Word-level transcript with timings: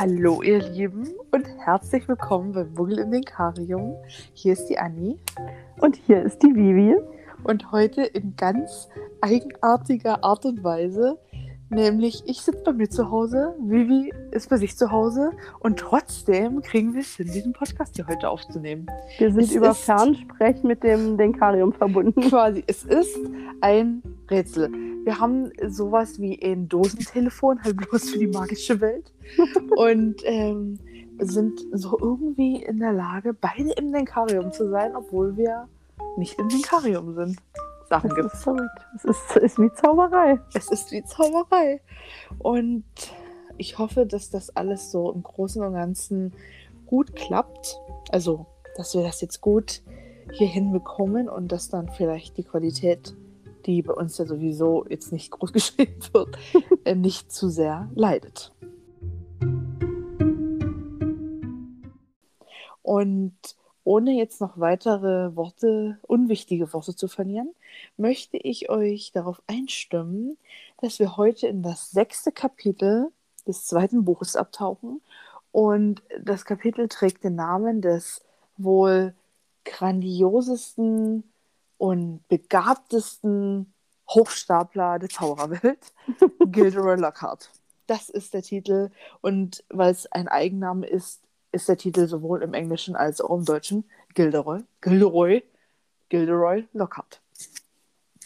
Hallo 0.00 0.40
ihr 0.40 0.60
Lieben 0.60 1.06
und 1.30 1.46
herzlich 1.58 2.08
willkommen 2.08 2.52
beim 2.52 2.72
Muggel 2.72 3.00
im 3.00 3.10
Denkarium. 3.10 3.96
Hier 4.32 4.54
ist 4.54 4.64
die 4.68 4.78
Anni. 4.78 5.18
Und 5.78 5.94
hier 5.94 6.22
ist 6.22 6.42
die 6.42 6.54
Vivi. 6.54 6.96
Und 7.44 7.70
heute 7.70 8.04
in 8.04 8.34
ganz 8.34 8.88
eigenartiger 9.20 10.24
Art 10.24 10.46
und 10.46 10.64
Weise 10.64 11.18
Nämlich, 11.72 12.24
ich 12.26 12.40
sitze 12.40 12.64
bei 12.64 12.72
mir 12.72 12.90
zu 12.90 13.12
Hause, 13.12 13.54
Vivi 13.60 14.12
ist 14.32 14.50
bei 14.50 14.56
sich 14.56 14.76
zu 14.76 14.90
Hause 14.90 15.30
und 15.60 15.78
trotzdem 15.78 16.62
kriegen 16.62 16.94
wir 16.94 17.02
es 17.02 17.14
hin, 17.14 17.30
diesen 17.32 17.52
Podcast 17.52 17.94
hier 17.94 18.08
heute 18.08 18.28
aufzunehmen. 18.28 18.88
Wir 19.18 19.32
sind 19.32 19.44
es 19.44 19.52
über 19.52 19.72
Fernsprechen 19.72 20.66
mit 20.66 20.82
dem 20.82 21.16
Denkarium 21.16 21.72
verbunden. 21.72 22.22
Quasi, 22.22 22.64
es 22.66 22.82
ist 22.82 23.16
ein 23.60 24.02
Rätsel. 24.28 24.68
Wir 25.04 25.18
haben 25.18 25.50
sowas 25.68 26.20
wie 26.20 26.40
ein 26.42 26.68
Dosentelefon, 26.68 27.62
halt 27.62 27.76
bloß 27.76 28.10
für 28.10 28.18
die 28.18 28.26
magische 28.26 28.80
Welt. 28.80 29.12
und 29.76 30.22
ähm, 30.24 30.78
sind 31.18 31.60
so 31.72 31.98
irgendwie 31.98 32.62
in 32.62 32.80
der 32.80 32.92
Lage, 32.92 33.34
beide 33.34 33.72
im 33.72 33.92
Denkarium 33.92 34.52
zu 34.52 34.68
sein, 34.70 34.96
obwohl 34.96 35.36
wir 35.36 35.68
nicht 36.16 36.38
im 36.38 36.48
Denkarium 36.48 37.14
sind. 37.14 37.38
Sachen 37.90 38.14
gibt. 38.14 38.32
Es 38.32 39.04
ist, 39.04 39.04
ist, 39.04 39.36
ist 39.36 39.58
wie 39.58 39.70
Zauberei. 39.72 40.38
Es 40.54 40.70
ist 40.70 40.92
wie 40.92 41.02
Zauberei. 41.02 41.80
Und 42.38 42.84
ich 43.58 43.78
hoffe, 43.78 44.06
dass 44.06 44.30
das 44.30 44.56
alles 44.56 44.90
so 44.90 45.12
im 45.12 45.22
Großen 45.22 45.62
und 45.62 45.74
Ganzen 45.74 46.32
gut 46.86 47.14
klappt. 47.16 47.80
Also, 48.10 48.46
dass 48.76 48.94
wir 48.94 49.02
das 49.02 49.20
jetzt 49.20 49.40
gut 49.40 49.82
hier 50.32 50.46
hinbekommen 50.46 51.28
und 51.28 51.50
dass 51.50 51.68
dann 51.68 51.88
vielleicht 51.88 52.36
die 52.36 52.44
Qualität, 52.44 53.16
die 53.66 53.82
bei 53.82 53.92
uns 53.92 54.18
ja 54.18 54.26
sowieso 54.26 54.86
jetzt 54.88 55.12
nicht 55.12 55.30
groß 55.30 55.52
geschrieben 55.52 56.00
wird, 56.12 56.38
äh, 56.84 56.94
nicht 56.94 57.32
zu 57.32 57.48
sehr 57.48 57.90
leidet. 57.94 58.52
Und 62.82 63.34
ohne 63.84 64.12
jetzt 64.12 64.40
noch 64.40 64.58
weitere 64.58 65.34
Worte, 65.36 65.98
unwichtige 66.02 66.72
Worte 66.72 66.94
zu 66.94 67.08
verlieren, 67.08 67.50
möchte 67.96 68.36
ich 68.36 68.68
euch 68.68 69.10
darauf 69.12 69.42
einstimmen, 69.46 70.36
dass 70.80 70.98
wir 70.98 71.16
heute 71.16 71.46
in 71.46 71.62
das 71.62 71.90
sechste 71.90 72.32
Kapitel 72.32 73.10
des 73.46 73.66
zweiten 73.66 74.04
Buches 74.04 74.36
abtauchen. 74.36 75.00
Und 75.52 76.02
das 76.22 76.44
Kapitel 76.44 76.88
trägt 76.88 77.24
den 77.24 77.34
Namen 77.34 77.80
des 77.80 78.22
wohl 78.56 79.14
grandiosesten 79.64 81.24
und 81.80 82.28
begabtesten 82.28 83.72
Hochstapler 84.10 84.98
der 84.98 85.08
Zaubererwelt, 85.08 85.78
Gilderoy 86.44 86.96
Lockhart. 86.96 87.50
Das 87.86 88.10
ist 88.10 88.34
der 88.34 88.42
Titel. 88.42 88.90
Und 89.22 89.64
weil 89.70 89.90
es 89.90 90.06
ein 90.12 90.28
Eigenname 90.28 90.86
ist, 90.86 91.22
ist 91.52 91.70
der 91.70 91.78
Titel 91.78 92.06
sowohl 92.06 92.42
im 92.42 92.52
Englischen 92.52 92.96
als 92.96 93.22
auch 93.22 93.34
im 93.34 93.46
Deutschen 93.46 93.88
Gilderoy, 94.12 94.60
Gilderoy, 94.82 95.42
Gilderoy 96.10 96.68
Lockhart. 96.74 97.22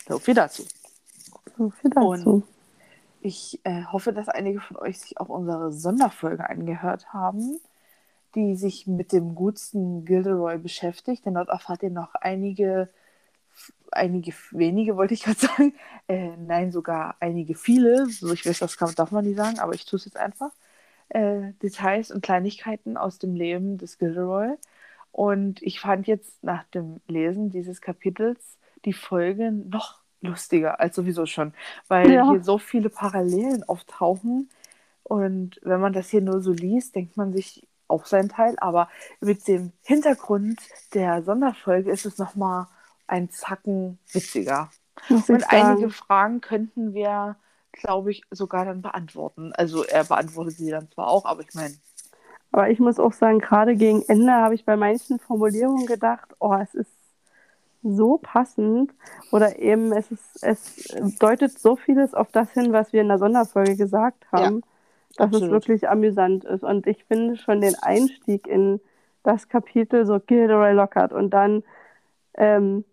So 0.09 0.19
viel 0.19 0.35
dazu. 0.35 0.65
So 1.57 1.71
viel 1.71 1.91
dazu. 1.91 2.09
Und 2.09 2.45
ich 3.21 3.61
äh, 3.63 3.85
hoffe, 3.85 4.13
dass 4.13 4.29
einige 4.29 4.61
von 4.61 4.79
euch 4.79 4.99
sich 4.99 5.21
auch 5.21 5.29
unsere 5.29 5.71
Sonderfolge 5.71 6.51
angehört 6.51 7.13
haben, 7.13 7.61
die 8.35 8.57
sich 8.57 8.89
mit 8.89 9.13
dem 9.13 9.37
gutsten 9.37 10.05
Gilderoy 10.05 10.59
beschäftigt. 10.59 11.25
Denn 11.25 11.35
dort 11.35 11.51
erfahrt 11.51 11.85
ihr 11.85 11.91
noch 11.91 12.17
einige, 12.17 12.89
einige 13.93 14.33
wenige, 14.51 14.97
wollte 14.97 15.15
ich 15.15 15.23
gerade 15.23 15.39
sagen. 15.47 15.75
Äh, 16.09 16.37
nein, 16.37 16.73
sogar 16.73 17.17
einige 17.21 17.55
viele. 17.55 18.07
So, 18.07 18.33
ich 18.33 18.47
weiß, 18.47 18.59
das 18.59 18.77
kann, 18.77 18.95
darf 18.95 19.11
man 19.11 19.25
nicht 19.25 19.37
sagen, 19.37 19.59
aber 19.59 19.75
ich 19.75 19.87
tue 19.87 19.99
es 19.99 20.05
jetzt 20.05 20.17
einfach 20.17 20.51
äh, 21.11 21.53
Details 21.63 22.11
und 22.11 22.23
Kleinigkeiten 22.23 22.97
aus 22.97 23.19
dem 23.19 23.35
Leben 23.35 23.79
des 23.79 23.99
Gilderoy. 23.99 24.57
Und 25.13 25.63
ich 25.63 25.81
fand 25.81 26.07
jetzt 26.07 26.43
nach 26.43 26.65
dem 26.65 27.01
Lesen 27.07 27.51
dieses 27.51 27.81
Kapitels 27.81 28.59
die 28.85 28.93
Folgen 28.93 29.69
noch 29.69 30.01
lustiger 30.21 30.81
als 30.81 30.97
sowieso 30.97 31.27
schon, 31.27 31.53
weil 31.87 32.11
ja. 32.11 32.29
hier 32.31 32.43
so 32.43 32.59
viele 32.59 32.91
Parallelen 32.91 33.63
auftauchen. 33.63 34.51
Und 35.03 35.61
wenn 35.63 35.81
man 35.81 35.93
das 35.93 36.09
hier 36.09 36.23
nur 36.23 36.41
so 36.41 36.51
liest, 36.51 36.95
denkt 36.97 37.17
man 37.17 37.33
sich 37.33 37.67
auch 37.87 38.07
sein 38.07 38.31
Teil, 38.31 38.55
aber 38.59 38.89
mit 39.21 39.47
dem 39.47 39.73
Hintergrund 39.83 40.59
der 40.95 41.23
Sonderfolge 41.23 41.91
ist 41.91 42.07
es 42.07 42.19
nochmal 42.19 42.67
ein 43.07 43.31
Zacken 43.31 43.99
witziger. 44.13 44.71
Und 45.09 45.45
einige 45.51 45.91
Fragen 45.91 46.41
könnten 46.41 46.95
wir 46.95 47.37
glaube 47.75 48.11
ich, 48.11 48.23
sogar 48.31 48.65
dann 48.65 48.83
beantworten. 48.83 49.53
Also 49.55 49.85
er 49.85 50.05
beantwortet 50.05 50.57
sie 50.57 50.71
dann 50.71 50.91
zwar 50.91 51.09
auch, 51.09 51.25
aber 51.25 51.43
ich 51.43 51.55
meine. 51.55 51.75
Aber 52.53 52.71
ich 52.71 52.79
muss 52.79 53.01
auch 53.01 53.13
sagen, 53.13 53.41
gerade 53.41 53.77
gegen 53.77 54.03
Ende 54.03 54.33
habe 54.33 54.55
ich 54.55 54.65
bei 54.65 54.77
manchen 54.77 55.19
Formulierungen 55.19 55.87
gedacht, 55.87 56.35
oh, 56.39 56.55
es 56.55 56.75
ist 56.75 56.91
so 57.83 58.19
passend 58.19 58.95
oder 59.31 59.59
eben 59.59 59.93
es 59.93 60.11
ist, 60.11 60.43
es 60.43 61.19
deutet 61.19 61.59
so 61.59 61.77
vieles 61.77 62.15
auf 62.15 62.31
das 62.31 62.51
hin, 62.53 62.73
was 62.73 62.93
wir 62.93 63.03
in 63.03 63.09
der 63.09 63.19
Sonderfolge 63.19 63.77
gesagt 63.77 64.25
haben, 64.33 64.63
ja, 64.63 65.17
dass 65.17 65.27
absolut. 65.27 65.49
es 65.49 65.51
wirklich 65.51 65.89
amüsant 65.89 66.45
ist. 66.45 66.63
Und 66.63 66.87
ich 66.87 67.05
finde 67.05 67.37
schon 67.37 67.61
den 67.61 67.75
Einstieg 67.75 68.47
in 68.47 68.81
das 69.23 69.49
Kapitel 69.49 70.07
so 70.07 70.19
Gilderoy 70.21 70.73
Lockhart 70.73 71.13
und 71.13 71.31
dann 71.31 71.63
ähm, 72.35 72.85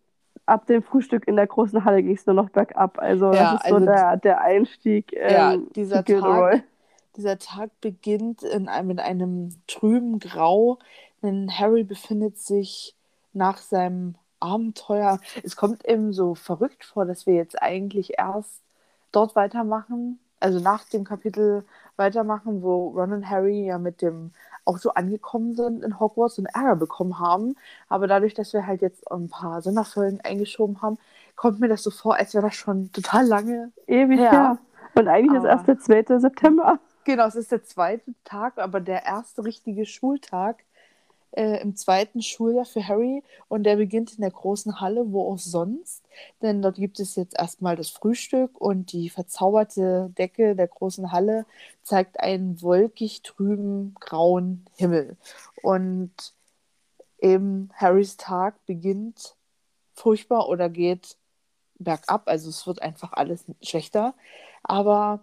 ab 0.51 0.65
dem 0.65 0.83
Frühstück 0.83 1.27
in 1.27 1.37
der 1.37 1.47
großen 1.47 1.85
Halle 1.85 2.03
ging 2.03 2.15
es 2.15 2.25
nur 2.25 2.35
noch 2.35 2.49
bergab. 2.49 2.99
Also 2.99 3.31
ja, 3.33 3.53
das 3.53 3.61
ist 3.61 3.65
also 3.65 3.79
so 3.79 3.85
der, 3.85 4.17
der 4.17 4.41
Einstieg. 4.41 5.13
Ähm, 5.13 5.31
ja, 5.33 5.57
dieser 5.75 6.03
Tag, 6.03 6.63
dieser 7.15 7.37
Tag 7.39 7.69
beginnt 7.79 8.43
in 8.43 8.67
einem, 8.67 8.89
mit 8.89 8.99
einem 8.99 9.49
trüben 9.67 10.19
Grau, 10.19 10.77
denn 11.23 11.49
Harry 11.57 11.83
befindet 11.83 12.37
sich 12.37 12.95
nach 13.31 13.57
seinem 13.59 14.15
Abenteuer. 14.41 15.19
Es 15.41 15.55
kommt 15.55 15.85
eben 15.85 16.11
so 16.11 16.35
verrückt 16.35 16.83
vor, 16.83 17.05
dass 17.05 17.25
wir 17.25 17.35
jetzt 17.35 17.61
eigentlich 17.61 18.17
erst 18.17 18.61
dort 19.13 19.35
weitermachen, 19.37 20.19
also 20.41 20.59
nach 20.59 20.83
dem 20.89 21.05
Kapitel 21.05 21.63
weitermachen, 21.95 22.61
wo 22.61 22.89
Ron 22.89 23.13
und 23.13 23.29
Harry 23.29 23.67
ja 23.67 23.77
mit 23.77 24.01
dem 24.01 24.31
auch 24.65 24.77
so 24.77 24.93
angekommen 24.93 25.55
sind 25.55 25.83
in 25.83 25.99
Hogwarts 25.99 26.37
und 26.39 26.45
Ärger 26.45 26.75
bekommen 26.75 27.19
haben. 27.19 27.55
Aber 27.89 28.07
dadurch, 28.07 28.33
dass 28.33 28.53
wir 28.53 28.67
halt 28.67 28.81
jetzt 28.81 29.09
ein 29.11 29.29
paar 29.29 29.61
Sonderfolgen 29.61 30.21
eingeschoben 30.21 30.81
haben, 30.81 30.97
kommt 31.35 31.59
mir 31.59 31.67
das 31.67 31.83
so 31.83 31.91
vor, 31.91 32.15
als 32.15 32.33
wäre 32.33 32.45
das 32.45 32.55
schon 32.55 32.91
total 32.91 33.25
lange 33.25 33.71
ewig 33.87 34.19
her. 34.19 34.31
Ja. 34.31 34.57
Und 34.95 35.07
eigentlich 35.07 35.37
aber, 35.37 35.49
ist 35.49 35.67
erst 35.67 35.67
der 35.67 35.79
2. 36.05 36.19
September. 36.19 36.79
Genau, 37.03 37.25
es 37.25 37.35
ist 37.35 37.51
der 37.51 37.63
zweite 37.63 38.13
Tag, 38.23 38.57
aber 38.57 38.79
der 38.79 39.05
erste 39.05 39.43
richtige 39.43 39.85
Schultag 39.85 40.63
äh, 41.31 41.61
im 41.61 41.75
zweiten 41.75 42.21
Schuljahr 42.21 42.65
für 42.65 42.87
Harry 42.87 43.23
und 43.47 43.63
der 43.63 43.77
beginnt 43.77 44.13
in 44.13 44.21
der 44.21 44.31
großen 44.31 44.79
Halle, 44.79 45.11
wo 45.11 45.31
auch 45.31 45.37
sonst. 45.37 46.03
Denn 46.41 46.61
dort 46.61 46.75
gibt 46.75 46.99
es 46.99 47.15
jetzt 47.15 47.37
erstmal 47.37 47.75
das 47.75 47.89
Frühstück 47.89 48.59
und 48.59 48.91
die 48.91 49.09
verzauberte 49.09 50.11
Decke 50.17 50.55
der 50.55 50.67
großen 50.67 51.11
Halle 51.11 51.45
zeigt 51.83 52.19
einen 52.19 52.61
wolkig 52.61 53.21
trüben 53.21 53.95
grauen 53.99 54.65
Himmel. 54.75 55.17
Und 55.61 56.11
eben 57.19 57.69
Harrys 57.75 58.17
Tag 58.17 58.65
beginnt 58.65 59.35
furchtbar 59.93 60.49
oder 60.49 60.69
geht 60.69 61.17
bergab, 61.75 62.27
also 62.27 62.49
es 62.49 62.65
wird 62.67 62.81
einfach 62.81 63.13
alles 63.13 63.45
schlechter. 63.61 64.13
Aber 64.63 65.21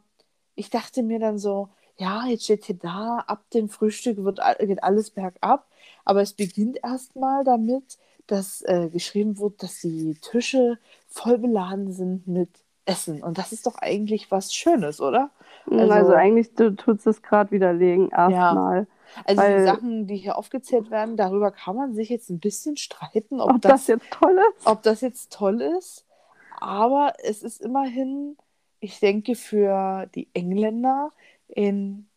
ich 0.54 0.70
dachte 0.70 1.02
mir 1.02 1.18
dann 1.18 1.38
so, 1.38 1.68
ja, 1.98 2.24
jetzt 2.26 2.44
steht 2.44 2.64
hier 2.64 2.76
da, 2.76 3.24
ab 3.26 3.42
dem 3.52 3.68
Frühstück 3.68 4.22
wird, 4.24 4.40
geht 4.60 4.82
alles 4.82 5.10
bergab. 5.10 5.66
Aber 6.04 6.22
es 6.22 6.32
beginnt 6.32 6.78
erstmal 6.82 7.44
damit, 7.44 7.98
dass 8.26 8.62
äh, 8.62 8.88
geschrieben 8.88 9.38
wird, 9.38 9.62
dass 9.62 9.80
die 9.80 10.16
Tische 10.20 10.78
voll 11.08 11.38
beladen 11.38 11.92
sind 11.92 12.26
mit 12.28 12.50
Essen. 12.84 13.22
Und 13.22 13.36
das 13.38 13.52
ist 13.52 13.66
doch 13.66 13.76
eigentlich 13.76 14.30
was 14.30 14.54
Schönes, 14.54 15.00
oder? 15.00 15.30
Mm, 15.66 15.78
also, 15.78 15.92
also 15.92 16.12
eigentlich 16.12 16.54
tut 16.54 17.06
es 17.06 17.22
gerade 17.22 17.50
widerlegen, 17.50 18.10
erstmal. 18.10 18.80
Ja. 18.80 18.86
Also 19.24 19.42
weil, 19.42 19.58
die 19.58 19.64
Sachen, 19.64 20.06
die 20.06 20.16
hier 20.16 20.38
aufgezählt 20.38 20.90
werden, 20.90 21.16
darüber 21.16 21.50
kann 21.50 21.76
man 21.76 21.94
sich 21.94 22.10
jetzt 22.10 22.30
ein 22.30 22.38
bisschen 22.38 22.76
streiten, 22.76 23.40
ob, 23.40 23.54
ob 23.54 23.62
das, 23.62 23.72
das 23.72 23.86
jetzt 23.88 24.10
toll 24.10 24.38
ist. 24.54 24.66
Ob 24.66 24.82
das 24.82 25.00
jetzt 25.00 25.32
toll 25.32 25.60
ist. 25.60 26.04
Aber 26.60 27.14
es 27.22 27.42
ist 27.42 27.60
immerhin, 27.60 28.36
ich 28.80 29.00
denke, 29.00 29.34
für 29.34 30.08
die 30.14 30.28
Engländer 30.34 31.12
ein 31.56 32.08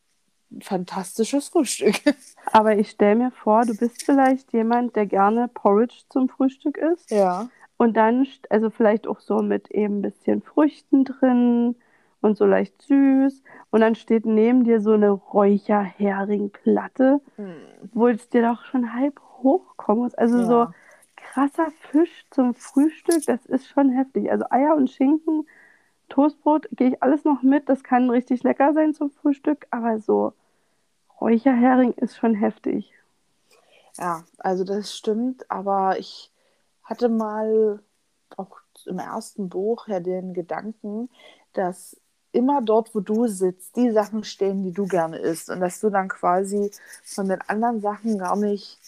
fantastisches 0.62 1.50
Frühstück. 1.50 1.96
Aber 2.52 2.78
ich 2.78 2.92
stelle 2.92 3.16
mir 3.16 3.32
vor, 3.32 3.66
du 3.66 3.76
bist 3.76 4.04
vielleicht 4.04 4.54
jemand, 4.54 4.96
der 4.96 5.06
gerne 5.06 5.48
Porridge 5.48 6.02
zum 6.10 6.30
Frühstück 6.30 6.78
isst. 6.78 7.12
Ja. 7.12 7.50
Und 7.78 7.98
dann, 7.98 8.28
also 8.50 8.70
vielleicht 8.70 9.08
auch 9.08 9.20
so 9.20 9.38
mit 9.38 9.72
eben 9.72 10.00
ein 10.00 10.02
bisschen 10.02 10.42
Früchten 10.42 11.06
drin 11.06 11.76
und 12.22 12.38
so 12.38 12.46
leicht 12.46 12.82
süß. 12.84 13.44
Und 13.72 13.82
dann 13.82 13.96
steht 13.96 14.26
neben 14.26 14.64
dir 14.64 14.82
so 14.82 14.92
eine 14.92 15.10
Räucherheringplatte, 15.10 17.22
hm. 17.38 17.56
wo 17.94 18.08
es 18.08 18.30
dir 18.30 18.44
doch 18.44 18.66
schon 18.66 18.94
halb 18.94 19.20
hochkommen 19.42 20.04
muss. 20.04 20.16
Also 20.16 20.40
ja. 20.40 20.46
so 20.46 20.68
krasser 21.16 21.72
Fisch 21.90 22.26
zum 22.30 22.54
Frühstück, 22.54 23.26
das 23.26 23.46
ist 23.46 23.68
schon 23.68 23.90
heftig. 23.90 24.32
Also 24.32 24.46
Eier 24.50 24.76
und 24.76 24.90
Schinken 24.90 25.48
Toastbrot 26.12 26.68
gehe 26.72 26.90
ich 26.90 27.04
alles 27.04 27.24
noch 27.24 27.42
mit. 27.42 27.70
Das 27.70 27.84
kann 27.84 28.10
richtig 28.10 28.44
lecker 28.44 28.74
sein 28.74 28.94
zum 28.94 29.12
Frühstück, 29.12 29.66
aber 29.72 30.00
so 30.00 30.34
Räucherhering 31.20 31.94
ist 31.94 32.18
schon 32.18 32.36
heftig. 32.36 32.92
Ja, 33.98 34.24
also 34.38 34.64
das 34.64 34.96
stimmt, 34.96 35.50
aber 35.50 36.00
ich 36.00 36.32
hatte 36.84 37.10
mal 37.10 37.80
auch 38.38 38.58
im 38.86 39.00
ersten 39.00 39.50
Buch 39.50 39.88
ja 39.88 40.00
den 40.00 40.34
Gedanken, 40.34 41.10
dass 41.54 41.98
immer 42.34 42.62
dort, 42.62 42.94
wo 42.96 43.00
du 43.00 43.28
sitzt, 43.28 43.76
die 43.76 43.92
Sachen 43.92 44.24
stehen, 44.24 44.64
die 44.64 44.72
du 44.72 44.88
gerne 44.88 45.18
isst 45.18 45.50
und 45.50 45.60
dass 45.60 45.80
du 45.80 45.90
dann 45.90 46.08
quasi 46.08 46.72
von 47.04 47.28
den 47.28 47.42
anderen 47.42 47.82
Sachen 47.82 48.18
gar 48.18 48.36
nicht 48.36 48.80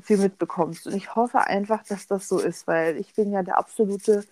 viel 0.00 0.18
mitbekommst. 0.18 0.86
Und 0.86 0.94
ich 0.94 1.14
hoffe 1.14 1.40
einfach, 1.40 1.84
dass 1.84 2.06
das 2.06 2.28
so 2.28 2.38
ist, 2.38 2.66
weil 2.66 2.96
ich 2.96 3.14
bin 3.14 3.32
ja 3.32 3.42
der 3.42 3.58
absolute 3.58 4.24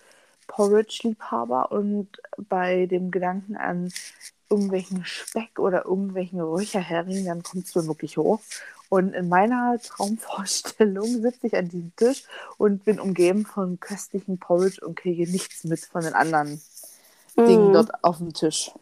Porridge-Liebhaber 0.50 1.70
und 1.70 2.08
bei 2.37 2.87
dem 2.87 3.11
Gedanken 3.11 3.56
an 3.56 3.93
irgendwelchen 4.50 5.05
Speck 5.05 5.58
oder 5.61 5.85
irgendwelchen 5.85 6.41
Räucherheringen, 6.41 7.25
dann 7.25 7.43
kommt 7.43 7.67
es 7.67 7.75
mir 7.76 7.87
wirklich 7.87 8.17
hoch. 8.17 8.41
Und 8.88 9.14
in 9.14 9.29
meiner 9.29 9.79
Traumvorstellung 9.79 11.23
sitze 11.23 11.47
ich 11.47 11.56
an 11.56 11.69
diesem 11.69 11.94
Tisch 11.94 12.25
und 12.58 12.85
bin 12.85 12.99
umgeben 12.99 13.47
von 13.47 13.79
köstlichen 13.79 14.38
Porridge 14.38 14.85
und 14.85 14.97
kriege 14.97 15.31
nichts 15.31 15.62
mit 15.62 15.79
von 15.79 16.02
den 16.02 16.14
anderen 16.14 16.61
mm. 17.37 17.44
Dingen 17.44 17.73
dort 17.73 18.02
auf 18.02 18.19
dem 18.19 18.32
Tisch. 18.32 18.73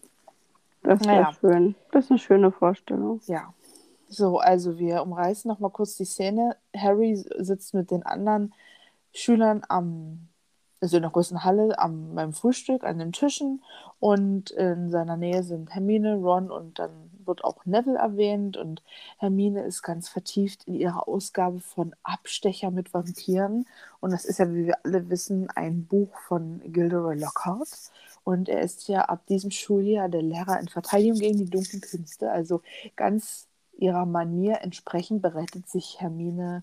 Das 0.82 1.00
wäre 1.00 1.22
naja. 1.22 1.36
schön. 1.38 1.74
Das 1.92 2.06
ist 2.06 2.10
eine 2.12 2.18
schöne 2.18 2.50
Vorstellung. 2.50 3.20
Ja. 3.26 3.52
So, 4.08 4.38
also 4.38 4.78
wir 4.78 5.02
umreißen 5.02 5.50
noch 5.50 5.58
mal 5.58 5.68
kurz 5.68 5.96
die 5.96 6.06
Szene. 6.06 6.56
Harry 6.74 7.22
sitzt 7.36 7.74
mit 7.74 7.90
den 7.90 8.04
anderen 8.04 8.54
Schülern 9.12 9.62
am 9.68 10.28
also 10.80 10.96
in 10.96 11.02
der 11.02 11.10
großen 11.10 11.44
Halle 11.44 11.78
am, 11.78 12.14
beim 12.14 12.32
Frühstück 12.32 12.84
an 12.84 12.98
den 12.98 13.12
Tischen. 13.12 13.62
Und 14.00 14.50
in 14.50 14.90
seiner 14.90 15.16
Nähe 15.16 15.42
sind 15.42 15.75
Hermine, 15.75 16.16
Ron 16.16 16.50
und 16.50 16.78
dann 16.78 16.90
wird 17.25 17.44
auch 17.44 17.64
Neville 17.66 17.98
erwähnt. 17.98 18.56
Und 18.56 18.82
Hermine 19.19 19.62
ist 19.64 19.82
ganz 19.82 20.08
vertieft 20.08 20.64
in 20.64 20.75
ihrer 20.75 21.08
Ausgabe 21.08 21.60
von 21.60 21.94
Abstecher 22.02 22.70
mit 22.70 22.94
Vampiren. 22.94 23.66
Und 24.00 24.12
das 24.12 24.25
ist 24.25 24.38
ja, 24.38 24.52
wie 24.52 24.66
wir 24.66 24.78
alle 24.84 25.08
wissen, 25.10 25.50
ein 25.50 25.86
Buch 25.86 26.16
von 26.26 26.60
Gilderoy 26.64 27.19
Lockhart. 27.19 27.69
Und 28.25 28.48
er 28.48 28.60
ist 28.60 28.88
ja 28.88 29.02
ab 29.02 29.26
diesem 29.26 29.50
Schuljahr 29.50 30.08
der 30.08 30.22
Lehrer 30.22 30.60
in 30.60 30.69
Verteidigung 30.69 31.19
gegen 31.19 31.38
die 31.38 31.50
dunklen 31.50 31.80
Künste, 31.80 32.30
also 32.30 32.62
ganz 32.94 33.46
ihrer 33.78 34.06
Manier 34.06 34.60
entsprechend 34.60 35.22
bereitet 35.22 35.69
sich 35.69 36.00
Hermine 36.00 36.62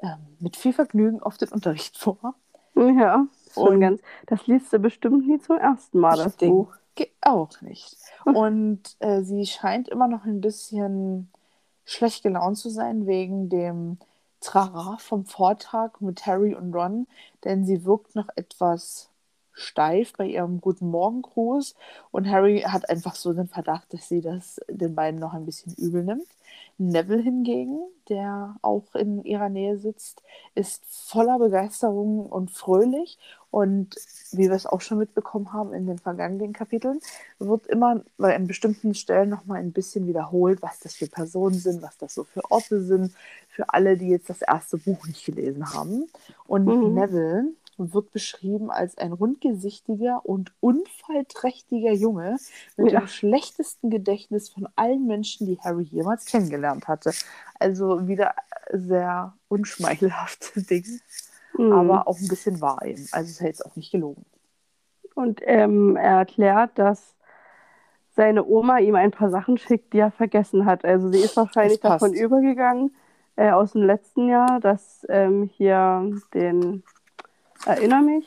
ähm, 0.00 0.18
mit 0.40 0.56
viel 0.56 0.72
Vergnügen 0.72 1.22
auf 1.22 1.38
den 1.38 1.48
Unterricht 1.48 1.96
vor 1.96 2.34
ja, 2.74 3.26
und 3.54 3.80
ganz, 3.80 4.00
das 4.26 4.46
liest 4.46 4.72
du 4.72 4.78
bestimmt 4.78 5.26
nie 5.26 5.38
zum 5.40 5.58
ersten 5.58 5.98
Mal, 5.98 6.16
das 6.16 6.36
Buch. 6.36 6.74
Auch 7.20 7.60
nicht. 7.62 7.96
Und 8.24 8.82
äh, 9.00 9.22
sie 9.22 9.46
scheint 9.46 9.88
immer 9.88 10.08
noch 10.08 10.24
ein 10.24 10.40
bisschen 10.40 11.30
schlecht 11.84 12.22
gelaunt 12.22 12.58
zu 12.58 12.70
sein 12.70 13.06
wegen 13.06 13.48
dem 13.48 13.98
Trara 14.40 14.96
vom 14.98 15.24
Vortag 15.24 16.00
mit 16.00 16.26
Harry 16.26 16.54
und 16.54 16.74
Ron, 16.74 17.06
denn 17.44 17.64
sie 17.64 17.84
wirkt 17.84 18.14
noch 18.14 18.28
etwas 18.36 19.10
steif 19.52 20.14
bei 20.14 20.26
ihrem 20.26 20.60
Guten 20.60 20.88
Morgen-Gruß 20.90 21.74
und 22.10 22.28
Harry 22.28 22.60
hat 22.62 22.88
einfach 22.88 23.14
so 23.14 23.32
den 23.32 23.48
Verdacht, 23.48 23.92
dass 23.92 24.08
sie 24.08 24.20
das 24.20 24.60
den 24.68 24.94
beiden 24.94 25.20
noch 25.20 25.34
ein 25.34 25.44
bisschen 25.44 25.74
übel 25.74 26.04
nimmt. 26.04 26.26
Neville 26.88 27.22
hingegen, 27.22 27.80
der 28.08 28.56
auch 28.62 28.94
in 28.94 29.24
ihrer 29.24 29.48
Nähe 29.48 29.78
sitzt, 29.78 30.22
ist 30.54 30.82
voller 30.86 31.38
Begeisterung 31.38 32.26
und 32.26 32.50
fröhlich. 32.50 33.18
Und 33.50 33.96
wie 34.30 34.48
wir 34.48 34.52
es 34.52 34.66
auch 34.66 34.80
schon 34.80 34.98
mitbekommen 34.98 35.52
haben 35.52 35.74
in 35.74 35.86
den 35.86 35.98
vergangenen 35.98 36.52
Kapiteln, 36.52 37.00
wird 37.38 37.66
immer 37.66 38.02
bei 38.16 38.34
an 38.34 38.46
bestimmten 38.46 38.94
Stellen 38.94 39.28
nochmal 39.28 39.60
ein 39.60 39.72
bisschen 39.72 40.06
wiederholt, 40.06 40.62
was 40.62 40.80
das 40.80 40.94
für 40.94 41.06
Personen 41.06 41.54
sind, 41.54 41.82
was 41.82 41.98
das 41.98 42.14
so 42.14 42.24
für 42.24 42.50
Orte 42.50 42.82
sind, 42.82 43.12
für 43.48 43.68
alle, 43.68 43.98
die 43.98 44.08
jetzt 44.08 44.30
das 44.30 44.40
erste 44.40 44.78
Buch 44.78 45.06
nicht 45.06 45.24
gelesen 45.26 45.74
haben. 45.74 46.08
Und 46.46 46.64
mhm. 46.64 46.94
Neville 46.94 47.44
wird 47.92 48.12
beschrieben 48.12 48.70
als 48.70 48.96
ein 48.98 49.12
rundgesichtiger 49.12 50.24
und 50.24 50.52
unfallträchtiger 50.60 51.92
Junge 51.92 52.36
mit 52.76 52.92
ja. 52.92 53.00
dem 53.00 53.08
schlechtesten 53.08 53.90
Gedächtnis 53.90 54.50
von 54.50 54.68
allen 54.76 55.06
Menschen, 55.06 55.46
die 55.46 55.58
Harry 55.60 55.84
jemals 55.84 56.26
kennengelernt 56.26 56.88
hatte. 56.88 57.12
Also 57.58 58.06
wieder 58.06 58.34
sehr 58.70 59.34
unschmeichelhafte 59.48 60.62
Dinge, 60.70 61.00
mhm. 61.56 61.72
aber 61.72 62.08
auch 62.08 62.18
ein 62.18 62.28
bisschen 62.28 62.60
wahr 62.60 62.84
eben. 62.84 63.06
Also 63.12 63.30
ist 63.30 63.40
ja 63.40 63.46
jetzt 63.46 63.64
auch 63.64 63.76
nicht 63.76 63.90
gelogen. 63.90 64.24
Und 65.14 65.40
ähm, 65.44 65.96
er 65.96 66.18
erklärt, 66.18 66.78
dass 66.78 67.14
seine 68.14 68.44
Oma 68.44 68.78
ihm 68.78 68.94
ein 68.94 69.10
paar 69.10 69.30
Sachen 69.30 69.58
schickt, 69.58 69.92
die 69.92 69.98
er 69.98 70.10
vergessen 70.10 70.66
hat. 70.66 70.84
Also 70.84 71.10
sie 71.10 71.20
ist 71.20 71.36
wahrscheinlich 71.36 71.80
davon 71.80 72.12
übergegangen, 72.12 72.94
äh, 73.36 73.50
aus 73.50 73.72
dem 73.72 73.82
letzten 73.82 74.28
Jahr, 74.28 74.60
dass 74.60 75.06
ähm, 75.08 75.44
hier 75.44 76.10
den 76.34 76.82
Erinner 77.66 78.02
mich. 78.02 78.26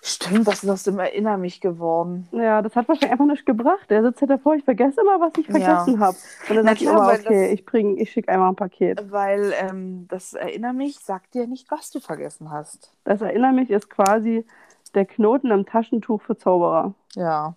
Stimmt, 0.00 0.46
das 0.46 0.62
ist 0.62 0.70
aus 0.70 0.84
dem 0.84 0.98
Erinner 1.00 1.36
mich 1.36 1.60
geworden. 1.60 2.28
Ja, 2.30 2.62
das 2.62 2.76
hat 2.76 2.86
wahrscheinlich 2.88 3.10
einfach 3.10 3.26
nicht 3.26 3.44
gebracht. 3.44 3.90
Er 3.90 4.02
sitzt 4.02 4.20
halt 4.20 4.30
davor, 4.30 4.54
ich 4.54 4.64
vergesse 4.64 5.00
immer, 5.00 5.20
was 5.20 5.32
ich 5.36 5.46
vergessen 5.46 5.94
ja. 5.94 5.98
habe. 5.98 6.16
Und 6.48 6.56
dann 6.56 6.66
sagt 6.66 6.82
er, 6.82 6.96
okay, 6.96 7.52
ich, 7.52 7.74
ich 7.74 8.10
schicke 8.12 8.30
einmal 8.30 8.50
ein 8.50 8.56
Paket. 8.56 9.10
Weil 9.10 9.52
ähm, 9.58 10.06
das 10.08 10.34
Erinner 10.34 10.72
mich 10.72 11.00
sagt 11.00 11.34
dir 11.34 11.48
nicht, 11.48 11.68
was 11.70 11.90
du 11.90 11.98
vergessen 11.98 12.50
hast. 12.50 12.92
Das 13.02 13.20
Erinner 13.20 13.52
mich 13.52 13.70
ist 13.70 13.90
quasi 13.90 14.46
der 14.94 15.04
Knoten 15.04 15.50
im 15.50 15.66
Taschentuch 15.66 16.22
für 16.22 16.36
Zauberer. 16.36 16.94
Ja. 17.16 17.56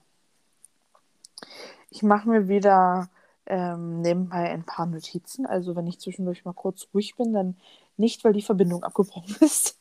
Ich 1.91 2.01
mache 2.01 2.27
mir 2.27 2.47
wieder 2.47 3.09
ähm, 3.45 4.01
nebenbei 4.01 4.49
ein 4.49 4.63
paar 4.63 4.87
Notizen. 4.87 5.45
Also 5.45 5.75
wenn 5.75 5.85
ich 5.85 5.99
zwischendurch 5.99 6.43
mal 6.43 6.53
kurz 6.53 6.87
ruhig 6.93 7.15
bin, 7.15 7.33
dann 7.33 7.55
nicht, 7.97 8.23
weil 8.23 8.33
die 8.33 8.41
Verbindung 8.41 8.83
abgebrochen 8.83 9.35
ist 9.41 9.77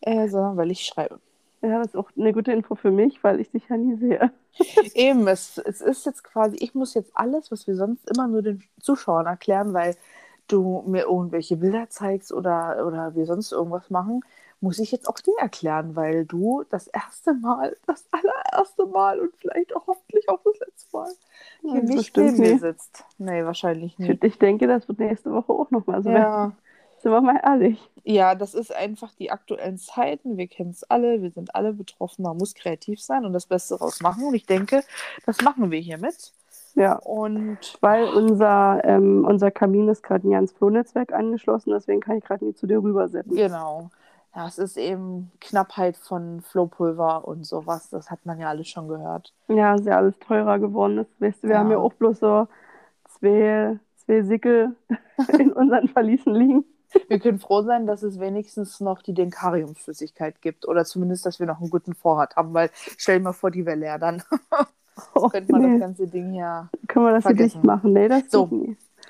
äh, 0.00 0.28
sondern 0.28 0.56
weil 0.56 0.70
ich 0.70 0.84
schreibe. 0.84 1.20
Ja, 1.62 1.78
das 1.78 1.88
ist 1.88 1.96
auch 1.96 2.10
eine 2.16 2.32
gute 2.32 2.52
Info 2.52 2.74
für 2.74 2.90
mich, 2.90 3.22
weil 3.22 3.38
ich 3.38 3.50
dich 3.50 3.68
ja 3.68 3.76
nie 3.76 3.96
sehe. 3.96 4.32
Eben, 4.94 5.28
es, 5.28 5.58
es 5.58 5.80
ist 5.82 6.06
jetzt 6.06 6.24
quasi, 6.24 6.56
ich 6.56 6.74
muss 6.74 6.94
jetzt 6.94 7.12
alles, 7.14 7.50
was 7.50 7.66
wir 7.66 7.76
sonst 7.76 8.08
immer 8.10 8.28
nur 8.28 8.42
den 8.42 8.62
Zuschauern 8.80 9.26
erklären, 9.26 9.74
weil 9.74 9.94
du 10.48 10.82
mir 10.86 11.02
irgendwelche 11.02 11.56
Bilder 11.56 11.88
zeigst 11.90 12.32
oder, 12.32 12.86
oder 12.86 13.14
wir 13.14 13.26
sonst 13.26 13.52
irgendwas 13.52 13.90
machen, 13.90 14.22
muss 14.60 14.78
ich 14.78 14.90
jetzt 14.92 15.08
auch 15.08 15.18
dir 15.18 15.34
erklären, 15.38 15.96
weil 15.96 16.26
du 16.26 16.64
das 16.70 16.86
erste 16.86 17.34
Mal, 17.34 17.76
das 17.86 18.04
allererste 18.10 18.86
Mal 18.86 19.20
und 19.20 19.34
vielleicht 19.36 19.74
auch 19.74 19.86
hoffentlich 19.86 20.28
auch 20.28 20.40
das 20.44 20.58
letzte 20.58 20.96
Mal 20.96 21.12
hier 21.62 21.74
ja, 21.74 21.80
nicht 21.82 22.16
neben 22.16 22.36
mir 22.38 22.58
sitzt. 22.58 23.04
Nee, 23.18 23.44
wahrscheinlich 23.44 23.98
nicht. 23.98 24.22
Ich 24.22 24.38
denke, 24.38 24.66
das 24.66 24.86
wird 24.88 24.98
nächste 24.98 25.32
Woche 25.32 25.52
auch 25.52 25.70
nochmal 25.70 26.02
so. 26.02 26.10
Ja. 26.10 26.52
Sind 27.02 27.12
wir 27.12 27.20
mal 27.22 27.40
ehrlich. 27.42 27.80
Ja, 28.04 28.34
das 28.34 28.54
ist 28.54 28.74
einfach 28.74 29.14
die 29.14 29.30
aktuellen 29.30 29.78
Zeiten. 29.78 30.36
Wir 30.36 30.48
kennen 30.48 30.70
es 30.70 30.84
alle, 30.84 31.22
wir 31.22 31.30
sind 31.30 31.54
alle 31.54 31.72
betroffen. 31.72 32.24
Man 32.24 32.36
muss 32.36 32.54
kreativ 32.54 33.00
sein 33.00 33.24
und 33.24 33.32
das 33.32 33.46
Beste 33.46 33.74
daraus 33.74 34.02
machen. 34.02 34.24
Und 34.24 34.34
ich 34.34 34.44
denke, 34.44 34.82
das 35.24 35.40
machen 35.40 35.70
wir 35.70 35.80
hiermit. 35.80 36.32
Ja. 36.74 36.96
Und 36.96 37.58
weil 37.80 38.04
unser, 38.04 38.82
ähm, 38.84 39.24
unser 39.26 39.50
Kamin 39.50 39.88
ist 39.88 40.02
gerade 40.02 40.28
nie 40.28 40.34
ans 40.34 40.52
Flohnetzwerk 40.52 41.12
angeschlossen, 41.12 41.70
deswegen 41.70 42.00
kann 42.00 42.18
ich 42.18 42.24
gerade 42.24 42.44
nie 42.44 42.54
zu 42.54 42.66
dir 42.66 42.82
rübersetzen. 42.82 43.34
Genau. 43.34 43.90
Ja, 44.36 44.46
es 44.46 44.58
ist 44.58 44.76
eben 44.76 45.32
Knappheit 45.40 45.96
von 45.96 46.42
Flohpulver 46.42 47.26
und 47.26 47.44
sowas. 47.44 47.88
Das 47.90 48.10
hat 48.10 48.24
man 48.26 48.38
ja 48.38 48.50
alles 48.50 48.68
schon 48.68 48.88
gehört. 48.88 49.32
Ja, 49.48 49.74
ist 49.74 49.86
ja 49.86 49.96
alles 49.96 50.18
teurer 50.20 50.58
geworden. 50.58 50.98
Das, 50.98 51.06
weißt 51.18 51.42
du, 51.42 51.48
wir 51.48 51.54
ja. 51.54 51.60
haben 51.60 51.70
ja 51.70 51.78
auch 51.78 51.94
bloß 51.94 52.20
so 52.20 52.46
zwei, 53.08 53.78
zwei 53.96 54.22
Sickel 54.22 54.76
in 55.38 55.50
unseren 55.52 55.88
Verließen 55.88 56.32
liegen 56.32 56.64
wir 57.08 57.18
können 57.18 57.38
froh 57.38 57.62
sein, 57.62 57.86
dass 57.86 58.02
es 58.02 58.18
wenigstens 58.18 58.80
noch 58.80 59.02
die 59.02 59.14
Denkariumflüssigkeit 59.14 60.40
gibt 60.42 60.66
oder 60.66 60.84
zumindest, 60.84 61.26
dass 61.26 61.40
wir 61.40 61.46
noch 61.46 61.60
einen 61.60 61.70
guten 61.70 61.94
Vorrat 61.94 62.36
haben, 62.36 62.54
weil 62.54 62.70
stell 62.96 63.18
dir 63.18 63.24
mal 63.24 63.32
vor, 63.32 63.50
die 63.50 63.66
wäre 63.66 63.76
leer 63.76 63.98
dann. 63.98 64.22
oh, 65.14 65.28
könnte 65.28 65.52
man 65.52 65.62
nee. 65.62 65.78
das 65.78 65.80
ganze 65.80 66.06
Ding 66.06 66.34
ja. 66.34 66.68
Können 66.88 67.06
wir 67.06 67.12
das 67.12 67.22
vergessen. 67.22 67.58
nicht 67.58 67.66
machen? 67.66 67.92
Nee, 67.92 68.08
das 68.08 68.30
so. 68.30 68.48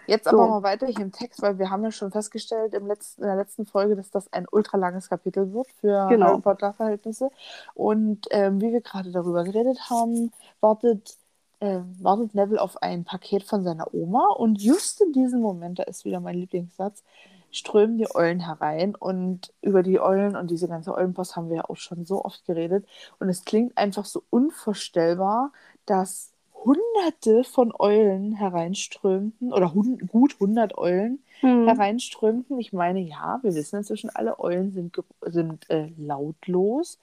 Jetzt 0.07 0.25
so. 0.25 0.31
aber 0.31 0.49
mal 0.49 0.63
weiter 0.63 0.87
hier 0.87 1.01
im 1.01 1.13
Text, 1.13 1.41
weil 1.41 1.59
wir 1.59 1.71
haben 1.71 1.85
ja 1.85 1.93
schon 1.93 2.11
festgestellt 2.11 2.75
im 2.75 2.87
letzten, 2.87 3.23
in 3.23 3.29
der 3.29 3.37
letzten 3.37 3.67
Folge, 3.67 3.97
dass 3.97 4.11
das 4.11 4.33
ein 4.33 4.47
ultralanges 4.51 5.09
Kapitel 5.09 5.53
wird 5.53 5.69
für 5.81 6.09
genau. 6.09 6.27
Harry 6.27 6.41
Potter-Verhältnisse. 6.41 7.31
Und 7.75 8.27
ähm, 8.31 8.61
wie 8.61 8.73
wir 8.73 8.81
gerade 8.81 9.13
darüber 9.13 9.45
geredet 9.45 9.79
haben, 9.89 10.33
wartet, 10.61 11.17
äh, 11.61 11.81
wartet 12.01 12.35
Neville 12.35 12.61
auf 12.61 12.83
ein 12.83 13.05
Paket 13.05 13.45
von 13.45 13.63
seiner 13.63 13.95
Oma. 13.95 14.27
Und 14.37 14.61
just 14.61 15.01
in 15.01 15.13
diesem 15.13 15.41
Moment, 15.41 15.79
da 15.79 15.85
ist 15.85 16.05
wieder 16.05 16.19
mein 16.19 16.35
Lieblingssatz, 16.35 17.05
strömen 17.51 17.99
die 17.99 18.15
Eulen 18.15 18.41
herein 18.41 18.95
und 18.95 19.53
über 19.63 19.83
die 19.83 20.01
Eulen 20.01 20.37
und 20.37 20.51
diese 20.51 20.69
ganze 20.69 20.95
Eulenpost 20.95 21.37
haben 21.37 21.49
wir 21.49 21.57
ja 21.57 21.65
auch 21.65 21.77
schon 21.77 22.05
so 22.05 22.25
oft 22.25 22.45
geredet 22.47 22.87
und 23.19 23.29
es 23.29 23.45
klingt 23.45 23.77
einfach 23.77 24.05
so 24.05 24.23
unvorstellbar, 24.31 25.53
dass 25.87 26.33
hunderte 26.65 27.45
von 27.45 27.73
Eulen 27.79 28.33
hereinströmten 28.33 29.53
oder 29.53 29.73
hund, 29.73 30.09
gut 30.09 30.35
100 30.35 30.77
Eulen 30.77 31.21
hm. 31.41 31.67
hereinströmten. 31.67 32.59
Ich 32.59 32.73
meine, 32.73 33.01
ja, 33.01 33.39
wir 33.43 33.55
wissen 33.55 33.77
inzwischen, 33.77 34.11
alle 34.11 34.39
Eulen 34.39 34.73
sind, 34.73 34.97
sind 35.23 35.69
äh, 35.71 35.91
lautlos, 35.97 36.99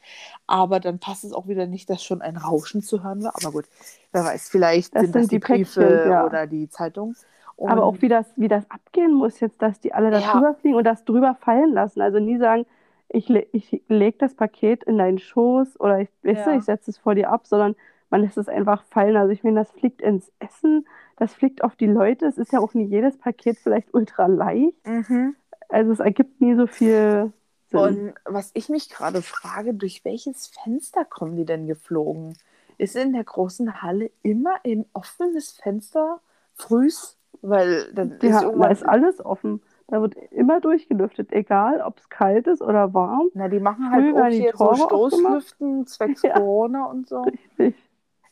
aber 0.46 0.80
dann 0.80 1.00
passt 1.00 1.24
es 1.24 1.34
auch 1.34 1.48
wieder 1.48 1.66
nicht, 1.66 1.90
dass 1.90 2.04
schon 2.04 2.22
ein 2.22 2.38
Rauschen 2.38 2.82
zu 2.82 3.04
hören 3.04 3.24
war. 3.24 3.34
Aber 3.42 3.52
gut, 3.52 3.66
wer 4.12 4.24
weiß, 4.24 4.50
vielleicht 4.50 4.96
das 4.96 5.04
sind, 5.04 5.16
das 5.16 5.28
die 5.28 5.40
Briefe 5.40 6.06
ja. 6.08 6.26
oder 6.26 6.48
die 6.48 6.70
Zeitung. 6.70 7.16
Und 7.58 7.70
Aber 7.72 7.84
auch 7.86 8.02
wie 8.02 8.08
das, 8.08 8.32
wie 8.36 8.48
das 8.48 8.70
abgehen 8.70 9.14
muss 9.14 9.40
jetzt, 9.40 9.62
dass 9.62 9.80
die 9.80 9.94
alle 9.94 10.12
da 10.12 10.20
Ja. 10.20 10.32
drüber 10.32 10.54
fliegen 10.54 10.76
und 10.76 10.84
das 10.86 11.04
drüber 11.06 11.36
fallen 11.36 11.74
lassen. 11.74 12.02
Also 12.02 12.20
nie 12.20 12.38
sagen, 12.38 12.66
ich, 13.10 13.28
le 13.30 13.48
ich 13.52 13.84
lege 13.88 14.18
das 14.20 14.36
Paket 14.36 14.84
in 14.84 14.98
deinen 14.98 15.18
Schoß 15.20 15.80
oder 15.80 16.00
ich, 16.02 16.10
weißt 16.24 16.46
du, 16.46 16.52
Ja. 16.52 16.58
ich 16.58 16.64
setze 16.64 16.92
es 16.92 16.98
vor 17.00 17.16
dir 17.16 17.30
ab, 17.32 17.48
sondern 17.48 17.76
man 18.10 18.22
lässt 18.22 18.38
es 18.38 18.48
einfach 18.48 18.84
fallen. 18.84 19.18
Also 19.18 19.32
ich 19.34 19.44
meine, 19.44 19.60
das 19.60 19.72
fliegt 19.72 20.02
ins 20.02 20.32
Essen, 20.40 20.88
das 21.18 21.34
fliegt 21.34 21.64
auf 21.64 21.76
die 21.76 21.88
Leute. 21.88 22.28
Es 22.28 22.38
ist 22.38 22.54
ja 22.54 22.60
auch 22.60 22.74
nie 22.74 22.86
jedes 22.86 23.18
Paket 23.18 23.58
vielleicht 23.58 23.94
ultra 23.94 24.28
leicht. 24.28 24.86
Mhm. 24.86 25.36
Also 25.70 25.92
es 25.92 26.00
ergibt 26.00 26.40
nie 26.40 26.56
so 26.56 26.68
viel 26.68 27.34
Sinn. 27.70 27.80
Und 27.80 28.14
was 28.24 28.52
ich 28.54 28.70
mich 28.70 28.90
gerade 28.90 29.22
frage, 29.22 29.74
durch 29.74 30.06
welches 30.06 30.48
Fenster 30.48 31.04
kommen 31.06 31.36
die 31.36 31.46
denn 31.46 31.66
geflogen? 31.68 32.38
Ist 32.78 32.96
in 32.96 33.14
der 33.14 33.24
großen 33.24 33.82
Halle 33.82 34.12
immer 34.22 34.56
ein 34.64 34.86
offenes 34.94 35.52
Fenster 35.52 36.22
frühs? 36.54 37.17
Weil 37.42 37.92
dann 37.94 38.12
ist 38.12 38.24
ja, 38.24 38.42
da 38.42 38.46
irgendwann. 38.48 38.72
ist 38.72 38.84
alles 38.88 39.24
offen. 39.26 39.62
Da 39.88 40.02
wird 40.02 40.16
immer 40.32 40.60
durchgelüftet, 40.60 41.32
egal 41.32 41.80
ob 41.82 41.98
es 42.00 42.10
kalt 42.10 42.46
ist 42.48 42.62
oder 42.62 42.94
warm. 42.94 43.30
na, 43.34 43.48
die 43.48 43.60
machen 43.60 43.90
halt 43.90 44.16
auch 44.18 44.28
die 44.28 44.36
hier 44.42 44.52
so 44.54 44.66
Tore 44.66 44.72
aufgemacht. 44.92 45.44
Stoßlüften 45.44 45.88
zwecks 45.88 46.22
Ja. 46.24 46.34
Corona 46.34 46.86
und 46.86 47.08
so. 47.08 47.22
Richtig. 47.22 47.76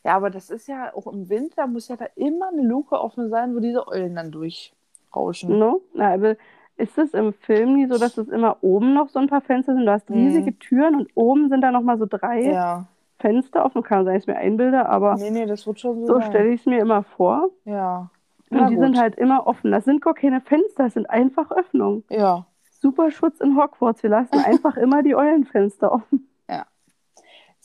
Ja, 0.04 0.16
aber 0.16 0.30
das 0.30 0.50
ist 0.50 0.68
ja 0.68 0.92
auch 0.94 1.06
im 1.06 1.28
Winter, 1.30 1.66
muss 1.66 1.88
ja 1.88 1.96
da 1.96 2.06
immer 2.14 2.48
eine 2.48 2.62
Luke 2.62 3.00
offen 3.00 3.28
sein, 3.30 3.54
wo 3.56 3.60
diese 3.60 3.88
Eulen 3.88 4.14
dann 4.14 4.30
durchrauschen. 4.30 5.58
No? 5.58 5.80
Na, 5.94 6.12
aber 6.14 6.36
ist 6.76 6.98
es 6.98 7.14
im 7.14 7.32
Film 7.32 7.74
nie 7.74 7.86
so, 7.86 7.96
dass 7.98 8.18
es 8.18 8.28
immer 8.28 8.58
oben 8.60 8.92
noch 8.92 9.08
so 9.08 9.18
ein 9.18 9.28
paar 9.28 9.40
Fenster 9.40 9.74
sind? 9.74 9.86
Du 9.86 9.90
hast 9.90 10.10
riesige 10.10 10.58
Türen 10.58 10.94
und 10.96 11.08
oben 11.14 11.48
sind 11.48 11.62
da 11.62 11.70
nochmal 11.72 11.96
so 11.98 12.06
drei 12.06 12.42
Ja. 12.42 12.86
Fenster 13.18 13.64
offen. 13.64 13.82
Kann 13.82 14.04
sein, 14.04 14.14
dass 14.14 14.24
ich 14.24 14.28
mir 14.28 14.36
einbilde, 14.36 14.86
aber 14.86 15.16
Nee, 15.16 15.30
nee, 15.30 15.46
das 15.46 15.66
wird 15.66 15.80
schon 15.80 16.04
so 16.06 16.14
so 16.16 16.20
stelle 16.20 16.50
ich 16.50 16.60
es 16.60 16.66
mir 16.66 16.80
immer 16.80 17.02
vor. 17.02 17.48
Ja. 17.64 18.10
Und 18.50 18.58
Na 18.58 18.68
die 18.68 18.76
gut. 18.76 18.84
sind 18.84 18.98
halt 18.98 19.16
immer 19.16 19.46
offen. 19.46 19.72
Das 19.72 19.84
sind 19.84 20.02
gar 20.02 20.14
keine 20.14 20.40
Fenster, 20.40 20.84
das 20.84 20.94
sind 20.94 21.08
einfach 21.10 21.50
Öffnungen. 21.50 22.04
Ja. 22.10 22.46
Super 22.80 23.10
Schutz 23.10 23.40
in 23.40 23.56
Hogwarts. 23.56 24.02
Wir 24.02 24.10
lassen 24.10 24.38
einfach 24.44 24.76
immer 24.76 25.02
die 25.02 25.16
Eulenfenster 25.16 25.92
offen. 25.92 26.28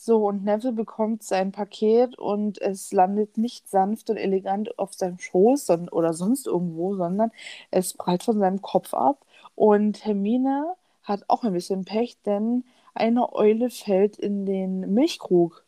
So, 0.04 0.26
und 0.28 0.44
Neville 0.44 0.74
bekommt 0.74 1.22
sein 1.22 1.52
Paket 1.52 2.18
und 2.18 2.60
es 2.60 2.92
landet 2.92 3.38
nicht 3.38 3.70
sanft 3.70 4.10
und 4.10 4.18
elegant 4.18 4.80
auf 4.80 4.96
seinem 4.96 5.20
Schoß 5.20 5.70
oder 5.92 6.14
sonst 6.14 6.48
irgendwo, 6.48 6.96
sondern 6.96 7.30
es 7.70 7.94
prallt 7.94 8.24
von 8.24 8.40
seinem 8.40 8.64
Kopf 8.64 8.96
ab. 8.96 9.24
Und 9.54 10.04
Hermine 10.04 10.74
hat 11.04 11.26
auch 11.28 11.44
ein 11.44 11.54
bisschen 11.54 11.86
Pech, 11.86 12.18
denn 12.26 12.64
eine 12.96 13.32
Eule 13.34 13.70
fällt 13.70 14.18
in 14.18 14.48
den 14.48 14.92
Milchkrug, 14.92 15.64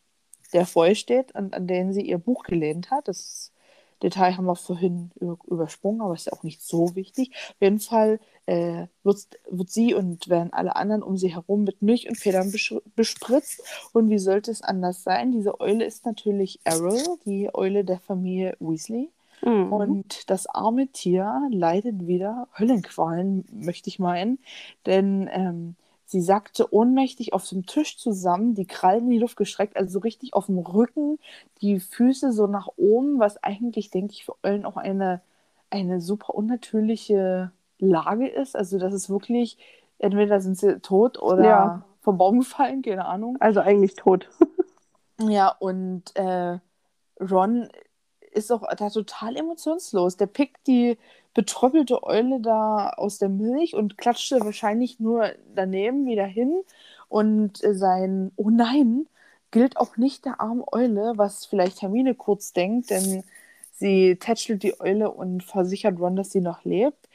der 0.52 0.66
voll 0.66 0.96
steht 0.96 1.32
und 1.36 1.54
an 1.54 1.68
den 1.68 1.92
sie 1.92 2.02
ihr 2.02 2.18
Buch 2.18 2.42
gelehnt 2.42 2.90
hat. 2.90 3.06
Das 3.06 3.52
Detail 4.02 4.36
haben 4.36 4.46
wir 4.46 4.56
vorhin 4.56 5.10
über- 5.20 5.38
übersprungen, 5.46 6.00
aber 6.00 6.14
ist 6.14 6.26
ja 6.26 6.32
auch 6.32 6.42
nicht 6.42 6.62
so 6.62 6.94
wichtig. 6.94 7.30
Auf 7.50 7.60
jeden 7.60 7.80
Fall 7.80 8.20
äh, 8.46 8.86
wird, 9.02 9.18
wird 9.50 9.70
sie 9.70 9.94
und 9.94 10.28
werden 10.28 10.52
alle 10.52 10.76
anderen 10.76 11.02
um 11.02 11.16
sie 11.16 11.34
herum 11.34 11.64
mit 11.64 11.80
Milch 11.82 12.08
und 12.08 12.16
Federn 12.16 12.50
besch 12.52 12.74
bespritzt. 12.94 13.62
Und 13.92 14.10
wie 14.10 14.18
sollte 14.18 14.50
es 14.50 14.62
anders 14.62 15.02
sein? 15.02 15.32
Diese 15.32 15.60
Eule 15.60 15.84
ist 15.84 16.04
natürlich 16.04 16.60
Errol, 16.64 17.00
die 17.24 17.54
Eule 17.54 17.84
der 17.84 18.00
Familie 18.00 18.56
Weasley. 18.60 19.10
Mhm. 19.42 19.72
Und 19.72 20.30
das 20.30 20.46
arme 20.46 20.88
Tier 20.88 21.48
leidet 21.50 22.06
wieder 22.06 22.48
Höllenqualen, 22.58 23.44
möchte 23.52 23.88
ich 23.88 23.98
meinen. 23.98 24.38
Denn 24.86 25.28
ähm, 25.32 25.76
sie 26.06 26.20
sackte 26.20 26.72
ohnmächtig 26.72 27.32
auf 27.32 27.48
dem 27.48 27.66
Tisch 27.66 27.98
zusammen, 27.98 28.54
die 28.54 28.66
Krallen 28.66 29.04
in 29.04 29.10
die 29.10 29.18
Luft 29.18 29.36
gestreckt, 29.36 29.76
also 29.76 29.90
so 29.90 29.98
richtig 30.00 30.34
auf 30.34 30.46
dem 30.46 30.58
Rücken, 30.58 31.18
die 31.60 31.80
Füße 31.80 32.32
so 32.32 32.46
nach 32.46 32.68
oben, 32.76 33.18
was 33.18 33.42
eigentlich, 33.42 33.90
denke 33.90 34.12
ich, 34.12 34.24
für 34.24 34.34
Eulen 34.42 34.64
auch 34.64 34.76
eine, 34.76 35.20
eine 35.70 36.00
super 36.00 36.34
unnatürliche 36.34 37.52
Lage 37.78 38.28
ist. 38.28 38.56
Also 38.56 38.78
das 38.78 38.94
ist 38.94 39.10
wirklich, 39.10 39.58
entweder 39.98 40.40
sind 40.40 40.58
sie 40.58 40.80
tot 40.80 41.20
oder 41.20 41.44
Ja. 41.44 41.82
vom 42.00 42.18
Baum 42.18 42.40
gefallen, 42.40 42.82
keine 42.82 43.06
Ahnung. 43.06 43.36
Also 43.40 43.60
eigentlich 43.60 43.94
tot. 43.94 44.28
Ja, 45.20 45.48
und 45.60 46.14
äh, 46.16 46.58
Ron 47.20 47.68
ist 48.34 48.52
auch 48.52 48.64
da 48.76 48.90
total 48.90 49.36
emotionslos. 49.36 50.16
Der 50.16 50.26
pickt 50.26 50.66
die 50.66 50.98
betröppelte 51.34 52.02
Eule 52.04 52.40
da 52.40 52.90
aus 52.90 53.18
der 53.18 53.28
Milch 53.28 53.74
und 53.74 53.98
klatscht 53.98 54.28
sie 54.28 54.40
wahrscheinlich 54.40 55.00
nur 55.00 55.30
daneben 55.54 56.06
wieder 56.06 56.26
hin. 56.26 56.62
Und 57.08 57.62
äh, 57.64 57.74
sein 57.74 58.32
Oh 58.36 58.50
nein 58.50 59.06
gilt 59.50 59.76
auch 59.76 59.96
nicht 59.96 60.24
der 60.24 60.40
armen 60.40 60.64
Eule, 60.72 61.12
was 61.16 61.46
vielleicht 61.46 61.82
Hermine 61.82 62.14
kurz 62.14 62.52
denkt, 62.52 62.90
denn 62.90 63.22
sie 63.72 64.16
tätschelt 64.16 64.62
die 64.64 64.80
Eule 64.80 65.10
und 65.12 65.44
versichert 65.44 66.00
Ron, 66.00 66.16
dass 66.16 66.32
sie 66.32 66.40
noch 66.40 66.64
lebt. 66.64 67.08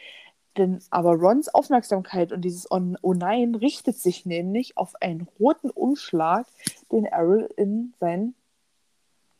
Denn 0.57 0.79
aber 0.89 1.15
Rons 1.15 1.49
Aufmerksamkeit 1.49 2.31
und 2.31 2.41
dieses 2.41 2.69
Oh, 2.71 3.13
nein 3.13 3.55
richtet 3.55 3.97
sich 3.97 4.25
nämlich 4.25 4.77
auf 4.77 4.93
einen 5.01 5.27
roten 5.39 5.69
Umschlag, 5.69 6.47
den 6.91 7.05
Errol 7.05 7.49
in 7.55 7.93
seinen 7.99 8.35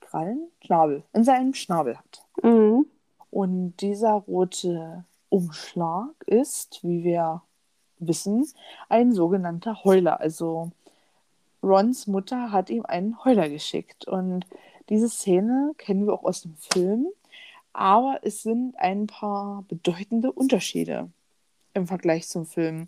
Krallen, 0.09 0.49
Schnabel, 0.65 1.03
in 1.13 1.23
seinem 1.23 1.53
Schnabel 1.53 1.97
hat. 1.97 2.23
Mhm. 2.41 2.85
Und 3.29 3.77
dieser 3.77 4.13
rote 4.13 5.03
Umschlag 5.29 6.09
ist, 6.25 6.79
wie 6.83 7.03
wir 7.03 7.41
wissen, 7.99 8.47
ein 8.87 9.13
sogenannter 9.13 9.83
Heuler. 9.83 10.19
Also 10.19 10.71
Rons 11.61 12.07
Mutter 12.07 12.51
hat 12.51 12.69
ihm 12.69 12.85
einen 12.85 13.23
Heuler 13.23 13.49
geschickt. 13.49 14.07
Und 14.07 14.45
diese 14.89 15.09
Szene 15.09 15.73
kennen 15.77 16.07
wir 16.07 16.13
auch 16.13 16.23
aus 16.23 16.41
dem 16.41 16.55
Film. 16.55 17.07
Aber 17.73 18.19
es 18.23 18.41
sind 18.41 18.75
ein 18.79 19.05
paar 19.05 19.63
bedeutende 19.67 20.31
Unterschiede 20.31 21.09
im 21.75 21.85
Vergleich 21.85 22.27
zum 22.27 22.47
Film. 22.47 22.87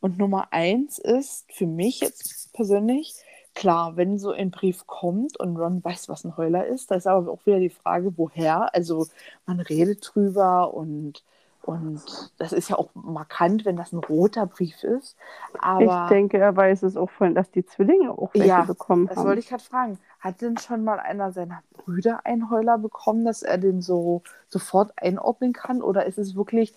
Und 0.00 0.18
Nummer 0.18 0.48
eins 0.52 0.98
ist 0.98 1.46
für 1.52 1.66
mich 1.66 2.00
jetzt 2.00 2.52
persönlich, 2.52 3.14
klar, 3.56 3.96
wenn 3.96 4.18
so 4.18 4.32
ein 4.32 4.52
Brief 4.52 4.86
kommt 4.86 5.38
und 5.40 5.56
Ron 5.58 5.84
weiß, 5.84 6.08
was 6.10 6.24
ein 6.24 6.36
Heuler 6.38 6.66
ist, 6.66 6.90
da 6.92 6.96
ist 6.96 7.08
aber 7.08 7.32
auch 7.32 7.46
wieder 7.46 7.60
die 7.60 7.70
Frage, 7.70 8.16
woher. 8.18 8.74
Also 8.74 9.08
man 9.46 9.60
redet 9.60 10.08
drüber 10.14 10.74
und, 10.74 11.24
und 11.62 12.32
das 12.38 12.52
ist 12.52 12.70
ja 12.70 12.76
auch 12.78 12.90
markant, 12.94 13.64
wenn 13.66 13.76
das 13.76 13.92
ein 13.92 13.98
roter 14.00 14.46
Brief 14.46 14.84
ist. 14.84 15.16
Aber 15.58 15.84
ich 15.86 16.04
denke, 16.04 16.38
er 16.38 16.56
weiß 16.56 16.84
es 16.84 16.96
auch 16.96 17.10
von, 17.10 17.34
dass 17.34 17.50
die 17.50 17.66
Zwillinge 17.66 18.12
auch 18.12 18.32
welche 18.38 18.62
Ja, 18.62 18.64
bekommen 18.64 19.10
das 19.10 19.16
haben. 19.16 19.24
wollte 19.24 19.40
ich 19.40 19.48
gerade 19.48 19.62
fragen. 19.64 19.98
Hat 20.20 20.40
denn 20.42 20.58
schon 20.58 20.84
mal 20.84 21.00
einer 21.00 21.32
seiner 21.32 21.62
Brüder 21.72 22.24
einen 22.26 22.50
Heuler 22.50 22.78
bekommen, 22.78 23.24
dass 23.24 23.42
er 23.42 23.58
den 23.58 23.80
so 23.82 24.22
sofort 24.48 24.92
einordnen 24.96 25.52
kann? 25.52 25.82
Oder 25.82 26.06
ist 26.06 26.18
es 26.18 26.36
wirklich 26.36 26.74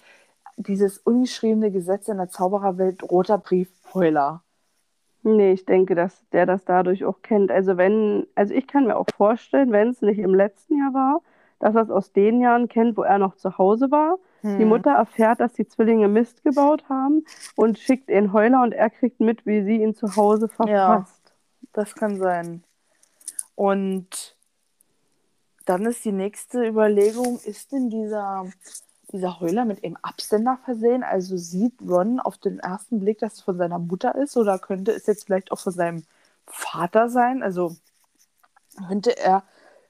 dieses 0.58 0.98
ungeschriebene 1.00 1.72
Gesetz 1.72 2.08
in 2.08 2.18
der 2.18 2.30
Zaubererwelt, 2.30 3.04
roter 3.04 3.38
Brief, 3.38 3.70
Heuler? 3.94 4.44
Nee, 5.24 5.52
ich 5.52 5.66
denke, 5.66 5.96
dass 5.96 6.28
der 6.30 6.46
das 6.46 6.64
dadurch 6.64 7.04
auch 7.04 7.22
kennt. 7.22 7.52
Also 7.52 7.78
wenn, 7.78 8.26
also 8.36 8.54
ich 8.54 8.68
kann 8.68 8.86
mir 8.86 8.96
auch 8.96 9.08
vorstellen, 9.16 9.72
wenn 9.72 9.90
es 9.90 10.02
nicht 10.02 10.20
im 10.20 10.34
letzten 10.34 10.78
Jahr 10.78 10.94
war, 10.94 11.22
dass 11.60 11.76
er 11.76 11.82
es 11.82 11.90
aus 11.90 12.14
den 12.14 12.40
Jahren 12.40 12.70
kennt, 12.70 12.96
wo 12.98 13.04
er 13.04 13.18
noch 13.18 13.36
zu 13.36 13.58
Hause 13.58 13.92
war. 13.92 14.18
Die 14.42 14.48
Hm. 14.48 14.70
Mutter 14.70 14.92
erfährt, 14.92 15.42
dass 15.42 15.54
die 15.54 15.68
Zwillinge 15.68 16.08
Mist 16.08 16.44
gebaut 16.44 16.88
haben 16.88 17.26
und 17.58 17.78
schickt 17.78 18.08
den 18.08 18.32
Heuler 18.32 18.64
und 18.64 18.72
er 18.74 18.90
kriegt 18.90 19.20
mit, 19.20 19.46
wie 19.46 19.64
sie 19.64 19.82
ihn 19.82 19.94
zu 19.94 20.16
Hause 20.16 20.48
verpasst. 20.48 21.34
Das 21.74 21.94
kann 21.94 22.18
sein. 22.18 22.64
Und 23.56 24.38
dann 25.66 25.86
ist 25.86 26.06
die 26.06 26.14
nächste 26.14 26.66
Überlegung, 26.66 27.38
ist 27.44 27.74
denn 27.74 27.90
dieser, 27.90 28.46
dieser 29.12 29.40
Heuler 29.40 29.66
mit 29.66 29.84
einem 29.84 29.98
Absender 30.02 30.60
versehen? 30.66 31.04
Also 31.04 31.38
sieht 31.38 31.74
Ron 31.88 32.20
auf 32.20 32.38
den 32.38 32.60
ersten 32.60 33.00
Blick, 33.00 33.20
dass 33.20 33.36
es 33.36 33.42
von 33.42 33.58
seiner 33.58 33.80
Mutter 33.80 34.16
ist 34.16 34.38
oder 34.38 34.60
könnte 34.60 34.92
es 34.92 35.06
jetzt 35.08 35.26
vielleicht 35.26 35.52
auch 35.52 35.60
von 35.60 35.74
seinem 35.74 36.04
Vater 36.48 37.10
sein? 37.10 37.44
Also 37.44 37.76
könnte 38.88 39.18
er, 39.18 39.44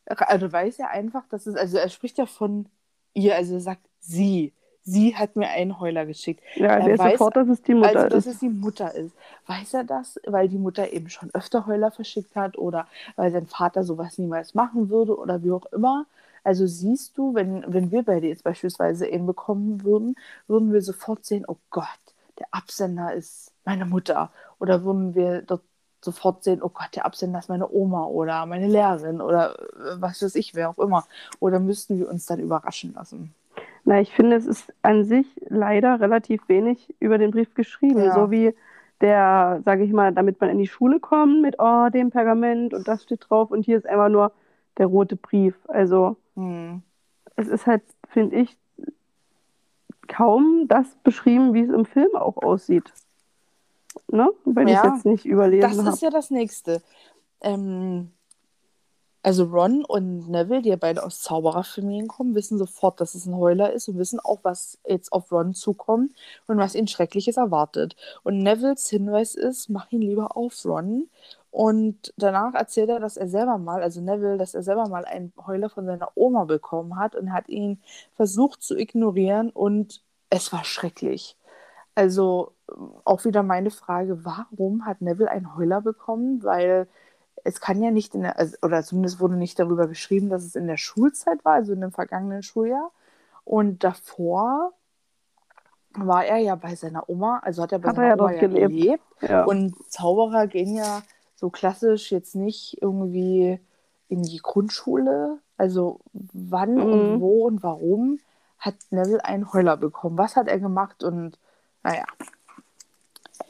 also 0.05 0.51
weiß 0.51 0.79
er 0.79 0.89
einfach, 0.89 1.27
dass 1.29 1.45
es, 1.47 1.55
also 1.55 1.77
er 1.77 1.89
spricht 1.89 2.17
ja 2.17 2.25
von 2.25 2.67
ihr, 3.13 3.35
also 3.35 3.55
er 3.55 3.61
sagt 3.61 3.81
sie. 3.99 4.53
Sie 4.83 5.15
hat 5.15 5.35
mir 5.35 5.49
einen 5.49 5.79
Heuler 5.79 6.05
geschickt. 6.05 6.41
Ja, 6.55 6.79
Er 6.79 6.97
weiß 6.97 7.11
sofort, 7.11 7.35
dass 7.35 7.47
es 7.49 7.61
die 7.61 7.75
Mutter 7.75 7.88
also, 7.88 8.09
dass 8.09 8.25
ist. 8.25 8.33
es 8.35 8.39
die 8.39 8.49
Mutter 8.49 8.95
ist. 8.95 9.15
Weiß 9.45 9.73
er 9.75 9.83
das, 9.83 10.19
weil 10.25 10.47
die 10.49 10.57
Mutter 10.57 10.91
eben 10.91 11.09
schon 11.09 11.29
öfter 11.33 11.67
Heuler 11.67 11.91
verschickt 11.91 12.35
hat 12.35 12.57
oder 12.57 12.88
weil 13.15 13.31
sein 13.31 13.45
Vater 13.45 13.83
sowas 13.83 14.17
niemals 14.17 14.55
machen 14.55 14.89
würde 14.89 15.15
oder 15.17 15.43
wie 15.43 15.51
auch 15.51 15.65
immer? 15.67 16.05
Also 16.49 16.65
siehst 16.65 17.15
du, 17.15 17.35
wenn, 17.35 17.63
wenn 17.67 17.91
wir 17.91 18.01
beide 18.01 18.25
jetzt 18.25 18.43
beispielsweise 18.43 19.05
ihn 19.05 19.27
bekommen 19.27 19.83
würden, 19.83 20.15
würden 20.47 20.73
wir 20.73 20.81
sofort 20.81 21.23
sehen, 21.23 21.45
oh 21.47 21.57
Gott, 21.69 21.85
der 22.39 22.47
Absender 22.49 23.13
ist 23.13 23.51
meine 23.65 23.85
Mutter. 23.85 24.31
Oder 24.57 24.83
würden 24.83 25.13
wir 25.13 25.43
dort 25.43 25.61
sofort 26.01 26.43
sehen, 26.43 26.63
oh 26.63 26.69
Gott, 26.69 26.89
der 26.95 27.05
Absender 27.05 27.37
ist 27.37 27.49
meine 27.49 27.69
Oma 27.69 28.05
oder 28.05 28.47
meine 28.47 28.67
Lehrerin 28.67 29.21
oder 29.21 29.59
äh, 29.59 30.01
was 30.01 30.23
weiß 30.23 30.33
ich, 30.33 30.55
wer 30.55 30.71
auch 30.71 30.79
immer. 30.79 31.05
Oder 31.39 31.59
müssten 31.59 31.99
wir 31.99 32.09
uns 32.09 32.25
dann 32.25 32.39
überraschen 32.39 32.95
lassen? 32.95 33.35
Na, 33.85 34.01
ich 34.01 34.11
finde, 34.11 34.35
es 34.35 34.47
ist 34.47 34.73
an 34.81 35.05
sich 35.05 35.27
leider 35.49 36.01
relativ 36.01 36.49
wenig 36.49 36.95
über 36.99 37.19
den 37.19 37.29
Brief 37.29 37.53
geschrieben. 37.53 38.05
Ja. 38.05 38.15
So 38.15 38.31
wie 38.31 38.55
der, 39.01 39.61
sage 39.65 39.83
ich 39.83 39.93
mal, 39.93 40.11
damit 40.15 40.41
man 40.41 40.49
in 40.49 40.57
die 40.57 40.65
Schule 40.65 40.99
kommt 40.99 41.43
mit, 41.43 41.57
oh, 41.59 41.89
dem 41.93 42.09
Pergament 42.09 42.73
und 42.73 42.87
das 42.87 43.03
steht 43.03 43.29
drauf 43.29 43.51
und 43.51 43.65
hier 43.65 43.77
ist 43.77 43.85
einfach 43.85 44.09
nur 44.09 44.31
der 44.79 44.87
rote 44.87 45.15
Brief. 45.15 45.53
Also 45.67 46.17
Es 47.36 47.48
ist 47.48 47.67
halt, 47.67 47.84
finde 48.10 48.38
ich, 48.38 48.58
kaum 50.08 50.67
das 50.67 50.88
beschrieben, 51.03 51.53
wie 51.53 51.62
es 51.62 51.69
im 51.69 51.86
Film 51.86 52.15
auch 52.15 52.38
aussieht. 52.38 52.91
Ne? 54.08 54.29
Wenn 54.46 54.67
Ja, 54.67 54.79
ich 54.86 54.91
jetzt 54.93 55.05
nicht 55.05 55.25
überlesen 55.25 55.69
Das 55.69 55.77
habe. 55.77 55.89
ist 55.89 56.01
ja 56.01 56.10
das 56.10 56.31
Nächste. 56.31 56.81
Ähm, 57.41 58.12
also 59.21 59.43
Ron 59.45 59.83
und 59.85 60.29
Neville, 60.29 60.61
die 60.61 60.69
ja 60.69 60.75
beide 60.77 61.03
aus 61.03 61.21
Zaubererfamilien 61.21 62.07
kommen, 62.07 62.35
wissen 62.35 62.57
sofort, 62.57 63.01
dass 63.01 63.15
es 63.15 63.25
ein 63.25 63.35
Heuler 63.35 63.73
ist 63.73 63.88
und 63.89 63.97
wissen 63.97 64.19
auch, 64.19 64.39
was 64.43 64.79
jetzt 64.88 65.11
auf 65.11 65.31
Ron 65.31 65.53
zukommt 65.53 66.13
und 66.47 66.57
was 66.57 66.75
ihn 66.75 66.88
Schreckliches 66.88 67.38
erwartet. 67.38 67.95
Und 68.23 68.39
Nevilles 68.39 68.89
Hinweis 68.89 69.35
ist, 69.35 69.69
mach 69.69 69.91
ihn 69.91 70.01
lieber 70.01 70.38
auf, 70.38 70.53
Ron. 70.65 71.09
Und 71.51 72.13
danach 72.17 72.53
erzählt 72.53 72.89
er, 72.89 72.99
dass 72.99 73.17
er 73.17 73.27
selber 73.27 73.57
mal, 73.57 73.81
also 73.81 74.01
Neville, 74.01 74.38
dass 74.38 74.53
er 74.53 74.63
selber 74.63 74.88
mal 74.88 75.05
einen 75.05 75.33
Heuler 75.45 75.69
von 75.69 75.85
seiner 75.85 76.11
Oma 76.15 76.45
bekommen 76.45 76.97
hat 76.97 77.15
und 77.15 77.33
hat 77.33 77.49
ihn 77.49 77.81
versucht 78.15 78.61
zu 78.63 78.77
ignorieren 78.77 79.49
und 79.49 80.01
es 80.29 80.53
war 80.53 80.63
schrecklich. 80.63 81.35
Also 81.95 82.53
ähm, 82.71 82.91
auch 83.03 83.25
wieder 83.25 83.43
meine 83.43 83.71
Frage, 83.71 84.23
warum 84.23 84.85
hat 84.85 85.01
Neville 85.01 85.29
einen 85.31 85.55
Heuler 85.57 85.81
bekommen? 85.81 86.43
Weil 86.43 86.88
es 87.43 87.62
kann 87.62 87.81
ja 87.81 87.91
nicht 87.91 88.15
in 88.15 88.22
der, 88.22 88.38
also, 88.39 88.58
oder 88.62 88.84
zumindest 88.84 89.19
wurde 89.19 89.36
nicht 89.36 89.60
darüber 89.60 89.88
geschrieben, 89.88 90.29
dass 90.29 90.43
es 90.43 90.55
in 90.55 90.67
der 90.67 90.77
Schulzeit 90.77 91.43
war, 91.46 91.53
also 91.53 91.74
in 91.74 91.81
dem 91.81 91.91
vergangenen 91.91 92.43
Schuljahr. 92.43 92.91
Und 93.46 93.84
davor 93.84 94.74
war 95.93 96.25
er 96.25 96.38
ja 96.38 96.55
bei 96.55 96.75
seiner 96.75 97.10
Oma, 97.10 97.39
also 97.39 97.63
hat 97.63 97.72
er 97.72 97.79
bei 97.79 97.89
Hat 97.89 97.98
er 97.98 98.03
seiner 98.03 98.15
ja 98.15 98.22
Oma 98.22 98.31
ja 98.34 98.39
gelebt. 98.41 98.74
gelebt. 98.74 99.03
Ja. 99.22 99.43
Und 99.46 99.75
Zauberer 99.91 100.48
gehen 100.48 100.75
ja 100.75 101.01
so 101.36 101.50
klassisch 101.50 102.12
jetzt 102.12 102.36
nicht 102.36 102.77
irgendwie 102.81 103.60
in 104.08 104.24
die 104.24 104.38
Grundschule. 104.38 105.39
Also 105.58 106.00
wann 106.13 106.79
und 106.81 107.15
Mhm. 107.15 107.19
wo 107.19 107.46
und 107.48 107.63
warum 107.63 108.19
hat 108.60 108.75
Neville 108.91 109.24
einen 109.25 109.51
Heuler 109.53 109.77
bekommen? 109.77 110.17
Was 110.17 110.36
hat 110.36 110.48
er 110.48 110.60
gemacht? 110.60 111.03
Und 111.03 111.39
naja, 111.84 112.03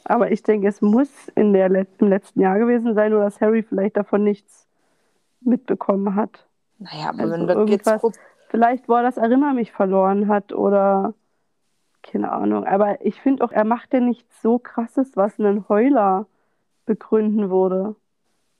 Aber 0.04 0.30
ich 0.32 0.42
denke, 0.42 0.68
es 0.68 0.80
muss 0.82 1.08
in 1.34 1.52
der 1.52 1.68
Let 1.68 1.88
im 1.98 2.08
letzten 2.08 2.40
Jahr 2.40 2.58
gewesen 2.58 2.94
sein, 2.94 3.12
oder 3.12 3.24
dass 3.24 3.40
Harry 3.40 3.62
vielleicht 3.62 3.96
davon 3.96 4.24
nichts 4.24 4.66
mitbekommen 5.40 6.14
hat. 6.14 6.46
naja, 6.78 7.10
aber 7.10 7.20
Also 7.20 7.46
wenn 7.46 7.66
wir 7.66 7.74
jetzt 7.74 8.18
Vielleicht, 8.48 8.88
wo 8.88 8.94
er 8.94 9.02
das 9.04 9.16
Erinner 9.16 9.54
mich 9.54 9.70
verloren 9.70 10.26
hat 10.26 10.52
oder 10.52 11.14
keine 12.02 12.32
Ahnung. 12.32 12.64
Aber 12.66 13.04
ich 13.04 13.20
finde 13.20 13.44
auch, 13.44 13.52
er 13.52 13.64
macht 13.64 13.92
ja 13.94 14.00
nichts 14.00 14.42
so 14.42 14.58
krasses, 14.58 15.16
was 15.16 15.38
einen 15.38 15.68
Heuler 15.68 16.26
begründen 16.86 17.50
würde. 17.50 17.94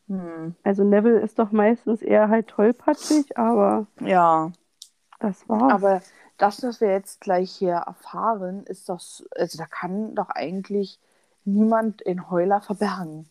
Hm, 0.09 0.55
Also 0.63 0.85
Neville 0.85 1.21
ist 1.21 1.39
doch 1.39 1.51
meistens 1.51 2.03
eher 2.03 2.29
halt 2.29 2.49
tollpatschig, 2.49 3.37
aber 3.37 3.87
ja, 4.01 4.53
das 5.19 5.49
war's. 5.49 5.73
aber 5.73 6.03
das, 6.39 6.63
was 6.63 6.81
wir 6.81 6.91
jetzt 6.91 7.21
gleich 7.21 7.51
hier 7.51 7.75
erfahren, 7.75 8.65
ist 8.65 8.89
doch, 8.89 9.01
also 9.37 9.59
da 9.59 9.67
kann 9.67 10.15
doch 10.15 10.31
eigentlich 10.31 10.99
niemand 11.45 12.05
den 12.07 12.31
Heuler 12.31 12.61
verbergen. 12.61 13.29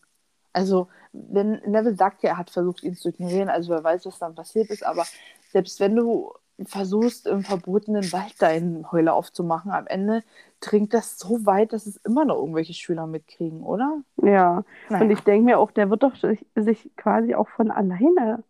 Also, 0.52 0.88
wenn 1.12 1.60
Neville 1.66 1.94
sagt 1.94 2.22
ja, 2.22 2.30
er 2.30 2.38
hat 2.38 2.50
versucht, 2.50 2.82
ihn 2.82 2.96
zu 2.96 3.08
ignorieren, 3.10 3.48
also 3.48 3.70
wer 3.72 3.84
weiß, 3.84 4.06
was 4.06 4.18
dann 4.18 4.34
passiert 4.34 4.70
ist, 4.70 4.84
aber 4.84 5.06
selbst 5.52 5.78
wenn 5.80 5.94
du 5.96 6.32
versuchst, 6.66 7.26
im 7.26 7.42
verbotenen 7.42 8.12
Wald 8.12 8.34
deinen 8.42 8.90
Heuler 8.92 9.14
aufzumachen, 9.14 9.70
am 9.70 9.86
Ende 9.86 10.22
dringt 10.60 10.92
das 10.92 11.18
so 11.18 11.46
weit, 11.46 11.72
dass 11.72 11.86
es 11.86 11.96
immer 11.98 12.24
noch 12.26 12.36
irgendwelche 12.36 12.74
Schüler 12.74 13.06
mitkriegen, 13.06 13.62
oder? 13.62 14.02
ja, 14.22 14.64
Naja. 14.90 15.02
und 15.04 15.10
ich 15.10 15.20
denke 15.20 15.44
mir 15.46 15.58
auch, 15.58 15.70
der 15.70 15.88
wird 15.88 16.02
doch 16.02 16.14
sich, 16.16 16.90
quasi 16.96 17.34
auch 17.34 17.48
von 17.48 17.70
alleine 17.70 18.42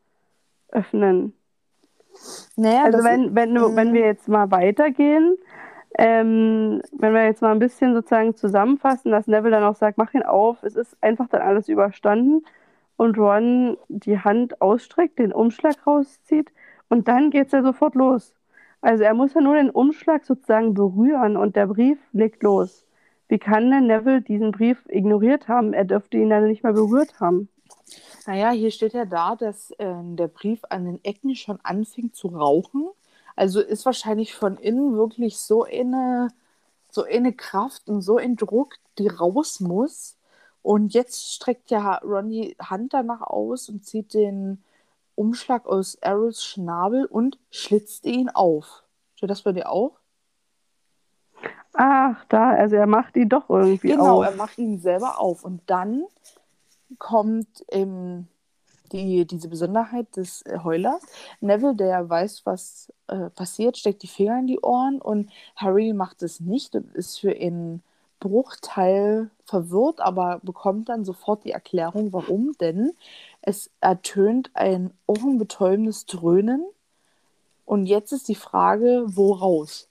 öffnen. 0.70 1.34
naja, 2.56 2.84
Also 2.84 2.98
wenn, 3.04 3.34
wenn, 3.34 3.54
du- 3.54 3.68
Mhm. 3.70 3.76
wenn 3.76 3.94
wir 3.94 4.02
jetzt 4.06 4.28
mal 4.28 4.50
weitergehen, 4.50 5.36
ähm, 6.02 6.80
wenn 6.92 7.12
wir 7.12 7.24
jetzt 7.24 7.42
mal 7.42 7.52
ein 7.52 7.58
bisschen 7.58 7.92
sozusagen 7.92 8.34
zusammenfassen, 8.34 9.12
dass 9.12 9.26
Neville 9.26 9.50
dann 9.50 9.64
auch 9.64 9.76
sagt, 9.76 9.98
mach 9.98 10.14
ihn 10.14 10.22
auf, 10.22 10.62
es 10.62 10.74
ist 10.74 10.96
einfach 11.02 11.28
dann 11.28 11.42
alles 11.42 11.68
überstanden 11.68 12.42
und 12.96 13.18
Ron 13.18 13.76
die 13.88 14.18
Hand 14.18 14.62
ausstreckt, 14.62 15.18
den 15.18 15.30
Umschlag 15.30 15.86
rauszieht 15.86 16.52
und 16.88 17.06
dann 17.06 17.28
geht's 17.30 17.52
ja 17.52 17.62
sofort 17.62 17.94
los. 17.96 18.32
Also 18.80 19.04
er 19.04 19.12
muss 19.12 19.34
ja 19.34 19.42
nur 19.42 19.56
den 19.56 19.68
Umschlag 19.68 20.24
sozusagen 20.24 20.72
berühren 20.72 21.36
und 21.36 21.54
der 21.54 21.66
Brief 21.66 21.98
legt 22.14 22.42
los. 22.42 22.86
Wie 23.28 23.38
kann 23.38 23.70
denn 23.70 23.86
Neville 23.86 24.22
diesen 24.22 24.52
Brief 24.52 24.82
ignoriert 24.88 25.48
haben? 25.48 25.74
Er 25.74 25.84
dürfte 25.84 26.16
ihn 26.16 26.30
dann 26.30 26.46
nicht 26.46 26.62
mehr 26.62 26.72
berührt 26.72 27.20
haben. 27.20 27.50
Naja, 28.26 28.52
hier 28.52 28.70
steht 28.70 28.94
ja 28.94 29.04
da, 29.04 29.36
dass 29.36 29.70
äh, 29.72 29.94
der 30.02 30.28
Brief 30.28 30.60
an 30.70 30.86
den 30.86 31.04
Ecken 31.04 31.34
schon 31.34 31.58
anfing 31.62 32.14
zu 32.14 32.28
rauchen. 32.28 32.88
Also 33.40 33.62
ist 33.62 33.86
wahrscheinlich 33.86 34.34
von 34.34 34.58
innen 34.58 34.98
wirklich 34.98 35.38
so 35.38 35.64
eine, 35.64 36.28
so 36.90 37.04
eine 37.04 37.32
Kraft 37.32 37.88
und 37.88 38.02
so 38.02 38.18
ein 38.18 38.36
Druck, 38.36 38.74
die 38.98 39.08
raus 39.08 39.60
muss. 39.60 40.18
Und 40.60 40.92
jetzt 40.92 41.32
streckt 41.32 41.70
ja 41.70 41.94
Ron 42.04 42.28
die 42.28 42.54
Hand 42.60 42.92
danach 42.92 43.22
aus 43.22 43.70
und 43.70 43.86
zieht 43.86 44.12
den 44.12 44.62
Umschlag 45.14 45.64
aus 45.66 45.96
Arrows 46.02 46.44
Schnabel 46.44 47.06
und 47.06 47.38
schlitzt 47.50 48.04
ihn 48.04 48.28
auf. 48.28 48.82
Steht 49.14 49.30
das 49.30 49.40
bei 49.40 49.52
dir 49.52 49.70
auch? 49.70 49.92
Ach, 51.72 52.22
da, 52.28 52.50
also 52.50 52.76
er 52.76 52.86
macht 52.86 53.16
ihn 53.16 53.30
doch 53.30 53.48
irgendwie 53.48 53.88
Genau, 53.88 54.18
auf. 54.18 54.26
er 54.26 54.36
macht 54.36 54.58
ihn 54.58 54.80
selber 54.80 55.18
auf. 55.18 55.46
Und 55.46 55.62
dann 55.64 56.04
kommt 56.98 57.64
ähm, 57.70 58.28
die, 58.92 59.26
diese 59.26 59.48
Besonderheit 59.48 60.16
des 60.16 60.42
äh, 60.42 60.58
Heulers. 60.62 61.02
Neville, 61.40 61.74
der 61.74 62.08
weiß, 62.08 62.42
was 62.44 62.92
äh, 63.08 63.30
passiert, 63.30 63.76
steckt 63.76 64.02
die 64.02 64.08
Finger 64.08 64.38
in 64.38 64.46
die 64.46 64.60
Ohren 64.60 65.00
und 65.00 65.30
Harry 65.56 65.92
macht 65.92 66.22
es 66.22 66.40
nicht 66.40 66.74
und 66.74 66.94
ist 66.94 67.18
für 67.18 67.30
einen 67.30 67.82
Bruchteil 68.20 69.30
verwirrt, 69.44 70.00
aber 70.00 70.40
bekommt 70.42 70.88
dann 70.88 71.04
sofort 71.04 71.44
die 71.44 71.52
Erklärung, 71.52 72.12
warum. 72.12 72.52
Denn 72.60 72.92
es 73.40 73.70
ertönt 73.80 74.50
ein 74.54 74.92
ohrenbetäubendes 75.06 76.06
Dröhnen. 76.06 76.64
Und 77.64 77.86
jetzt 77.86 78.12
ist 78.12 78.28
die 78.28 78.34
Frage, 78.34 79.04
woraus? 79.06 79.90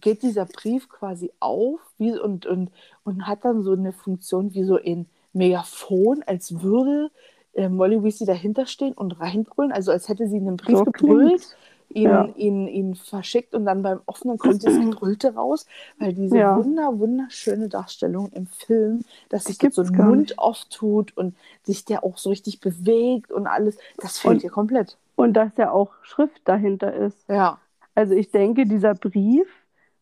geht 0.00 0.22
dieser 0.22 0.46
Brief 0.46 0.88
quasi 0.88 1.32
auf 1.40 1.80
wie, 1.98 2.18
und, 2.18 2.46
und, 2.46 2.70
und 3.04 3.26
hat 3.26 3.44
dann 3.44 3.62
so 3.62 3.72
eine 3.72 3.92
Funktion 3.92 4.54
wie 4.54 4.64
so 4.64 4.76
ein 4.76 5.06
Megafon, 5.32 6.22
als 6.26 6.60
würde 6.62 7.10
äh, 7.54 7.68
Molly 7.68 8.02
Weasley 8.02 8.26
dahinter 8.26 8.66
stehen 8.66 8.92
und 8.92 9.20
reinbrüllen, 9.20 9.72
also 9.72 9.92
als 9.92 10.08
hätte 10.08 10.26
sie 10.28 10.36
einen 10.36 10.56
Brief 10.56 10.78
So 10.78 10.84
gebrüllt, 10.84 11.56
ihn, 11.90 12.02
Ja. 12.02 12.28
ihn, 12.36 12.66
ihn 12.66 12.94
verschickt 12.96 13.54
und 13.54 13.64
dann 13.66 13.82
beim 13.82 14.00
Offenen 14.06 14.38
kommt 14.38 14.64
das 14.64 14.74
Gebrüllte 14.80 15.34
raus, 15.34 15.66
weil 15.98 16.12
diese 16.14 16.38
Ja. 16.38 16.56
wunder, 16.56 16.98
wunderschöne 16.98 17.68
Darstellung 17.68 18.30
im 18.32 18.46
Film, 18.46 19.04
dass 19.28 19.44
sich 19.44 19.58
das 19.58 19.74
so 19.76 19.82
ein 19.82 19.94
Mund 19.96 20.38
auftut 20.38 21.16
und 21.16 21.34
sich 21.62 21.84
der 21.84 22.02
auch 22.04 22.18
so 22.18 22.30
richtig 22.30 22.60
bewegt 22.60 23.30
und 23.32 23.46
alles, 23.46 23.78
das 23.98 24.18
fehlt 24.18 24.34
Und- 24.34 24.40
hier 24.40 24.50
komplett. 24.50 24.96
Und 25.16 25.34
dass 25.34 25.56
ja 25.56 25.70
auch 25.70 25.92
Schrift 26.02 26.40
dahinter 26.44 26.92
ist. 26.92 27.28
Ja. 27.28 27.58
Also 27.94 28.14
ich 28.14 28.32
denke, 28.32 28.66
dieser 28.66 28.94
Brief 28.94 29.46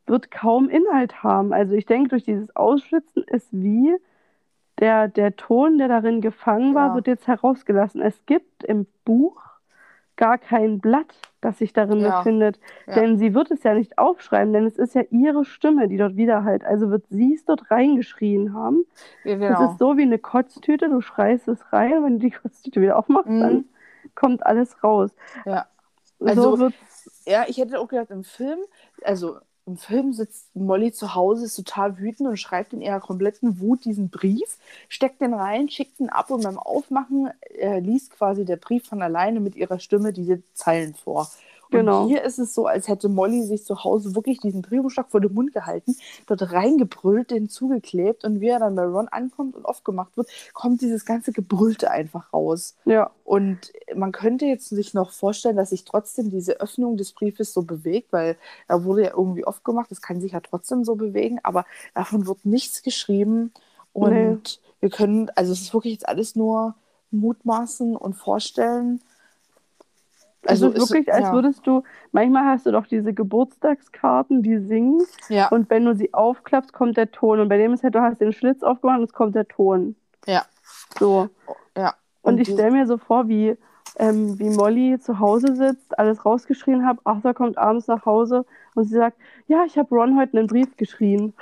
wird 0.07 0.31
kaum 0.31 0.71
Inhalt 0.71 1.23
haben. 1.23 1.53
Also 1.53 1.75
ich 1.75 1.85
denke, 1.85 2.09
durch 2.09 2.25
dieses 2.25 2.57
Ausschlitzen 2.57 3.23
ist 3.25 3.47
wie 3.53 3.95
der, 4.83 5.07
der 5.09 5.37
Ton, 5.37 5.79
der 5.79 5.87
darin 5.89 6.21
gefangen 6.21 6.75
war, 6.75 6.89
Ja. 6.89 6.95
wird 6.97 7.07
jetzt 7.07 7.29
herausgelassen. 7.29 8.03
Es 8.03 8.27
gibt 8.27 8.65
im 8.65 8.87
Buch 9.05 9.41
gar 10.17 10.39
kein 10.39 10.81
Blatt, 10.81 11.15
das 11.41 11.59
sich 11.59 11.73
darin 11.73 12.01
Ja. 12.01 12.19
befindet. 12.19 12.59
Ja. 12.89 12.95
Denn 12.95 13.17
sie 13.17 13.33
wird 13.33 13.51
es 13.53 13.63
ja 13.63 13.75
nicht 13.75 13.97
aufschreiben, 13.97 14.53
denn 14.53 14.67
es 14.67 14.77
ist 14.79 14.95
ja 14.97 15.03
ihre 15.11 15.45
Stimme, 15.45 15.87
die 15.89 15.97
dort 15.97 16.17
widerhallt. 16.17 16.65
Also 16.65 16.91
wird 16.91 17.05
sie 17.09 17.35
es 17.35 17.45
dort 17.45 17.71
reingeschrien 17.71 18.53
haben. 18.55 18.85
genau. 19.23 19.71
ist 19.71 19.79
so 19.79 19.97
wie 19.97 20.03
eine 20.03 20.19
Kotztüte, 20.19 20.89
du 20.91 21.01
schreist 21.01 21.47
es 21.49 21.73
rein 21.73 21.99
und 21.99 22.05
wenn 22.05 22.13
du 22.19 22.27
die 22.27 22.31
Kotztüte 22.33 22.81
wieder 22.83 22.99
aufmachst, 22.99 23.31
Mhm. 23.31 23.41
dann 23.41 23.65
kommt 24.17 24.45
alles 24.45 24.83
raus. 24.83 25.11
Ja. 25.47 25.67
Also- 26.21 26.57
so 26.57 26.71
Ja, 27.25 27.45
ich 27.47 27.59
hätte 27.59 27.79
auch 27.81 27.87
gedacht, 27.89 28.11
im 28.11 28.25
Film, 28.25 28.59
also 29.05 29.39
im 29.67 29.77
Film 29.77 30.13
sitzt 30.13 30.55
Molly 30.55 30.93
zu 30.93 31.15
Hause, 31.15 31.45
ist 31.47 31.57
total 31.57 31.99
wütend 31.99 32.29
und 32.29 32.37
schreibt 32.37 32.73
in 32.73 32.81
ihrer 32.81 33.01
kompletten 33.01 33.61
Wut 33.61 33.85
diesen 33.85 34.11
Brief, 34.11 34.59
steckt 34.89 35.21
den 35.21 35.35
rein, 35.35 35.69
schickt 35.69 36.01
ihn 36.01 36.09
ab 36.09 36.31
und 36.31 36.43
beim 36.43 36.59
Aufmachen 36.59 37.31
äh, 37.59 37.79
liest 37.79 38.11
quasi 38.11 38.45
der 38.45 38.57
Brief 38.57 38.87
von 38.87 39.03
alleine 39.03 39.41
mit 39.41 39.55
ihrer 39.55 39.79
Stimme 39.79 40.13
diese 40.13 40.43
Zeilen 40.55 40.95
vor. 40.95 41.31
Genau. 41.73 42.03
Und 42.03 42.09
hier 42.09 42.23
ist 42.23 42.39
es 42.39 42.55
so, 42.55 42.67
als 42.67 42.89
hätte 42.89 43.09
Molly 43.09 43.43
sich 43.43 43.65
zu 43.65 43.83
Hause 43.85 44.15
wirklich 44.15 44.41
diesen 44.41 44.63
Briefumschlag 44.63 45.11
vor 45.11 45.21
den 45.21 45.35
Mund 45.35 45.53
gehalten, 45.53 45.97
dort 46.27 46.53
reingebrüllt, 46.53 47.31
den 47.31 47.49
zugeklebt 47.49 48.25
und 48.25 48.41
wie 48.41 48.49
er 48.49 48.61
dann 48.61 48.77
bei 48.77 48.85
Ron 48.85 49.09
ankommt 49.09 49.57
und 49.57 49.65
aufgemacht 49.65 50.17
wird, 50.17 50.29
kommt 50.55 50.81
dieses 50.83 51.05
ganze 51.05 51.33
Gebrüllte 51.33 51.91
einfach 51.91 52.33
raus. 52.33 52.77
ja. 52.85 53.11
Und 53.25 53.73
man 53.95 54.13
könnte 54.13 54.45
jetzt 54.45 54.69
sich 54.69 54.93
noch 54.95 55.11
vorstellen, 55.11 55.57
dass 55.57 55.71
sich 55.71 55.85
trotzdem 55.85 56.29
diese 56.31 56.61
Öffnung 56.61 56.97
des 56.99 57.13
Briefes 57.13 57.53
so 57.55 57.63
bewegt, 57.63 58.13
weil 58.13 58.37
er 58.69 58.85
wurde 58.85 59.05
ja 59.05 59.11
irgendwie 59.17 59.45
aufgemacht, 59.47 59.91
das 59.91 60.03
kann 60.03 60.21
sich 60.21 60.33
ja 60.33 60.41
trotzdem 60.41 60.85
so 60.85 60.97
bewegen, 60.97 61.39
aber 61.43 61.65
davon 61.95 62.27
wird 62.27 62.45
nichts 62.45 62.83
geschrieben. 62.83 63.53
Und 63.95 64.13
Nee. 64.13 64.39
wir 64.81 64.91
können, 64.91 65.31
also 65.35 65.53
es 65.53 65.63
ist 65.63 65.75
wirklich 65.75 65.95
jetzt 65.95 66.09
alles 66.09 66.37
nur 66.37 66.75
mutmaßen 67.11 67.97
und 67.97 68.15
vorstellen. 68.15 69.01
Also 70.47 70.67
Also 70.67 70.77
es 70.79 70.85
ist 70.85 70.91
wirklich, 70.93 71.13
als 71.15 71.27
ja. 71.27 71.33
würdest 71.33 71.67
du, 71.67 71.83
manchmal 72.11 72.45
hast 72.47 72.67
du 72.67 72.73
doch 72.73 72.87
diese 72.87 73.13
Geburtstagskarten, 73.13 74.43
die 74.43 74.59
singen 74.59 75.01
Ja, 75.29 75.49
und 75.49 75.71
wenn 75.71 75.85
du 75.85 75.95
sie 75.95 76.13
aufklappst, 76.13 76.73
kommt 76.73 76.97
der 76.97 77.11
Ton. 77.13 77.41
Und 77.41 77.49
bei 77.49 77.59
dem 77.59 77.73
ist 77.73 77.83
halt, 77.85 77.95
du 77.95 78.01
hast 78.03 78.21
den 78.21 78.33
Schlitz 78.33 78.63
aufgemacht 78.63 78.99
und 78.99 79.05
es 79.05 79.13
kommt 79.13 79.35
der 79.35 79.47
Ton. 79.47 79.95
ja, 80.27 80.43
So. 80.99 81.29
ja. 81.77 81.95
Und, 82.23 82.39
ich 82.39 82.49
die- 82.49 82.55
stelle 82.55 82.71
mir 82.73 82.87
so 82.87 82.99
vor, 82.99 83.29
wie, 83.29 83.57
ähm, 83.99 84.39
wie 84.39 84.51
Molly 84.51 84.99
zu 85.01 85.19
Hause 85.19 85.55
sitzt, 85.55 85.99
alles 85.99 86.25
rausgeschrien 86.25 86.87
hat. 86.87 86.99
Arthur 87.05 87.35
kommt 87.35 87.59
abends 87.59 87.87
nach 87.89 88.05
Hause 88.07 88.45
und 88.75 88.85
sie 88.85 88.95
sagt, 88.95 89.17
ja, 89.49 89.65
ich 89.67 89.77
habe 89.77 89.95
Ron 89.95 90.17
heute 90.19 90.39
einen 90.39 90.47
Brief 90.47 90.77
geschrien. 90.77 91.35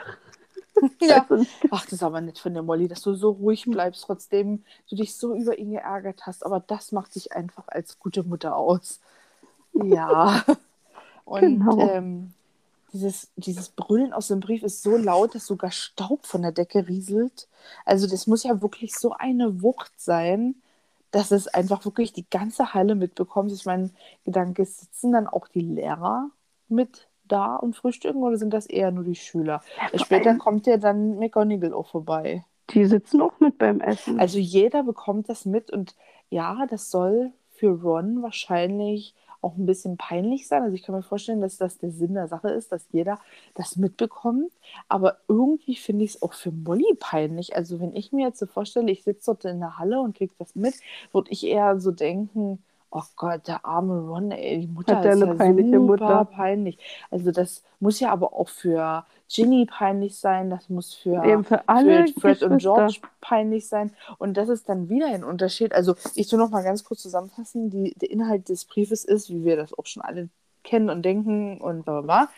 Ja. 1.01 1.27
Ach, 1.71 1.85
das 1.85 1.95
ist 1.95 2.03
aber 2.03 2.21
nett 2.21 2.39
von 2.39 2.55
der 2.55 2.63
Molly, 2.63 2.89
dass 2.89 3.03
du 3.03 3.15
so 3.15 3.31
ruhig 3.33 3.67
bleibst, 3.67 4.05
trotzdem 4.05 4.65
du 4.89 4.97
dich 4.97 5.17
so 5.17 5.35
über 5.35 5.59
ihn 5.59 5.73
geärgert 5.73 6.27
hast. 6.27 6.45
Aber 6.47 6.61
das 6.61 6.93
macht 6.93 7.15
dich 7.15 7.33
einfach 7.33 7.69
als 7.69 7.99
gute 7.99 8.23
Mutter 8.25 8.57
aus. 8.57 9.01
Ja. 9.75 10.45
Und 11.25 11.41
Genau. 11.41 11.79
ähm, 11.79 12.35
dieses, 12.93 13.31
dieses 13.37 13.71
Brüllen 13.71 14.13
aus 14.13 14.29
dem 14.29 14.41
Brief 14.41 14.63
ist 14.65 14.83
so 14.83 14.97
laut, 14.97 15.35
dass 15.35 15.47
sogar 15.47 15.73
Staub 15.73 16.27
von 16.27 16.43
der 16.43 16.53
Decke 16.53 16.89
rieselt. 16.89 17.49
Also 17.87 18.07
das 18.09 18.27
muss 18.27 18.45
ja 18.45 18.63
wirklich 18.63 18.97
so 18.97 19.13
eine 19.13 19.63
Wucht 19.63 19.93
sein, 20.01 20.57
dass 21.13 21.33
es 21.33 21.49
einfach 21.49 21.85
wirklich 21.85 22.13
die 22.15 22.29
ganze 22.31 22.75
Halle 22.75 22.95
mitbekommt. 22.97 23.53
Ich 23.53 23.67
meine, 23.67 23.91
Gedanke 24.25 24.65
sitzen 24.67 25.13
dann 25.13 25.29
auch 25.29 25.49
die 25.49 25.61
Lehrer 25.63 26.31
mit 26.69 27.09
da 27.33 27.57
und 27.57 27.77
frühstücken 27.77 28.23
oder 28.23 28.37
sind 28.37 28.53
das 28.53 28.67
eher 28.67 28.91
nur 28.91 29.05
die 29.05 29.15
Schüler? 29.15 29.63
vor 29.91 29.99
Später 29.99 30.31
allem- 30.31 30.39
kommt 30.39 30.67
ja 30.67 30.77
dann 30.77 31.19
McGonagall 31.19 31.73
auch 31.73 31.87
vorbei. 31.89 32.45
die 32.71 32.85
sitzen 32.87 33.21
auch 33.21 33.39
mit 33.41 33.59
beim 33.59 33.81
Essen. 33.81 34.21
Also 34.21 34.39
jeder 34.39 34.83
bekommt 34.85 35.29
das 35.29 35.45
mit 35.45 35.71
und 35.71 35.95
ja, 36.29 36.67
das 36.69 36.91
soll 36.91 37.33
für 37.51 37.71
Ron 37.83 38.23
wahrscheinlich 38.23 39.15
auch 39.43 39.57
ein 39.57 39.65
bisschen 39.67 39.97
peinlich 39.97 40.47
sein. 40.47 40.63
Also 40.63 40.75
ich 40.75 40.83
kann 40.83 40.95
mir 40.95 41.03
vorstellen, 41.03 41.41
dass 41.41 41.57
das 41.57 41.79
der 41.79 41.91
Sinn 41.91 42.13
der 42.15 42.29
Sache 42.29 42.51
ist, 42.51 42.73
dass 42.73 42.87
jeder 42.93 43.19
das 43.55 43.77
mitbekommt. 43.77 44.53
Aber 44.89 45.17
irgendwie 45.29 45.77
finde 45.77 46.05
ich 46.05 46.11
es 46.17 46.23
auch 46.23 46.35
für 46.35 46.53
Molly 46.53 46.95
peinlich. 46.99 47.57
Also 47.57 47.81
wenn 47.81 47.97
ich 47.97 48.13
mir 48.13 48.27
jetzt 48.29 48.39
so 48.39 48.45
vorstelle, 48.47 48.91
ich 48.93 49.03
sitze 49.03 49.31
dort 49.33 49.47
in 49.47 49.61
der 49.61 49.79
Halle 49.79 49.99
und 50.01 50.15
kriege 50.17 50.35
das 50.39 50.55
mit, 50.55 50.75
würde 51.13 51.31
ich 51.33 51.45
eher 51.47 51.81
so 51.81 51.91
denken, 51.91 52.63
oh 52.91 53.03
Gott, 53.17 53.47
der 53.49 53.65
arme 53.65 54.01
Ron, 54.01 54.31
ey, 54.33 54.61
die 54.61 54.67
Mutter 54.67 54.99
Hat 54.99 55.05
ist 55.05 55.23
eine 55.23 55.27
ja 55.27 55.35
peinliche 55.35 55.81
super 55.81 55.81
Mutter? 55.81 56.25
peinlich. 56.25 56.79
Also 57.11 57.31
das 57.33 57.63
muss 57.79 58.01
ja 58.01 58.11
aber 58.13 58.33
auch 58.35 58.49
für 58.49 59.07
Ginny 59.29 59.67
peinlich 59.67 60.19
sein, 60.19 60.51
das 60.51 60.69
muss 60.69 60.95
für 60.95 61.25
Eben 61.25 61.45
für 61.45 61.69
alle 61.69 62.09
für 62.09 62.35
Fred 62.35 62.43
und. 62.43 62.59
George 62.59 63.01
peinlich 63.21 63.69
sein. 63.69 63.95
Und 64.19 64.37
das 64.37 64.49
ist 64.49 64.69
dann 64.69 64.89
wieder 64.89 65.07
ein 65.09 65.25
Unterschied. 65.25 65.73
Also 65.73 65.95
ich 66.15 66.29
tue 66.29 66.39
noch 66.39 66.51
mal 66.51 66.63
ganz 66.65 66.85
kurz 66.85 67.03
zusammenfassen. 67.03 67.71
Die, 67.71 67.95
der 67.95 68.11
Inhalt 68.11 68.49
des 68.49 68.65
Briefes 68.65 69.05
ist, 69.05 69.31
wie 69.31 69.45
wir 69.45 69.57
das 69.57 69.73
auch 69.79 69.87
schon 69.87 70.03
alle 70.03 70.29
kennen 70.65 70.91
und 70.91 71.03
denken 71.03 71.61
und 71.61 71.85
bla 71.85 72.01
bla 72.01 72.27
bla. 72.27 72.29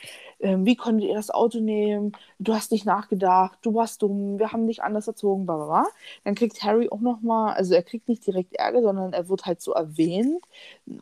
Ähm, 0.40 0.66
wie 0.66 0.76
konntet 0.76 1.08
ihr 1.08 1.14
das 1.14 1.30
Auto 1.30 1.60
nehmen? 1.60 2.12
Du 2.38 2.54
hast 2.54 2.72
nicht 2.72 2.84
nachgedacht, 2.86 3.58
du 3.62 3.74
warst 3.74 4.02
dumm, 4.02 4.38
wir 4.38 4.52
haben 4.52 4.66
dich 4.66 4.82
anders 4.82 5.06
erzogen, 5.06 5.46
bla 5.46 5.56
bla 5.56 5.66
bla. 5.66 5.86
Dann 6.24 6.34
kriegt 6.34 6.62
Harry 6.62 6.88
auch 6.90 7.00
noch 7.00 7.20
mal, 7.22 7.52
also 7.54 7.74
er 7.74 7.82
kriegt 7.82 8.08
nicht 8.08 8.26
direkt 8.26 8.54
Ärger, 8.56 8.82
sondern 8.82 9.12
er 9.12 9.28
wird 9.28 9.46
halt 9.46 9.60
so 9.60 9.72
erwähnt. 9.72 10.44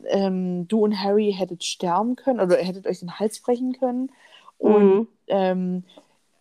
Ähm, 0.07 0.67
du 0.67 0.79
und 0.83 1.01
Harry 1.01 1.33
hättet 1.37 1.63
sterben 1.63 2.15
können 2.15 2.39
oder 2.39 2.59
ihr 2.59 2.65
hättet 2.65 2.87
euch 2.87 2.99
den 2.99 3.19
Hals 3.19 3.39
brechen 3.39 3.73
können. 3.73 4.11
Und 4.57 5.01
Mhm. 5.01 5.07
ähm, 5.27 5.83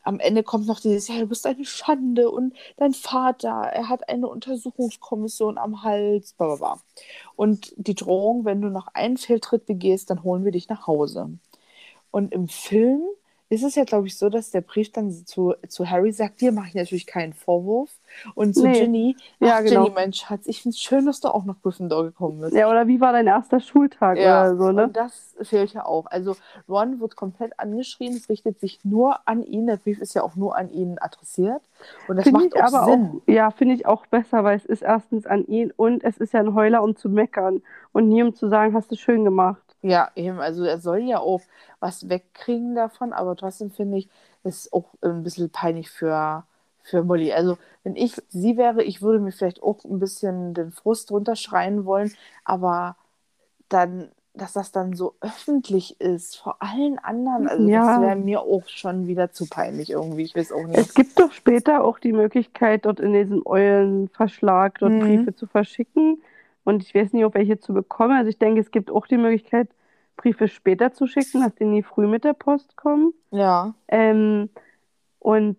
am 0.03 0.19
Ende 0.21 0.43
kommt 0.43 0.67
noch 0.67 0.81
dieses, 0.81 1.09
ja, 1.09 1.19
du 1.19 1.27
bist 1.27 1.47
eine 1.47 1.65
Schande 1.65 2.31
und 2.31 2.55
dein 2.77 2.95
Vater, 2.95 3.51
er 3.51 3.89
hat 3.89 4.09
eine 4.09 4.29
Untersuchungskommission 4.29 5.59
am 5.59 5.83
Hals, 5.83 6.33
bla 6.35 6.47
bla 6.47 6.57
bla. 6.57 6.81
Und 7.37 7.73
die 7.77 7.95
Drohung, 7.95 8.45
wenn 8.45 8.61
du 8.61 8.69
noch 8.69 8.89
einen 8.95 9.17
Fehltritt 9.17 9.67
begehst, 9.67 10.11
dann 10.11 10.23
holen 10.23 10.45
wir 10.45 10.53
dich 10.53 10.69
nach 10.69 10.87
Hause. 10.87 11.31
Und 12.11 12.33
im 12.33 12.49
Film 12.49 13.03
ist 13.51 13.65
es 13.65 13.75
ja, 13.75 13.85
glaube 13.85 14.07
ich, 14.07 14.17
so, 14.17 14.29
dass 14.31 14.51
der 14.53 14.61
Brief 14.61 14.93
dann 14.93 15.11
zu, 15.11 15.55
zu 15.69 15.91
Harry 15.91 16.13
sagt, 16.13 16.41
dir 16.41 16.53
mache 16.53 16.69
ich 16.69 16.75
natürlich 16.75 17.07
keinen 17.07 17.33
Vorwurf. 17.35 17.91
Und 18.35 18.55
zu 18.55 18.63
Nee. 18.63 18.81
Ginny, 18.81 19.17
Ja, 19.41 19.57
ach 19.59 19.65
genau. 19.65 19.85
Ginny, 19.85 19.95
mein 19.95 20.13
Schatz, 20.13 20.47
ich 20.47 20.63
finde 20.63 20.75
es 20.75 20.81
schön, 20.81 21.05
dass 21.07 21.21
du 21.21 21.29
auch 21.29 21.45
nach 21.45 21.61
Gryffindor 21.61 22.05
gekommen 22.05 22.41
bist. 22.41 22.55
Ja, 22.55 22.71
oder 22.71 22.87
wie 22.87 23.01
war 23.01 23.13
dein 23.13 23.27
erster 23.27 23.61
Schultag 23.61 24.19
oder 24.19 24.57
so, 24.57 24.71
ne? 24.71 24.85
Und 24.85 24.97
das 24.97 25.35
fehlt 25.43 25.73
ja 25.75 25.85
auch. 25.85 26.07
Also 26.07 26.37
Ron 26.69 27.01
wird 27.01 27.17
komplett 27.17 27.59
angeschrien, 27.59 28.15
es 28.17 28.29
richtet 28.29 28.61
sich 28.61 28.81
nur 28.85 29.19
an 29.29 29.43
ihn. 29.43 29.67
Der 29.67 29.77
Brief 29.77 30.01
ist 30.01 30.15
ja 30.15 30.23
auch 30.23 30.37
nur 30.37 30.57
an 30.57 30.71
ihn 30.71 30.99
adressiert. 31.01 31.63
Und 32.07 32.17
das 32.17 32.25
Finde 32.25 32.45
macht 32.45 32.55
ich 32.55 32.63
auch 32.63 32.73
aber 32.73 32.85
Sinn. 32.85 33.23
auch, 33.27 33.29
ja, 33.33 33.51
finde 33.51 33.75
ich 33.75 33.87
auch 33.87 34.07
besser, 34.07 34.45
weil 34.45 34.57
es 34.57 34.65
ist 34.67 34.83
erstens 34.83 35.27
an 35.27 35.45
ihn 35.47 35.73
und 35.77 36.05
es 36.05 36.19
ist 36.19 36.33
ja 36.35 36.41
ein 36.41 36.55
Heuler, 36.55 36.83
um 36.83 36.97
zu 36.97 37.09
meckern 37.09 37.63
und 37.93 38.09
nie 38.09 38.23
um 38.23 38.35
zu 38.35 38.49
sagen, 38.49 38.75
hast 38.75 38.91
du 38.93 38.97
schön 38.97 39.25
gemacht. 39.25 39.70
Ja, 39.83 40.11
eben. 40.15 40.39
Also 40.41 40.65
er 40.65 40.79
soll 40.79 40.99
ja 41.01 41.19
auch 41.21 41.41
was 41.81 42.09
wegkriegen 42.09 42.75
davon, 42.75 43.13
aber 43.13 43.35
trotzdem 43.37 43.71
finde 43.71 43.99
ich, 43.99 44.09
es 44.43 44.73
auch 44.73 44.87
ein 45.03 45.23
bisschen 45.23 45.51
peinlich 45.51 45.91
für, 45.91 46.45
für 46.83 47.03
Molly. 47.03 47.33
Also 47.33 47.57
wenn 47.85 47.97
ich 47.97 48.17
sie 48.29 48.57
wäre, 48.57 48.83
ich 48.83 49.01
würde 49.03 49.21
mir 49.21 49.33
vielleicht 49.33 49.63
auch 49.63 49.85
ein 49.85 49.99
bisschen 49.99 50.55
den 50.55 50.71
Frust 50.71 51.11
runterschreien 51.11 51.85
wollen, 51.85 52.13
aber 52.45 52.97
dann, 53.69 54.11
dass 54.35 54.53
das 54.53 54.73
dann 54.73 54.95
so 54.95 55.15
öffentlich 55.21 56.01
ist, 56.01 56.37
vor 56.37 56.57
allen 56.61 56.99
anderen, 56.99 57.49
also 57.49 57.69
Ja. 57.69 57.95
das 57.95 58.03
wäre 58.03 58.17
mir 58.17 58.41
auch 58.43 58.67
schon 58.69 59.07
wieder 59.07 59.33
zu 59.33 59.47
peinlich 59.49 59.91
irgendwie. 59.91 60.23
Ich 60.23 60.35
weiß 60.37 60.53
auch 60.53 60.67
nicht. 60.67 60.79
Es 60.79 60.95
gibt 60.95 61.19
doch 61.19 61.33
später 61.33 61.85
auch 61.85 61.99
die 61.99 62.13
Möglichkeit, 62.13 62.85
dort 62.85 63.01
in 63.01 63.13
diesem 63.13 63.43
Eulenverschlag 63.47 64.79
dort 64.79 64.93
Mhm. 64.95 65.01
Briefe 65.01 65.35
zu 65.35 65.47
verschicken. 65.47 66.23
Und 66.65 66.83
ich 66.83 66.95
weiß 66.95 67.13
nicht, 67.13 67.25
ob 67.25 67.35
welche 67.35 67.59
zu 67.59 67.73
bekommen. 67.75 68.17
Also 68.17 68.29
ich 68.29 68.39
denke, 68.39 68.61
es 68.61 68.71
gibt 68.71 68.91
auch 68.91 69.07
die 69.07 69.17
Möglichkeit, 69.17 69.69
Briefe 70.17 70.49
später 70.49 70.93
zu 70.93 71.07
schicken, 71.07 71.41
dass 71.41 71.55
die 71.55 71.65
nie 71.65 71.83
früh 71.83 72.07
mit 72.07 72.25
der 72.25 72.35
Post 72.35 72.77
kommen. 72.77 73.13
Ja, 73.31 73.75
Ähm, 73.89 74.51
und 75.19 75.59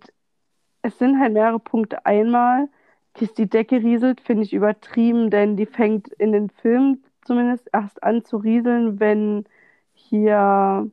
es 0.82 0.98
sind 0.98 1.20
halt 1.20 1.34
mehrere 1.34 1.60
Punkte. 1.60 2.06
Einmal, 2.06 2.70
dass 3.14 3.34
die 3.34 3.50
Decke 3.50 3.78
rieselt, 3.78 4.22
finde 4.22 4.44
ich 4.44 4.54
übertrieben, 4.54 5.30
denn 5.30 5.58
die 5.58 5.66
fängt 5.66 6.10
in 6.10 6.32
den 6.32 6.50
Filmen 6.50 7.04
zumindest 7.24 7.70
erst 7.74 8.04
an 8.04 8.24
zu 8.24 8.38
rieseln, 8.38 9.00
wenn 9.00 9.46
hier 9.94 10.90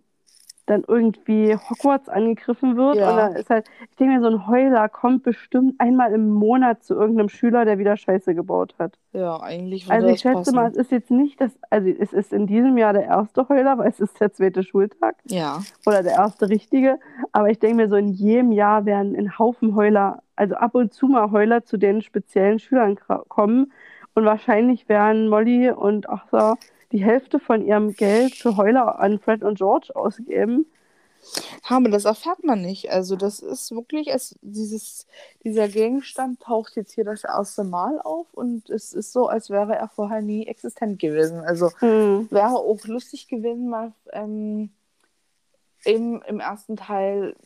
dann 0.69 0.85
irgendwie 0.87 1.55
Hogwarts 1.55 2.09
angegriffen 2.09 2.77
wird. 2.77 2.97
Ja. 2.97 3.11
Und 3.11 3.17
dann 3.17 3.33
ist 3.37 3.51
halt, 3.51 3.67
ich 3.91 3.97
denke 3.97 4.15
mir, 4.15 4.21
so 4.21 4.29
ein 4.29 4.47
Heuler 4.47 4.89
kommt 4.89 5.23
bestimmt 5.23 5.75
einmal 5.79 6.13
im 6.13 6.31
Monat 6.31 6.83
zu 6.85 6.95
irgendeinem 6.95 7.29
Schüler, 7.29 7.65
der 7.65 7.79
wieder 7.79 7.97
Scheiße 7.97 8.35
gebaut 8.35 8.75
hat. 8.79 8.99
ja, 9.13 9.41
eigentlich 9.41 9.91
Also 9.91 10.09
ich 10.09 10.21
schätze 10.21 10.53
passen. 10.53 10.55
mal, 10.55 10.71
es 10.71 10.77
ist 10.77 10.91
jetzt 10.93 11.11
nicht 11.11 11.41
das, 11.41 11.59
also 11.71 11.89
es 11.89 12.13
ist 12.13 12.33
in 12.33 12.47
diesem 12.47 12.77
Jahr 12.79 12.93
der 12.93 13.05
erste 13.05 13.49
Heuler, 13.49 13.79
weil 13.79 13.89
es 13.89 14.01
ist 14.01 14.21
der 14.21 14.33
zweite 14.33 14.63
Schultag 14.63 15.17
Ja, 15.25 15.61
oder 15.87 16.03
der 16.03 16.13
erste 16.13 16.49
richtige. 16.49 16.99
Aber 17.33 17.51
ich 17.51 17.59
denke 17.59 17.77
mir, 17.77 17.89
so 17.89 17.97
in 17.97 18.09
jedem 18.09 18.53
Jahr 18.53 18.85
werden 18.85 19.17
ein 19.17 19.39
Haufen 19.39 19.75
Heuler, 19.75 20.23
also 20.37 20.55
ab 20.57 20.75
und 20.75 20.93
zu 20.93 21.07
mal 21.07 21.31
Heuler 21.31 21.65
zu 21.65 21.77
den 21.79 22.03
speziellen 22.03 22.59
Schülern 22.59 22.97
kommen. 23.29 23.73
Und 24.15 24.25
wahrscheinlich 24.25 24.89
werden 24.89 25.29
Molly 25.29 25.71
und 25.71 26.09
Arthur 26.09 26.59
die 26.93 27.05
Hälfte 27.05 27.39
von 27.39 27.65
ihrem 27.65 27.95
Geld 27.95 28.35
für 28.35 28.57
Heuler 28.57 28.99
an 28.99 29.19
Fred 29.19 29.43
und 29.43 29.59
George 29.59 29.95
ausgeben. 29.95 30.67
aber 31.69 31.89
das 31.91 32.05
erfährt 32.05 32.45
man 32.45 32.63
nicht. 32.63 32.91
Also 32.91 33.17
das 33.17 33.41
ist 33.41 33.71
wirklich, 33.73 34.09
es, 34.09 34.39
dieses, 34.43 35.07
dieser 35.45 35.69
Gegenstand 35.69 36.41
taucht 36.41 36.77
jetzt 36.77 36.93
hier 36.93 37.05
das 37.05 37.25
erste 37.25 37.65
Mal 37.65 38.01
auf 38.01 38.33
und 38.33 38.71
es 38.71 38.93
ist 38.93 39.13
so, 39.13 39.29
als 39.29 39.51
wäre 39.51 39.75
er 39.77 39.89
vorher 39.89 40.23
nie 40.23 40.47
existent 40.47 40.99
gewesen. 40.99 41.41
Also 41.41 41.71
Hm. 41.81 42.29
wäre 42.31 42.51
auch 42.51 42.85
lustig 42.87 43.29
gewesen, 43.29 43.69
mal 43.69 43.93
ähm, 44.13 44.71
im, 45.85 46.23
im 46.27 46.41
ersten 46.41 46.77
Teil 46.77 47.37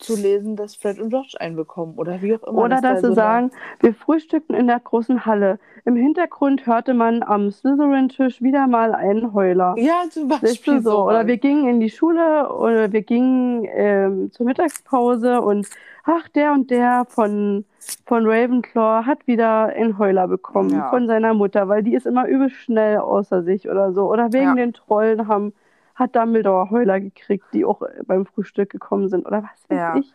zu 0.00 0.16
lesen, 0.16 0.56
dass 0.56 0.74
Fred 0.76 0.98
und 0.98 1.10
George 1.10 1.34
einen 1.38 1.56
bekommen 1.56 1.94
oder 1.96 2.20
wie 2.22 2.34
auch 2.34 2.42
immer. 2.44 2.58
Oder 2.62 2.80
da 2.80 2.92
dass 2.92 3.02
sie 3.02 3.08
so 3.08 3.14
sagen, 3.14 3.50
wir 3.80 3.94
frühstückten 3.94 4.54
in 4.56 4.66
der 4.66 4.80
großen 4.80 5.26
Halle. 5.26 5.58
Im 5.84 5.96
Hintergrund 5.96 6.66
hörte 6.66 6.94
man 6.94 7.22
am 7.22 7.50
Slytherin-Tisch 7.50 8.42
wieder 8.42 8.66
mal 8.66 8.94
einen 8.94 9.32
Heuler. 9.34 9.74
ja, 9.78 10.02
zum 10.10 10.28
Beispiel 10.28 10.80
so. 10.82 11.06
Oder 11.06 11.26
wir 11.26 11.36
gingen 11.36 11.68
in 11.68 11.80
die 11.80 11.90
Schule 11.90 12.52
oder 12.52 12.92
wir 12.92 13.02
gingen 13.02 13.66
ähm, 13.72 14.30
zur 14.32 14.46
Mittagspause 14.46 15.40
und 15.40 15.68
ach, 16.04 16.28
der 16.28 16.52
und 16.52 16.70
der 16.70 17.04
von, 17.08 17.64
von 18.06 18.26
Ravenclaw 18.26 19.04
hat 19.06 19.26
wieder 19.26 19.66
einen 19.66 19.98
Heuler 19.98 20.28
bekommen 20.28 20.70
Ja. 20.70 20.90
von 20.90 21.06
seiner 21.06 21.34
Mutter, 21.34 21.68
weil 21.68 21.82
die 21.82 21.94
ist 21.94 22.06
immer 22.06 22.26
übel 22.26 22.50
schnell 22.50 22.98
außer 22.98 23.42
sich 23.42 23.68
oder 23.68 23.92
so. 23.92 24.10
Oder 24.10 24.32
wegen 24.32 24.44
Ja. 24.50 24.54
den 24.54 24.72
Trollen 24.72 25.28
haben, 25.28 25.52
hat 26.00 26.16
Dumbledore 26.16 26.70
Heuler 26.70 26.98
gekriegt, 27.00 27.44
die 27.52 27.64
auch 27.64 27.82
beim 28.06 28.26
Frühstück 28.26 28.70
gekommen 28.70 29.08
sind. 29.08 29.26
Oder 29.26 29.44
was 29.44 29.70
weiß 29.70 29.78
Ja. 29.78 29.96
ich. 29.96 30.12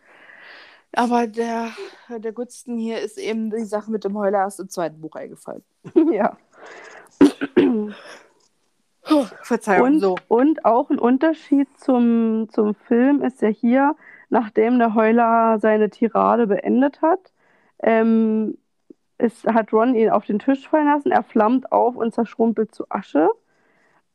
Aber 0.92 1.26
der, 1.26 1.68
der 2.08 2.32
Goodsten 2.32 2.76
hier 2.78 3.00
ist 3.00 3.18
eben 3.18 3.50
die 3.50 3.64
Sache 3.64 3.90
mit 3.90 4.04
dem 4.04 4.16
Heuler 4.16 4.40
erst 4.40 4.60
im 4.60 4.68
zweiten 4.68 5.00
Buch 5.00 5.14
eingefallen. 5.16 5.62
ja. 6.12 6.36
Verzeihung, 9.42 9.86
Und, 9.86 10.00
so. 10.00 10.16
und 10.28 10.64
auch 10.64 10.90
ein 10.90 10.98
Unterschied 10.98 11.68
zum, 11.78 12.48
zum 12.50 12.74
Film 12.74 13.22
ist 13.22 13.40
ja 13.40 13.48
hier, 13.48 13.94
nachdem 14.30 14.78
der 14.78 14.94
Heuler 14.94 15.58
seine 15.60 15.90
Tirade 15.90 16.46
beendet 16.48 17.02
hat, 17.02 17.32
ähm, 17.82 18.58
ist, 19.18 19.46
hat 19.46 19.72
Ron 19.72 19.94
ihn 19.94 20.10
auf 20.10 20.24
den 20.26 20.38
Tisch 20.40 20.68
fallen 20.68 20.86
lassen, 20.86 21.12
er 21.12 21.22
flammt 21.22 21.70
auf 21.72 21.96
und 21.96 22.14
zerschrumpelt 22.14 22.74
zu 22.74 22.84
Asche. 22.88 23.28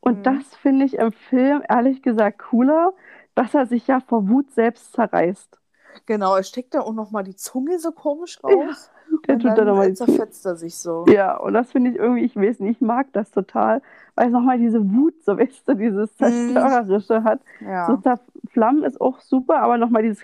Und 0.02 0.26
Mhm. 0.26 0.26
das 0.26 0.56
finde 0.58 0.86
ich 0.86 0.96
im 0.96 1.12
Film 1.14 1.64
ehrlich 1.70 2.02
gesagt 2.04 2.40
cooler, 2.40 2.94
dass 3.36 3.54
er 3.54 3.66
sich 3.68 3.88
ja 3.88 4.02
vor 4.02 4.28
Wut 4.30 4.52
selbst 4.52 4.94
zerreißt. 4.94 5.60
Genau, 6.06 6.36
er 6.36 6.44
steckt 6.44 6.74
da 6.74 6.82
auch 6.82 6.94
nochmal 6.94 7.24
die 7.24 7.36
Zunge 7.36 7.80
so 7.80 7.92
komisch 7.92 8.44
raus. 8.44 8.90
Der 9.28 9.36
und 9.36 9.44
tut 9.44 9.58
da 9.58 9.58
dann 9.58 9.68
nochmal 9.68 9.88
äh, 9.90 9.94
zerfetzt 9.94 10.46
er 10.46 10.56
sich 10.56 10.78
so. 10.78 11.06
Ja, 11.08 11.36
und 11.38 11.54
das 11.54 11.72
finde 11.72 11.92
ich 11.92 11.98
irgendwie, 11.98 12.24
ich 12.26 12.36
weiß 12.36 12.60
nicht, 12.60 12.78
ich 12.78 12.82
mag 12.82 13.08
das 13.14 13.32
total, 13.32 13.82
weil 14.16 14.28
es 14.28 14.32
nochmal 14.32 14.58
diese 14.60 14.80
Wut, 14.94 15.16
so 15.24 15.38
weißt 15.38 15.68
du, 15.68 15.74
dieses 15.76 16.16
Zerstörerische 16.18 17.24
hat. 17.24 17.42
So 17.86 17.98
Ja, 17.98 17.98
zerflammen 17.98 18.84
ist 18.84 19.02
auch 19.02 19.20
super, 19.20 19.58
aber 19.62 19.78
nochmal 19.78 20.04
dieses 20.04 20.24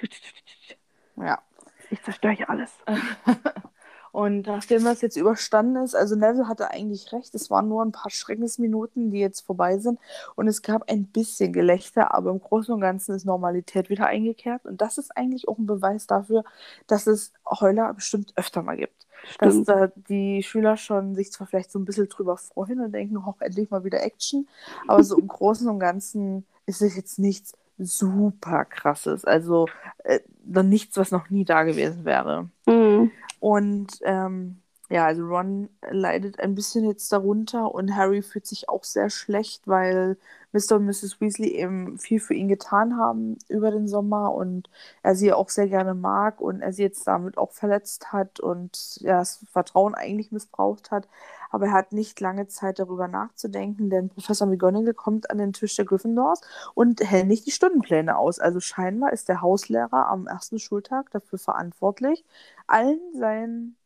ja. 1.18 1.42
ich 1.90 2.02
zerstöre 2.02 2.34
hier 2.34 2.50
alles. 2.50 2.72
Und 4.18 4.48
nachdem 4.48 4.84
das 4.84 5.02
jetzt 5.02 5.16
überstanden 5.16 5.76
ist, 5.84 5.94
also 5.96 6.16
Neville 6.16 6.48
hatte 6.48 6.72
eigentlich 6.72 7.14
recht, 7.14 7.36
es 7.36 7.52
waren 7.52 7.70
nur 7.70 7.86
ein 7.86 7.92
paar 7.92 8.10
Schreckensminuten, 8.10 9.12
die 9.12 9.20
jetzt 9.20 9.42
vorbei 9.42 9.78
sind. 9.78 10.00
Und 10.34 10.48
es 10.48 10.64
gab 10.64 10.90
ein 10.90 11.06
bisschen 11.06 11.54
Gelächter, 11.54 12.16
aber 12.16 12.32
im 12.32 12.40
Großen 12.40 12.74
und 12.74 12.82
Ganzen 12.82 13.14
ist 13.14 13.26
Normalität 13.26 13.92
wieder 13.92 14.08
eingekehrt. 14.08 14.66
Und 14.66 14.82
das 14.82 14.98
ist 14.98 15.16
eigentlich 15.16 15.48
auch 15.48 15.60
ein 15.60 15.68
Beweis 15.68 16.08
dafür, 16.08 16.44
dass 16.88 17.06
es 17.06 17.32
Heuler 17.48 17.94
bestimmt 17.94 18.34
öfter 18.36 18.64
mal 18.64 18.76
gibt. 18.76 19.06
Dass 19.38 19.54
Stimmt. 19.54 19.70
da 19.70 19.92
die 20.10 20.42
Schüler 20.42 20.78
schon 20.78 21.14
sich 21.14 21.32
zwar 21.32 21.46
vielleicht 21.46 21.72
so 21.72 21.78
ein 21.78 21.86
bisschen 21.86 22.10
drüber 22.10 22.38
freuen 22.38 22.80
und 22.80 22.94
denken, 22.94 23.24
hoch, 23.24 23.36
endlich 23.40 23.70
mal 23.70 23.84
wieder 23.84 24.02
Action. 24.02 24.48
Aber 24.88 25.04
so 25.04 25.16
im 25.16 25.28
Großen 25.28 25.70
und 25.70 25.80
Ganzen 25.80 26.44
ist 26.66 26.82
es 26.82 26.96
jetzt 26.96 27.20
nichts 27.20 27.54
super 27.78 28.66
krasses. 28.66 29.26
Also 29.26 29.68
äh, 30.04 30.22
nichts, 30.44 30.98
was 30.98 31.12
noch 31.12 31.30
nie 31.30 31.46
da 31.46 31.62
gewesen 31.62 32.04
wäre. 32.04 32.50
Mhm. 32.66 33.12
Und 33.48 34.00
ähm, 34.04 34.62
ja, 34.90 35.06
also 35.06 35.24
Ron 35.26 35.70
leidet 35.90 36.40
ein 36.40 36.56
bisschen 36.56 36.86
jetzt 36.86 37.12
darunter 37.12 37.74
und 37.74 37.96
Harry 37.96 38.22
fühlt 38.22 38.46
sich 38.48 38.70
auch 38.70 38.84
sehr 38.84 39.10
schlecht, 39.10 39.68
weil 39.68 40.18
Mr. 40.54 40.78
und 40.78 40.86
Mrs. 40.86 41.20
Weasley 41.22 41.50
eben 41.56 41.98
viel 42.00 42.20
für 42.20 42.34
ihn 42.34 42.48
getan 42.48 42.98
haben 42.98 43.38
über 43.50 43.72
den 43.72 43.88
Sommer 43.88 44.34
und 44.34 44.70
er 45.04 45.16
sie 45.16 45.34
auch 45.34 45.50
sehr 45.50 45.68
gerne 45.68 45.94
mag 45.94 46.42
und 46.42 46.62
er 46.62 46.74
sie 46.74 46.84
jetzt 46.84 47.06
damit 47.08 47.38
auch 47.38 47.52
verletzt 47.52 48.12
hat 48.14 48.40
und 48.40 48.98
ja, 49.02 49.20
das 49.20 49.46
Vertrauen 49.52 49.96
eigentlich 49.96 50.32
missbraucht 50.32 50.92
hat. 50.92 51.08
Aber 51.50 51.68
er 51.68 51.72
hat 51.74 51.92
nicht 51.94 52.20
lange 52.20 52.48
Zeit 52.48 52.80
darüber 52.80 53.08
nachzudenken, 53.08 53.90
denn 53.90 54.10
Professor 54.10 54.48
McGonagall 54.48 54.94
kommt 54.94 55.30
an 55.30 55.38
den 55.38 55.54
Tisch 55.54 55.76
der 55.76 55.86
Gryffindors 55.86 56.42
und 56.74 57.02
hält 57.02 57.28
nicht 57.28 57.46
die 57.46 57.52
Stundenpläne 57.52 58.18
aus. 58.18 58.40
Also 58.40 58.60
scheinbar 58.60 59.14
ist 59.14 59.30
der 59.30 59.42
Hauslehrer 59.42 60.08
am 60.08 60.28
ersten 60.28 60.60
Schultag 60.60 61.12
dafür 61.12 61.40
verantwortlich, 61.40 62.26
allen 62.68 63.00
seinen 63.14 63.78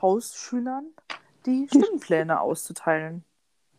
Hausschülern 0.00 0.86
die 1.46 1.66
Stundenpläne 1.70 2.40
auszuteilen. 2.40 3.24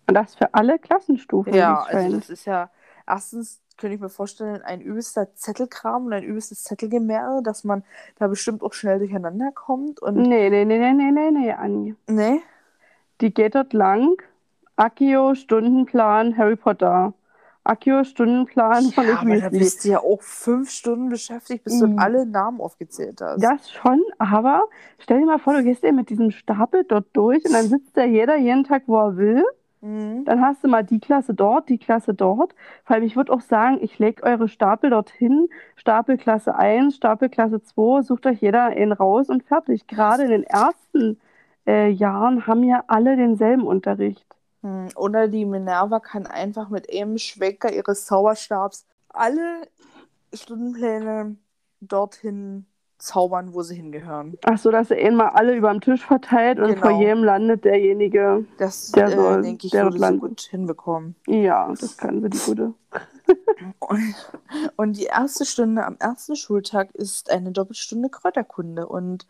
Und 0.08 0.16
das 0.16 0.36
für 0.36 0.54
alle 0.54 0.80
Klassenstufen. 0.80 1.54
Ja, 1.54 1.84
also 1.84 2.18
das 2.18 2.30
ist 2.30 2.46
ja 2.46 2.72
erstens, 3.06 3.62
könnte 3.78 3.96
ich 3.96 4.02
mir 4.02 4.10
vorstellen, 4.10 4.62
ein 4.64 4.82
übelster 4.82 5.36
Zettelkram 5.36 6.08
und 6.08 6.14
ein 6.14 6.24
übelstes 6.24 6.64
Zettelgemäre, 6.64 7.42
dass 7.44 7.64
man 7.64 7.84
da 8.18 8.28
bestimmt 8.28 8.64
auch 8.64 8.74
schnell 8.74 9.00
durcheinander 9.00 9.52
kommt. 9.52 10.02
Und 10.02 10.16
Nee, 10.16 10.50
nee, 10.50 10.66
nee, 10.66 10.80
nee, 10.80 10.94
nee, 10.94 11.12
nee, 11.12 11.32
nee, 11.32 11.52
Anni. 11.52 11.96
ne? 12.08 12.42
Die 13.22 13.34
geht 13.34 13.56
dort 13.56 13.74
lang. 13.74 14.16
Akio, 14.76 15.36
Stundenplan, 15.36 16.38
Harry 16.38 16.56
Potter. 16.56 17.14
Akio, 17.66 18.04
Stundenplan 18.04 18.86
von 18.92 19.06
Ja, 19.06 19.14
ich 19.14 19.20
aber 19.20 19.38
da 19.38 19.50
bist 19.50 19.84
du 19.84 19.90
ja 19.90 20.00
auch 20.00 20.22
fünf 20.22 20.70
Stunden 20.72 21.10
beschäftigt, 21.10 21.66
bis 21.66 21.80
du 21.80 21.88
Mhm. 21.88 22.00
alle 22.00 22.26
Namen 22.26 22.62
aufgezählt 22.62 23.22
hast. 23.22 23.44
Das 23.44 23.70
schon, 23.70 24.02
aber 24.18 24.64
stell 24.98 25.20
dir 25.20 25.26
mal 25.26 25.40
vor, 25.40 25.54
du 25.54 25.64
gehst 25.64 25.84
eben 25.84 25.98
mit 25.98 26.10
diesem 26.10 26.32
Stapel 26.32 26.86
dort 26.86 27.08
durch 27.14 27.44
und 27.46 27.54
dann 27.54 27.68
sitzt 27.68 27.96
da 27.98 28.06
jeder 28.06 28.38
jeden 28.38 28.64
Tag, 28.64 28.84
wo 28.88 28.98
er 28.98 29.18
will. 29.18 29.44
Mhm. 29.82 30.24
Dann 30.26 30.42
hast 30.42 30.64
du 30.64 30.68
mal 30.70 30.84
die 30.84 31.00
Klasse 31.00 31.34
dort, 31.34 31.70
die 31.70 31.78
Klasse 31.78 32.14
dort. 32.14 32.56
Vor 32.86 32.96
allem, 32.96 33.04
ich 33.04 33.16
würde 33.16 33.32
auch 33.34 33.42
sagen, 33.42 33.78
ich 33.82 34.00
lege 34.00 34.24
eure 34.24 34.48
Stapel 34.48 34.90
dorthin. 34.90 35.48
Stapel 35.76 36.18
Klasse 36.18 36.56
1, 36.56 36.96
Stapel 36.96 37.30
Klasse 37.30 37.62
2, 37.62 38.02
sucht 38.02 38.26
euch 38.26 38.42
jeder 38.42 38.64
einen 38.64 38.94
raus 38.94 39.30
und 39.30 39.44
fertig. 39.44 39.86
Gerade 39.88 40.24
in 40.24 40.30
den 40.32 40.44
ersten 40.44 41.20
äh, 41.70 41.88
Jahren 41.90 42.48
haben 42.48 42.64
ja 42.64 42.84
alle 42.88 43.16
denselben 43.16 43.64
Unterricht. 43.68 44.26
Hm, 44.62 44.88
Oder 44.96 45.28
die 45.28 45.46
Minerva 45.46 46.00
kann 46.00 46.26
einfach 46.28 46.70
mit 46.70 46.92
einem 46.94 47.18
Schwenker 47.18 47.72
ihres 47.72 48.06
Zauberstabs 48.06 48.86
alle 49.10 49.68
Stundenpläne 50.34 51.36
dorthin 51.82 52.66
zaubern, 52.98 53.54
wo 53.54 53.62
sie 53.62 53.76
hingehören. 53.76 54.38
Ach 54.46 54.58
so, 54.58 54.72
dass 54.72 54.90
ihr 54.92 55.00
ihn 55.00 55.16
mal 55.16 55.30
alle 55.30 55.56
über 55.56 55.72
den 55.72 55.80
Tisch 55.80 56.06
verteilt 56.06 56.60
und 56.60 56.68
Genau. 56.76 56.82
vor 56.82 57.00
jedem 57.00 57.24
landet 57.24 57.64
derjenige. 57.64 58.46
Das, 58.58 58.92
Der 58.92 59.06
äh, 59.08 59.16
soll- 59.16 59.42
denke 59.42 59.68
ich, 59.68 59.72
der 59.72 59.86
würde 59.86 60.00
sie 60.00 60.18
gut 60.18 60.42
hinbekommen. 60.42 61.16
Ja, 61.28 61.70
das 61.80 61.96
kann 61.98 62.22
sie, 62.22 62.30
die 62.30 62.38
Gute. 62.40 62.74
Und, 63.80 64.16
und 64.76 64.98
die 64.98 65.06
erste 65.06 65.46
Stunde 65.46 65.86
am 65.86 65.96
ersten 66.00 66.36
Schultag 66.36 66.92
ist 66.94 67.32
eine 67.32 67.52
Doppelstunde 67.52 68.10
Kräuterkunde. 68.10 68.86
Und 68.88 69.28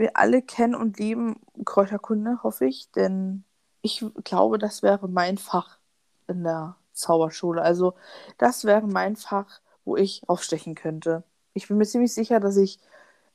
wir 0.00 0.16
alle 0.16 0.42
kennen 0.42 0.74
und 0.74 0.98
lieben 0.98 1.36
Kräuterkunde, 1.64 2.42
hoffe 2.42 2.64
ich, 2.64 2.90
denn 2.92 3.44
ich 3.82 4.04
glaube, 4.24 4.58
das 4.58 4.82
wäre 4.82 5.08
mein 5.08 5.38
Fach 5.38 5.78
in 6.26 6.42
der 6.42 6.76
Zauberschule. 6.92 7.62
Also 7.62 7.94
das 8.38 8.64
wäre 8.64 8.86
mein 8.86 9.16
Fach, 9.16 9.60
wo 9.84 9.96
ich 9.96 10.22
aufstechen 10.26 10.74
könnte. 10.74 11.22
Ich 11.54 11.68
bin 11.68 11.76
mir 11.78 11.84
ziemlich 11.84 12.14
sicher, 12.14 12.40
dass 12.40 12.56
ich 12.56 12.78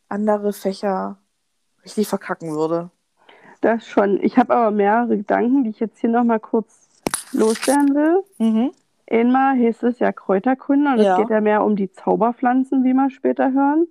andere 0.09 0.53
Fächer 0.53 1.17
richtig 1.83 2.07
verkacken 2.07 2.55
würde. 2.55 2.89
Das 3.61 3.85
schon. 3.87 4.21
Ich 4.21 4.37
habe 4.37 4.55
aber 4.55 4.71
mehrere 4.71 5.17
Gedanken, 5.17 5.63
die 5.63 5.69
ich 5.69 5.79
jetzt 5.79 5.99
hier 5.99 6.09
nochmal 6.09 6.39
kurz 6.39 6.89
loswerden 7.31 7.93
will. 7.95 8.23
Mhm. 8.37 8.71
Einmal 9.09 9.55
hieß 9.55 9.83
es 9.83 9.99
ja 9.99 10.11
Kräuterkunde 10.11 10.91
und 10.91 10.99
es 10.99 11.05
Ja. 11.05 11.17
geht 11.17 11.29
ja 11.29 11.41
mehr 11.41 11.63
um 11.63 11.75
die 11.75 11.91
Zauberpflanzen, 11.91 12.83
wie 12.83 12.93
wir 12.93 13.09
später 13.11 13.51
hören. 13.51 13.87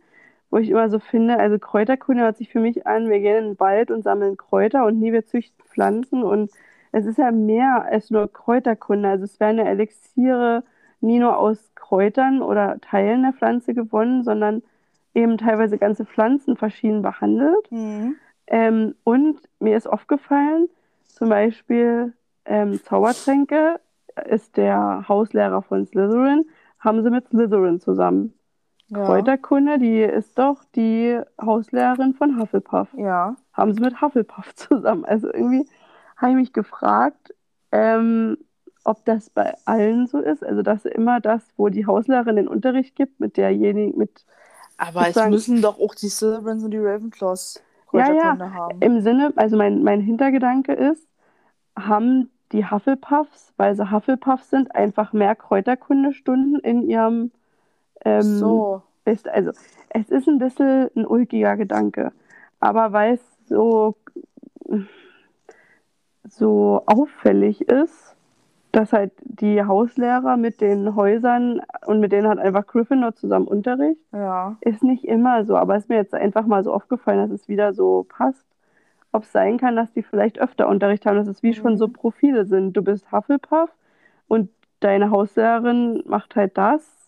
Wo 0.54 0.58
ich 0.58 0.70
immer 0.70 0.88
so 0.88 1.00
finde, 1.00 1.36
also 1.40 1.58
Kräuterkunde 1.58 2.22
hört 2.22 2.36
sich 2.36 2.48
für 2.48 2.60
mich 2.60 2.86
an, 2.86 3.10
wir 3.10 3.18
gehen 3.18 3.38
in 3.38 3.44
den 3.44 3.58
Wald 3.58 3.90
und 3.90 4.04
sammeln 4.04 4.36
Kräuter 4.36 4.86
und 4.86 5.00
nie 5.00 5.12
wir 5.12 5.26
züchten 5.26 5.64
Pflanzen. 5.64 6.22
Und 6.22 6.52
es 6.92 7.06
ist 7.06 7.18
ja 7.18 7.32
mehr 7.32 7.86
als 7.86 8.12
nur 8.12 8.32
Kräuterkunde. 8.32 9.08
Also 9.08 9.24
es 9.24 9.40
werden 9.40 9.58
ja 9.58 9.64
Elixiere 9.64 10.62
nie 11.00 11.18
nur 11.18 11.38
aus 11.38 11.72
Kräutern 11.74 12.40
oder 12.40 12.80
Teilen 12.80 13.22
der 13.22 13.32
Pflanze 13.32 13.74
gewonnen, 13.74 14.22
sondern 14.22 14.62
eben 15.12 15.38
teilweise 15.38 15.76
ganze 15.76 16.04
Pflanzen 16.04 16.56
verschieden 16.56 17.02
behandelt. 17.02 17.72
Mhm. 17.72 18.14
Ähm, 18.46 18.94
und 19.02 19.40
mir 19.58 19.76
ist 19.76 19.88
aufgefallen, 19.88 20.68
zum 21.06 21.30
Beispiel 21.30 22.12
ähm, 22.44 22.80
Zaubertränke 22.80 23.80
ist 24.26 24.56
der 24.56 25.08
Hauslehrer 25.08 25.62
von 25.62 25.84
Slytherin, 25.84 26.44
haben 26.78 27.02
sie 27.02 27.10
mit 27.10 27.26
Slytherin 27.26 27.80
zusammen. 27.80 28.34
Ja. 28.88 29.04
Kräuterkunde, 29.04 29.78
die 29.78 30.00
ist 30.00 30.38
doch 30.38 30.64
die 30.74 31.18
Hauslehrerin 31.40 32.14
von 32.14 32.38
Hufflepuff. 32.38 32.88
Ja. 32.96 33.36
Haben 33.52 33.72
sie 33.74 33.80
mit 33.80 34.00
Hufflepuff 34.00 34.54
zusammen. 34.54 35.04
Also 35.04 35.28
irgendwie 35.32 35.66
habe 36.16 36.32
ich 36.32 36.36
mich 36.36 36.52
gefragt, 36.52 37.34
ähm, 37.72 38.38
ob 38.84 39.04
das 39.04 39.30
bei 39.30 39.54
allen 39.64 40.06
so 40.06 40.18
ist. 40.18 40.44
Also 40.44 40.62
dass 40.62 40.84
immer 40.84 41.20
das, 41.20 41.42
wo 41.56 41.68
die 41.68 41.86
Hauslehrerin 41.86 42.36
den 42.36 42.48
Unterricht 42.48 42.94
gibt, 42.94 43.20
mit 43.20 43.36
derjenigen, 43.36 43.98
mit 43.98 44.24
Aber 44.76 45.08
es 45.08 45.16
müssen 45.28 45.62
doch 45.62 45.80
auch 45.80 45.94
die 45.94 46.08
Slytherins 46.08 46.62
und 46.64 46.70
die 46.70 46.78
Ravenclaws 46.78 47.62
Ja, 47.92 48.00
ja. 48.00 48.36
Kräuterkunde 48.36 48.54
haben. 48.54 48.82
Im 48.82 49.00
Sinne, 49.00 49.32
also 49.36 49.56
mein, 49.56 49.82
mein 49.82 50.00
Hintergedanke 50.00 50.72
ist, 50.74 51.08
haben 51.76 52.30
die 52.52 52.70
Hufflepuffs, 52.70 53.52
weil 53.56 53.74
sie 53.74 53.90
Hufflepuffs 53.90 54.50
sind, 54.50 54.74
einfach 54.74 55.12
mehr 55.12 55.34
Kräuterkundestunden 55.34 56.60
in 56.60 56.82
ihrem 56.82 57.32
ähm, 58.04 58.22
so. 58.22 58.82
Best. 59.04 59.28
Also 59.28 59.50
es 59.90 60.08
ist 60.10 60.28
ein 60.28 60.38
bisschen 60.38 60.90
ein 60.96 61.06
ulkiger 61.06 61.56
Gedanke, 61.56 62.12
aber 62.60 62.92
weil 62.92 63.14
es 63.14 63.20
so, 63.46 63.96
so 66.28 66.82
auffällig 66.86 67.68
ist, 67.68 68.16
dass 68.72 68.92
halt 68.92 69.12
die 69.22 69.62
Hauslehrer 69.62 70.36
mit 70.36 70.60
den 70.60 70.96
Häusern 70.96 71.60
und 71.86 72.00
mit 72.00 72.12
denen 72.12 72.28
hat 72.28 72.38
einfach 72.38 72.66
Gryffindor 72.66 73.14
zusammen 73.14 73.46
Unterricht. 73.46 74.00
Ja. 74.12 74.56
Ist 74.62 74.82
nicht 74.82 75.04
immer 75.04 75.44
so, 75.44 75.56
aber 75.56 75.76
ist 75.76 75.88
mir 75.88 75.96
jetzt 75.96 76.14
einfach 76.14 76.46
mal 76.46 76.64
so 76.64 76.72
aufgefallen, 76.72 77.18
dass 77.18 77.30
es 77.30 77.48
wieder 77.48 77.72
so 77.72 78.04
passt. 78.08 78.44
Ob 79.12 79.22
es 79.22 79.32
sein 79.32 79.58
kann, 79.58 79.76
dass 79.76 79.92
die 79.92 80.02
vielleicht 80.02 80.40
öfter 80.40 80.66
Unterricht 80.66 81.06
haben, 81.06 81.16
dass 81.18 81.28
es 81.28 81.42
wie 81.42 81.50
Mhm. 81.50 81.54
schon 81.54 81.76
so 81.76 81.86
Profile 81.88 82.46
sind. 82.46 82.72
Du 82.72 82.82
bist 82.82 83.12
Hufflepuff 83.12 83.70
und 84.26 84.50
deine 84.80 85.10
Hauslehrerin 85.10 86.02
macht 86.06 86.34
halt 86.34 86.58
das. 86.58 87.03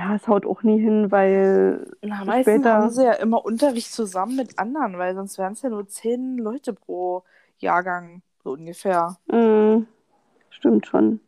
Ja, 0.00 0.14
es 0.14 0.26
haut 0.28 0.46
auch 0.46 0.62
nie 0.62 0.80
hin, 0.80 1.10
weil 1.10 1.86
Na, 2.00 2.24
meistens 2.24 2.54
Später- 2.54 2.72
haben 2.72 2.90
sie 2.90 3.04
ja 3.04 3.12
immer 3.12 3.44
Unterricht 3.44 3.92
zusammen 3.92 4.34
mit 4.34 4.58
anderen, 4.58 4.96
weil 4.96 5.14
sonst 5.14 5.36
wären 5.36 5.52
es 5.52 5.60
ja 5.60 5.68
nur 5.68 5.86
zehn 5.88 6.38
Leute 6.38 6.72
pro 6.72 7.22
Jahrgang, 7.58 8.22
so 8.42 8.52
ungefähr. 8.52 9.18
mh, 9.26 9.82
stimmt 10.48 10.86
schon. 10.86 11.20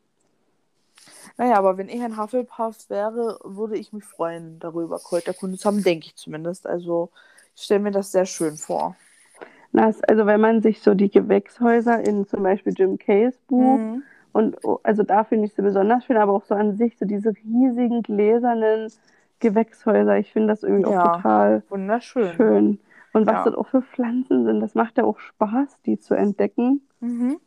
Naja, 1.37 1.56
aber 1.58 1.76
wenn 1.76 1.90
ich 1.90 2.00
ein 2.02 2.16
Hufflepuff 2.18 2.88
wäre, 2.88 3.38
würde 3.44 3.76
ich 3.76 3.92
mich 3.92 4.04
freuen, 4.04 4.58
darüber 4.58 4.98
Kräuterkunde 4.98 5.58
zu 5.58 5.66
haben, 5.68 5.82
denke 5.82 6.06
ich 6.06 6.16
zumindest. 6.16 6.66
Also, 6.66 7.11
ich 7.54 7.64
stelle 7.64 7.80
mir 7.80 7.90
das 7.90 8.11
sehr 8.11 8.24
schön 8.24 8.56
vor. 8.56 8.96
Na, 9.72 9.92
also 10.08 10.24
wenn 10.26 10.40
man 10.40 10.62
sich 10.62 10.80
so 10.80 10.94
die 10.94 11.11
Gewächshäuser 11.11 12.00
in 12.06 12.26
zum 12.26 12.42
Beispiel 12.42 12.72
Jim 12.74 12.96
Cays 12.96 13.37
Buch 13.48 13.78
Mhm. 13.78 14.02
Und 14.33 14.57
oh, 14.64 14.79
also 14.83 15.03
da 15.03 15.25
finde 15.25 15.47
ich 15.47 15.55
sie 15.55 15.62
besonders 15.62 16.05
schön, 16.05 16.16
aber 16.16 16.33
auch 16.33 16.45
so 16.45 16.55
an 16.55 16.77
sich, 16.77 16.99
so 16.99 17.05
diese 17.05 17.31
riesigen 17.31 18.03
gläsernen 18.03 18.90
Gewächshäuser. 19.40 20.18
Ich 20.18 20.33
finde 20.33 20.49
das 20.49 20.62
irgendwie 20.62 20.90
Ja, 20.90 21.12
auch 21.16 21.16
total 21.16 21.62
Wunderschön. 21.68 22.35
schön. 22.37 22.79
Und 23.12 23.27
was 23.27 23.35
Ja. 23.35 23.45
das 23.45 23.55
auch 23.55 23.66
für 23.68 23.83
Pflanzen 23.83 24.45
sind, 24.45 24.61
das 24.61 24.75
macht 24.75 24.97
ja 24.97 25.05
auch 25.05 25.18
Spaß, 25.18 25.79
die 25.85 25.99
zu 25.99 26.14
entdecken. 26.14 26.81
Mhm. 27.01 27.38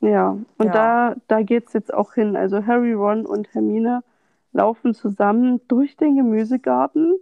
Ja, 0.00 0.36
und 0.58 0.66
Ja. 0.66 0.72
da, 0.72 1.16
da 1.28 1.42
geht 1.42 1.68
es 1.68 1.72
jetzt 1.72 1.94
auch 1.94 2.12
hin. 2.12 2.36
Also 2.36 2.66
Harry, 2.66 2.92
Ron 2.92 3.24
und 3.24 3.54
Hermine 3.54 4.02
laufen 4.52 4.92
zusammen 4.92 5.60
durch 5.66 5.96
den 5.96 6.16
Gemüsegarten 6.16 7.16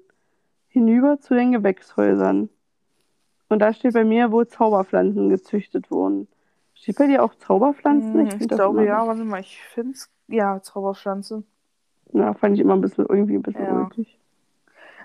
hinüber 0.68 1.20
zu 1.20 1.34
den 1.34 1.52
Gewächshäusern. 1.52 2.48
Und 3.48 3.58
da 3.60 3.72
steht 3.72 3.92
bei 3.92 4.04
mir, 4.04 4.32
wo 4.32 4.42
Zauberpflanzen 4.44 5.28
gezüchtet 5.28 5.90
wurden. 5.90 6.26
Steht 6.82 6.96
bei 6.96 7.06
dir 7.06 7.22
auch 7.22 7.34
Zauberpflanzen? 7.36 8.20
Hm, 8.20 8.26
Ich, 8.40 8.48
das 8.48 8.58
glaube 8.58 8.84
ja, 8.84 9.06
warte 9.06 9.24
mal, 9.24 9.40
ich 9.40 9.62
finde 9.74 9.92
es. 9.92 10.10
Ja, 10.28 10.60
Zauberpflanze. 10.62 11.44
Ja, 12.12 12.34
fand 12.34 12.54
ich 12.56 12.60
immer 12.60 12.74
ein 12.74 12.80
bisschen 12.80 13.06
irgendwie 13.08 13.34
ein 13.36 13.42
bisschen 13.42 13.62
Ja. 13.62 13.84
ulkig. 13.84 14.18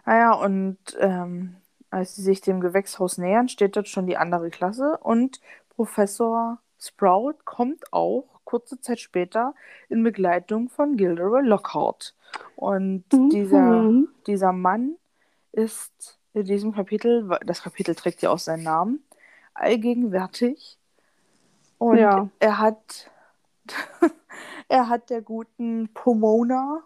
Ah 0.05 0.17
ja, 0.17 0.33
und 0.33 0.77
ähm, 0.99 1.55
als 1.91 2.15
sie 2.15 2.21
sich 2.23 2.41
dem 2.41 2.61
Gewächshaus 2.61 3.17
nähern, 3.17 3.49
steht 3.49 3.75
dort 3.75 3.87
schon 3.87 4.07
die 4.07 4.17
andere 4.17 4.49
Klasse 4.49 4.97
und 5.01 5.39
Professor 5.69 6.59
Sprout 6.79 7.35
kommt 7.45 7.91
auch 7.93 8.25
kurze 8.45 8.79
Zeit 8.79 8.99
später 8.99 9.53
in 9.89 10.03
Begleitung 10.03 10.69
von 10.69 10.95
Gilderoy 10.95 11.45
Lockhart. 11.45 12.15
Und 12.55 13.03
dieser, 13.11 13.89
Mhm. 13.89 14.07
dieser 14.25 14.53
Mann 14.53 14.95
ist 15.51 16.19
in 16.33 16.45
diesem 16.45 16.73
Kapitel, 16.73 17.29
das 17.45 17.61
Kapitel 17.61 17.93
trägt 17.95 18.21
ja 18.21 18.29
auch 18.29 18.39
seinen 18.39 18.63
Namen, 18.63 19.03
allgegenwärtig. 19.53 20.76
Und 21.77 21.99
Ja. 21.99 22.29
er 22.39 22.57
hat 22.59 23.11
er 24.69 24.89
hat 24.89 25.09
der 25.09 25.21
guten 25.21 25.89
Pomona 25.93 26.83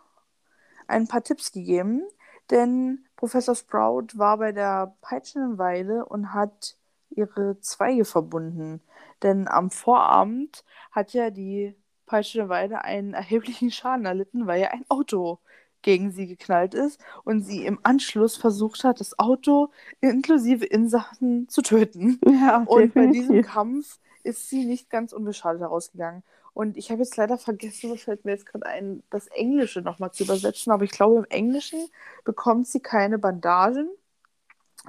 ein 0.87 1.07
paar 1.07 1.23
Tipps 1.23 1.51
gegeben, 1.51 2.03
denn 2.49 3.05
Professor 3.15 3.55
Sprout 3.55 4.07
war 4.15 4.37
bei 4.37 4.51
der 4.51 4.95
Peitschenweide 5.01 6.05
und 6.05 6.33
hat 6.33 6.77
ihre 7.09 7.59
Zweige 7.61 8.05
verbunden. 8.05 8.81
Denn 9.23 9.47
am 9.47 9.71
Vorabend 9.71 10.63
hat 10.91 11.13
ja 11.13 11.29
die 11.29 11.75
Peitschenweide 12.05 12.83
einen 12.83 13.13
erheblichen 13.13 13.71
Schaden 13.71 14.05
erlitten, 14.05 14.47
weil 14.47 14.61
ja 14.61 14.69
ein 14.71 14.85
Auto 14.89 15.39
gegen 15.81 16.11
sie 16.11 16.27
geknallt 16.27 16.73
ist 16.73 16.99
und 17.23 17.41
sie 17.43 17.65
im 17.65 17.79
Anschluss 17.83 18.37
versucht 18.37 18.83
hat, 18.83 18.99
das 18.99 19.17
Auto 19.19 19.71
inklusive 20.01 20.65
Insassen 20.65 21.47
zu 21.49 21.61
töten. 21.61 22.21
Ja, 22.25 22.65
Und 22.65 22.93
bei 22.93 23.07
diesem 23.07 23.41
definitiv. 23.41 23.41
Kampf 23.41 23.99
ist 24.23 24.49
sie 24.49 24.65
nicht 24.65 24.89
ganz 24.89 25.13
unbeschadet 25.13 25.61
herausgegangen. 25.61 26.23
Und 26.53 26.77
ich 26.77 26.91
habe 26.91 27.01
jetzt 27.01 27.15
leider 27.17 27.37
vergessen, 27.37 27.91
das 27.91 28.01
fällt 28.01 28.25
mir 28.25 28.31
jetzt 28.31 28.45
gerade 28.45 28.65
ein, 28.65 29.03
das 29.09 29.27
Englische 29.27 29.81
nochmal 29.81 30.11
zu 30.11 30.23
übersetzen. 30.23 30.71
Aber 30.71 30.83
ich 30.83 30.91
glaube, 30.91 31.19
im 31.19 31.25
Englischen 31.25 31.89
bekommt 32.25 32.67
sie 32.67 32.81
keine 32.81 33.17
Bandagen, 33.17 33.89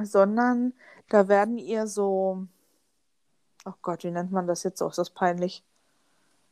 sondern 0.03 0.73
da 1.09 1.29
werden 1.29 1.59
ihr 1.59 1.87
so. 1.87 2.47
Oh 3.65 3.75
Gott, 3.83 4.03
wie 4.03 4.11
nennt 4.11 4.33
man 4.33 4.49
das 4.49 4.65
jetzt? 4.65 4.83
Oh, 4.83 4.89
ist 4.89 4.99
das 4.99 5.11
peinlich. 5.11 5.63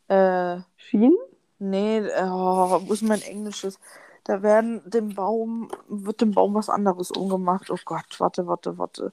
Äh, 0.09 0.61
Schienen? 0.77 1.17
nee, 1.61 2.03
oh, 2.23 2.81
wo 2.87 2.93
ist 2.93 3.03
mein 3.03 3.23
Englisches? 3.23 3.79
Da 4.25 4.43
werden 4.43 4.83
dem 4.91 5.15
Baum, 5.15 5.71
wird 5.89 6.21
dem 6.21 6.33
Baum 6.33 6.55
was 6.55 6.69
anderes 6.69 7.11
umgemacht. 7.11 7.71
Oh 7.71 7.79
Gott, 7.85 8.19
warte, 8.19 8.47
warte, 8.47 8.79
warte. 8.79 9.13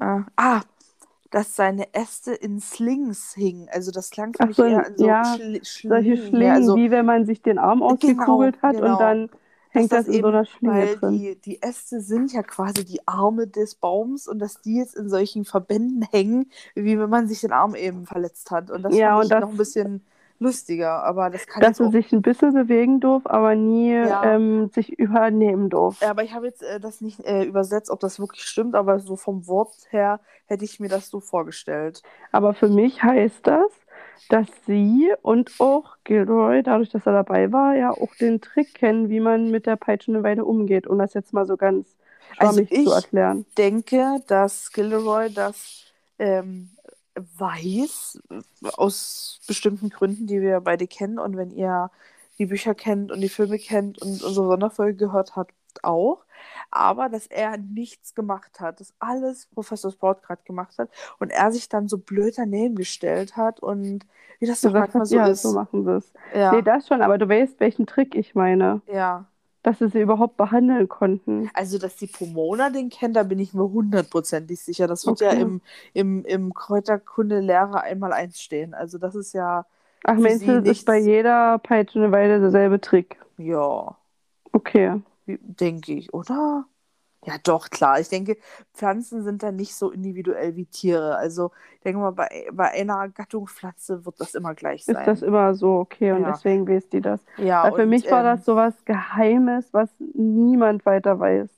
Äh, 0.00 0.22
ah, 0.36 0.62
dass 1.34 1.56
seine 1.56 1.92
Äste 1.94 2.32
in 2.32 2.60
Slings 2.60 3.34
hingen. 3.34 3.68
Also 3.72 3.90
das 3.90 4.10
klang 4.10 4.34
für 4.34 4.46
mich 4.46 4.56
so, 4.56 4.64
eher 4.64 4.86
so 4.96 5.06
ja, 5.06 5.24
Schli 5.24 5.60
Solche 5.88 6.16
Schlingen. 6.16 6.16
Schlingen, 6.16 6.52
also, 6.52 6.76
wie 6.76 6.90
wenn 6.92 7.04
man 7.04 7.26
sich 7.26 7.42
den 7.42 7.58
Arm 7.58 7.82
ausgekugelt 7.82 8.62
hat 8.62 8.76
genau. 8.76 8.92
und 8.92 9.00
dann 9.00 9.30
hängt 9.70 9.90
dass 9.90 10.06
das, 10.06 10.14
in 10.14 10.22
so 10.22 10.28
einer 10.28 10.44
Schlinge 10.44 10.72
weil 10.72 10.96
drin. 10.96 11.18
die, 11.18 11.34
die 11.40 11.60
Äste 11.60 12.00
sind 12.00 12.32
ja 12.32 12.44
quasi 12.44 12.84
die 12.84 13.06
Arme 13.08 13.48
des 13.48 13.74
Baums 13.74 14.28
und 14.28 14.38
dass 14.38 14.60
die 14.60 14.76
jetzt 14.76 14.94
in 14.94 15.08
solchen 15.08 15.44
Verbänden 15.44 16.02
hängen, 16.12 16.50
wie 16.76 16.98
wenn 16.98 17.10
man 17.10 17.26
sich 17.26 17.40
den 17.40 17.52
Arm 17.52 17.74
eben 17.74 18.06
verletzt 18.06 18.52
hat. 18.52 18.70
Und 18.70 18.82
das 18.82 18.94
Ja, 18.94 19.16
und 19.16 19.24
ich 19.24 19.28
das- 19.30 19.40
noch 19.40 19.50
ein 19.50 19.56
bisschen 19.56 20.04
lustiger, 20.44 21.02
aber 21.02 21.30
das 21.30 21.46
kann 21.46 21.60
Dass 21.62 21.80
er 21.80 21.86
auch 21.88 21.92
sich 21.92 22.12
ein 22.12 22.22
bisschen 22.22 22.52
bewegen 22.54 23.00
durfte, 23.00 23.30
aber 23.30 23.54
nie 23.56 23.92
Ja. 23.94 24.22
ähm, 24.34 24.70
sich 24.70 24.96
übernehmen 24.98 25.70
durfte. 25.70 26.04
Ja, 26.04 26.10
aber 26.12 26.22
ich 26.22 26.32
habe 26.32 26.46
jetzt 26.46 26.62
äh, 26.62 26.78
das 26.78 27.00
nicht 27.00 27.20
äh, 27.24 27.42
übersetzt, 27.44 27.90
ob 27.90 27.98
das 28.00 28.20
wirklich 28.20 28.42
stimmt, 28.42 28.74
aber 28.76 29.00
so 29.00 29.16
vom 29.16 29.46
Wort 29.48 29.74
her 29.90 30.20
hätte 30.46 30.64
ich 30.64 30.78
mir 30.78 30.88
das 30.88 31.08
so 31.10 31.20
vorgestellt. 31.20 32.02
Aber 32.30 32.54
für 32.54 32.68
mich 32.68 33.02
heißt 33.02 33.46
das, 33.46 33.66
dass 34.28 34.46
sie 34.66 35.12
und 35.22 35.52
auch 35.58 35.96
Gilroy, 36.04 36.62
dadurch, 36.62 36.90
dass 36.90 37.06
er 37.06 37.12
dabei 37.12 37.52
war, 37.52 37.74
ja 37.74 37.90
auch 37.90 38.14
den 38.14 38.40
Trick 38.40 38.74
kennen, 38.74 39.08
wie 39.10 39.20
man 39.20 39.50
mit 39.50 39.66
der 39.66 39.76
peitschenden 39.76 40.22
Weide 40.22 40.44
umgeht, 40.44 40.86
um 40.86 40.98
das 40.98 41.14
jetzt 41.14 41.32
mal 41.32 41.46
so 41.46 41.56
ganz 41.56 41.96
Also 42.38 42.62
schwammig 42.62 42.72
ich- 42.72 42.84
zu 42.84 42.92
erklären. 42.92 43.44
denke, 43.58 44.16
dass 44.26 44.72
Gilderoy 44.72 45.30
das 45.32 45.84
ähm, 46.18 46.70
weiß, 47.16 48.20
aus 48.76 49.40
bestimmten 49.46 49.90
Gründen, 49.90 50.26
die 50.26 50.40
wir 50.40 50.60
beide 50.60 50.86
kennen. 50.86 51.18
Und 51.18 51.36
wenn 51.36 51.50
ihr 51.50 51.90
die 52.38 52.46
Bücher 52.46 52.74
kennt 52.74 53.12
und 53.12 53.20
die 53.20 53.28
Filme 53.28 53.58
kennt 53.58 54.00
und 54.02 54.22
unsere 54.22 54.32
Sonderfolge 54.32 54.96
gehört 54.96 55.36
habt, 55.36 55.54
auch. 55.82 56.24
Aber 56.70 57.08
dass 57.08 57.26
er 57.26 57.56
nichts 57.56 58.14
gemacht 58.14 58.60
hat, 58.60 58.80
dass 58.80 58.94
alles 58.98 59.46
Professor 59.46 59.90
Sprout 59.90 60.20
gerade 60.22 60.42
gemacht 60.44 60.78
hat 60.78 60.90
und 61.18 61.30
er 61.30 61.50
sich 61.52 61.68
dann 61.68 61.88
so 61.88 61.98
blöd 61.98 62.34
daneben 62.36 62.74
gestellt 62.76 63.36
hat 63.36 63.60
und 63.60 64.06
wie 64.40 64.46
das 64.46 64.60
doch 64.60 64.72
manchmal 64.72 65.06
so 65.06 65.16
ja, 65.16 65.26
ist. 65.26 65.42
so 65.42 65.52
machen 65.52 65.86
es. 65.88 66.12
Ja, 66.34 66.52
Nee, 66.52 66.62
das 66.62 66.86
schon, 66.86 67.02
aber 67.02 67.18
du 67.18 67.28
weißt, 67.28 67.60
welchen 67.60 67.86
Trick 67.86 68.14
ich 68.14 68.34
meine. 68.34 68.82
ja. 68.86 69.26
Dass 69.64 69.80
sie 69.80 69.88
sie 69.88 70.00
überhaupt 70.00 70.36
behandeln 70.36 70.88
konnten. 70.88 71.50
Also, 71.54 71.78
dass 71.78 71.96
die 71.96 72.06
Pomona 72.06 72.70
den 72.70 72.90
kennt, 72.90 73.16
da 73.16 73.22
bin 73.22 73.38
ich 73.38 73.54
mir 73.54 73.62
hundertprozentig 73.70 74.60
sicher. 74.60 74.86
Das 74.88 75.06
wird 75.06 75.20
ja 75.20 75.30
Okay. 75.30 75.40
im, 75.40 75.62
im, 75.92 76.24
im 76.24 76.54
Kräuterkunde-Lehrer 76.54 77.82
einmal 77.82 78.12
eins 78.12 78.40
stehen. 78.40 78.74
Also, 78.74 78.98
das 78.98 79.14
ist 79.14 79.32
ja, 79.34 79.66
Ach, 80.04 80.16
meinst 80.16 80.46
du, 80.46 80.62
das 80.62 80.78
ist 80.78 80.84
bei 80.86 80.98
jeder 80.98 81.58
peitschenden 81.58 82.12
Weide 82.12 82.40
derselbe 82.40 82.80
Trick? 82.80 83.18
ja, 83.38 83.96
Okay. 84.52 85.02
denke 85.26 85.92
ich, 85.94 86.12
oder? 86.14 86.66
Ja, 87.24 87.34
doch, 87.42 87.70
klar. 87.70 88.00
Ich 88.00 88.08
denke, 88.08 88.36
Pflanzen 88.74 89.22
sind 89.22 89.42
da 89.42 89.50
nicht 89.50 89.74
so 89.74 89.90
individuell 89.90 90.56
wie 90.56 90.66
Tiere. 90.66 91.16
Also, 91.16 91.52
ich 91.76 91.80
denke 91.80 91.98
mal, 91.98 92.10
bei, 92.12 92.48
bei 92.52 92.70
einer 92.72 93.08
Gattung 93.08 93.46
Pflanze 93.46 94.04
wird 94.04 94.20
das 94.20 94.34
immer 94.34 94.54
gleich 94.54 94.84
sein. 94.84 94.96
Ist 94.96 95.06
das 95.06 95.22
immer 95.22 95.54
so 95.54 95.78
okay 95.78 96.12
und 96.12 96.22
Ja. 96.22 96.32
deswegen 96.32 96.68
weiß 96.68 96.88
die 96.90 97.00
das. 97.00 97.24
ja, 97.38 97.64
Weil 97.64 97.72
für 97.72 97.82
und, 97.82 97.88
mich 97.88 98.10
war 98.10 98.20
ähm, 98.20 98.24
das 98.36 98.44
sowas 98.44 98.74
Geheimes, 98.84 99.72
was 99.72 99.88
niemand 100.14 100.84
weiter 100.86 101.18
weiß. 101.18 101.48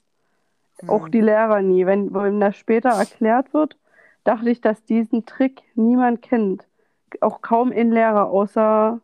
Auch 0.88 1.08
die 1.08 1.20
Lehrer 1.20 1.62
nie. 1.62 1.86
Wenn, 1.86 2.12
wenn 2.14 2.38
das 2.40 2.56
später 2.56 2.90
erklärt 2.90 3.52
wird, 3.54 3.76
dachte 4.24 4.50
ich, 4.50 4.60
dass 4.60 4.84
diesen 4.84 5.24
Trick 5.26 5.62
niemand 5.74 6.22
kennt. 6.22 6.66
Auch 7.20 7.40
kaum 7.40 7.72
ein 7.72 7.90
Lehrer, 7.92 8.28
außer 8.28 9.00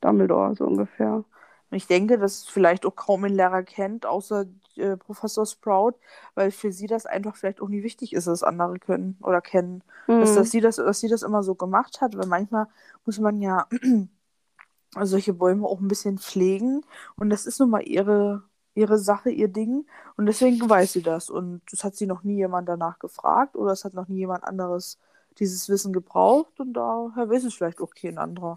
Dumbledore, 0.00 0.54
so 0.54 0.66
ungefähr. 0.66 1.24
Und 1.70 1.76
ich 1.76 1.86
denke, 1.86 2.18
dass 2.18 2.38
es 2.42 2.48
vielleicht 2.48 2.86
auch 2.86 2.94
kaum 2.96 3.24
ein 3.24 3.34
Lehrer 3.34 3.62
kennt, 3.62 4.06
außer 4.06 4.46
äh, 4.76 4.96
Professor 4.96 5.46
Sprout, 5.46 5.94
weil 6.34 6.50
für 6.50 6.72
sie 6.72 6.86
das 6.86 7.06
einfach 7.06 7.36
vielleicht 7.36 7.60
auch 7.60 7.68
nie 7.68 7.82
wichtig 7.82 8.12
ist, 8.12 8.26
dass 8.26 8.42
andere 8.42 8.78
können 8.78 9.18
oder 9.22 9.40
kennen. 9.40 9.82
Dass, 10.18 10.32
Hm. 10.32 10.34
dass, 10.34 10.50
sie 10.50 10.60
das, 10.60 10.76
dass 10.76 11.00
sie 11.00 11.08
das 11.08 11.22
immer 11.22 11.42
so 11.42 11.54
gemacht 11.54 12.00
hat, 12.00 12.16
weil 12.16 12.26
manchmal 12.26 12.68
muss 13.04 13.18
man 13.18 13.40
ja 13.40 13.66
solche 15.02 15.34
Bäume 15.34 15.66
auch 15.66 15.80
ein 15.80 15.88
bisschen 15.88 16.18
pflegen 16.18 16.82
und 17.16 17.30
das 17.30 17.46
ist 17.46 17.60
nun 17.60 17.70
mal 17.70 17.82
ihre, 17.82 18.42
ihre 18.74 18.98
Sache, 18.98 19.30
ihr 19.30 19.48
Ding 19.48 19.86
und 20.16 20.26
deswegen 20.26 20.68
weiß 20.68 20.92
sie 20.92 21.02
das 21.02 21.30
und 21.30 21.62
das 21.70 21.84
hat 21.84 21.96
sie 21.96 22.06
noch 22.06 22.22
nie 22.22 22.36
jemand 22.36 22.68
danach 22.68 22.98
gefragt 22.98 23.56
oder 23.56 23.72
es 23.72 23.84
hat 23.84 23.94
noch 23.94 24.08
nie 24.08 24.18
jemand 24.18 24.44
anderes 24.44 24.98
dieses 25.38 25.68
Wissen 25.68 25.92
gebraucht 25.92 26.58
und 26.60 26.72
daher 26.74 27.28
weiß 27.28 27.44
es 27.44 27.54
vielleicht 27.54 27.80
auch 27.80 27.94
kein 27.94 28.16
anderer. 28.18 28.56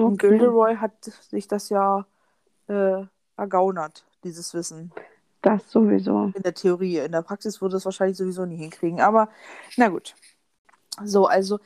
Und 0.00 0.18
Okay. 0.18 0.18
Gilderoy 0.18 0.76
hat 0.76 0.92
sich 1.04 1.48
das 1.48 1.68
ja 1.70 2.06
äh, 2.68 3.04
ergaunert, 3.36 4.04
dieses 4.24 4.54
Wissen. 4.54 4.92
Das 5.42 5.70
sowieso. 5.70 6.32
In 6.34 6.42
der 6.42 6.54
Theorie. 6.54 6.98
In 6.98 7.12
der 7.12 7.22
Praxis 7.22 7.60
würde 7.60 7.76
es 7.76 7.84
wahrscheinlich 7.84 8.16
sowieso 8.16 8.46
nie 8.46 8.56
hinkriegen. 8.56 9.00
Aber 9.00 9.28
na 9.76 9.88
gut. 9.88 10.14
So, 11.04 11.26
also 11.26 11.58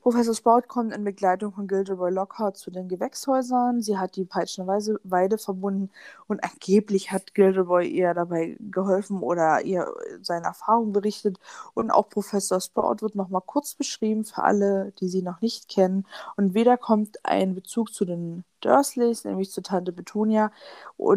Professor 0.00 0.34
Sprout 0.34 0.62
kommt 0.68 0.94
in 0.94 1.04
Begleitung 1.04 1.52
von 1.52 1.66
Gilderoy 1.66 2.10
Lockhart 2.10 2.56
zu 2.56 2.70
den 2.70 2.88
Gewächshäusern. 2.88 3.82
Sie 3.82 3.98
hat 3.98 4.16
die 4.16 4.24
peitschende 4.24 4.98
Weide 5.02 5.38
verbunden 5.38 5.90
und 6.28 6.42
angeblich 6.44 7.10
hat 7.10 7.34
Gilderoy 7.34 7.86
ihr 7.86 8.14
dabei 8.14 8.56
geholfen 8.60 9.20
oder 9.22 9.62
ihr 9.62 9.92
seine 10.22 10.46
Erfahrungen 10.46 10.92
berichtet. 10.92 11.38
Und 11.74 11.90
auch 11.90 12.08
Professor 12.08 12.60
Sprout 12.60 12.96
wird 13.00 13.16
nochmal 13.16 13.42
kurz 13.44 13.74
beschrieben 13.74 14.24
für 14.24 14.44
alle, 14.44 14.92
die 15.00 15.08
sie 15.08 15.22
noch 15.22 15.40
nicht 15.40 15.68
kennen. 15.68 16.06
Und 16.36 16.54
wieder 16.54 16.76
kommt 16.76 17.18
ein 17.24 17.54
Bezug 17.54 17.92
zu 17.92 18.04
den 18.04 18.44
Dursleys, 18.60 19.24
nämlich 19.24 19.50
zu 19.50 19.62
Tante 19.62 19.92
Petunia, 19.92 20.52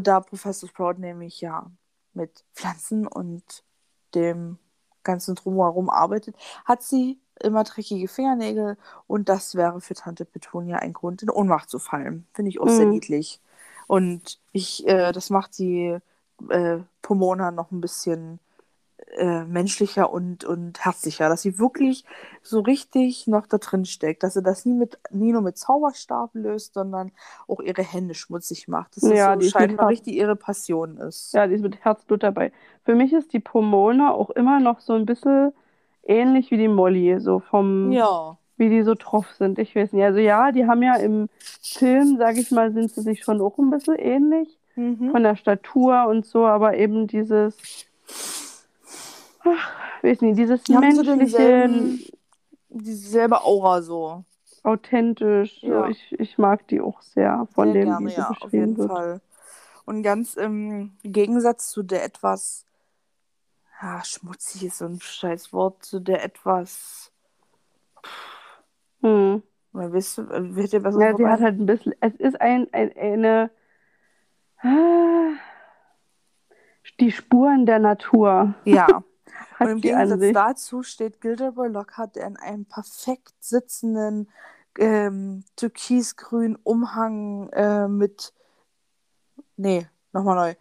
da 0.02 0.20
Professor 0.20 0.68
Sprout 0.68 1.00
nämlich 1.00 1.40
ja 1.42 1.70
mit 2.14 2.44
Pflanzen 2.54 3.08
und 3.08 3.64
dem 4.16 4.58
ganzen 5.04 5.36
Drumherum 5.36 5.90
arbeitet, 5.90 6.36
hat 6.66 6.84
sie 6.84 7.20
immer 7.42 7.64
dreckige 7.64 8.08
Fingernägel 8.08 8.78
und 9.08 9.30
das 9.30 9.56
wäre 9.56 9.82
für 9.82 9.94
Tante 9.96 10.26
Petunia 10.26 10.78
ein 10.78 10.94
Grund, 10.94 11.22
in 11.24 11.30
Ohnmacht 11.30 11.70
zu 11.70 11.80
fallen. 11.80 12.28
Finde 12.34 12.50
ich 12.50 12.60
auch 12.62 12.70
sehr 12.70 12.86
Mhm. 12.86 12.88
niedlich. 12.88 13.42
Und 13.88 14.40
ich, 14.54 14.88
äh, 14.88 15.12
das 15.12 15.30
macht 15.30 15.58
die 15.60 15.98
äh, 16.50 16.78
Pomona 17.02 17.52
noch 17.52 17.72
ein 17.72 17.82
bisschen 17.82 18.40
äh, 19.18 19.44
menschlicher 19.46 20.12
und, 20.12 20.44
und 20.46 20.84
herzlicher, 20.86 21.30
dass 21.30 21.42
sie 21.42 21.60
wirklich 21.60 22.06
so 22.44 22.62
richtig 22.62 23.28
noch 23.28 23.48
da 23.48 23.58
drin 23.58 23.86
steckt, 23.86 24.24
dass 24.24 24.36
sie 24.36 24.44
das 24.44 24.66
nie, 24.66 24.74
mit, 24.74 25.00
nie 25.12 25.32
nur 25.34 25.42
mit 25.42 25.58
Zauberstab 25.58 26.32
löst, 26.34 26.74
sondern 26.76 27.12
auch 27.48 27.60
ihre 27.62 27.84
Hände 27.84 28.14
schmutzig 28.16 28.68
macht. 28.68 28.98
Ja, 29.02 29.36
das 29.36 29.36
die 29.36 29.46
so 29.46 29.46
ist 29.46 29.60
mit 29.60 29.76
scheinbar 29.76 29.88
richtig 29.88 30.16
ihre 30.16 30.36
Passion 30.36 30.98
ist. 30.98 31.34
Ja, 31.34 31.48
die 31.48 31.56
ist 31.56 31.62
mit 31.62 31.84
Herzblut 31.84 32.24
dabei. 32.24 32.52
Für 32.84 32.96
mich 32.96 33.14
ist 33.14 33.34
die 33.34 33.40
Pomona 33.40 34.12
auch 34.12 34.30
immer 34.32 34.60
noch 34.60 34.80
so 34.82 34.94
ein 34.94 35.06
bisschen 35.06 35.54
ähnlich 36.04 36.52
wie 36.52 36.58
die 36.58 36.68
Molly, 36.68 37.20
so 37.20 37.40
vom, 37.40 37.92
Ja. 37.92 38.38
wie 38.58 38.70
die 38.70 38.84
so 38.84 38.96
drauf 38.96 39.28
sind. 39.38 39.60
Ich 39.60 39.76
weiß 39.76 39.94
nicht. 39.94 40.04
Also 40.04 40.20
ja, 40.20 40.52
die 40.52 40.66
haben 40.68 40.82
ja 40.84 40.96
im 40.96 41.30
Film, 41.62 42.18
sage 42.18 42.40
ich 42.40 42.52
mal, 42.52 42.72
sind 42.72 42.92
sie 42.92 43.02
sich 43.02 43.24
schon 43.24 43.42
auch 43.42 43.58
ein 43.58 43.70
bisschen 43.70 43.96
ähnlich 43.96 44.58
Mhm. 44.76 45.12
von 45.12 45.22
der 45.24 45.36
Statur 45.36 46.06
und 46.08 46.26
so, 46.26 46.46
aber 46.46 46.78
eben 46.78 47.06
dieses, 47.08 47.58
ach, 49.44 49.72
weiß 50.02 50.22
nicht, 50.22 50.38
dieses 50.38 50.64
Die 50.64 50.74
so 50.74 50.80
menschliche, 50.80 51.18
denselben, 51.18 52.04
dieselbe 52.70 53.44
Aura 53.44 53.82
so. 53.82 54.24
authentisch. 54.64 55.62
Ja. 55.64 55.82
So, 55.84 55.86
ich, 55.88 56.20
ich 56.20 56.38
mag 56.38 56.68
die 56.68 56.82
auch 56.82 57.02
sehr 57.02 57.48
von 57.54 57.74
Sehr 57.74 57.82
dem, 57.82 57.90
gerne, 57.90 58.06
wie 58.06 58.12
sie 58.12 58.18
ja, 58.18 58.30
auf 58.30 58.40
beschrieben 58.40 58.54
jeden 58.60 58.78
wird. 58.78 58.92
Fall. 58.92 59.22
Und 59.86 60.04
ganz 60.04 60.36
im 60.36 60.92
Gegensatz 61.04 61.70
zu 61.70 61.84
der 61.84 62.06
etwas, 62.06 62.66
ja, 63.82 64.04
schmutzig 64.04 64.66
ist 64.66 64.78
so 64.78 64.86
ein 64.86 65.00
scheiß 65.02 65.54
Wort, 65.54 65.84
zu 65.84 66.00
der 66.00 66.24
etwas, 66.24 67.12
Hm. 69.02 69.42
oder 69.74 69.94
wisst 69.94 70.20
ihr, 70.20 70.30
äh, 70.30 70.56
wird 70.56 70.74
dir 70.74 70.82
besser 70.82 71.00
Ja, 71.00 71.18
sie 71.18 71.26
hat 71.26 71.42
halt 71.42 71.60
ein 71.60 71.66
bisschen, 71.66 71.94
es 72.00 72.14
ist 72.16 72.40
ein, 72.40 72.68
ein, 72.72 72.96
eine, 72.96 73.52
ah, 74.60 75.34
die 77.00 77.12
Spuren 77.12 77.66
der 77.66 77.80
Natur 77.80 78.54
Ja. 78.66 78.88
Und 79.60 79.68
im 79.68 79.82
Gegensatz 79.82 80.34
dazu 80.34 80.84
steht 80.84 81.22
Gilderoy 81.22 81.70
Lockhart, 81.70 82.16
der 82.16 82.28
in 82.28 82.38
einem 82.38 82.66
perfekt 82.66 83.34
sitzenden 83.40 84.30
ähm, 84.78 85.44
türkisgrünen 85.56 86.58
Umhang 86.64 87.50
äh, 87.50 87.88
mit. 87.88 88.34
Nee, 89.58 89.88
nochmal 90.14 90.36
neu. 90.36 90.56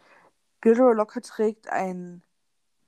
Gilderoy 0.61 0.95
Lockhart 0.95 1.27
trägt 1.27 1.71
einen 1.71 2.23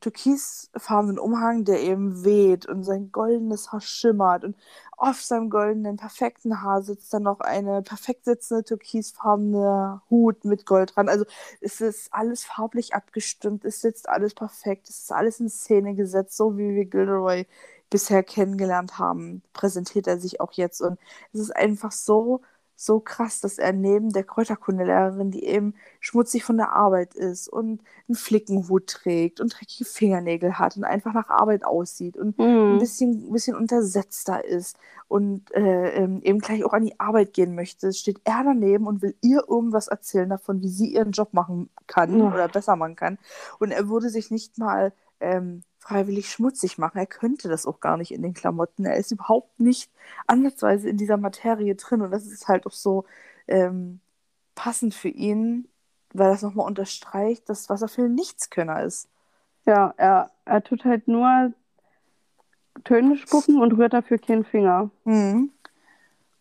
türkisfarbenen 0.03 1.19
Umhang, 1.19 1.65
der 1.65 1.81
eben 1.81 2.25
weht 2.25 2.67
und 2.67 2.85
sein 2.85 3.11
goldenes 3.13 3.73
Haar 3.73 3.81
schimmert. 3.81 4.45
Und 4.45 4.57
auf 4.97 5.23
seinem 5.23 5.49
goldenen, 5.49 5.97
perfekten 5.97 6.63
Haar 6.63 6.83
sitzt 6.83 7.13
dann 7.15 7.23
noch 7.23 7.41
eine 7.41 7.83
perfekt 7.83 8.27
sitzende 8.27 8.65
türkisfarbene 8.65 10.03
Hut 10.11 10.45
mit 10.45 10.67
Gold 10.67 10.95
dran. 10.95 11.09
Also 11.09 11.25
es 11.61 11.81
ist 11.81 12.13
alles 12.13 12.45
farblich 12.45 12.95
abgestimmt, 12.95 13.65
es 13.65 13.81
sitzt 13.81 14.09
alles 14.09 14.35
perfekt, 14.35 14.89
es 14.91 14.99
ist 14.99 15.13
alles 15.13 15.41
in 15.41 15.49
Szene 15.49 15.95
gesetzt, 15.95 16.37
so 16.37 16.59
wie 16.59 16.75
wir 16.75 16.85
Gilderoy 16.85 17.47
bisher 17.91 18.23
kennengelernt 18.23 18.99
haben, 18.99 19.43
präsentiert 19.53 20.07
er 20.07 20.19
sich 20.19 20.41
auch 20.41 20.53
jetzt. 20.53 20.81
Und 20.81 20.99
es 21.33 21.41
ist 21.41 21.55
einfach 21.55 21.93
so, 21.93 22.41
so 22.85 23.01
krass, 23.01 23.41
dass 23.41 23.59
er 23.59 23.73
neben 23.73 24.11
der 24.13 24.25
Kräuterkundelehrerin, 24.25 25.31
die 25.31 25.45
eben 25.45 25.75
schmutzig 26.01 26.45
von 26.45 26.57
der 26.57 26.73
Arbeit 26.73 27.15
ist 27.15 27.49
und 27.49 27.81
einen 28.09 28.17
Flickenhut 28.17 28.87
trägt 28.89 29.41
und 29.41 29.55
dreckige 29.59 29.85
Fingernägel 29.85 30.59
hat 30.59 30.77
und 30.77 30.85
einfach 30.85 31.13
nach 31.15 31.29
Arbeit 31.31 31.65
aussieht 31.65 32.17
und 32.17 32.37
ein 32.71 32.79
Hm. 32.79 32.79
bisschen, 32.79 33.29
ein 33.29 33.33
bisschen 33.33 33.57
untersetzter 33.57 34.45
ist 34.45 34.77
und 35.09 35.53
äh, 35.55 35.91
ähm, 35.95 36.21
eben 36.23 36.39
gleich 36.41 36.65
auch 36.65 36.73
an 36.73 36.85
die 36.87 36.99
Arbeit 36.99 37.33
gehen 37.35 37.55
möchte, 37.55 37.93
steht 37.93 38.21
er 38.25 38.43
daneben 38.45 38.87
und 38.87 39.03
will 39.03 39.15
ihr 39.21 39.45
irgendwas 39.49 39.89
erzählen 39.89 40.29
davon, 40.29 40.63
wie 40.63 40.69
sie 40.69 40.95
ihren 40.95 41.13
Job 41.13 41.33
machen 41.35 41.71
kann 41.87 42.19
Ja. 42.19 42.33
oder 42.33 42.49
besser 42.49 42.77
machen 42.77 42.97
kann. 42.97 43.19
Und 43.59 43.71
er 43.73 43.89
würde 43.89 44.09
sich 44.11 44.31
nicht 44.31 44.59
mal 44.59 44.93
ähm, 45.23 45.63
freiwillig 45.79 46.31
schmutzig 46.31 46.79
machen. 46.79 46.99
Er 46.99 47.07
könnte 47.07 47.49
das 47.49 47.67
auch 47.67 47.81
gar 47.81 47.97
nicht 47.97 48.13
in 48.13 48.23
den 48.23 48.35
Klamotten. 48.35 48.85
Er 48.85 48.97
ist 48.97 49.11
überhaupt 49.13 49.59
nicht 49.59 49.91
ansatzweise 50.27 50.89
in 50.89 50.97
dieser 50.97 51.17
Materie 51.17 51.75
drin. 51.75 52.03
Und 52.03 52.11
das 52.11 52.27
ist 52.27 52.49
halt 52.49 52.67
auch 52.67 52.73
so 52.73 53.05
ähm, 53.49 54.01
passend 54.55 54.95
für 54.95 55.09
ihn, 55.09 55.69
weil 56.13 56.31
das 56.31 56.43
nochmal 56.43 56.67
unterstreicht, 56.67 57.49
dass 57.49 57.69
was 57.69 57.83
er 57.83 57.89
für 57.89 58.03
ein 58.03 58.15
Nichtskönner 58.15 58.83
ist. 58.85 59.09
Ja, 59.65 59.95
er, 59.97 60.31
er 60.45 60.63
tut 60.63 60.85
halt 60.85 61.09
nur 61.09 61.53
Töne 62.85 63.17
spucken 63.17 63.61
und 63.61 63.73
rührt 63.73 63.93
dafür 63.93 64.19
keinen 64.19 64.45
Finger. 64.45 64.91
Mhm. 65.05 65.51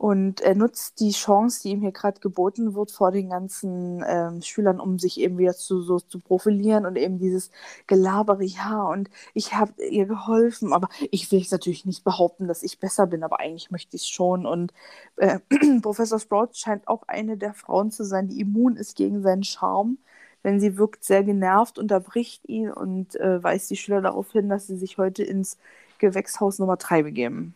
Und 0.01 0.41
er 0.41 0.55
nutzt 0.55 0.99
die 0.99 1.11
Chance, 1.11 1.61
die 1.61 1.69
ihm 1.69 1.81
hier 1.81 1.91
gerade 1.91 2.19
geboten 2.19 2.73
wird, 2.73 2.89
vor 2.89 3.11
den 3.11 3.29
ganzen 3.29 4.03
ähm, 4.07 4.41
Schülern, 4.41 4.79
um 4.79 4.97
sich 4.97 5.19
eben 5.19 5.37
wieder 5.37 5.53
zu, 5.53 5.83
so 5.83 5.99
zu 5.99 6.19
profilieren 6.19 6.87
und 6.87 6.95
eben 6.95 7.19
dieses 7.19 7.51
Gelabere, 7.85 8.43
ja, 8.43 8.81
und 8.81 9.11
ich 9.35 9.53
habe 9.53 9.73
ihr 9.91 10.07
geholfen, 10.07 10.73
aber 10.73 10.89
ich 11.11 11.31
will 11.31 11.37
jetzt 11.37 11.51
natürlich 11.51 11.85
nicht 11.85 12.03
behaupten, 12.03 12.47
dass 12.47 12.63
ich 12.63 12.79
besser 12.79 13.05
bin, 13.05 13.23
aber 13.23 13.39
eigentlich 13.39 13.69
möchte 13.69 13.95
ich 13.95 14.01
es 14.01 14.07
schon. 14.09 14.47
Und 14.47 14.73
äh, 15.17 15.37
Professor 15.83 16.19
Sprout 16.19 16.53
scheint 16.53 16.87
auch 16.87 17.03
eine 17.07 17.37
der 17.37 17.53
Frauen 17.53 17.91
zu 17.91 18.03
sein, 18.03 18.27
die 18.27 18.39
immun 18.41 18.77
ist 18.77 18.95
gegen 18.95 19.21
seinen 19.21 19.43
Charme, 19.43 19.99
denn 20.43 20.59
sie 20.59 20.77
wirkt 20.77 21.03
sehr 21.03 21.23
genervt, 21.23 21.77
unterbricht 21.77 22.49
ihn 22.49 22.71
und 22.71 23.15
äh, 23.17 23.43
weist 23.43 23.69
die 23.69 23.77
Schüler 23.77 24.01
darauf 24.01 24.31
hin, 24.31 24.49
dass 24.49 24.65
sie 24.65 24.77
sich 24.77 24.97
heute 24.97 25.21
ins 25.21 25.59
Gewächshaus 25.99 26.57
Nummer 26.57 26.77
3 26.77 27.03
begeben. 27.03 27.53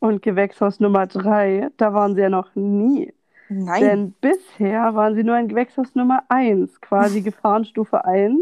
Und 0.00 0.22
Gewächshaus 0.22 0.80
Nummer 0.80 1.06
drei, 1.06 1.68
da 1.76 1.94
waren 1.94 2.14
sie 2.14 2.22
ja 2.22 2.30
noch 2.30 2.54
nie. 2.54 3.12
Nein. 3.48 3.82
Denn 3.82 4.12
bisher 4.20 4.94
waren 4.94 5.14
sie 5.14 5.24
nur 5.24 5.36
in 5.38 5.48
Gewächshaus 5.48 5.94
Nummer 5.94 6.24
eins, 6.28 6.80
quasi 6.80 7.20
Gefahrenstufe 7.22 8.04
1. 8.04 8.40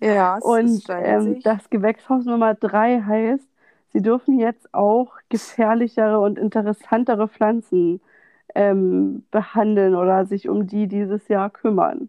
Ja, 0.00 0.38
es 0.38 0.44
Und 0.44 0.66
ist 0.66 0.88
ähm, 0.90 1.40
das 1.42 1.70
Gewächshaus 1.70 2.24
Nummer 2.24 2.54
drei 2.54 3.00
heißt, 3.00 3.46
sie 3.92 4.02
dürfen 4.02 4.38
jetzt 4.38 4.74
auch 4.74 5.12
gefährlichere 5.28 6.18
und 6.18 6.38
interessantere 6.38 7.28
Pflanzen 7.28 8.00
ähm, 8.54 9.24
behandeln 9.30 9.94
oder 9.94 10.26
sich 10.26 10.48
um 10.48 10.66
die 10.66 10.88
dieses 10.88 11.28
Jahr 11.28 11.50
kümmern. 11.50 12.08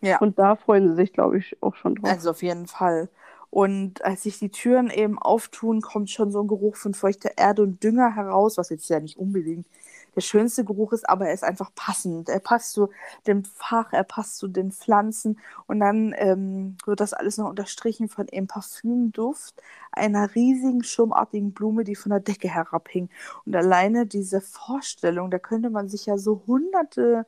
Ja. 0.00 0.18
Und 0.18 0.38
da 0.38 0.56
freuen 0.56 0.88
sie 0.88 0.94
sich, 0.94 1.12
glaube 1.12 1.38
ich, 1.38 1.56
auch 1.62 1.74
schon 1.76 1.96
drauf. 1.96 2.10
Also 2.10 2.30
auf 2.30 2.42
jeden 2.42 2.66
Fall. 2.66 3.08
Und 3.54 4.04
als 4.04 4.24
sich 4.24 4.40
die 4.40 4.50
Türen 4.50 4.90
eben 4.90 5.16
auftun, 5.16 5.80
kommt 5.80 6.10
schon 6.10 6.32
so 6.32 6.40
ein 6.42 6.48
Geruch 6.48 6.74
von 6.74 6.92
feuchter 6.92 7.30
Erde 7.36 7.62
und 7.62 7.84
Dünger 7.84 8.16
heraus, 8.16 8.58
was 8.58 8.68
jetzt 8.68 8.88
ja 8.88 8.98
nicht 8.98 9.16
unbedingt 9.16 9.68
der 10.16 10.22
schönste 10.22 10.64
Geruch 10.64 10.92
ist, 10.92 11.08
aber 11.08 11.28
er 11.28 11.34
ist 11.34 11.44
einfach 11.44 11.70
passend. 11.76 12.28
Er 12.28 12.40
passt 12.40 12.72
zu 12.72 12.90
dem 13.28 13.44
Fach, 13.44 13.92
er 13.92 14.02
passt 14.02 14.38
zu 14.38 14.48
den 14.48 14.72
Pflanzen 14.72 15.38
und 15.68 15.78
dann 15.78 16.14
ähm, 16.18 16.76
wird 16.84 16.98
das 16.98 17.12
alles 17.12 17.38
noch 17.38 17.48
unterstrichen 17.48 18.08
von 18.08 18.28
einem 18.28 18.48
Parfümduft 18.48 19.62
einer 19.92 20.34
riesigen 20.34 20.82
schirmartigen 20.82 21.52
Blume, 21.52 21.84
die 21.84 21.94
von 21.94 22.10
der 22.10 22.20
Decke 22.20 22.48
herabhing. 22.48 23.08
Und 23.46 23.54
alleine 23.54 24.06
diese 24.06 24.40
Vorstellung, 24.40 25.30
da 25.30 25.38
könnte 25.38 25.70
man 25.70 25.88
sich 25.88 26.06
ja 26.06 26.18
so 26.18 26.42
hunderte, 26.48 27.24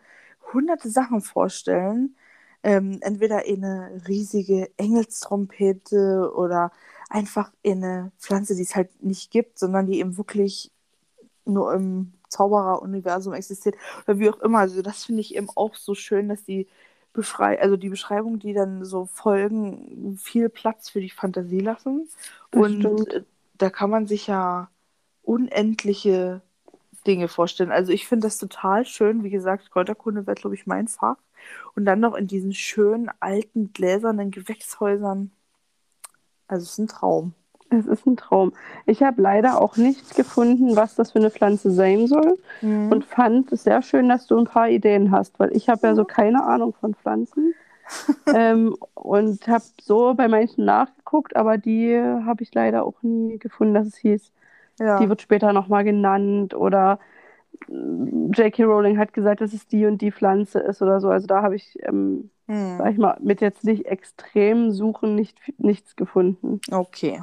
hunderte 0.53 0.91
Sachen 0.91 1.21
vorstellen. 1.21 2.17
Ähm, 2.67 2.99
entweder 3.03 3.45
eine 3.47 4.03
riesige 4.09 4.71
Engelstrompete 4.79 6.33
oder 6.37 6.73
einfach 7.11 7.53
eine 7.65 8.13
Pflanze, 8.19 8.57
die 8.57 8.63
es 8.65 8.77
halt 8.77 9.05
nicht 9.05 9.31
gibt, 9.31 9.59
sondern 9.61 9.87
die 9.87 10.01
eben 10.01 10.19
wirklich 10.19 10.73
nur 11.45 11.73
im 11.75 12.13
Zauberer-Universum 12.29 13.35
existiert 13.35 13.77
oder 14.07 14.19
wie 14.19 14.31
auch 14.31 14.41
immer. 14.41 14.61
Also 14.61 14.83
das 14.83 15.05
finde 15.05 15.21
ich 15.23 15.35
eben 15.37 15.49
auch 15.55 15.75
so 15.77 15.95
schön, 15.95 16.29
dass 16.29 16.45
die 16.45 16.69
Beschrei 17.13 17.61
also 17.61 17.77
die 17.77 17.89
Beschreibungen, 17.89 18.39
die 18.41 18.53
dann 18.53 18.85
so 18.85 19.07
folgen, 19.07 20.19
viel 20.19 20.49
Platz 20.51 20.91
für 20.91 21.01
die 21.01 21.11
Fantasie 21.11 21.61
lassen. 21.61 22.09
Das 22.51 22.67
Und 22.71 22.89
stimmt. 22.89 23.25
da 23.55 23.71
kann 23.71 23.91
man 23.91 24.07
sich 24.07 24.27
ja 24.27 24.71
unendliche 25.23 26.43
Dinge 27.07 27.29
vorstellen. 27.29 27.73
Also 27.73 27.93
ich 27.93 28.07
finde 28.07 28.27
das 28.27 28.39
total 28.39 28.85
schön. 28.85 29.25
Wie 29.25 29.31
gesagt, 29.31 29.71
Kräuterkunde 29.71 30.27
wäre, 30.27 30.35
glaube 30.35 30.55
ich, 30.55 30.67
mein 30.67 30.89
Fach. 30.89 31.17
Und 31.75 31.85
dann 31.85 32.01
noch 32.01 32.15
in 32.15 32.27
diesen 32.27 32.53
schönen, 32.53 33.11
alten, 33.21 33.73
gläsernen 33.73 34.31
Gewächshäusern. 34.31 35.31
Also 36.49 36.65
es 36.65 36.73
ist 36.73 36.79
ein 36.79 36.89
Traum. 36.89 37.35
Es 37.71 37.87
ist 37.87 38.07
ein 38.07 38.17
Traum. 38.17 38.53
Ich 38.87 39.03
habe 39.03 39.21
leider 39.21 39.61
auch 39.61 39.77
nicht 39.77 40.15
gefunden, 40.15 40.77
was 40.77 40.95
das 40.95 41.13
für 41.13 41.19
eine 41.19 41.31
Pflanze 41.31 41.71
sein 41.71 42.07
soll 42.07 42.39
und 42.91 43.05
fand 43.05 43.51
es 43.53 43.65
sehr 43.65 43.83
schön, 43.83 44.09
dass 44.09 44.27
du 44.27 44.39
ein 44.39 44.45
paar 44.45 44.69
Ideen 44.69 45.11
hast, 45.11 45.39
weil 45.41 45.55
ich 45.55 45.69
habe 45.69 45.89
ja 45.89 45.95
so 45.95 46.05
keine 46.05 46.45
Ahnung 46.45 46.75
von 46.81 46.95
Pflanzen 46.95 47.55
ähm, 48.35 48.77
und 48.95 49.47
habe 49.49 49.65
so 49.81 50.15
bei 50.15 50.29
manchen 50.29 50.65
nachgeguckt, 50.65 51.35
aber 51.35 51.59
die 51.59 51.99
habe 51.99 52.43
ich 52.43 52.55
leider 52.55 52.85
auch 52.85 53.03
nie 53.03 53.39
gefunden, 53.39 53.75
dass 53.75 53.89
es 53.89 53.97
hieß, 53.97 54.33
ja. 54.79 54.99
die 54.99 55.09
wird 55.09 55.23
später 55.23 55.53
nochmal 55.53 55.85
genannt 55.85 56.55
oder 56.55 56.99
mm, 57.69 58.33
J.K. 58.33 58.65
Rowling 58.65 58.99
hat 58.99 59.13
gesagt, 59.13 59.41
dass 59.41 59.53
es 59.53 59.67
die 59.67 59.87
und 59.87 60.03
die 60.03 60.13
Pflanze 60.13 60.61
ist 60.61 60.83
oder 60.83 61.01
so. 61.01 61.11
Also 61.11 61.27
da 61.27 61.43
habe 61.43 61.57
ich, 61.57 61.79
ähm, 61.83 62.31
Hm. 62.49 62.79
sag 62.79 62.93
ich 62.93 62.99
mal, 62.99 63.19
mit 63.21 63.41
jetzt 63.41 63.65
nicht 63.65 63.87
extrem 63.87 64.71
suchen 64.73 65.15
nicht, 65.17 65.39
nichts 65.59 65.97
gefunden. 65.97 66.61
Okay. 66.71 67.23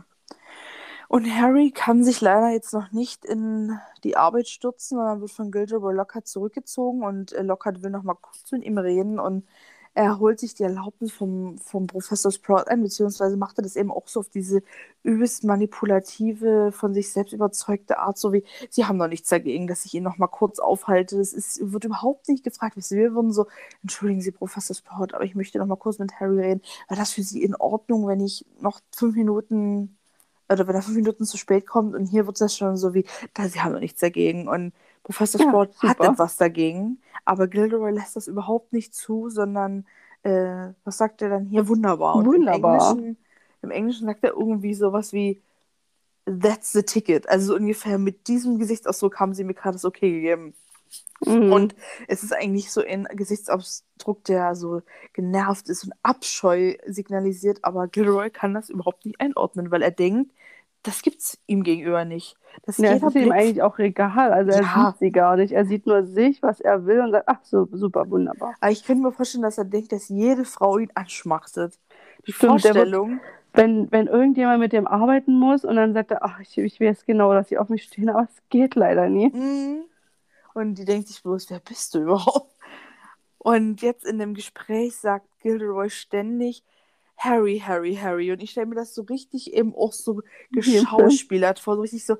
Und 1.07 1.27
Harry 1.29 1.71
kann 1.71 2.03
sich 2.03 2.21
leider 2.21 2.49
jetzt 2.49 2.73
noch 2.73 2.91
nicht 2.91 3.23
in 3.23 3.77
die 4.03 4.17
Arbeit 4.17 4.47
stürzen, 4.47 4.97
sondern 4.97 5.21
wird 5.21 5.31
von 5.31 5.51
Gilderoy 5.51 5.93
Lockhart 5.93 6.27
zurückgezogen 6.27 7.03
und 7.03 7.33
äh, 7.33 7.43
Lockhart 7.43 7.83
will 7.83 7.91
noch 7.91 8.03
mal 8.03 8.15
kurz 8.15 8.51
mit 8.51 8.63
ihm 8.63 8.79
reden 8.79 9.19
und 9.19 9.45
er 9.95 10.19
holt 10.19 10.39
sich 10.39 10.55
die 10.55 10.63
Erlaubnis 10.63 11.11
vom, 11.11 11.57
vom 11.59 11.87
Professor 11.87 12.31
Sprout 12.31 12.63
ein, 12.67 12.81
beziehungsweise 12.81 13.37
macht 13.37 13.59
er 13.59 13.63
das 13.63 13.75
eben 13.75 13.91
auch 13.91 14.07
so 14.07 14.21
auf 14.21 14.29
diese 14.29 14.63
übelst 15.03 15.43
manipulative, 15.43 16.71
von 16.71 16.93
sich 16.93 17.11
selbst 17.11 17.33
überzeugte 17.33 17.99
Art, 17.99 18.17
so 18.17 18.33
wie, 18.33 18.43
sie 18.69 18.85
haben 18.85 18.97
doch 18.97 19.07
nichts 19.07 19.29
dagegen, 19.29 19.67
dass 19.67 19.85
ich 19.85 19.93
ihn 19.93 20.03
noch 20.03 20.17
mal 20.17 20.27
kurz 20.27 20.59
aufhalte. 20.59 21.17
Das 21.17 21.59
wird 21.61 21.85
überhaupt 21.85 22.27
nicht 22.27 22.43
gefragt. 22.43 22.75
Wir 22.75 23.13
würden 23.13 23.31
so, 23.31 23.47
entschuldigen 23.83 24.21
Sie, 24.21 24.31
Professor 24.31 24.75
Sprout, 24.75 25.13
aber 25.13 25.25
ich 25.25 25.35
möchte 25.35 25.59
noch 25.59 25.67
mal 25.67 25.75
kurz 25.75 25.99
mit 25.99 26.19
Harry 26.19 26.39
reden. 26.41 26.61
War 26.87 26.97
das 26.97 27.11
für 27.11 27.23
Sie 27.23 27.43
in 27.43 27.55
Ordnung, 27.55 28.07
wenn 28.07 28.19
ich 28.21 28.45
noch 28.59 28.79
fünf 28.91 29.15
Minuten 29.15 29.97
oder 30.49 30.67
wenn 30.67 30.75
er 30.75 30.81
fünf 30.81 30.97
Minuten 30.97 31.25
zu 31.25 31.37
spät 31.37 31.65
kommt 31.67 31.95
und 31.95 32.07
hier 32.07 32.25
wird 32.27 32.39
es 32.41 32.55
schon 32.55 32.77
so 32.77 32.93
wie, 32.93 33.05
da 33.33 33.47
sie 33.47 33.61
haben 33.61 33.73
doch 33.73 33.79
nichts 33.79 34.01
dagegen 34.01 34.47
und 34.47 34.73
Professor 35.03 35.41
ja, 35.41 35.47
Sport 35.47 35.75
hat 35.83 35.99
etwas 35.99 36.37
dagegen, 36.37 37.01
aber 37.25 37.47
Gilderoy 37.47 37.91
lässt 37.91 38.15
das 38.15 38.27
überhaupt 38.27 38.73
nicht 38.73 38.95
zu, 38.95 39.29
sondern 39.29 39.85
äh, 40.23 40.69
was 40.83 40.97
sagt 40.97 41.21
er 41.21 41.29
dann 41.29 41.45
hier? 41.45 41.67
Wunderbar. 41.67 42.15
Und 42.15 42.25
Wunderbar. 42.25 42.91
Im 42.91 42.97
Englischen, 42.97 43.17
Im 43.61 43.71
Englischen 43.71 44.07
sagt 44.07 44.23
er 44.23 44.31
irgendwie 44.31 44.73
sowas 44.73 45.13
wie 45.13 45.41
That's 46.25 46.71
the 46.71 46.83
ticket. 46.83 47.27
Also 47.27 47.47
so 47.47 47.55
ungefähr 47.55 47.97
mit 47.97 48.27
diesem 48.27 48.57
Gesichtsausdruck 48.57 49.19
haben 49.19 49.33
sie 49.33 49.43
mir 49.43 49.53
gerade 49.53 49.75
das 49.75 49.83
okay 49.83 50.09
gegeben. 50.09 50.53
Mhm. 51.25 51.51
Und 51.51 51.75
es 52.07 52.23
ist 52.23 52.33
eigentlich 52.33 52.71
so 52.71 52.81
ein 52.81 53.05
Gesichtsausdruck, 53.11 54.23
der 54.23 54.55
so 54.55 54.81
genervt 55.13 55.69
ist 55.69 55.83
und 55.83 55.93
Abscheu 56.01 56.75
signalisiert, 56.85 57.59
aber 57.63 57.87
Gilroy 57.87 58.29
kann 58.29 58.53
das 58.53 58.69
überhaupt 58.69 59.05
nicht 59.05 59.19
einordnen, 59.19 59.71
weil 59.71 59.81
er 59.81 59.91
denkt, 59.91 60.31
das 60.83 61.01
gibt 61.01 61.21
es 61.21 61.37
ihm 61.47 61.63
gegenüber 61.63 62.05
nicht. 62.05 62.35
Das 62.65 62.77
ja, 62.77 62.93
ist 62.93 63.15
ihm 63.15 63.31
eigentlich 63.31 63.61
auch 63.61 63.79
egal. 63.79 64.31
Also 64.31 64.51
er 64.51 64.61
ja. 64.61 64.91
sieht 64.91 64.99
sie 64.99 65.11
gar 65.11 65.37
nicht. 65.37 65.53
Er 65.53 65.65
sieht 65.65 65.87
nur 65.87 66.03
sich, 66.03 66.43
was 66.43 66.59
er 66.59 66.85
will 66.85 66.99
und 66.99 67.11
sagt, 67.11 67.27
ach 67.27 67.39
so, 67.43 67.67
super, 67.71 68.09
wunderbar. 68.09 68.53
Aber 68.59 68.71
ich 68.71 68.83
könnte 68.85 69.01
mir 69.01 69.11
vorstellen, 69.11 69.43
dass 69.43 69.57
er 69.57 69.65
denkt, 69.65 69.91
dass 69.91 70.09
jede 70.09 70.45
Frau 70.45 70.77
ihn 70.77 70.91
anschmachtet. 70.93 71.79
Die 72.27 72.33
Stimmt, 72.33 72.61
Vorstellung. 72.61 73.21
Wenn, 73.53 73.91
wenn 73.91 74.07
irgendjemand 74.07 74.59
mit 74.59 74.73
dem 74.73 74.87
arbeiten 74.87 75.33
muss 75.33 75.63
und 75.63 75.75
dann 75.75 75.93
sagt 75.93 76.11
er, 76.11 76.23
ach, 76.23 76.39
ich, 76.39 76.57
ich 76.57 76.79
weiß 76.79 77.05
genau, 77.05 77.33
dass 77.33 77.49
sie 77.49 77.57
auf 77.57 77.69
mich 77.69 77.83
stehen, 77.83 78.09
aber 78.09 78.23
es 78.23 78.41
geht 78.49 78.75
leider 78.75 79.09
nie. 79.09 79.29
Mhm. 79.29 79.83
Und 80.53 80.75
die 80.75 80.85
denkt 80.85 81.07
sich 81.07 81.21
bloß, 81.21 81.49
wer 81.49 81.59
bist 81.59 81.93
du 81.95 81.99
überhaupt? 81.99 82.51
Und 83.37 83.81
jetzt 83.81 84.05
in 84.05 84.19
dem 84.19 84.33
Gespräch 84.33 84.95
sagt 84.95 85.27
Gilderoy 85.41 85.89
ständig, 85.89 86.63
Harry, 87.17 87.61
Harry, 87.65 87.95
Harry. 87.95 88.31
Und 88.31 88.41
ich 88.41 88.51
stelle 88.51 88.67
mir 88.67 88.75
das 88.75 88.93
so 88.93 89.03
richtig 89.03 89.53
eben 89.53 89.73
auch 89.75 89.93
so 89.93 90.21
geschauspielert 90.51 91.59
vor, 91.59 91.75
so 91.75 91.81
richtig 91.81 92.05
so 92.05 92.17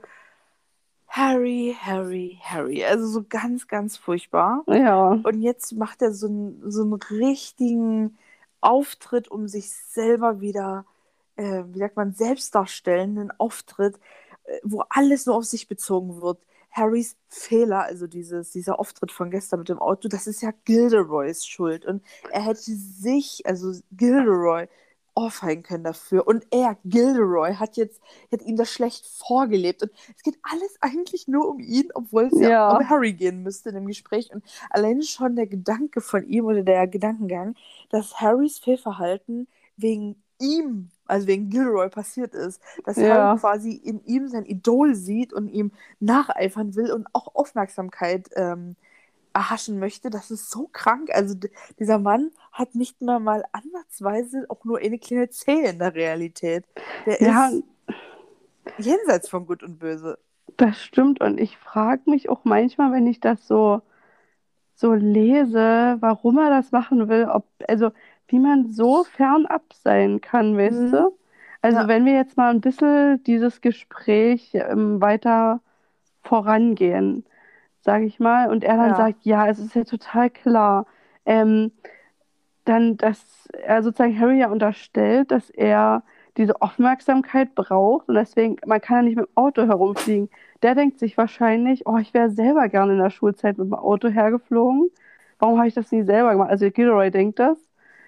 Harry, 1.07 1.75
Harry, 1.79 2.39
Harry. 2.41 2.83
Also 2.83 3.05
so 3.07 3.23
ganz, 3.23 3.67
ganz 3.67 3.97
furchtbar. 3.97 4.63
Ja. 4.67 5.19
Und 5.23 5.41
jetzt 5.41 5.73
macht 5.73 6.01
er 6.01 6.11
so, 6.11 6.27
ein, 6.27 6.59
so 6.65 6.81
einen 6.81 6.93
richtigen 6.93 8.17
Auftritt, 8.61 9.27
um 9.27 9.47
sich 9.47 9.69
selber 9.71 10.41
wieder, 10.41 10.85
äh, 11.35 11.63
wie 11.67 11.77
sagt 11.77 11.97
man, 11.97 12.13
selbst 12.13 12.55
darstellenden 12.55 13.31
Auftritt, 13.37 13.99
äh, 14.45 14.57
wo 14.63 14.83
alles 14.89 15.27
nur 15.27 15.35
auf 15.35 15.45
sich 15.45 15.67
bezogen 15.67 16.19
wird. 16.19 16.39
Harrys 16.71 17.15
Fehler, 17.29 17.83
also 17.83 18.07
dieses, 18.07 18.49
dieser 18.49 18.79
Auftritt 18.79 19.11
von 19.11 19.29
gestern 19.29 19.59
mit 19.59 19.69
dem 19.69 19.77
Auto, 19.77 20.07
das 20.07 20.25
ist 20.25 20.41
ja 20.41 20.51
Gilderoys 20.65 21.45
Schuld. 21.45 21.85
Und 21.85 22.01
er 22.31 22.41
hätte 22.41 22.71
sich, 22.71 23.43
also 23.45 23.79
Gilderoy, 23.91 24.67
ohrfeigen 25.15 25.63
können 25.63 25.83
dafür. 25.83 26.27
Und 26.27 26.45
er, 26.51 26.77
Gilderoy, 26.85 27.55
hat 27.55 27.77
jetzt 27.77 28.01
hat 28.31 28.41
ihm 28.41 28.55
das 28.55 28.71
schlecht 28.71 29.05
vorgelebt. 29.05 29.83
Und 29.83 29.91
es 30.15 30.23
geht 30.23 30.37
alles 30.43 30.77
eigentlich 30.81 31.27
nur 31.27 31.47
um 31.47 31.59
ihn, 31.59 31.89
obwohl 31.93 32.25
es 32.25 32.39
ja, 32.39 32.49
ja 32.49 32.77
um 32.77 32.89
Harry 32.89 33.13
gehen 33.13 33.43
müsste 33.43 33.69
in 33.69 33.75
dem 33.75 33.87
Gespräch. 33.87 34.33
Und 34.33 34.43
alleine 34.69 35.03
schon 35.03 35.35
der 35.35 35.47
Gedanke 35.47 36.01
von 36.01 36.27
ihm 36.27 36.45
oder 36.45 36.63
der 36.63 36.87
Gedankengang, 36.87 37.55
dass 37.89 38.19
Harrys 38.19 38.59
Fehlverhalten 38.59 39.47
wegen 39.77 40.15
ihm, 40.39 40.89
also 41.05 41.27
wegen 41.27 41.49
Gilroy 41.49 41.89
passiert 41.89 42.33
ist, 42.33 42.61
dass 42.85 42.97
ja. 42.97 43.15
Harry 43.15 43.39
quasi 43.39 43.71
in 43.73 44.03
ihm 44.05 44.27
sein 44.27 44.45
Idol 44.45 44.95
sieht 44.95 45.33
und 45.33 45.47
ihm 45.49 45.71
nacheifern 45.99 46.75
will 46.75 46.91
und 46.91 47.07
auch 47.13 47.35
Aufmerksamkeit 47.35 48.29
ähm, 48.35 48.75
erhaschen 49.33 49.79
möchte, 49.79 50.09
das 50.09 50.31
ist 50.31 50.51
so 50.51 50.69
krank. 50.71 51.09
Also 51.11 51.35
dieser 51.79 51.97
Mann 51.97 52.31
hat 52.51 52.75
nicht 52.75 53.01
mehr 53.01 53.19
mal 53.19 53.43
ansatzweise 53.51 54.45
auch 54.49 54.63
nur 54.63 54.79
eine 54.79 54.99
kleine 54.99 55.29
Zehe 55.29 55.69
in 55.69 55.79
der 55.79 55.95
Realität. 55.95 56.65
Der 57.05 57.21
ja, 57.21 57.47
ist 57.47 57.63
jenseits 58.77 59.29
von 59.29 59.45
Gut 59.45 59.63
und 59.63 59.79
Böse. 59.79 60.19
Das 60.57 60.81
stimmt 60.81 61.19
und 61.21 61.39
ich 61.39 61.57
frage 61.57 62.09
mich 62.09 62.29
auch 62.29 62.41
manchmal, 62.43 62.91
wenn 62.91 63.07
ich 63.07 63.19
das 63.19 63.47
so 63.47 63.81
so 64.75 64.93
lese, 64.93 65.97
warum 65.99 66.37
er 66.37 66.49
das 66.49 66.71
machen 66.71 67.07
will, 67.07 67.25
ob 67.25 67.45
also 67.67 67.91
wie 68.27 68.39
man 68.39 68.71
so 68.71 69.03
fernab 69.03 69.73
sein 69.73 70.21
kann, 70.21 70.57
weißt 70.57 70.79
mhm. 70.79 70.91
du? 70.91 71.17
Also 71.61 71.79
ja. 71.79 71.87
wenn 71.87 72.05
wir 72.05 72.13
jetzt 72.13 72.37
mal 72.37 72.51
ein 72.51 72.61
bisschen 72.61 73.23
dieses 73.23 73.61
Gespräch 73.61 74.51
ähm, 74.53 75.01
weiter 75.01 75.61
vorangehen, 76.23 77.25
sage 77.83 78.05
ich 78.05 78.19
mal, 78.19 78.49
und 78.49 78.63
er 78.63 78.77
dann 78.77 78.91
ja. 78.91 78.95
sagt, 78.95 79.25
ja, 79.25 79.47
es 79.47 79.59
ist 79.59 79.75
ja 79.75 79.83
total 79.83 80.29
klar, 80.29 80.85
ähm, 81.25 81.71
dann, 82.65 82.95
dass 82.95 83.49
er 83.51 83.83
sozusagen 83.83 84.17
Harry 84.17 84.39
ja 84.39 84.49
unterstellt, 84.49 85.31
dass 85.31 85.49
er 85.49 86.03
diese 86.37 86.61
Aufmerksamkeit 86.61 87.53
braucht 87.55 88.07
und 88.07 88.15
deswegen, 88.15 88.55
man 88.65 88.81
kann 88.81 88.97
ja 88.97 89.01
nicht 89.03 89.15
mit 89.17 89.27
dem 89.27 89.37
Auto 89.37 89.67
herumfliegen. 89.67 90.29
Der 90.63 90.75
denkt 90.75 90.97
sich 90.97 91.17
wahrscheinlich, 91.17 91.85
oh, 91.85 91.97
ich 91.97 92.13
wäre 92.13 92.29
selber 92.29 92.69
gerne 92.69 92.93
in 92.93 92.99
der 92.99 93.09
Schulzeit 93.09 93.57
mit 93.57 93.67
dem 93.67 93.73
Auto 93.73 94.07
hergeflogen. 94.07 94.89
Warum 95.39 95.57
habe 95.57 95.67
ich 95.67 95.73
das 95.73 95.91
nie 95.91 96.03
selber 96.03 96.31
gemacht? 96.31 96.49
Also 96.49 96.71
Gilroy 96.71 97.11
denkt 97.11 97.37
das 97.37 97.57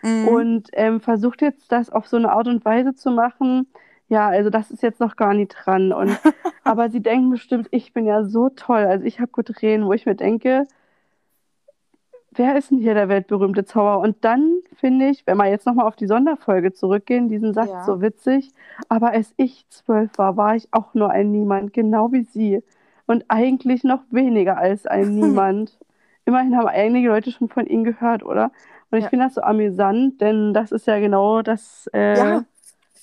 mhm. 0.02 0.28
und 0.30 0.70
ähm, 0.74 1.02
versucht 1.02 1.42
jetzt 1.42 1.72
das 1.72 1.90
auf 1.90 2.08
so 2.08 2.18
eine 2.18 2.32
Art 2.32 2.48
und 2.48 2.64
Weise 2.64 2.96
zu 2.96 3.12
machen. 3.12 3.68
Ja, 4.08 4.30
also 4.30 4.50
das 4.50 4.72
ist 4.72 4.84
jetzt 4.84 5.00
noch 5.00 5.16
gar 5.16 5.34
nicht 5.34 5.56
dran. 5.58 5.92
Und, 5.92 6.18
aber 6.64 6.90
sie 6.90 7.02
denken 7.02 7.32
bestimmt, 7.32 7.68
ich 7.72 7.94
bin 7.94 8.06
ja 8.06 8.24
so 8.24 8.50
toll. 8.50 8.86
Also 8.86 9.06
ich 9.06 9.20
habe 9.20 9.32
gut 9.32 9.62
reden, 9.62 9.86
wo 9.86 9.94
ich 9.94 10.06
mir 10.06 10.16
denke, 10.16 10.68
wer 12.32 12.58
ist 12.58 12.72
denn 12.72 12.78
hier 12.78 12.94
der 12.94 13.10
weltberühmte 13.10 13.66
Zauberer? 13.66 14.00
Und 14.00 14.24
dann 14.24 14.60
finde 14.76 15.10
ich, 15.10 15.26
wenn 15.26 15.38
wir 15.38 15.48
jetzt 15.48 15.66
nochmal 15.66 15.88
auf 15.88 15.96
die 15.96 16.08
Sonderfolge 16.08 16.74
zurückgehen, 16.74 17.30
diesen 17.30 17.54
Satz 17.54 17.70
ja. 17.70 17.84
so 17.84 18.02
witzig, 18.02 18.52
aber 18.90 19.12
als 19.12 19.34
ich 19.38 19.66
zwölf 19.70 20.12
war, 20.18 20.38
war 20.38 20.56
ich 20.56 20.68
auch 20.72 20.94
nur 20.94 21.10
ein 21.10 21.32
Niemand, 21.32 21.74
genau 21.74 22.12
wie 22.12 22.24
sie. 22.24 22.64
Und 23.08 23.26
eigentlich 23.28 23.84
noch 23.84 24.02
weniger 24.12 24.58
als 24.58 24.86
ein 24.86 25.16
Niemand. 25.16 25.78
Immerhin 26.26 26.58
haben 26.58 26.68
einige 26.68 27.10
Leute 27.10 27.32
schon 27.32 27.50
von 27.50 27.68
ihnen 27.68 27.84
gehört, 27.84 28.24
oder? 28.24 28.52
Und 28.92 28.98
ich 28.98 29.06
ja. 29.06 29.10
finde 29.10 29.26
das 29.26 29.36
so 29.36 29.42
amüsant, 29.42 30.22
denn 30.22 30.54
das 30.54 30.72
ist 30.72 30.88
ja 30.88 31.00
genau 31.00 31.42
das 31.42 31.90
äh, 31.94 32.18
ja. 32.18 32.46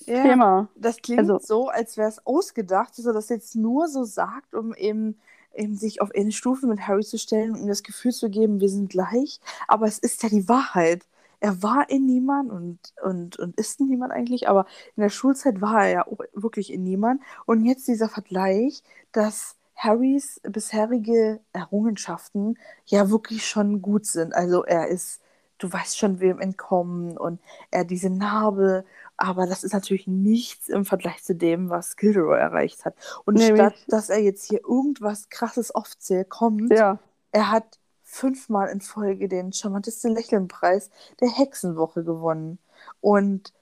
Thema. 0.05 0.69
Das 0.75 0.97
klingt 0.97 1.19
also, 1.19 1.39
so, 1.39 1.67
als 1.69 1.97
wäre 1.97 2.09
es 2.09 2.25
ausgedacht, 2.25 2.97
dass 2.97 3.05
er 3.05 3.13
das 3.13 3.29
jetzt 3.29 3.55
nur 3.55 3.87
so 3.87 4.03
sagt, 4.03 4.53
um 4.53 4.73
eben, 4.73 5.17
eben 5.53 5.75
sich 5.75 6.01
auf 6.01 6.11
eine 6.15 6.31
Stufe 6.31 6.67
mit 6.67 6.87
Harry 6.87 7.03
zu 7.03 7.17
stellen 7.17 7.51
und 7.51 7.61
ihm 7.61 7.67
das 7.67 7.83
Gefühl 7.83 8.11
zu 8.11 8.29
geben, 8.29 8.59
wir 8.59 8.69
sind 8.69 8.89
gleich. 8.89 9.39
Aber 9.67 9.87
es 9.87 9.99
ist 9.99 10.23
ja 10.23 10.29
die 10.29 10.47
Wahrheit. 10.47 11.05
Er 11.39 11.61
war 11.61 11.89
in 11.89 12.05
niemand 12.05 12.51
und, 12.51 12.79
und, 13.03 13.37
und 13.37 13.57
ist 13.57 13.79
in 13.81 13.89
niemand 13.89 14.13
eigentlich, 14.13 14.47
aber 14.47 14.65
in 14.95 15.01
der 15.01 15.09
Schulzeit 15.09 15.59
war 15.59 15.83
er 15.83 15.89
ja 15.89 16.07
auch 16.07 16.19
wirklich 16.33 16.71
in 16.71 16.83
niemand. 16.83 17.21
Und 17.45 17.65
jetzt 17.65 17.87
dieser 17.87 18.07
Vergleich, 18.07 18.81
dass 19.11 19.57
Harrys 19.75 20.39
bisherige 20.43 21.41
Errungenschaften 21.51 22.57
ja 22.85 23.09
wirklich 23.09 23.45
schon 23.45 23.81
gut 23.81 24.05
sind. 24.05 24.33
Also 24.33 24.63
er 24.63 24.87
ist 24.87 25.19
du 25.63 25.71
weißt 25.71 25.97
schon, 25.97 26.19
wem 26.19 26.39
entkommen 26.39 27.17
und 27.17 27.39
er 27.71 27.85
diese 27.85 28.09
Narbe, 28.09 28.83
aber 29.17 29.45
das 29.45 29.63
ist 29.63 29.73
natürlich 29.73 30.07
nichts 30.07 30.69
im 30.69 30.85
Vergleich 30.85 31.23
zu 31.23 31.35
dem, 31.35 31.69
was 31.69 31.95
Gilderoy 31.95 32.37
erreicht 32.37 32.85
hat. 32.85 32.95
Und 33.25 33.35
Nämlich. 33.35 33.55
statt, 33.55 33.75
dass 33.87 34.09
er 34.09 34.19
jetzt 34.19 34.45
hier 34.45 34.61
irgendwas 34.67 35.29
krasses 35.29 35.71
aufzählt, 35.71 36.29
kommt, 36.29 36.71
ja. 36.71 36.99
er 37.31 37.51
hat 37.51 37.79
fünfmal 38.01 38.69
in 38.69 38.81
Folge 38.81 39.27
den 39.27 39.53
charmantesten 39.53 40.13
Lächelnpreis 40.13 40.89
der 41.19 41.29
Hexenwoche 41.29 42.03
gewonnen. 42.03 42.59
Und 43.01 43.53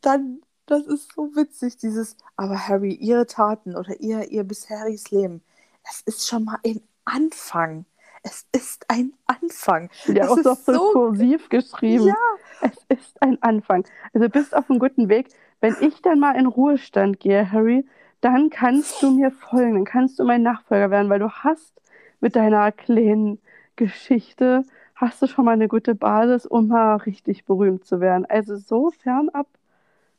dann, 0.00 0.42
das 0.66 0.86
ist 0.86 1.12
so 1.14 1.34
witzig, 1.34 1.76
dieses, 1.78 2.16
aber 2.36 2.68
Harry, 2.68 2.92
ihre 2.92 3.26
Taten 3.26 3.76
oder 3.76 4.00
ihr, 4.00 4.30
ihr 4.30 4.44
bisheriges 4.44 5.10
Leben, 5.10 5.42
das 5.84 6.02
ist 6.02 6.28
schon 6.28 6.44
mal 6.44 6.58
ein 6.64 6.80
Anfang 7.04 7.86
es 8.22 8.46
ist 8.52 8.84
ein 8.88 9.12
Anfang. 9.26 9.90
Ja, 10.06 10.24
es 10.24 10.30
auch 10.30 10.42
doch 10.42 10.56
so 10.56 10.92
kursiv 10.92 11.48
geschrieben. 11.48 12.08
Ja. 12.08 12.14
Es 12.60 12.98
ist 12.98 13.22
ein 13.22 13.40
Anfang. 13.42 13.84
Also 14.12 14.26
du 14.26 14.30
bist 14.30 14.54
auf 14.54 14.68
einem 14.68 14.78
guten 14.78 15.08
Weg. 15.08 15.28
Wenn 15.60 15.76
ich 15.80 16.02
dann 16.02 16.18
mal 16.18 16.36
in 16.36 16.46
Ruhestand 16.46 17.20
gehe, 17.20 17.50
Harry, 17.52 17.84
dann 18.20 18.50
kannst 18.50 19.02
du 19.02 19.10
mir 19.12 19.30
folgen, 19.30 19.74
dann 19.74 19.84
kannst 19.84 20.18
du 20.18 20.24
mein 20.24 20.42
Nachfolger 20.42 20.90
werden, 20.90 21.08
weil 21.08 21.20
du 21.20 21.30
hast 21.30 21.80
mit 22.20 22.34
deiner 22.36 22.72
kleinen 22.72 23.40
Geschichte, 23.76 24.64
hast 24.94 25.22
du 25.22 25.28
schon 25.28 25.44
mal 25.44 25.52
eine 25.52 25.68
gute 25.68 25.94
Basis, 25.94 26.46
um 26.46 26.68
mal 26.68 26.96
richtig 26.96 27.44
berühmt 27.44 27.84
zu 27.84 28.00
werden. 28.00 28.26
Also 28.26 28.56
so 28.56 28.90
fernab 28.90 29.46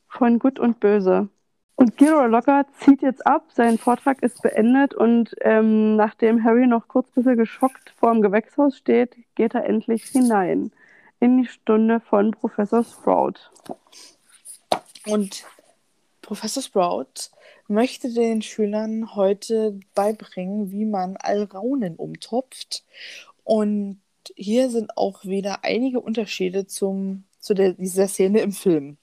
von 0.07 0.39
Gut 0.39 0.59
und 0.59 0.79
Böse. 0.79 1.27
Und 1.79 1.95
Gilroy 1.95 2.27
Locker 2.27 2.65
zieht 2.81 3.01
jetzt 3.01 3.25
ab, 3.25 3.45
sein 3.53 3.77
Vortrag 3.77 4.21
ist 4.21 4.41
beendet 4.41 4.93
und 4.93 5.33
ähm, 5.39 5.95
nachdem 5.95 6.43
Harry 6.43 6.67
noch 6.67 6.89
kurz 6.89 7.07
ein 7.07 7.23
bisschen 7.23 7.37
geschockt 7.37 7.93
vor 7.97 8.11
dem 8.11 8.21
Gewächshaus 8.21 8.75
steht, 8.75 9.15
geht 9.35 9.55
er 9.55 9.63
endlich 9.63 10.03
hinein 10.03 10.73
in 11.21 11.37
die 11.37 11.47
Stunde 11.47 12.01
von 12.01 12.31
Professor 12.31 12.83
Sprout. 12.83 13.35
Und 15.05 15.45
Professor 16.21 16.61
Sprout 16.61 17.31
möchte 17.69 18.13
den 18.13 18.41
Schülern 18.41 19.15
heute 19.15 19.79
beibringen, 19.95 20.71
wie 20.71 20.83
man 20.83 21.15
Alraunen 21.15 21.95
umtopft. 21.95 22.83
Und 23.45 24.01
hier 24.35 24.69
sind 24.69 24.97
auch 24.97 25.23
wieder 25.23 25.63
einige 25.63 26.01
Unterschiede 26.01 26.67
zum, 26.67 27.23
zu 27.39 27.53
der, 27.53 27.71
dieser 27.71 28.09
Szene 28.09 28.41
im 28.41 28.51
Film. 28.51 28.97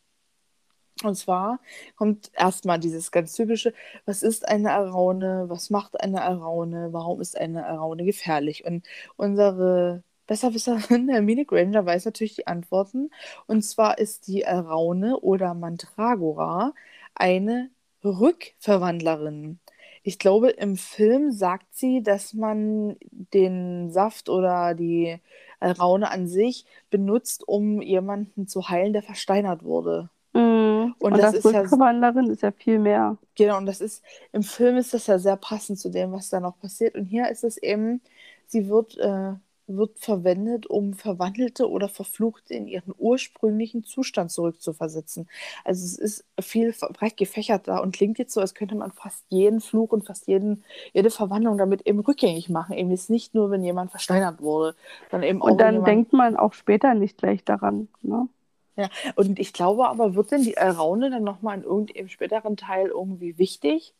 Und 1.05 1.14
zwar 1.16 1.61
kommt 1.97 2.30
erstmal 2.34 2.78
dieses 2.80 3.11
ganz 3.11 3.34
typische, 3.34 3.74
was 4.07 4.22
ist 4.22 4.49
eine 4.49 4.72
Alraune, 4.72 5.44
was 5.49 5.68
macht 5.70 6.01
eine 6.01 6.22
Alraune, 6.22 6.88
warum 6.92 7.20
ist 7.20 7.36
eine 7.36 7.66
Alraune 7.66 8.05
gefährlich? 8.05 8.64
Und 8.64 8.86
unsere 9.16 10.03
Besserwisserin 10.26 11.09
Hermine 11.11 11.44
Granger 11.44 11.84
weiß 11.86 12.07
natürlich 12.07 12.36
die 12.36 12.47
Antworten. 12.47 13.11
Und 13.47 13.62
zwar 13.62 13.99
ist 13.99 14.26
die 14.26 14.47
Alraune 14.47 15.18
oder 15.20 15.55
Mandragora 15.55 16.72
eine 17.14 17.70
Rückverwandlerin. 18.05 19.61
Ich 20.03 20.18
glaube, 20.18 20.51
im 20.51 20.76
Film 20.76 21.32
sagt 21.32 21.66
sie, 21.74 22.03
dass 22.03 22.32
man 22.32 22.97
den 23.11 23.90
Saft 23.90 24.28
oder 24.28 24.74
die 24.74 25.18
Alraune 25.61 26.11
an 26.11 26.28
sich 26.28 26.64
benutzt, 26.90 27.47
um 27.47 27.82
jemanden 27.82 28.47
zu 28.47 28.68
heilen, 28.68 28.92
der 28.92 29.03
versteinert 29.03 29.64
wurde. 29.64 30.11
Mm. 30.37 30.95
Und, 30.99 31.12
und 31.12 31.18
das, 31.18 31.32
das 31.32 31.45
ist 31.45 31.45
Rückverwandlerin 31.45 32.26
ja, 32.26 32.32
ist 32.32 32.43
ja 32.43 32.53
viel 32.53 32.78
mehr. 32.78 33.16
Genau, 33.34 33.57
und 33.57 33.66
das 33.66 33.80
ist, 33.80 34.03
im 34.32 34.43
Film 34.43 34.76
ist 34.76 34.95
das 34.95 35.07
ja 35.07 35.18
sehr 35.18 35.37
passend 35.37 35.78
zu 35.78 35.91
dem, 35.91 36.12
was 36.12 36.28
da 36.28 36.41
noch 36.41 36.59
passiert. 36.59 36.95
Und 36.95 37.07
hier 37.07 37.28
ist 37.30 37.45
es 37.45 37.57
eben, 37.57 38.01
sie 38.47 38.68
wird 38.68 38.97
äh, 38.99 39.32
wird 39.66 39.99
verwendet, 39.99 40.66
um 40.66 40.95
Verwandelte 40.95 41.68
oder 41.68 41.89
Verfluchte 41.89 42.55
in 42.55 42.68
ihren 42.68 42.95
ursprünglichen 42.97 43.84
Zustand 43.84 44.30
zurückzuversetzen. 44.30 45.28
Also 45.64 45.84
es 45.84 45.99
ist 45.99 46.24
viel 46.41 46.72
breit 46.93 47.16
gefächert 47.16 47.68
da 47.68 47.78
und 47.78 47.95
klingt 47.95 48.18
jetzt 48.18 48.32
so, 48.32 48.41
als 48.41 48.55
könnte 48.55 48.76
man 48.76 48.93
fast 48.93 49.24
jeden 49.28 49.61
Fluch 49.61 49.93
und 49.93 50.07
fast 50.07 50.28
jeden, 50.28 50.64
jede 50.93 51.11
Verwandlung 51.11 51.59
damit 51.59 51.87
eben 51.87 52.01
rückgängig 52.01 52.49
machen. 52.49 52.74
Eben 52.74 52.91
ist 52.91 53.11
nicht 53.11 53.34
nur, 53.34 53.51
wenn 53.51 53.64
jemand 53.64 53.91
versteinert 53.91 54.41
wurde, 54.41 54.76
sondern 55.11 55.28
eben 55.28 55.43
auch. 55.43 55.51
Und 55.51 55.61
dann 55.61 55.84
denkt 55.84 56.12
man 56.12 56.37
auch 56.37 56.53
später 56.53 56.95
nicht 56.95 57.18
gleich 57.18 57.45
daran. 57.45 57.89
Ne? 58.03 58.28
Ja, 58.76 58.88
und 59.14 59.38
ich 59.38 59.52
glaube 59.52 59.88
aber, 59.88 60.14
wird 60.14 60.30
denn 60.30 60.42
die 60.42 60.58
Alraune 60.58 61.10
dann 61.10 61.24
nochmal 61.24 61.56
in 61.56 61.64
irgendeinem 61.64 62.08
späteren 62.08 62.56
Teil 62.56 62.88
irgendwie 62.88 63.38
wichtig? 63.38 63.94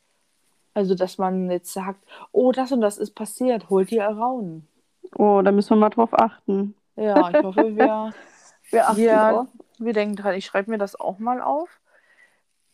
Also, 0.75 0.95
dass 0.95 1.17
man 1.17 1.51
jetzt 1.51 1.73
sagt, 1.73 2.05
oh, 2.33 2.53
das 2.53 2.71
und 2.73 2.83
das 2.83 2.99
ist 2.99 3.15
passiert, 3.15 3.71
holt 3.71 3.91
die 3.91 4.03
Alraunen. 4.03 4.69
Oh, 5.17 5.41
da 5.43 5.51
müssen 5.51 5.71
wir 5.71 5.77
mal 5.77 5.89
drauf 5.89 6.13
achten. 6.13 6.75
Ja, 6.97 7.31
ich 7.31 7.43
hoffe, 7.43 7.77
wir, 7.77 8.13
wir 8.71 8.89
achten 8.89 9.01
ja, 9.01 9.33
drauf. 9.33 9.49
Wir 9.79 9.95
denken 9.95 10.17
dran, 10.17 10.35
ich 10.35 10.45
schreibe 10.45 10.71
mir 10.71 10.79
das 10.79 10.99
auch 10.99 11.19
mal 11.19 11.41
auf. 11.41 11.81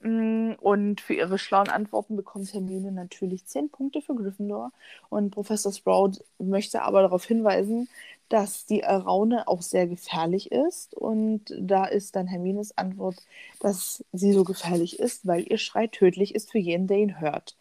Mm, 0.00 0.54
und 0.60 1.00
für 1.00 1.14
ihre 1.14 1.38
schlauen 1.38 1.68
Antworten 1.68 2.16
bekommt 2.16 2.52
Hermine 2.52 2.90
natürlich 2.90 3.46
10 3.46 3.70
Punkte 3.70 4.02
für 4.02 4.16
Gryffindor. 4.16 4.72
Und 5.08 5.30
Professor 5.30 5.72
Sprout 5.72 6.24
möchte 6.38 6.82
aber 6.82 7.02
darauf 7.02 7.24
hinweisen, 7.24 7.88
dass 8.28 8.66
die 8.66 8.84
Araune 8.84 9.46
auch 9.48 9.62
sehr 9.62 9.86
gefährlich 9.86 10.50
ist. 10.52 10.94
Und 10.94 11.54
da 11.58 11.84
ist 11.84 12.16
dann 12.16 12.26
Hermines 12.26 12.76
Antwort, 12.76 13.16
dass 13.60 14.04
sie 14.12 14.32
so 14.32 14.44
gefährlich 14.44 14.98
ist, 14.98 15.26
weil 15.26 15.44
ihr 15.48 15.58
Schrei 15.58 15.86
tödlich 15.86 16.34
ist 16.34 16.50
für 16.50 16.58
jeden, 16.58 16.86
der 16.86 16.98
ihn 16.98 17.20
hört. 17.20 17.56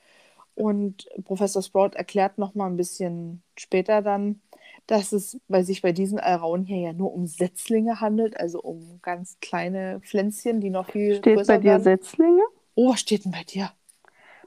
Und 0.55 1.07
Professor 1.24 1.62
Sprout 1.62 1.95
erklärt 1.95 2.38
nochmal 2.38 2.70
ein 2.70 2.78
bisschen 2.78 3.41
später 3.57 4.01
dann, 4.01 4.41
dass 4.88 5.12
es 5.12 5.39
bei 5.47 5.64
sich 5.64 5.82
bei 5.82 5.91
diesen 5.91 6.20
Alraun 6.20 6.66
hier 6.66 6.80
ja 6.80 6.93
nur 6.93 7.14
um 7.14 7.28
Setzlinge 7.28 8.01
handelt, 8.01 8.39
also 8.39 8.62
um 8.62 8.99
ganz 9.01 9.38
kleine 9.39 10.01
Pflänzchen, 10.01 10.59
die 10.59 10.70
noch 10.70 10.89
viel 10.91 11.18
steht 11.18 11.36
größer 11.38 11.53
bei 11.53 11.59
dir 11.59 11.66
werden. 11.66 11.84
Setzlinge? 11.84 12.41
Oh, 12.76 12.91
was 12.91 12.99
steht 12.99 13.26
denn 13.26 13.32
bei 13.32 13.43
dir? 13.43 13.72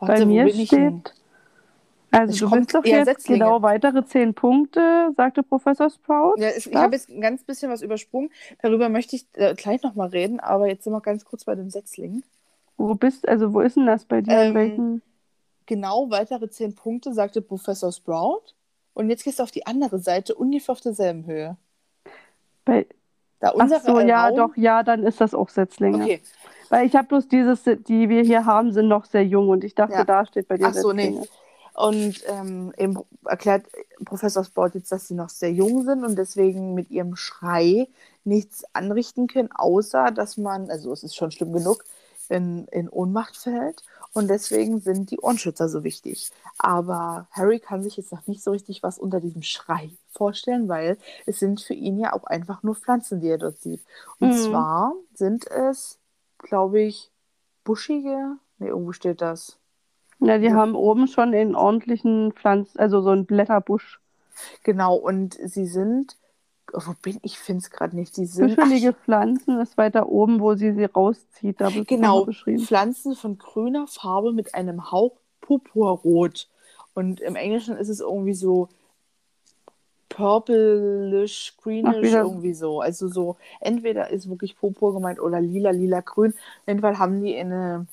Warte, 0.01 0.23
bei 0.23 0.27
mir 0.27 0.53
steht, 0.53 1.15
also 2.19 2.49
du 2.49 2.57
bist 2.57 2.75
doch 2.75 2.85
jetzt 2.85 3.07
Setzlinge. 3.07 3.41
genau 3.41 3.63
weitere 3.63 4.05
zehn 4.05 4.35
Punkte, 4.35 5.13
sagte 5.17 5.43
Professor 5.43 5.91
Sprout. 5.91 6.35
Ja, 6.39 6.49
ich, 6.57 6.67
ich 6.67 6.75
habe 6.75 6.95
jetzt 6.95 7.09
ein 7.11 7.21
ganz 7.21 7.45
bisschen 7.45 7.71
was 7.71 7.83
übersprungen. 7.83 8.31
Darüber 8.63 8.89
möchte 8.89 9.17
ich 9.17 9.27
äh, 9.35 9.55
gleich 9.55 9.83
nochmal 9.83 10.09
reden, 10.09 10.41
aber 10.41 10.69
jetzt 10.69 10.85
sind 10.85 10.93
wir 10.93 11.01
ganz 11.01 11.25
kurz 11.25 11.45
bei 11.45 11.55
den 11.55 11.71
Setzlingen. 11.71 12.25
Wo 12.77 12.95
bist, 12.95 13.29
also 13.29 13.53
wo 13.53 13.61
ist 13.61 13.77
denn 13.77 13.87
das 13.87 14.05
bei 14.05 14.21
dir? 14.21 14.33
Ähm, 14.33 15.03
genau 15.67 16.11
weitere 16.11 16.49
zehn 16.51 16.75
Punkte, 16.75 17.13
sagte 17.13 17.43
Professor 17.43 17.93
Sprout. 17.93 18.43
Und 18.95 19.11
jetzt 19.11 19.25
gehst 19.25 19.39
du 19.39 19.43
auf 19.43 19.51
die 19.51 19.67
andere 19.67 19.99
Seite, 19.99 20.35
ungefähr 20.35 20.73
auf 20.73 20.81
derselben 20.81 21.27
Höhe. 21.27 21.57
Bei... 22.65 22.87
Da 23.41 23.51
unsere 23.51 23.81
Ach 23.81 23.85
so, 23.85 24.01
ja, 24.01 24.29
Raum... 24.29 24.37
doch, 24.37 24.57
ja, 24.57 24.83
dann 24.83 25.03
ist 25.03 25.21
das 25.21 25.35
auch 25.35 25.51
Setzlinge. 25.51 26.03
Okay. 26.03 26.23
Weil 26.71 26.87
ich 26.87 26.97
habe 26.97 27.09
bloß 27.09 27.29
dieses, 27.29 27.63
die 27.65 28.09
wir 28.09 28.23
hier 28.23 28.47
haben, 28.47 28.73
sind 28.73 28.89
noch 28.89 29.05
sehr 29.05 29.25
jung 29.27 29.51
und 29.51 29.65
ich 29.65 29.75
dachte, 29.75 29.95
ja. 29.95 30.05
da 30.05 30.25
steht 30.25 30.49
bei 30.49 30.57
dir 30.57 30.69
Ach 30.69 30.73
so, 30.73 30.91
Setzlinge. 30.91 31.21
nee. 31.21 31.29
Und 31.75 32.23
ähm, 32.29 32.73
eben 32.79 32.99
erklärt 33.25 33.67
Professor 34.05 34.45
Sport 34.45 34.75
jetzt, 34.75 34.93
dass 34.93 35.09
sie 35.09 35.15
noch 35.15 35.29
sehr 35.29 35.53
jung 35.53 35.85
sind 35.85 36.05
und 36.05 36.17
deswegen 36.17 36.75
mit 36.75 36.91
ihrem 36.91 37.17
Schrei 37.17 37.89
nichts 38.23 38.65
anrichten 38.73 39.27
können, 39.27 39.51
außer 39.53 40.13
dass 40.13 40.37
man, 40.37 40.71
also 40.71 40.93
es 40.93 41.03
ist 41.03 41.17
schon 41.17 41.33
schlimm 41.33 41.53
genug, 41.53 41.85
in, 42.29 42.67
in 42.69 42.89
Ohnmacht 42.89 43.37
fällt. 43.37 43.83
Und 44.13 44.29
deswegen 44.29 44.81
sind 44.81 45.11
die 45.11 45.19
Ohrenschützer 45.19 45.69
so 45.69 45.83
wichtig. 45.83 46.31
Aber 46.59 47.27
Harry 47.33 47.59
kann 47.59 47.83
sich 47.83 47.97
jetzt 47.97 48.13
noch 48.13 48.27
nicht 48.29 48.43
so 48.43 48.53
richtig 48.53 48.83
was 48.83 48.99
unter 48.99 49.21
diesem 49.21 49.43
Schrei 49.43 49.91
vorstellen, 50.13 50.69
weil 50.69 50.97
es 51.27 51.41
sind 51.41 51.61
für 51.61 51.75
ihn 51.75 51.99
ja 51.99 52.13
auch 52.13 52.25
einfach 52.25 52.63
nur 52.63 52.77
Pflanzen, 52.77 53.21
die 53.21 53.29
er 53.29 53.39
dort 53.39 53.61
sieht. 53.61 53.83
Und 54.21 54.29
mhm. 54.29 54.39
zwar 54.39 54.93
sind 55.15 55.49
es, 55.49 55.99
glaube 56.39 56.81
ich, 56.81 57.11
buschige, 57.65 58.37
ne, 58.59 58.69
irgendwo 58.69 58.93
steht 58.93 59.21
das. 59.21 59.59
Ja, 60.21 60.39
die 60.39 60.53
haben 60.53 60.75
oben 60.75 61.07
schon 61.07 61.35
einen 61.35 61.55
ordentlichen 61.55 62.33
Pflanz, 62.33 62.77
also 62.77 63.03
so 63.03 63.11
einen 63.11 63.27
Blätterbusch. 63.27 64.01
Genau, 64.63 64.95
und 64.97 65.35
sie 65.35 65.67
sind 65.67 66.17
wo 66.73 66.95
bin 67.03 67.19
ich? 67.23 67.39
finde 67.39 67.63
es 67.63 67.71
gerade 67.71 67.95
nicht. 67.95 68.17
Die 68.17 68.27
sind, 68.27 68.57
Büschelige 68.57 68.93
Pflanzen 68.93 69.61
ist 69.61 69.77
weiter 69.77 70.09
oben, 70.09 70.41
wo 70.41 70.55
sie 70.55 70.73
sie 70.73 70.85
rauszieht. 70.85 71.61
Da 71.61 71.71
genau, 71.87 72.27
Pflanzen 72.27 73.15
von 73.15 73.39
grüner 73.39 73.87
Farbe 73.87 74.33
mit 74.33 74.55
einem 74.55 74.91
Hauch 74.91 75.13
purpurrot. 75.41 76.49
Und 76.95 77.21
im 77.21 77.37
Englischen 77.37 77.77
ist 77.77 77.89
es 77.89 78.01
irgendwie 78.01 78.35
so 78.35 78.69
purplish, 80.09 81.55
greenish, 81.63 82.13
irgendwie 82.13 82.55
so. 82.55 82.81
Also 82.81 83.09
so, 83.09 83.37
entweder 83.61 84.11
ist 84.11 84.29
wirklich 84.29 84.57
purpur 84.57 84.95
gemeint 84.95 85.21
oder 85.21 85.41
lila, 85.41 85.71
lila, 85.71 86.01
grün. 86.01 86.33
Auf 86.33 86.69
jeden 86.69 86.81
Fall 86.81 86.99
haben 86.99 87.23
die 87.23 87.37
eine, 87.37 87.87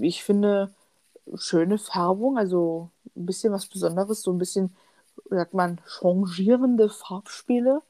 ich 0.00 0.22
finde, 0.22 0.72
schöne 1.36 1.78
Färbung, 1.78 2.38
also 2.38 2.90
ein 3.16 3.26
bisschen 3.26 3.52
was 3.52 3.66
Besonderes, 3.66 4.22
so 4.22 4.32
ein 4.32 4.38
bisschen 4.38 4.74
sagt 5.30 5.54
man, 5.54 5.80
changierende 5.86 6.88
Farbspiele 6.88 7.82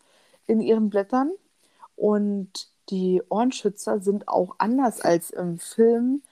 in 0.46 0.60
ihren 0.60 0.90
Blättern. 0.90 1.32
Und 1.96 2.68
die 2.90 3.22
Ohrenschützer 3.28 4.00
sind 4.00 4.28
auch 4.28 4.56
anders 4.58 5.00
als 5.00 5.30
im 5.30 5.58
Film 5.58 6.22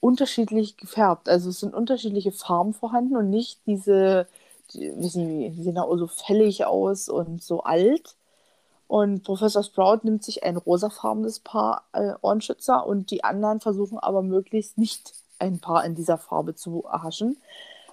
unterschiedlich 0.00 0.76
gefärbt. 0.76 1.28
Also 1.28 1.50
es 1.50 1.60
sind 1.60 1.74
unterschiedliche 1.74 2.32
Farben 2.32 2.74
vorhanden 2.74 3.16
und 3.16 3.30
nicht 3.30 3.60
diese, 3.66 4.28
die, 4.72 4.92
wissen 4.96 5.28
die 5.28 5.62
sehen 5.62 5.78
auch 5.78 5.96
so 5.96 6.06
fällig 6.06 6.66
aus 6.66 7.08
und 7.08 7.42
so 7.42 7.62
alt. 7.62 8.16
Und 8.86 9.24
Professor 9.24 9.62
Sprout 9.62 10.00
nimmt 10.02 10.22
sich 10.22 10.44
ein 10.44 10.56
rosafarbenes 10.56 11.40
Paar 11.40 11.84
äh, 11.92 12.12
Ohrenschützer 12.20 12.86
und 12.86 13.10
die 13.10 13.24
anderen 13.24 13.60
versuchen 13.60 13.98
aber 13.98 14.22
möglichst 14.22 14.76
nicht 14.78 15.14
ein 15.38 15.60
Paar 15.60 15.84
in 15.84 15.94
dieser 15.94 16.18
Farbe 16.18 16.54
zu 16.54 16.84
erhaschen. 16.84 17.36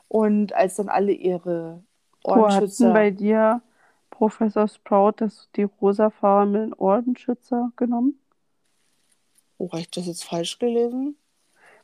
Und 0.08 0.54
als 0.54 0.76
dann 0.76 0.90
alle 0.90 1.12
ihre 1.12 1.84
Ohrenschützer. 2.24 2.90
Wo 2.90 2.94
bei 2.94 3.12
dir 3.12 3.62
Professor 4.10 4.68
Sprout 4.68 5.14
das, 5.18 5.50
die 5.56 5.64
rosafarbenen 5.64 6.74
Ohrenschützer 6.74 7.72
genommen? 7.76 8.20
Oh, 9.58 9.70
habe 9.70 9.82
ich 9.82 9.92
das 9.92 10.08
jetzt 10.08 10.24
falsch 10.24 10.60
gelesen? 10.60 11.16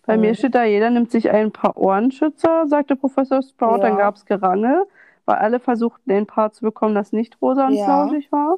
Bei 0.06 0.18
oh. 0.18 0.20
mir 0.20 0.36
steht 0.36 0.56
da, 0.56 0.64
jeder 0.64 0.90
nimmt 0.90 1.12
sich 1.12 1.30
ein 1.30 1.52
paar 1.52 1.78
Ohrenschützer, 1.78 2.68
sagte 2.68 2.96
Professor 2.96 3.42
Sprout. 3.42 3.78
Ja. 3.78 3.90
Dann 3.90 3.98
gab 3.98 4.16
es 4.16 4.26
Gerangel, 4.26 4.86
weil 5.26 5.36
alle 5.38 5.60
versuchten, 5.60 6.12
ein 6.12 6.26
Paar 6.26 6.52
zu 6.52 6.62
bekommen, 6.62 6.96
das 6.96 7.12
nicht 7.12 7.42
rosa 7.42 7.68
und 7.68 7.74
ja. 7.74 7.86
flauschig 7.86 8.32
war. 8.32 8.58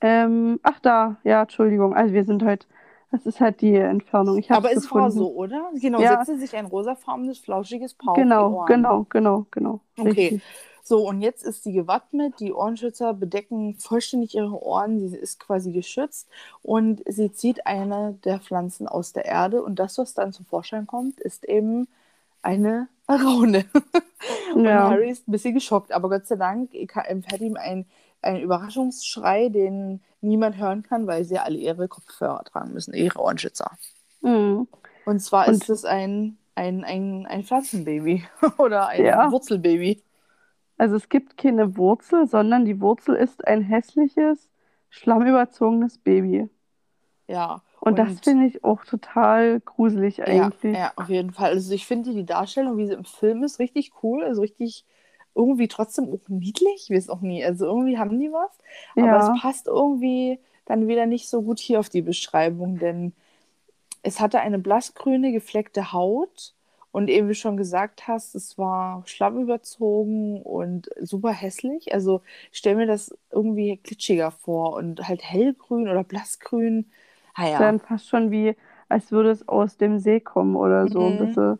Ähm, 0.00 0.58
ach 0.62 0.80
da, 0.80 1.16
ja, 1.22 1.42
Entschuldigung. 1.42 1.94
Also 1.94 2.12
wir 2.12 2.24
sind 2.24 2.42
heute 2.44 2.66
das 3.12 3.26
ist 3.26 3.40
halt 3.40 3.60
die 3.60 3.76
Entfernung. 3.76 4.38
Ich 4.38 4.50
Aber 4.50 4.72
es 4.72 4.90
war 4.90 5.10
so, 5.10 5.32
oder? 5.34 5.70
Genau, 5.74 6.00
ja. 6.00 6.16
setzte 6.16 6.38
sich 6.38 6.56
ein 6.56 6.64
rosafarbenes, 6.64 7.38
flauschiges 7.38 7.92
Paar 7.92 8.14
Genau, 8.14 8.64
genau, 8.64 9.06
genau, 9.10 9.46
genau. 9.50 9.80
Okay. 9.98 10.40
So, 10.82 11.06
und 11.06 11.20
jetzt 11.20 11.44
ist 11.44 11.62
sie 11.62 11.72
gewappnet. 11.72 12.40
Die 12.40 12.52
Ohrenschützer 12.52 13.12
bedecken 13.14 13.74
vollständig 13.78 14.34
ihre 14.34 14.60
Ohren. 14.62 14.98
Sie 14.98 15.16
ist 15.16 15.38
quasi 15.38 15.72
geschützt. 15.72 16.28
Und 16.62 17.02
sie 17.06 17.30
zieht 17.32 17.66
eine 17.66 18.18
der 18.24 18.40
Pflanzen 18.40 18.88
aus 18.88 19.12
der 19.12 19.26
Erde. 19.26 19.62
Und 19.62 19.78
das, 19.78 19.98
was 19.98 20.14
dann 20.14 20.32
zum 20.32 20.46
Vorschein 20.46 20.86
kommt, 20.86 21.20
ist 21.20 21.44
eben 21.44 21.86
eine 22.40 22.88
Araune. 23.06 23.66
und 24.54 24.64
Ja. 24.64 24.88
Harry 24.88 25.10
ist 25.10 25.28
ein 25.28 25.32
bisschen 25.32 25.54
geschockt. 25.54 25.92
Aber 25.92 26.08
Gott 26.08 26.26
sei 26.26 26.36
Dank 26.36 26.70
empfällt 26.74 27.42
ihm 27.42 27.56
ein, 27.56 27.84
ein 28.22 28.40
Überraschungsschrei, 28.40 29.50
den 29.50 30.00
niemand 30.22 30.56
hören 30.56 30.82
kann, 30.82 31.06
weil 31.06 31.24
sie 31.24 31.38
alle 31.38 31.58
ihre 31.58 31.88
Kopfhörer 31.88 32.44
tragen 32.44 32.72
müssen, 32.72 32.94
ihre 32.94 33.18
Ohrenschützer. 33.20 33.70
Mhm. 34.22 34.66
Und 35.04 35.20
zwar 35.20 35.48
Und- 35.48 35.54
ist 35.54 35.68
es 35.68 35.84
ein, 35.84 36.38
ein, 36.54 36.84
ein, 36.84 37.26
ein 37.26 37.44
Pflanzenbaby 37.44 38.24
oder 38.58 38.88
ein 38.88 39.04
Ja. 39.04 39.30
Wurzelbaby. 39.30 40.02
Also 40.78 40.96
es 40.96 41.08
gibt 41.08 41.36
keine 41.36 41.76
Wurzel, 41.76 42.26
sondern 42.26 42.64
die 42.64 42.80
Wurzel 42.80 43.14
ist 43.14 43.46
ein 43.46 43.62
hässliches, 43.62 44.48
schlammüberzogenes 44.90 45.98
Baby. 45.98 46.48
Ja. 47.28 47.62
Und, 47.80 47.98
das 47.98 48.20
finde 48.20 48.46
ich 48.46 48.62
auch 48.62 48.84
total 48.84 49.60
gruselig 49.60 50.18
ja, 50.18 50.24
eigentlich. 50.26 50.76
ja, 50.76 50.92
auf 50.96 51.08
jeden 51.08 51.32
Fall. 51.32 51.50
Also 51.50 51.72
ich 51.74 51.86
finde 51.86 52.12
die 52.12 52.24
Darstellung, 52.24 52.76
wie 52.78 52.86
sie 52.86 52.92
im 52.94 53.04
Film 53.04 53.42
ist, 53.42 53.58
richtig 53.58 53.92
cool. 54.02 54.22
Also 54.22 54.40
richtig 54.40 54.84
irgendwie 55.34 55.68
trotzdem 55.68 56.06
auch 56.12 56.28
niedlich. 56.28 56.90
Ich 56.90 56.96
weiß 56.96 57.08
auch 57.10 57.20
nie. 57.20 57.44
Also 57.44 57.66
irgendwie 57.66 57.98
haben 57.98 58.18
die 58.20 58.32
was. 58.32 58.50
Aber 58.96 59.16
Ja. 59.16 59.18
es 59.18 59.30
passt 59.30 59.66
irgendwie 59.68 60.38
dann 60.66 60.88
wieder 60.88 61.06
nicht 61.06 61.28
so 61.28 61.42
gut 61.42 61.58
hier 61.60 61.80
auf 61.80 61.88
die 61.88 62.02
Beschreibung, 62.02 62.78
denn 62.78 63.12
es 64.02 64.20
hatte 64.20 64.40
eine 64.40 64.58
blassgrüne, 64.58 65.32
gefleckte 65.32 65.92
Haut. 65.92 66.54
Und 66.92 67.08
eben 67.08 67.26
wie 67.28 67.32
du 67.32 67.36
schon 67.36 67.56
gesagt 67.56 68.06
hast, 68.06 68.34
es 68.34 68.58
war 68.58 69.02
schlammüberzogen 69.06 70.42
und 70.42 70.90
super 71.00 71.30
hässlich. 71.32 71.94
Also 71.94 72.20
ich 72.52 72.58
stelle 72.58 72.76
mir 72.76 72.86
das 72.86 73.16
irgendwie 73.30 73.78
glitschiger 73.82 74.30
vor 74.30 74.74
und 74.74 75.08
halt 75.08 75.22
hellgrün 75.24 75.88
oder 75.88 76.04
blassgrün. 76.04 76.90
Ah 77.34 77.46
ja. 77.48 77.74
Dann 77.74 77.80
fast 77.80 78.08
schon 78.08 78.30
wie, 78.30 78.56
als 78.88 79.12
würde 79.12 79.30
es 79.30 79.48
aus 79.48 79.76
dem 79.78 79.98
See 79.98 80.20
kommen 80.20 80.56
oder 80.56 80.88
so 80.88 81.08
ein 81.10 81.16
Mhm. 81.16 81.18
bisschen. 81.18 81.58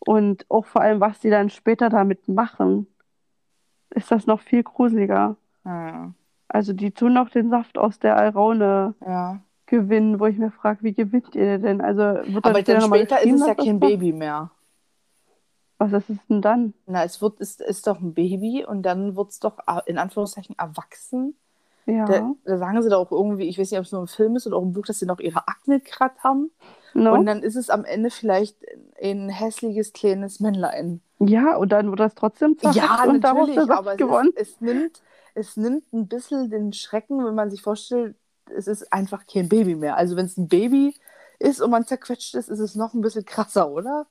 Und 0.00 0.46
auch 0.50 0.66
vor 0.66 0.82
allem, 0.82 1.00
was 1.00 1.20
die 1.20 1.30
dann 1.30 1.50
später 1.50 1.90
damit 1.90 2.28
machen, 2.28 2.86
ist 3.94 4.10
das 4.10 4.26
noch 4.26 4.40
viel 4.40 4.62
gruseliger. 4.62 5.36
Ja, 5.64 6.12
Also 6.48 6.72
die 6.72 6.90
tun 6.90 7.14
noch 7.14 7.30
den 7.30 7.50
Saft 7.50 7.78
aus 7.78 7.98
der 7.98 8.16
Alraune 8.16 8.94
ja. 9.04 9.40
gewinnen, 9.66 10.20
wo 10.20 10.26
ich 10.26 10.38
mir 10.38 10.50
frage, 10.50 10.82
wie 10.82 10.92
gewinnt 10.92 11.34
ihr 11.34 11.58
denn? 11.58 11.80
Also 11.80 12.02
wird 12.02 12.44
Aber 12.44 12.62
dann 12.62 12.82
später 12.82 13.22
ist 13.22 13.40
es 13.40 13.46
ja 13.46 13.54
kein? 13.54 13.80
Baby 13.80 14.12
mehr. 14.12 14.50
Was 15.78 15.92
ist 15.92 16.10
es 16.10 16.18
denn 16.28 16.40
dann? 16.40 16.74
Na, 16.86 17.04
es 17.04 17.20
wird, 17.20 17.40
ist, 17.40 17.60
ist 17.60 17.86
doch 17.86 18.00
ein 18.00 18.14
Baby 18.14 18.64
und 18.64 18.82
dann 18.82 19.16
wird 19.16 19.30
es 19.30 19.40
doch 19.40 19.58
äh, 19.66 19.80
in 19.86 19.98
Anführungszeichen 19.98 20.56
erwachsen. 20.58 21.34
Ja. 21.86 22.06
Da, 22.06 22.32
da 22.44 22.58
sagen 22.58 22.82
sie 22.82 22.88
doch 22.88 23.06
auch 23.06 23.12
irgendwie, 23.12 23.48
ich 23.48 23.58
weiß 23.58 23.70
nicht, 23.70 23.78
ob 23.78 23.84
es 23.84 23.92
nur 23.92 24.00
im 24.02 24.06
Film 24.06 24.36
ist 24.36 24.46
oder 24.46 24.56
auch 24.56 24.62
im 24.62 24.72
Buch, 24.72 24.86
dass 24.86 24.98
sie 24.98 25.06
noch 25.06 25.20
ihre 25.20 25.46
Akne 25.48 25.80
gerade 25.80 26.14
haben. 26.22 26.50
No? 26.94 27.12
Und 27.12 27.26
dann 27.26 27.42
ist 27.42 27.56
es 27.56 27.70
am 27.70 27.84
Ende 27.84 28.10
vielleicht 28.10 28.56
ein 29.12 29.28
hässliches 29.28 29.92
kleines 29.92 30.40
Männlein. 30.40 31.00
ja, 31.18 31.56
und 31.56 31.70
dann 31.72 31.90
wird 31.90 32.00
das 32.00 32.14
trotzdem 32.14 32.58
zerhackt 32.58 33.06
und 33.08 33.20
daraus 33.22 33.52
der 33.52 33.66
Saft 33.66 33.78
aber 33.78 33.92
es, 33.92 33.98
gewonnen. 33.98 34.32
ist, 34.36 34.56
es, 34.56 34.60
nimmt, 34.60 35.02
es 35.34 35.56
nimmt 35.56 35.92
ein 35.92 36.08
bisschen 36.08 36.50
den 36.50 36.72
Schrecken, 36.72 37.24
wenn 37.24 37.34
man 37.34 37.50
sich 37.50 37.62
vorstellt, 37.62 38.16
es 38.54 38.66
ist 38.66 38.92
einfach 38.92 39.26
kein 39.26 39.48
Baby 39.48 39.74
mehr. 39.74 39.96
Also 39.96 40.16
wenn 40.16 40.26
es 40.26 40.36
ein 40.36 40.48
Baby 40.48 40.94
ist 41.38 41.60
und 41.60 41.70
man 41.70 41.86
zerquetscht 41.86 42.34
ist, 42.34 42.48
ist 42.48 42.60
es 42.60 42.74
noch 42.74 42.94
ein 42.94 43.00
bisschen 43.00 43.24
krasser, 43.24 43.70
oder? 43.70 44.06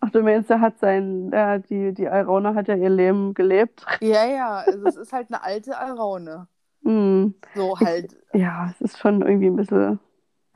Ach, 0.00 0.10
du 0.10 0.22
meinst, 0.22 0.50
er 0.50 0.60
hat 0.60 0.78
sein, 0.80 1.30
der, 1.30 1.60
die, 1.60 1.94
die 1.94 2.08
Alraune 2.08 2.54
hat 2.54 2.68
ja 2.68 2.74
ihr 2.74 2.90
Leben 2.90 3.34
gelebt. 3.34 3.86
Ja, 4.00 4.26
ja, 4.26 4.56
also 4.58 4.84
es 4.86 4.96
ist 4.96 5.12
halt 5.12 5.28
eine 5.28 5.42
alte 5.42 5.78
Alraune. 5.78 6.46
Hm. 6.84 7.34
So 7.56 7.78
halt. 7.80 8.16
Ja, 8.32 8.70
es 8.70 8.80
ist 8.80 8.98
schon 8.98 9.20
irgendwie 9.20 9.48
ein 9.48 9.56
bisschen. 9.56 9.98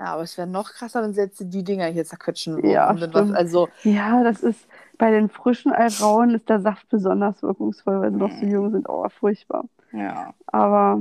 Ja, 0.02 0.14
aber 0.14 0.22
es 0.22 0.36
wäre 0.36 0.48
noch 0.48 0.72
krasser, 0.72 1.00
wenn 1.00 1.14
sie 1.14 1.20
jetzt 1.20 1.38
die 1.38 1.62
Dinger 1.62 1.86
hier 1.86 2.04
zerquetschen. 2.04 2.68
Ja, 2.68 2.92
was, 3.12 3.30
also, 3.30 3.68
Ja, 3.84 4.24
das 4.24 4.42
ist 4.42 4.66
bei 4.98 5.12
den 5.12 5.28
frischen 5.28 5.70
Alraunen 5.70 6.34
ist 6.34 6.48
der 6.48 6.60
Saft 6.60 6.88
besonders 6.88 7.40
wirkungsvoll, 7.40 8.00
weil 8.00 8.10
sie 8.10 8.16
noch 8.16 8.32
so 8.32 8.44
jung 8.44 8.72
sind. 8.72 8.88
Oh, 8.88 9.08
furchtbar. 9.08 9.64
ja. 9.92 10.34
Aber 10.46 11.00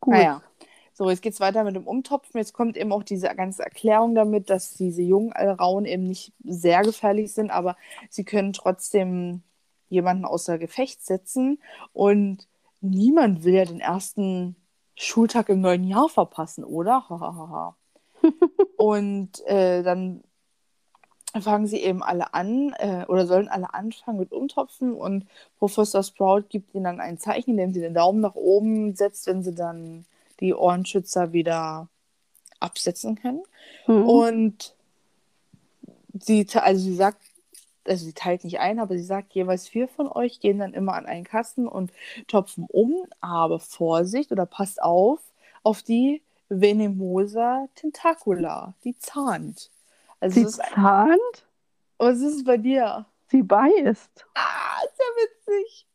gut. 0.00 0.14
Naja. 0.14 0.42
So, 0.92 1.08
jetzt 1.08 1.22
geht 1.22 1.34
es 1.34 1.40
weiter 1.40 1.62
mit 1.62 1.76
dem 1.76 1.86
Umtopfen. 1.86 2.36
Jetzt 2.36 2.52
kommt 2.52 2.76
eben 2.76 2.90
auch 2.90 3.04
diese 3.04 3.28
ganze 3.28 3.62
Erklärung 3.62 4.16
damit, 4.16 4.50
dass 4.50 4.74
diese 4.74 5.02
jungen 5.02 5.32
Alrauen 5.32 5.84
eben 5.84 6.02
nicht 6.08 6.32
sehr 6.42 6.82
gefährlich 6.82 7.32
sind, 7.32 7.52
aber 7.52 7.76
sie 8.08 8.24
können 8.24 8.52
trotzdem 8.52 9.44
jemanden 9.88 10.24
außer 10.24 10.58
Gefecht 10.58 11.06
setzen. 11.06 11.62
Und 11.92 12.48
niemand 12.80 13.44
will 13.44 13.54
ja 13.54 13.64
den 13.66 13.80
ersten 13.80 14.56
Schultag 14.96 15.48
im 15.48 15.60
neuen 15.60 15.84
Jahr 15.84 16.08
verpassen, 16.08 16.64
oder? 16.64 17.08
Hahaha. 17.08 17.76
Und 18.80 19.44
äh, 19.44 19.82
dann 19.82 20.24
fangen 21.38 21.66
sie 21.66 21.82
eben 21.82 22.02
alle 22.02 22.32
an 22.32 22.74
äh, 22.78 23.04
oder 23.08 23.26
sollen 23.26 23.48
alle 23.48 23.74
anfangen 23.74 24.18
mit 24.18 24.32
Umtopfen 24.32 24.94
und 24.94 25.26
Professor 25.58 26.02
Sprout 26.02 26.44
gibt 26.48 26.74
ihnen 26.74 26.84
dann 26.84 27.00
ein 27.00 27.18
Zeichen, 27.18 27.50
indem 27.50 27.74
sie 27.74 27.80
den 27.80 27.92
Daumen 27.92 28.20
nach 28.20 28.36
oben 28.36 28.96
setzt, 28.96 29.26
wenn 29.26 29.42
sie 29.42 29.54
dann 29.54 30.06
die 30.40 30.54
Ohrenschützer 30.54 31.34
wieder 31.34 31.88
absetzen 32.58 33.16
können. 33.16 33.42
Hm. 33.84 34.08
Und 34.08 34.74
sie, 36.18 36.46
also 36.54 36.82
sie 36.82 36.94
sagt, 36.94 37.20
also 37.86 38.06
sie 38.06 38.14
teilt 38.14 38.44
nicht 38.44 38.60
ein, 38.60 38.78
aber 38.78 38.96
sie 38.96 39.04
sagt, 39.04 39.34
jeweils 39.34 39.68
vier 39.68 39.88
von 39.88 40.08
euch 40.08 40.40
gehen 40.40 40.58
dann 40.58 40.72
immer 40.72 40.94
an 40.94 41.04
einen 41.04 41.24
Kasten 41.24 41.68
und 41.68 41.92
topfen 42.28 42.64
um, 42.66 43.04
aber 43.20 43.60
Vorsicht 43.60 44.32
oder 44.32 44.46
passt 44.46 44.82
auf 44.82 45.20
auf 45.62 45.82
die 45.82 46.22
Venemosa 46.50 47.68
tentacula, 47.74 48.74
die 48.84 48.98
zahnt. 48.98 49.70
Also 50.20 50.34
Sie 50.34 50.42
es 50.42 50.58
ist, 50.58 50.62
zahnt, 50.74 51.46
was 51.96 52.18
ist 52.18 52.36
es 52.36 52.44
bei 52.44 52.58
dir? 52.58 53.06
sie 53.30 53.42
beißt. 53.42 54.26
Ah, 54.34 54.80
ist 54.84 54.98
ja 54.98 55.54
witzig. 55.56 55.86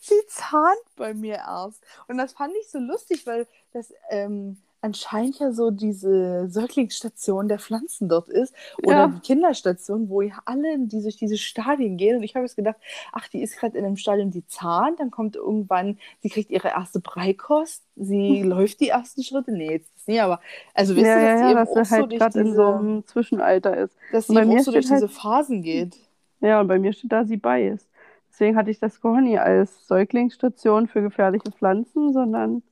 Sie 0.00 0.26
zahnt 0.28 0.96
bei 0.96 1.14
mir 1.14 1.36
erst. 1.36 1.82
Und 2.08 2.18
das 2.18 2.32
fand 2.32 2.54
ich 2.60 2.68
so 2.70 2.78
lustig, 2.78 3.26
weil 3.26 3.46
das 3.72 3.92
ähm, 4.10 4.58
anscheinend 4.86 5.38
ja 5.38 5.52
so 5.52 5.70
diese 5.70 6.48
Säuglingsstation 6.48 7.48
der 7.48 7.58
Pflanzen 7.58 8.08
dort 8.08 8.28
ist. 8.28 8.54
Oder 8.82 8.96
Ja. 8.96 9.08
die 9.08 9.20
Kinderstation, 9.20 10.08
wo 10.08 10.22
ja 10.22 10.34
alle 10.44 10.78
die 10.78 11.02
durch 11.02 11.16
diese 11.16 11.36
Stadien 11.36 11.96
gehen. 11.96 12.16
Und 12.16 12.22
ich 12.22 12.34
habe 12.34 12.44
jetzt 12.46 12.56
gedacht, 12.56 12.76
ach, 13.12 13.28
die 13.28 13.42
ist 13.42 13.58
gerade 13.58 13.76
in 13.76 13.84
einem 13.84 13.96
Stadium, 13.96 14.30
die 14.30 14.46
zahnt. 14.46 14.98
Dann 15.00 15.10
kommt 15.10 15.36
irgendwann, 15.36 15.98
sie 16.20 16.30
kriegt 16.30 16.50
ihre 16.50 16.68
erste 16.68 17.00
Breikost. 17.00 17.82
Sie 17.96 18.42
läuft 18.42 18.80
die 18.80 18.88
ersten 18.88 19.22
Schritte. 19.22 19.52
Nee, 19.52 19.72
jetzt 19.72 19.94
ist 19.96 20.08
nie, 20.08 20.20
aber 20.20 20.40
also 20.74 20.94
wisst 20.96 21.06
ja, 21.06 21.18
ihr, 21.20 21.32
dass 21.32 21.40
ja, 21.40 21.50
eben 21.50 21.56
dass 21.58 21.68
auch 21.70 21.84
so 21.84 21.90
halt 21.96 22.10
durch 22.12 22.18
gerade 22.20 22.40
in 22.40 22.54
so 22.54 22.66
einem 22.66 23.06
Zwischenalter 23.06 23.76
ist. 23.76 23.94
dass 24.12 24.26
sie 24.26 24.34
bei 24.34 24.46
auch 24.46 24.58
so 24.60 24.70
durch 24.72 24.88
halt- 24.90 25.02
diese 25.02 25.08
Phasen 25.08 25.62
geht. 25.62 25.96
Ja, 26.40 26.60
und 26.60 26.68
bei 26.68 26.78
mir 26.78 26.92
steht 26.92 27.12
da, 27.12 27.24
sie 27.24 27.36
beißt. 27.38 27.88
Deswegen 28.30 28.56
hatte 28.56 28.70
ich 28.70 28.78
das 28.78 29.00
gar 29.00 29.20
nie 29.22 29.38
als 29.38 29.86
Säuglingsstation 29.88 30.88
für 30.88 31.00
gefährliche 31.00 31.50
Pflanzen, 31.50 32.12
sondern 32.12 32.62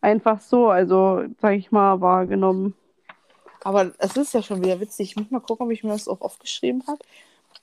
einfach 0.00 0.40
so, 0.40 0.68
also 0.68 1.24
sag 1.40 1.56
ich 1.56 1.72
mal, 1.72 2.00
wahrgenommen. 2.00 2.74
Aber 3.64 3.92
es 3.98 4.16
ist 4.16 4.34
ja 4.34 4.42
schon 4.42 4.62
wieder 4.62 4.80
witzig. 4.80 5.10
Ich 5.10 5.16
muss 5.16 5.30
mal 5.30 5.40
gucken, 5.40 5.66
ob 5.66 5.72
ich 5.72 5.82
mir 5.84 5.90
das 5.90 6.08
auch 6.08 6.20
aufgeschrieben 6.20 6.84
habe, 6.86 7.00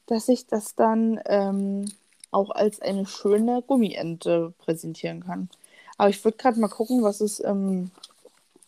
dass 0.08 0.28
ich 0.30 0.46
das 0.48 0.76
dann 0.76 1.20
ähm, 1.26 1.86
auch 2.32 2.52
als 2.52 2.82
eine 2.82 3.06
schöne 3.06 3.64
Gummiente 3.66 4.54
präsentieren 4.60 5.24
kann. 5.26 5.50
Aber 5.98 6.10
ich 6.10 6.24
würde 6.24 6.38
gerade 6.38 6.60
mal 6.60 6.68
gucken, 6.68 7.04
was 7.04 7.22
es 7.22 7.44
ähm, 7.44 7.92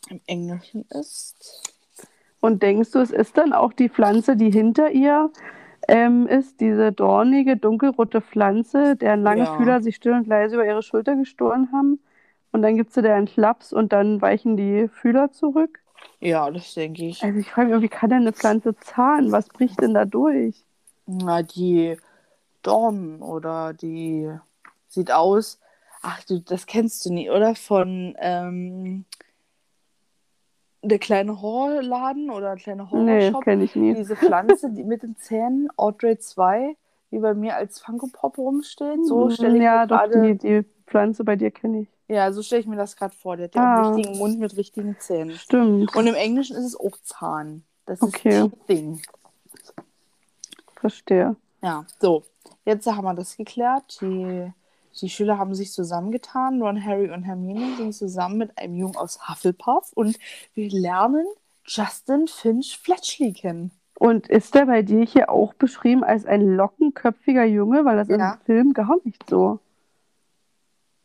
im 0.10 0.22
Englischen 0.26 0.86
ist. 0.90 1.64
Und 2.40 2.64
denkst 2.64 2.92
du, 2.92 3.00
es 3.00 3.12
ist 3.12 3.38
dann 3.38 3.52
auch 3.52 3.74
die 3.74 3.90
Pflanze, 3.90 4.38
die 4.38 4.52
hinter 4.52 4.92
ihr 4.92 5.30
ähm, 5.88 6.28
ist, 6.28 6.62
diese 6.62 6.92
dornige, 6.92 7.58
dunkelrote 7.58 8.22
Pflanze, 8.22 8.96
deren 8.96 9.24
lange 9.24 9.44
Ja. 9.44 9.58
Fühler 9.58 9.82
sich 9.82 9.96
still 9.96 10.14
und 10.14 10.28
leise 10.28 10.56
über 10.56 10.66
ihre 10.66 10.84
Schulter 10.84 11.16
gestohlen 11.16 11.72
haben? 11.72 12.00
Und 12.58 12.64
dann 12.64 12.76
gibt 12.76 12.92
sie 12.92 13.04
da 13.04 13.14
einen 13.14 13.28
Klaps 13.28 13.72
und 13.72 13.94
dann 13.94 14.20
weichen 14.20 14.58
die 14.58 14.88
Fühler 14.88 15.32
zurück? 15.32 15.80
Ja, 16.20 16.50
das 16.50 16.74
denke 16.74 17.06
ich. 17.06 17.24
Also 17.24 17.38
ich 17.38 17.52
frage 17.52 17.76
mich, 17.76 17.84
wie 17.84 17.88
kann 17.88 18.10
denn 18.10 18.22
eine 18.22 18.34
Pflanze 18.34 18.76
zahnen? 18.80 19.32
Was 19.32 19.48
bricht 19.48 19.80
denn 19.80 19.94
da 19.94 20.06
durch? 20.06 20.66
Na, 21.06 21.44
die 21.44 21.98
Dorn 22.64 23.22
oder 23.22 23.74
die 23.76 24.32
sieht 24.88 25.12
aus. 25.12 25.60
Ach 26.02 26.24
du, 26.24 26.40
das 26.40 26.66
kennst 26.66 27.06
du 27.06 27.14
nie, 27.14 27.30
oder? 27.30 27.54
Von 27.54 28.16
ähm, 28.18 29.06
der 30.82 30.98
kleine 30.98 31.40
Horrorladen 31.40 32.32
oder 32.32 32.56
der 32.56 32.64
kleine 32.64 32.86
Nee, 32.86 32.90
Horrorshop. 32.90 33.44
kenne 33.44 33.66
ich 33.66 33.76
nie. 33.76 33.94
Diese 33.94 34.16
Pflanze 34.16 34.72
die 34.72 34.84
mit 34.84 35.04
den 35.04 35.16
Zähnen, 35.18 35.70
Audrey 35.78 36.18
2, 36.18 36.76
die 37.12 37.20
bei 37.20 37.36
mir 37.36 37.56
als 37.56 37.80
Funko 37.80 38.08
Pop 38.12 38.40
rumsteht. 38.40 39.06
So 39.06 39.30
stelle 39.30 39.58
ich 39.58 39.64
ja, 39.64 39.82
mir 39.82 39.88
doch, 39.88 39.98
gerade. 40.10 40.22
die, 40.24 40.38
die 40.40 40.66
Pflanze 40.88 41.24
bei 41.24 41.36
dir 41.36 41.52
kenne 41.52 41.82
ich. 41.82 41.97
Ja, 42.10 42.32
so 42.32 42.42
stelle 42.42 42.62
ich 42.62 42.68
mir 42.68 42.78
das 42.78 42.96
gerade 42.96 43.14
vor. 43.16 43.36
Der 43.38 43.46
hat 43.48 43.56
ja 43.56 43.62
Ah. 43.62 43.76
einen 43.88 43.96
richtigen 43.96 44.18
Mund 44.18 44.40
mit 44.40 44.56
richtigen 44.56 44.98
Zähnen. 45.00 45.32
Stimmt, 45.38 45.94
Und 45.96 46.08
im 46.08 46.16
Englischen 46.16 46.56
ist 46.56 46.64
es 46.66 46.80
auch 46.80 46.98
Zahn. 47.04 47.64
Das 47.86 48.02
Okay. 48.02 48.46
ist 48.46 48.52
Ding. 48.70 49.02
verstehe. 50.80 51.36
Ja, 51.62 51.86
so. 52.00 52.24
Jetzt 52.66 52.86
haben 52.88 53.04
wir 53.06 53.14
das 53.14 53.36
geklärt. 53.38 54.00
Die, 54.02 54.52
Die 55.00 55.10
Schüler 55.10 55.38
haben 55.38 55.54
sich 55.54 55.72
zusammengetan. 55.74 56.60
Ron, 56.62 56.84
Harry 56.84 57.12
und 57.12 57.22
Hermine 57.24 57.76
sind 57.78 57.94
zusammen 57.94 58.38
mit 58.40 58.58
einem 58.58 58.76
Jungen 58.76 58.96
aus 58.96 59.30
Hufflepuff 59.30 59.92
und 59.94 60.18
wir 60.56 60.70
lernen 60.72 61.26
Justin 61.66 62.28
Finch 62.28 62.80
Fletchley 62.80 63.32
kennen. 63.34 63.70
Und 64.00 64.28
ist 64.28 64.56
der 64.56 64.66
bei 64.66 64.82
dir 64.82 65.04
hier 65.06 65.30
auch 65.30 65.54
beschrieben 65.54 66.04
als 66.04 66.26
ein 66.26 66.42
lockenköpfiger 66.56 67.44
Junge? 67.46 67.86
Weil 67.86 67.98
das 67.98 68.08
Ja. 68.08 68.34
im 68.34 68.40
Film 68.46 68.74
gar 68.74 68.96
nicht 69.04 69.24
so. 69.30 69.60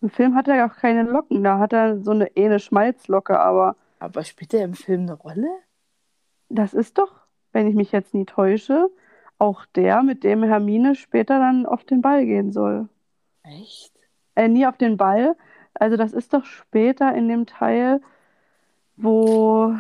Im 0.02 0.10
Film 0.10 0.34
hat 0.34 0.48
er 0.48 0.56
ja 0.56 0.68
auch 0.68 0.76
keine 0.76 1.04
Locken. 1.04 1.44
Da 1.44 1.58
hat 1.58 1.72
er 1.72 2.00
so 2.02 2.10
eine, 2.10 2.36
eh 2.36 2.46
eine 2.46 2.58
Schmalzlocke, 2.58 3.38
aber 3.38 3.76
Aber 4.00 4.24
spielt 4.24 4.52
er 4.52 4.64
im 4.64 4.74
Film 4.74 5.02
eine 5.02 5.14
Rolle? 5.14 5.48
das 6.48 6.74
ist 6.74 6.98
doch, 6.98 7.12
wenn 7.52 7.66
ich 7.66 7.74
mich 7.74 7.92
jetzt 7.92 8.12
nie 8.12 8.26
täusche, 8.26 8.90
auch 9.38 9.64
der, 9.74 10.02
mit 10.02 10.22
dem 10.22 10.42
Hermine 10.42 10.94
später 10.94 11.38
dann 11.38 11.66
auf 11.66 11.84
den 11.84 12.02
Ball 12.02 12.24
gehen 12.26 12.52
soll. 12.52 12.88
Echt? 13.42 13.92
Äh, 14.34 14.48
nie 14.48 14.66
auf 14.66 14.76
den 14.76 14.96
Ball. 14.96 15.34
Also 15.74 15.96
das 15.96 16.12
ist 16.12 16.34
doch 16.34 16.44
später 16.44 17.14
in 17.14 17.28
dem 17.28 17.46
Teil, 17.46 18.00
wo 18.96 19.74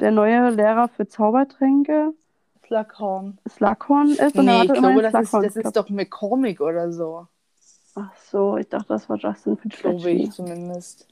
der 0.00 0.10
neue 0.10 0.50
Lehrer 0.50 0.88
für 0.88 1.08
Zaubertränke 1.08 2.12
Slughorn. 2.66 3.38
Slughorn 3.48 4.10
ist. 4.10 4.36
und 4.36 4.44
Nee, 4.44 4.64
ich 4.64 4.72
glaube, 4.72 5.02
das 5.02 5.14
ist, 5.14 5.32
das 5.32 5.56
ist 5.56 5.76
doch 5.76 5.88
McCormick 5.88 6.60
oder 6.60 6.92
so. 6.92 7.26
Ach 8.00 8.16
so, 8.30 8.56
ich 8.56 8.68
dachte, 8.68 8.88
das 8.88 9.08
war 9.08 9.16
Justin 9.16 9.56
Glaube 9.56 9.62
Fitzgerald. 9.62 10.20
ich 10.20 10.30
zumindest. 10.32 11.06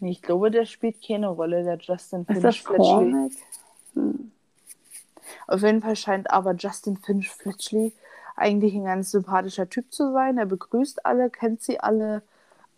Nee, 0.00 0.10
ich 0.10 0.22
glaube, 0.22 0.50
der 0.50 0.66
spielt 0.66 1.02
keine 1.06 1.28
Rolle, 1.28 1.64
der 1.64 1.78
Justin 1.78 2.20
Ist 2.22 2.26
Finch 2.26 2.42
das 2.42 2.56
Fletchley. 2.56 2.84
Cormac? 2.84 3.32
Hm. 3.94 4.30
Auf 5.46 5.62
jeden 5.62 5.82
Fall 5.82 5.96
scheint 5.96 6.30
aber 6.30 6.54
Justin 6.54 6.96
Finch 6.96 7.30
Fletchley 7.30 7.92
eigentlich 8.36 8.74
ein 8.74 8.84
ganz 8.84 9.10
sympathischer 9.10 9.68
Typ 9.68 9.92
zu 9.92 10.12
sein. 10.12 10.38
Er 10.38 10.46
begrüßt 10.46 11.06
alle, 11.06 11.30
kennt 11.30 11.62
sie 11.62 11.80
alle 11.80 12.22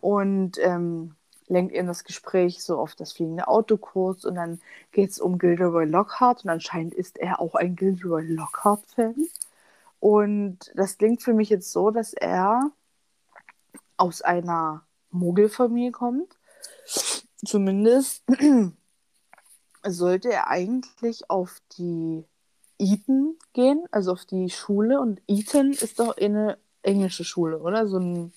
und 0.01 0.59
ähm, 0.59 1.15
lenkt 1.49 1.75
ihnen 1.75 1.89
das 1.89 2.05
Gespräch 2.05 2.63
so 2.63 2.79
auf 2.79 2.95
das 2.95 3.13
fliegende 3.13 3.49
Auto 3.49 3.77
kurz 3.77 4.25
und 4.25 4.37
dann 4.37 4.61
geht 4.93 5.11
es 5.11 5.19
um 5.19 5.39
Gilderoy 5.39 5.87
Lockhart 5.87 6.45
und 6.45 6.51
anscheinend 6.51 6.95
ist 6.95 7.19
er 7.19 7.41
auch 7.41 7.55
ein 7.55 7.75
Gilderoy 7.75 8.23
Lockhart-Fan. 8.27 9.17
Und 10.01 10.59
das 10.75 10.99
klingt 10.99 11.23
für 11.23 11.33
mich 11.35 11.49
jetzt 11.49 11.73
so, 11.73 11.91
dass 11.91 12.13
er 12.13 12.71
aus 13.99 14.23
einer 14.23 14.83
Muggelfamilie 15.11 15.93
kommt. 15.93 16.39
Zumindest 17.45 18.25
sollte 19.87 20.33
er 20.33 20.49
eigentlich 20.49 21.31
auf 21.31 21.61
die 21.77 22.25
Eton 22.79 23.37
gehen, 23.53 23.85
also 23.91 24.13
auf 24.13 24.25
die 24.25 24.51
Schule. 24.51 25.01
Und 25.01 25.21
Eton 25.27 25.73
ist 25.73 26.01
doch 26.01 26.17
eine 26.17 26.59
englische 26.83 27.25
Schule, 27.25 27.59
oder? 27.61 27.87
So 27.87 27.99
ein. 27.99 28.33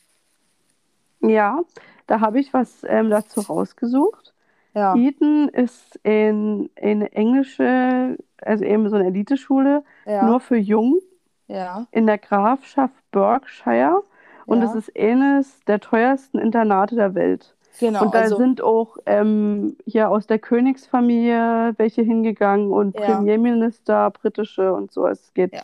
Ja, 1.21 1.61
da 2.07 2.19
habe 2.19 2.39
ich 2.39 2.53
was 2.53 2.83
ähm, 2.83 3.09
dazu 3.09 3.41
rausgesucht. 3.41 4.33
Ja. 4.73 4.95
Eton 4.95 5.49
ist 5.49 5.99
in, 6.03 6.69
eine 6.81 7.11
englische, 7.11 8.17
also 8.41 8.63
eben 8.63 8.89
so 8.89 8.95
eine 8.95 9.07
Eliteschule, 9.07 9.83
ja. 10.05 10.25
nur 10.25 10.39
für 10.39 10.57
Jungen 10.57 11.01
ja. 11.47 11.87
in 11.91 12.07
der 12.07 12.17
Grafschaft 12.17 12.95
Berkshire. 13.11 14.03
Und 14.45 14.61
Ja. 14.61 14.69
es 14.69 14.75
ist 14.75 14.97
eines 14.97 15.59
der 15.65 15.79
teuersten 15.79 16.39
Internate 16.39 16.95
der 16.95 17.15
Welt. 17.15 17.55
Genau. 17.79 18.03
und 18.03 18.13
da 18.13 18.19
also, 18.19 18.37
sind 18.37 18.61
auch 18.61 18.97
ähm, 19.05 19.77
hier 19.85 20.09
aus 20.09 20.27
der 20.27 20.39
Königsfamilie 20.39 21.73
welche 21.77 22.01
hingegangen 22.01 22.71
und 22.71 22.99
Ja. 22.99 23.15
Premierminister, 23.15 24.11
britische 24.11 24.73
und 24.73 24.91
so. 24.91 25.07
Es 25.07 25.33
geht. 25.33 25.53
Ja. 25.53 25.61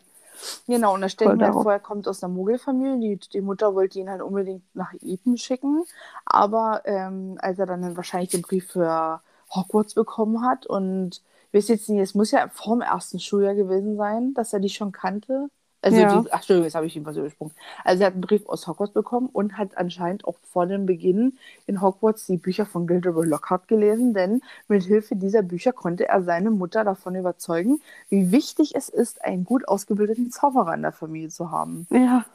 genau, 0.68 0.94
und 0.94 1.02
da 1.02 1.10
stelle 1.10 1.34
ich 1.34 1.40
mir 1.40 1.54
vor, 1.54 1.72
er 1.72 1.80
kommt 1.80 2.08
aus 2.08 2.24
einer 2.24 2.34
Muggelfamilie. 2.34 3.18
Die, 3.18 3.30
die 3.30 3.42
Mutter 3.42 3.76
wollte 3.76 4.00
ihn 4.00 4.10
halt 4.10 4.22
unbedingt 4.22 4.64
nach 4.74 4.94
Eton 5.02 5.38
schicken. 5.38 5.84
Aber 6.26 6.82
ähm, 6.86 7.38
als 7.40 7.60
er 7.60 7.66
dann 7.66 7.98
wahrscheinlich 7.98 8.30
den 8.32 8.42
Brief 8.42 8.72
für 8.72 9.22
Hogwarts 9.54 9.94
bekommen 9.94 10.46
hat 10.46 10.66
und 10.66 11.22
ich 11.52 11.60
weiß 11.60 11.68
jetzt 11.70 11.90
nicht, 11.90 12.02
es 12.02 12.14
muss 12.16 12.32
ja 12.32 12.50
vor 12.52 12.76
dem 12.76 12.82
ersten 12.82 13.20
Schuljahr 13.20 13.56
gewesen 13.56 13.96
sein, 13.96 14.34
dass 14.34 14.54
er 14.54 14.60
die 14.60 14.70
schon 14.70 14.92
kannte. 14.92 15.50
Also, 15.82 16.00
Ja. 16.02 16.22
die, 16.22 16.32
ach, 16.32 16.38
Entschuldigung, 16.38 16.66
jetzt 16.66 16.76
habe 16.76 16.88
ich 16.88 16.96
ihm 16.96 17.06
was 17.06 17.16
übersprungen. 17.18 17.54
Also, 17.84 18.02
er 18.04 18.08
hat 18.08 18.14
einen 18.14 18.22
Brief 18.22 18.46
aus 18.48 18.68
Hogwarts 18.68 18.94
bekommen 18.94 19.30
und 19.32 19.58
hat 19.58 19.78
anscheinend 19.78 20.26
auch 20.26 20.38
vor 20.44 20.66
dem 20.66 20.86
Beginn 20.88 21.38
in 21.68 21.82
Hogwarts 21.82 22.26
die 22.26 22.38
Bücher 22.38 22.66
von 22.66 22.88
Gilderoy 22.88 23.28
Lockhart 23.28 23.68
gelesen, 23.68 24.14
denn 24.14 24.42
mit 24.68 24.84
Hilfe 24.84 25.16
dieser 25.16 25.44
Bücher 25.44 25.74
konnte 25.74 26.08
er 26.08 26.24
seine 26.24 26.50
Mutter 26.50 26.84
davon 26.84 27.16
überzeugen, 27.16 27.80
wie 28.10 28.32
wichtig 28.32 28.76
es 28.76 28.90
ist, 28.90 29.24
einen 29.24 29.46
gut 29.46 29.68
ausgebildeten 29.68 30.32
Zauberer 30.32 30.74
in 30.74 30.82
der 30.82 30.92
Familie 30.94 31.30
zu 31.30 31.52
haben. 31.52 31.86
Ja, 31.92 32.26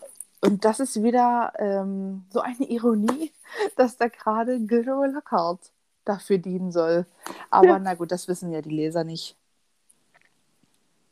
Und 0.41 0.65
das 0.65 0.81
ist 0.81 1.03
wieder 1.03 1.53
ähm, 1.59 2.25
so 2.31 2.41
eine 2.41 2.65
Ironie, 2.69 3.33
dass 3.77 3.97
da 3.97 4.09
gerade 4.09 4.61
Gilderoy 4.61 5.09
Lockhart 5.09 5.61
dafür 6.05 6.39
dienen 6.39 6.73
soll. 6.73 7.07
Aber 7.51 7.67
Ja. 7.69 7.79
na 7.81 7.95
gut, 7.95 8.11
das 8.13 8.29
wissen 8.29 8.51
ja 8.53 8.63
die 8.63 8.71
Leser 8.71 9.05
nicht. 9.05 9.37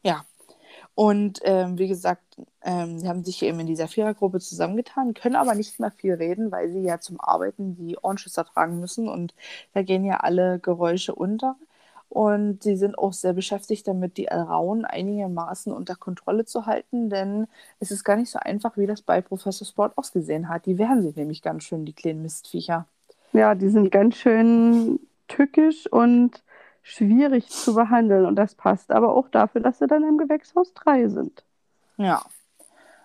Ja. 0.03 0.24
Und 0.95 1.41
ähm, 1.45 1.78
wie 1.78 1.88
gesagt, 1.88 2.22
ähm, 2.62 2.99
sie 2.99 3.09
haben 3.09 3.24
sich 3.24 3.43
eben 3.43 3.61
in 3.61 3.66
dieser 3.66 3.88
Vierergruppe 3.88 4.41
zusammengetan, 4.41 5.14
können 5.14 5.36
aber 5.36 5.55
nicht 5.55 5.80
mehr 5.80 5.91
viel 5.91 6.14
reden, 6.14 6.53
weil 6.53 6.70
sie 6.70 6.82
ja 6.82 7.01
zum 7.01 7.20
Arbeiten 7.20 7.76
die 7.76 7.97
Ohrenschützer 7.97 8.45
tragen 8.45 8.80
müssen 8.80 9.09
und 9.09 9.34
da 9.72 9.82
gehen 9.82 10.05
ja 10.05 10.18
alle 10.18 10.59
Geräusche 10.59 11.14
unter. 11.14 11.57
Und 12.11 12.64
sie 12.64 12.76
sind 12.76 12.99
auch 12.99 13.12
sehr 13.12 13.34
beschäftigt 13.34 13.86
damit, 13.86 14.16
die 14.16 14.30
Alraun 14.32 14.84
einigermaßen 14.84 15.72
unter 15.72 15.95
Kontrolle 15.95 16.45
zu 16.45 16.66
halten, 16.66 17.09
denn 17.09 17.47
es 17.78 17.93
ist 17.93 18.03
gar 18.03 18.16
nicht 18.16 18.30
so 18.30 18.41
einfach, 18.41 18.76
wie 18.76 18.86
das 18.86 19.01
bei 19.01 19.20
Professor 19.20 19.64
Sport 19.66 19.97
ausgesehen 19.97 20.49
hat. 20.49 20.66
Die 20.66 20.76
wehren 20.76 21.03
sich 21.03 21.14
nämlich 21.14 21.41
ganz 21.41 21.62
schön, 21.64 21.84
die 21.84 21.93
kleinen 21.93 22.22
Mistviecher. 22.22 22.86
ja, 23.32 23.55
die 23.55 23.68
sind 23.68 23.93
ganz 23.93 24.16
schön 24.16 24.99
tückisch 25.28 25.86
und 25.86 26.43
schwierig 26.83 27.49
zu 27.49 27.74
behandeln. 27.74 28.26
Und 28.26 28.37
das 28.37 28.55
passt 28.55 28.91
aber 28.91 29.14
auch 29.14 29.28
dafür, 29.28 29.61
dass 29.61 29.78
sie 29.78 29.87
dann 29.87 30.05
im 30.05 30.18
Gewächshaus 30.18 30.72
3 30.74 31.09
sind. 31.09 31.45
Ja. 31.97 32.22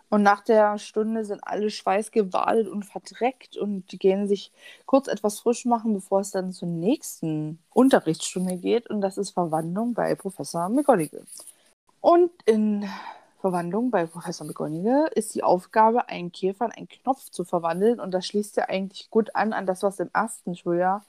Und 0.09 0.23
nach 0.23 0.41
der 0.41 0.77
Stunde 0.77 1.25
sind 1.25 1.41
alle 1.43 1.69
schweißgebadet 1.69 2.67
und 2.67 2.85
verdreckt 2.85 3.57
und 3.57 3.91
die 3.91 3.97
gehen 3.97 4.27
sich 4.27 4.51
kurz 4.85 5.07
etwas 5.07 5.39
frisch 5.39 5.65
machen, 5.65 5.93
bevor 5.93 6.19
es 6.21 6.31
dann 6.31 6.51
zur 6.51 6.67
nächsten 6.67 7.59
Unterrichtsstunde 7.73 8.57
geht. 8.57 8.89
Und 8.89 9.01
das 9.01 9.17
ist 9.17 9.31
Verwandlung 9.31 9.93
bei 9.93 10.15
Professor 10.15 10.69
McGonagall. 10.69 11.25
Und 12.01 12.31
in 12.45 12.87
Verwandlung 13.41 13.89
bei 13.89 14.05
Professor 14.05 14.45
McGonagall 14.45 15.09
ist 15.15 15.33
die 15.33 15.43
Aufgabe, 15.43 16.07
einen 16.07 16.31
Käfer 16.31 16.65
in 16.65 16.71
einen 16.71 16.87
Knopf 16.87 17.31
zu 17.31 17.43
verwandeln. 17.43 17.99
Und 17.99 18.11
das 18.11 18.27
schließt 18.27 18.57
ja 18.57 18.69
eigentlich 18.69 19.09
gut 19.09 19.35
an 19.35 19.53
an 19.53 19.65
das, 19.65 19.83
was 19.83 19.99
im 19.99 20.11
ersten 20.13 20.55
Schuljahr 20.55 21.03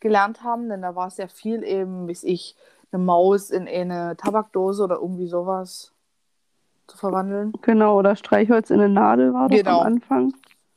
gelernt 0.00 0.42
haben. 0.42 0.68
Denn 0.68 0.82
da 0.82 0.94
war 0.96 1.06
es 1.08 1.16
ja 1.16 1.28
viel 1.28 1.62
eben, 1.64 2.08
wie 2.08 2.16
ich, 2.22 2.56
eine 2.92 3.02
Maus 3.04 3.50
in 3.50 3.68
eine 3.68 4.16
Tabakdose 4.16 4.82
oder 4.82 4.96
irgendwie 4.96 5.28
sowas 5.28 5.92
zu 6.88 6.98
verwandeln. 6.98 7.52
Genau, 7.62 7.96
oder 7.98 8.16
Streichholz 8.16 8.70
in 8.70 8.80
eine 8.80 8.88
Nadel 8.88 9.32
war 9.32 9.48
das 9.48 9.58
Genau. 9.60 9.80
am 9.80 9.86
Anfang. 9.86 10.34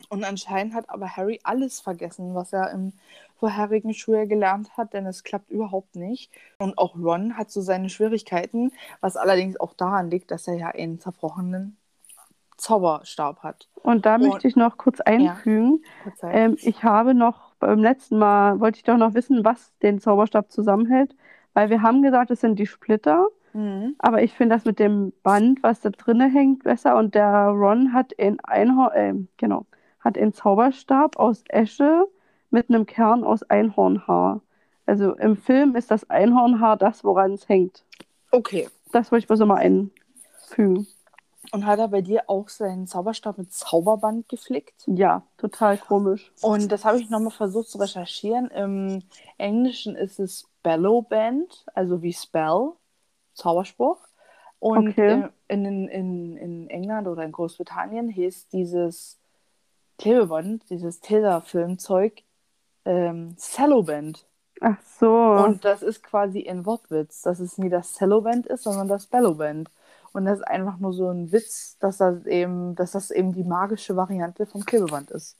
Und 0.09 0.23
anscheinend 0.23 0.75
hat 0.75 0.89
aber 0.91 1.07
Harry 1.07 1.39
alles 1.43 1.79
vergessen, 1.79 2.35
was 2.35 2.53
er 2.53 2.69
im 2.69 2.93
vorherigen 3.39 3.95
Schuljahr 3.95 4.27
gelernt 4.27 4.77
hat, 4.77 4.93
denn 4.93 5.07
es 5.07 5.23
klappt 5.23 5.49
überhaupt 5.49 5.95
nicht. 5.95 6.31
Und 6.59 6.77
auch 6.77 6.95
Ron 6.95 7.35
hat 7.35 7.49
so 7.49 7.61
seine 7.61 7.89
Schwierigkeiten, 7.89 8.71
was 9.01 9.17
allerdings 9.17 9.59
auch 9.59 9.73
daran 9.73 10.11
liegt, 10.11 10.29
dass 10.29 10.47
er 10.47 10.53
ja 10.53 10.67
einen 10.67 10.99
zerbrochenen 10.99 11.77
Zauberstab 12.57 13.39
hat. 13.41 13.67
Und 13.81 14.05
da 14.05 14.15
Und- 14.15 14.27
möchte 14.27 14.47
ich 14.47 14.55
noch 14.55 14.77
kurz 14.77 15.01
einfügen, 15.01 15.83
Verzeih. 16.03 16.31
ähm, 16.33 16.57
ich 16.61 16.83
habe 16.83 17.13
noch 17.15 17.52
beim 17.67 17.81
letzten 17.81 18.17
Mal, 18.17 18.59
wollte 18.59 18.77
ich 18.77 18.83
doch 18.83 18.97
noch 18.97 19.13
wissen, 19.13 19.43
was 19.43 19.71
den 19.81 19.99
Zauberstab 19.99 20.51
zusammenhält, 20.51 21.15
weil 21.53 21.69
wir 21.69 21.81
haben 21.81 22.01
gesagt, 22.01 22.31
es 22.31 22.41
sind 22.41 22.57
die 22.59 22.67
Splitter, 22.67 23.27
Mhm. 23.55 23.95
aber 23.99 24.23
ich 24.23 24.33
finde 24.33 24.55
das 24.55 24.65
mit 24.65 24.79
dem 24.79 25.13
Band, 25.21 25.61
was 25.61 25.79
da 25.81 25.91
drinne 25.91 26.27
hängt, 26.27 26.63
besser 26.63 26.97
und 26.97 27.13
der 27.13 27.29
Ron 27.49 27.93
hat 27.93 28.11
in 28.13 28.39
Einhorn, 28.39 28.91
äh, 28.93 29.13
genau, 29.37 29.65
hat 29.99 30.17
einen 30.17 30.33
Zauberstab 30.33 31.17
aus 31.17 31.43
Esche 31.49 32.07
mit 32.49 32.69
einem 32.69 32.87
Kern 32.87 33.23
aus 33.23 33.43
Einhornhaar. 33.43 34.41
Also 34.87 35.15
im 35.17 35.37
Film 35.37 35.75
ist 35.75 35.91
das 35.91 36.09
Einhornhaar 36.09 36.77
das, 36.77 37.03
woran 37.03 37.33
es 37.33 37.47
hängt. 37.47 37.83
Okay. 38.31 38.67
Das 38.91 39.11
wollte 39.11 39.25
ich 39.25 39.29
mal 39.29 39.37
so 39.37 39.45
mal 39.45 39.57
einfügen. 39.57 40.87
Und 41.51 41.65
hat 41.65 41.79
er 41.79 41.87
bei 41.87 42.01
dir 42.01 42.23
auch 42.29 42.49
seinen 42.49 42.87
Zauberstab 42.87 43.37
mit 43.37 43.51
Zauberband 43.53 44.27
geflickt? 44.29 44.83
Ja, 44.87 45.23
total 45.37 45.77
komisch. 45.77 46.31
Und 46.41 46.71
das 46.71 46.85
habe 46.85 46.99
ich 46.99 47.09
nochmal 47.09 47.31
versucht 47.31 47.69
zu 47.69 47.77
recherchieren. 47.77 48.49
Im 48.49 49.03
Englischen 49.37 49.95
ist 49.95 50.19
es 50.19 50.47
Bellow 50.63 51.01
Band, 51.01 51.65
also 51.73 52.01
wie 52.01 52.13
Spell, 52.13 52.71
Zauberspruch. 53.33 53.99
Und 54.59 54.89
Okay. 54.89 55.23
äh, 55.23 55.29
in, 55.53 55.65
in, 55.89 56.37
in 56.37 56.69
England 56.69 57.07
oder 57.07 57.23
in 57.23 57.31
Großbritannien 57.33 58.09
hieß 58.09 58.47
dieses 58.47 59.19
Klebeband, 59.99 60.69
dieses 60.69 61.01
Tesafilmzeug, 61.01 62.23
ähm, 62.85 63.35
Celloband. 63.37 64.25
Ach 64.61 64.81
so. 64.99 65.09
Und 65.45 65.65
das 65.65 65.81
ist 65.81 66.03
quasi 66.03 66.47
ein 66.47 66.65
Wortwitz, 66.65 67.21
dass 67.21 67.39
es 67.39 67.57
nie 67.57 67.69
das 67.69 67.93
Celloband 67.93 68.47
ist, 68.47 68.63
sondern 68.63 68.87
das 68.87 69.07
Belloband. 69.07 69.69
Und 70.13 70.25
das 70.25 70.39
ist 70.39 70.47
einfach 70.47 70.77
nur 70.77 70.93
so 70.93 71.09
ein 71.09 71.31
Witz, 71.31 71.77
dass 71.79 71.97
das 71.97 72.25
eben, 72.25 72.75
dass 72.75 72.91
das 72.91 73.11
eben 73.11 73.33
die 73.33 73.43
magische 73.43 73.95
Variante 73.95 74.45
vom 74.45 74.65
Klebeband 74.65 75.11
ist. 75.11 75.35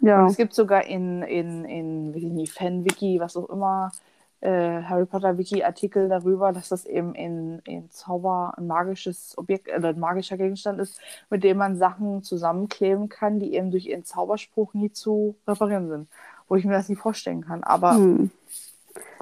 Ja. 0.00 0.22
Und 0.22 0.30
es 0.30 0.36
gibt 0.36 0.54
sogar 0.54 0.84
in, 0.84 1.22
in, 1.22 1.64
in 1.64 2.10
nicht, 2.34 2.52
Fan-Wiki, 2.52 3.20
was 3.20 3.36
auch 3.36 3.48
immer, 3.50 3.92
äh, 4.40 4.82
Harry 4.82 5.04
Potter-Wiki-Artikel 5.04 6.08
darüber, 6.08 6.52
dass 6.52 6.68
das 6.68 6.86
eben 6.86 7.14
in, 7.14 7.58
in 7.64 7.90
Zauber 7.90 8.54
ein 8.56 8.66
magisches 8.66 9.36
Objekt 9.36 9.68
oder 9.76 9.88
ein 9.88 9.98
magischer 9.98 10.36
Gegenstand 10.36 10.80
ist, 10.80 11.00
mit 11.28 11.44
dem 11.44 11.58
man 11.58 11.76
Sachen 11.76 12.22
zusammenkleben 12.22 13.08
kann, 13.08 13.40
die 13.40 13.54
eben 13.54 13.70
durch 13.70 13.86
ihren 13.86 14.04
Zauberspruch 14.04 14.74
nie 14.74 14.92
zu 14.92 15.34
reparieren 15.46 15.88
sind. 15.88 16.08
Wo 16.48 16.56
ich 16.56 16.64
mir 16.64 16.72
das 16.72 16.88
nicht 16.88 17.00
vorstellen 17.00 17.42
kann. 17.42 17.62
Aber 17.62 17.94
Hm. 17.96 18.30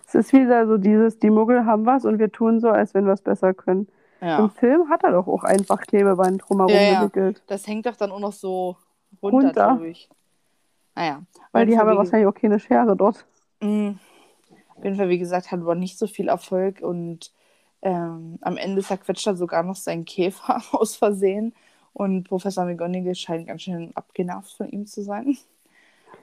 Es 0.07 0.15
ist 0.15 0.33
wieder 0.33 0.67
so 0.67 0.79
dieses, 0.79 1.19
die 1.19 1.31
Muggel 1.31 1.67
haben 1.67 1.85
was 1.85 2.05
und 2.05 2.19
wir 2.19 2.31
tun 2.31 2.61
so, 2.61 2.69
als 2.69 2.95
wenn 2.95 3.07
wir 3.07 3.13
es 3.13 3.23
besser 3.23 3.55
können. 3.55 3.89
Ja. 4.27 4.39
Im 4.39 4.51
Film 4.51 4.89
hat 4.91 5.05
er 5.05 5.13
doch 5.13 5.27
auch 5.27 5.45
einfach 5.45 5.81
Klebeband 5.83 6.43
drumherum 6.47 6.73
Ja, 6.73 6.81
ja. 6.81 7.01
gewickelt. 7.01 7.43
Das 7.47 7.67
hängt 7.67 7.87
doch 7.87 7.97
dann 7.97 8.13
auch 8.13 8.21
noch 8.21 8.33
so 8.33 8.77
runter, 9.23 9.47
Runter. 9.49 9.53
glaube 9.53 9.89
ich. 9.89 10.09
Naja. 10.95 11.23
Weil 11.53 11.65
Auf 11.65 11.71
die 11.71 11.79
haben 11.79 11.89
ja 11.89 11.97
wahrscheinlich 11.97 12.27
auch 12.27 12.35
keine 12.35 12.59
Schere 12.59 12.97
dort. 12.97 13.27
Mm. 13.61 13.91
Auf 14.77 14.85
jeden 14.85 14.97
Fall, 14.97 15.09
wie 15.09 15.19
gesagt, 15.19 15.51
hat 15.51 15.61
Ron 15.63 15.79
nicht 15.79 15.99
so 15.99 16.07
viel 16.07 16.29
Erfolg 16.29 16.81
und 16.83 17.33
ähm, 17.83 18.39
am 18.43 18.57
Ende 18.57 18.83
zerquetscht 18.83 19.27
er 19.27 19.37
sogar 19.37 19.63
noch 19.63 19.77
seinen 19.77 20.05
Käfer 20.05 20.63
aus 20.73 20.97
Versehen 20.97 21.55
und 21.93 22.25
Professor 22.25 22.65
McGonagall 22.65 23.15
scheint 23.15 23.47
ganz 23.47 23.63
schön 23.63 23.93
abgenervt 23.95 24.53
von 24.53 24.69
ihm 24.69 24.87
zu 24.87 25.03
sein. 25.03 25.37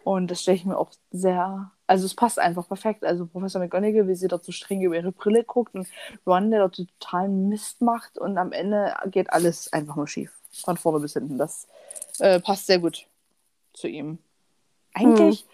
Und 0.03 0.29
das 0.29 0.41
stelle 0.41 0.57
ich 0.57 0.65
mir 0.65 0.77
auch 0.77 0.91
sehr, 1.11 1.71
also 1.93 2.07
es 2.07 2.15
passt 2.15 2.39
einfach 2.39 2.67
perfekt. 2.67 3.05
Also 3.05 3.27
Professor 3.27 3.61
McGonagall, 3.61 4.07
wie 4.07 4.15
sie 4.15 4.27
dort 4.27 4.43
so 4.43 4.51
streng 4.51 4.81
über 4.81 4.95
ihre 4.95 5.11
Brille 5.11 5.43
guckt 5.43 5.75
und 5.75 5.87
Ron, 6.25 6.49
der 6.49 6.61
dort 6.61 6.75
totalen 6.75 7.49
Mist 7.49 7.83
macht 7.83 8.17
und 8.17 8.39
am 8.39 8.51
Ende 8.51 8.95
geht 9.11 9.31
alles 9.31 9.71
einfach 9.71 9.95
nur 9.95 10.07
schief. 10.07 10.31
Von 10.65 10.75
vorne 10.75 11.01
bis 11.01 11.13
hinten. 11.13 11.37
Das 11.37 11.67
äh, 12.17 12.39
passt 12.39 12.65
sehr 12.65 12.79
gut 12.79 13.05
zu 13.73 13.87
ihm. 13.87 14.17
Eigentlich 14.95 15.45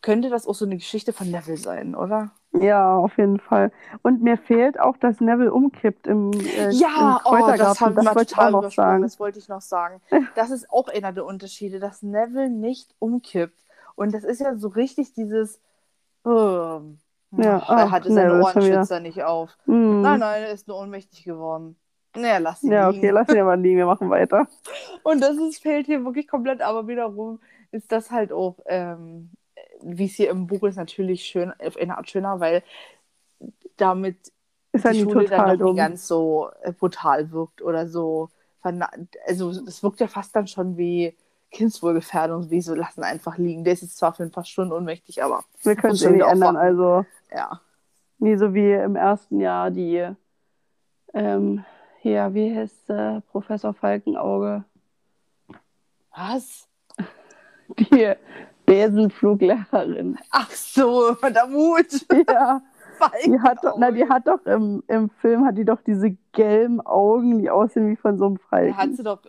könnte 0.00 0.30
das 0.30 0.46
auch 0.46 0.54
so 0.54 0.64
eine 0.64 0.76
Geschichte 0.76 1.12
von 1.12 1.28
Neville 1.28 1.56
sein, 1.56 1.96
oder? 1.96 2.30
Ja, 2.52 2.96
auf 2.96 3.18
jeden 3.18 3.40
Fall. 3.40 3.72
Und 4.02 4.22
mir 4.22 4.36
fehlt 4.38 4.78
auch, 4.78 4.96
dass 4.96 5.20
Neville 5.20 5.52
umkippt 5.52 6.06
im, 6.06 6.30
äh, 6.34 6.66
im 6.66 6.70
Ja, 6.70 7.20
oh, 7.24 7.30
Kräutergarten. 7.30 7.58
das 7.58 7.80
haben 7.80 7.96
wir 7.96 8.04
wollte 8.04 8.22
ich 8.22 8.28
total 8.28 8.54
auch 8.54 8.62
noch 8.62 8.72
sagen. 8.72 9.02
Das 9.02 9.18
wollte 9.18 9.40
ich 9.40 9.48
noch 9.48 9.60
sagen. 9.60 10.00
Das 10.36 10.50
ist 10.50 10.70
auch 10.70 10.86
einer 10.86 11.12
der 11.12 11.24
Unterschiede, 11.24 11.80
dass 11.80 12.02
Neville 12.02 12.48
nicht 12.48 12.94
umkippt. 13.00 13.58
Und 13.96 14.14
das 14.14 14.22
ist 14.22 14.40
ja 14.40 14.54
so 14.54 14.68
richtig 14.68 15.14
dieses. 15.14 15.60
Ähm, 16.26 16.98
Ja, 17.36 17.62
ach, 17.66 17.78
er 17.78 17.90
hatte 17.90 18.10
seine 18.10 18.32
Neville 18.32 18.46
schon 18.46 18.64
wieder. 18.64 18.80
Ohrenschützer 18.80 19.00
nicht 19.00 19.22
auf. 19.22 19.56
Hm. 19.66 20.02
Nein, 20.02 20.20
nein, 20.20 20.42
er 20.42 20.52
ist 20.52 20.68
nur 20.68 20.78
ohnmächtig 20.78 21.24
geworden. 21.24 21.76
Naja, 22.14 22.38
lass 22.38 22.62
ihn 22.62 22.72
Ja, 22.72 22.88
liegen. 22.88 22.98
okay, 22.98 23.10
lass 23.10 23.28
ihn 23.28 23.38
aber 23.40 23.56
liegen, 23.56 23.78
wir 23.78 23.86
machen 23.86 24.10
weiter. 24.10 24.48
Und 25.02 25.20
das 25.20 25.36
ist, 25.36 25.62
fehlt 25.62 25.86
hier 25.86 26.04
wirklich 26.04 26.28
komplett, 26.28 26.60
aber 26.62 26.88
wiederum 26.88 27.40
ist 27.70 27.92
das 27.92 28.10
halt 28.10 28.32
auch, 28.32 28.58
ähm, 28.66 29.30
wie 29.82 30.06
es 30.06 30.14
hier 30.14 30.30
im 30.30 30.46
Buch 30.46 30.64
ist, 30.64 30.76
natürlich 30.76 31.24
schön, 31.24 31.52
auf 31.60 31.76
eine 31.76 31.96
Art 31.96 32.10
schöner, 32.10 32.40
weil 32.40 32.62
damit 33.76 34.32
Ist 34.72 34.84
ja 34.84 34.92
die 34.92 35.00
Schule 35.00 35.26
dann 35.28 35.58
noch 35.58 35.66
nicht 35.66 35.76
ganz 35.76 36.06
so 36.06 36.50
äh, 36.62 36.72
brutal 36.72 37.30
wirkt 37.30 37.62
oder 37.62 37.88
so. 37.88 38.30
Also 38.62 39.50
es 39.50 39.82
wirkt 39.82 40.00
ja 40.00 40.06
fast 40.08 40.36
dann 40.36 40.46
schon 40.46 40.76
wie 40.76 41.16
Kindswohlgefährdung, 41.50 42.50
wie 42.50 42.60
so 42.60 42.74
lassen 42.74 43.02
einfach 43.02 43.36
liegen. 43.38 43.64
Der 43.64 43.72
ist 43.72 43.82
jetzt 43.82 43.98
zwar 43.98 44.14
für 44.14 44.22
ein 44.22 44.30
paar 44.30 44.44
Stunden 44.44 44.72
ohnmächtig, 44.72 45.22
aber 45.22 45.44
Wir 45.62 45.76
können 45.76 45.94
es 45.94 46.02
eh 46.02 46.06
schon 46.06 46.16
nicht 46.16 46.26
ändern, 46.26 46.56
also 46.56 47.04
ja. 47.34 47.60
nie 48.18 48.36
so 48.36 48.54
wie 48.54 48.72
im 48.72 48.96
ersten 48.96 49.40
Jahr 49.40 49.70
die, 49.70 50.08
ähm, 51.12 51.64
hier, 52.00 52.32
wie 52.34 52.56
heißt 52.56 52.90
äh, 52.90 53.20
Professor 53.32 53.74
Falkenauge? 53.74 54.64
Was? 56.16 56.68
Die 57.78 58.14
Besenfluglehrerin. 58.66 60.18
Ach 60.30 60.50
so, 60.50 61.14
der 61.14 61.46
Mut. 61.46 62.06
Ja, 62.28 62.62
die 63.26 63.40
hat 63.40 63.58
doch, 63.62 63.76
na, 63.78 63.90
die 63.90 64.08
hat 64.08 64.26
doch 64.26 64.44
im, 64.46 64.82
im 64.86 65.10
Film 65.20 65.44
hat 65.44 65.56
die 65.56 65.64
doch 65.64 65.80
diese 65.82 66.16
gelben 66.32 66.80
Augen, 66.80 67.38
die 67.38 67.50
aussehen 67.50 67.88
wie 67.88 67.96
von 67.96 68.18
so 68.18 68.26
einem 68.26 68.38
Der 68.52 68.68
hat 68.68 68.76
Falken. 68.76 68.96
sie 68.96 69.02
doch. 69.02 69.22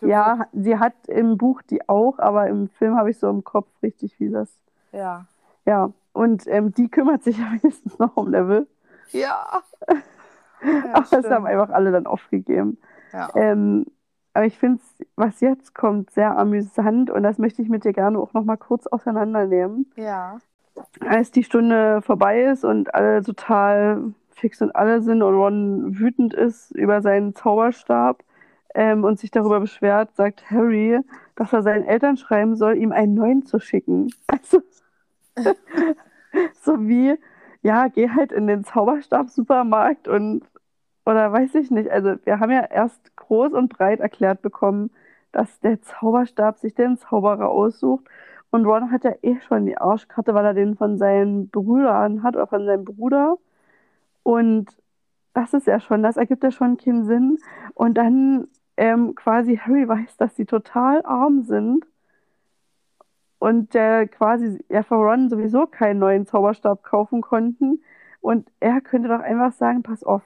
Ja, 0.00 0.46
sie 0.52 0.78
hat 0.78 0.94
im 1.06 1.36
Buch 1.36 1.62
die 1.62 1.88
auch, 1.88 2.18
aber 2.18 2.48
im 2.48 2.68
Film 2.68 2.96
habe 2.96 3.10
ich 3.10 3.18
so 3.18 3.28
im 3.28 3.44
Kopf 3.44 3.68
richtig, 3.82 4.18
wie 4.18 4.30
das. 4.30 4.48
Ja. 4.92 5.26
Ja, 5.66 5.92
und 6.12 6.46
ähm, 6.46 6.72
die 6.72 6.88
kümmert 6.88 7.22
sich 7.22 7.38
ja 7.38 7.44
wenigstens 7.50 7.98
noch 7.98 8.16
um 8.16 8.30
Level. 8.30 8.66
Ja. 9.12 9.62
ja 9.88 10.94
Aber 10.94 11.06
das 11.10 11.30
haben 11.30 11.46
einfach 11.46 11.70
alle 11.70 11.92
dann 11.92 12.06
aufgegeben. 12.06 12.78
ja. 13.12 13.28
Ähm, 13.34 13.86
aber 14.32 14.44
ich 14.44 14.58
finde 14.58 14.80
es, 14.82 15.06
was 15.16 15.40
jetzt 15.40 15.74
kommt, 15.74 16.10
sehr 16.10 16.36
amüsant 16.36 17.10
und 17.10 17.22
das 17.22 17.38
möchte 17.38 17.62
ich 17.62 17.70
mit 17.70 17.84
dir 17.84 17.94
gerne 17.94 18.18
auch 18.18 18.34
noch 18.34 18.44
mal 18.44 18.58
kurz 18.58 18.86
auseinandernehmen. 18.86 19.90
ja. 19.96 20.38
Als 21.00 21.30
die 21.30 21.42
Stunde 21.42 22.02
vorbei 22.02 22.42
ist 22.42 22.62
und 22.62 22.94
alle 22.94 23.22
total 23.22 24.12
fix 24.32 24.60
und 24.60 24.76
alle 24.76 25.00
sind 25.00 25.22
und 25.22 25.34
Ron 25.34 25.98
wütend 25.98 26.34
ist 26.34 26.70
über 26.72 27.00
seinen 27.00 27.34
Zauberstab 27.34 28.22
ähm, 28.76 29.04
und 29.04 29.18
sich 29.18 29.30
darüber 29.30 29.58
beschwert, 29.58 30.14
sagt 30.16 30.50
Harry, 30.50 31.00
dass 31.34 31.52
er 31.52 31.62
seinen 31.62 31.84
Eltern 31.84 32.18
schreiben 32.18 32.56
soll, 32.56 32.76
ihm 32.76 32.92
einen 32.92 33.14
neuen 33.14 33.44
zu 33.44 33.58
schicken. 33.58 34.12
Also, 34.28 34.60
so 36.62 36.86
wie, 36.86 37.16
ja, 37.62 37.88
geh 37.88 38.10
halt 38.10 38.32
in 38.32 38.46
den 38.46 38.64
Zauberstab-Supermarkt 38.64 40.08
und, 40.08 40.44
oder 41.04 41.32
weiß 41.32 41.54
ich 41.56 41.70
nicht. 41.70 41.90
Also, 41.90 42.16
wir 42.24 42.40
haben 42.40 42.50
ja 42.50 42.64
erst 42.64 43.16
groß 43.16 43.52
und 43.52 43.70
breit 43.70 44.00
erklärt 44.00 44.42
bekommen, 44.42 44.90
dass 45.32 45.60
der 45.60 45.80
Zauberstab 45.82 46.58
sich 46.58 46.74
den 46.74 46.98
Zauberer 46.98 47.48
aussucht. 47.48 48.04
Und 48.50 48.66
Ron 48.66 48.90
hat 48.90 49.04
ja 49.04 49.14
eh 49.22 49.40
schon 49.40 49.66
die 49.66 49.78
Arschkarte, 49.78 50.34
weil 50.34 50.44
er 50.44 50.54
den 50.54 50.76
von 50.76 50.98
seinen 50.98 51.48
Brüdern 51.50 52.22
hat 52.22 52.36
oder 52.36 52.46
von 52.46 52.66
seinem 52.66 52.84
Bruder. 52.84 53.38
Und 54.22 54.68
das 55.34 55.54
ist 55.54 55.66
ja 55.66 55.80
schon, 55.80 56.02
das 56.02 56.16
ergibt 56.16 56.44
ja 56.44 56.50
schon 56.50 56.76
keinen 56.76 57.06
Sinn. 57.06 57.38
Und 57.74 57.94
dann 57.94 58.48
ähm, 58.76 59.14
quasi 59.14 59.56
Harry 59.56 59.88
weiß, 59.88 60.16
dass 60.16 60.36
sie 60.36 60.46
total 60.46 61.04
arm 61.04 61.42
sind. 61.42 61.86
Und 63.38 63.74
der 63.74 64.08
quasi 64.08 64.64
ja 64.68 64.82
für 64.82 64.94
Ron 64.94 65.28
sowieso 65.28 65.66
keinen 65.66 65.98
neuen 65.98 66.26
Zauberstab 66.26 66.82
kaufen 66.82 67.20
konnten. 67.20 67.82
Und 68.20 68.50
er 68.60 68.80
könnte 68.80 69.08
doch 69.08 69.20
einfach 69.20 69.52
sagen, 69.52 69.82
pass 69.82 70.02
auf, 70.02 70.22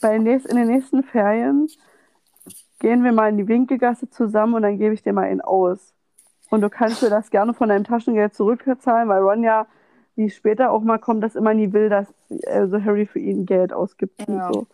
bei 0.00 0.16
in 0.16 0.24
den 0.24 0.68
nächsten 0.68 1.02
Ferien 1.02 1.68
gehen 2.78 3.02
wir 3.02 3.12
mal 3.12 3.30
in 3.30 3.38
die 3.38 3.48
Winkelgasse 3.48 4.10
zusammen 4.10 4.54
und 4.54 4.62
dann 4.62 4.78
gebe 4.78 4.94
ich 4.94 5.02
dir 5.02 5.12
mal 5.12 5.24
einen 5.24 5.40
aus. 5.40 5.94
Und 6.50 6.60
du 6.60 6.68
kannst 6.68 7.02
mir 7.02 7.10
das 7.10 7.30
gerne 7.30 7.54
von 7.54 7.70
deinem 7.70 7.84
Taschengeld 7.84 8.34
zurückzahlen, 8.34 9.08
weil 9.08 9.22
Ron 9.22 9.42
ja, 9.42 9.66
wie 10.14 10.30
später 10.30 10.70
auch 10.70 10.82
mal 10.82 10.98
kommt, 10.98 11.24
das 11.24 11.34
immer 11.34 11.54
nie 11.54 11.72
will, 11.72 11.88
dass 11.88 12.12
also 12.46 12.82
Harry 12.84 13.06
für 13.06 13.18
ihn 13.18 13.46
Geld 13.46 13.72
ausgibt 13.72 14.28
Ja. 14.28 14.48
und 14.48 14.54
so. 14.54 14.66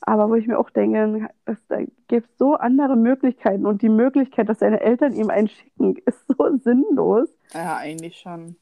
Aber 0.00 0.28
wo 0.28 0.34
ich 0.34 0.46
mir 0.46 0.58
auch 0.58 0.70
denke, 0.70 1.28
es 1.46 1.58
gibt 2.06 2.38
so 2.38 2.54
andere 2.54 2.96
Möglichkeiten 2.96 3.66
und 3.66 3.82
die 3.82 3.88
Möglichkeit, 3.88 4.48
dass 4.48 4.60
seine 4.60 4.80
Eltern 4.80 5.14
ihm 5.14 5.30
einen 5.30 5.48
schicken, 5.48 5.96
ist 6.06 6.26
so 6.28 6.56
sinnlos. 6.58 7.28
Ja, 7.52 7.76
eigentlich 7.76 8.18
schon. 8.18 8.56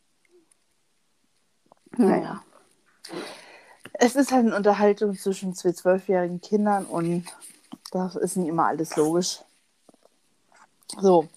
Naja. 1.97 2.43
Es 3.93 4.16
ist 4.16 4.32
halt 4.32 4.47
eine 4.47 4.57
Unterhaltung 4.57 5.14
zwischen 5.14 5.55
zwei 5.55 5.72
zwölfjährigen 5.72 6.41
Kindern 6.41 6.85
und 6.87 7.24
das 7.93 8.16
ist 8.16 8.37
nicht 8.37 8.49
immer 8.49 8.66
alles 8.66 8.97
logisch. 8.97 9.41
So, 11.01 11.28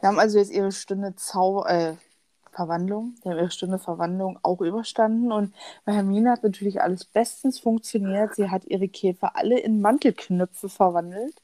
wir 0.00 0.08
haben 0.08 0.18
also 0.18 0.38
jetzt 0.38 0.50
ihre 0.50 0.72
Stunde 0.72 1.14
Zau 1.16 1.64
äh, 1.66 1.94
Verwandlung, 2.60 3.14
wir 3.22 3.32
haben 3.32 3.38
ihre 3.38 3.50
Stunde 3.50 3.78
Verwandlung 3.78 4.38
auch 4.42 4.60
überstanden 4.60 5.32
und 5.32 5.54
bei 5.86 5.94
Hermine 5.94 6.30
hat 6.30 6.42
natürlich 6.42 6.82
alles 6.82 7.06
bestens 7.06 7.58
funktioniert. 7.58 8.34
Sie 8.34 8.50
hat 8.50 8.66
ihre 8.66 8.86
Käfer 8.86 9.34
alle 9.34 9.58
in 9.58 9.80
Mantelknöpfe 9.80 10.68
verwandelt 10.68 11.40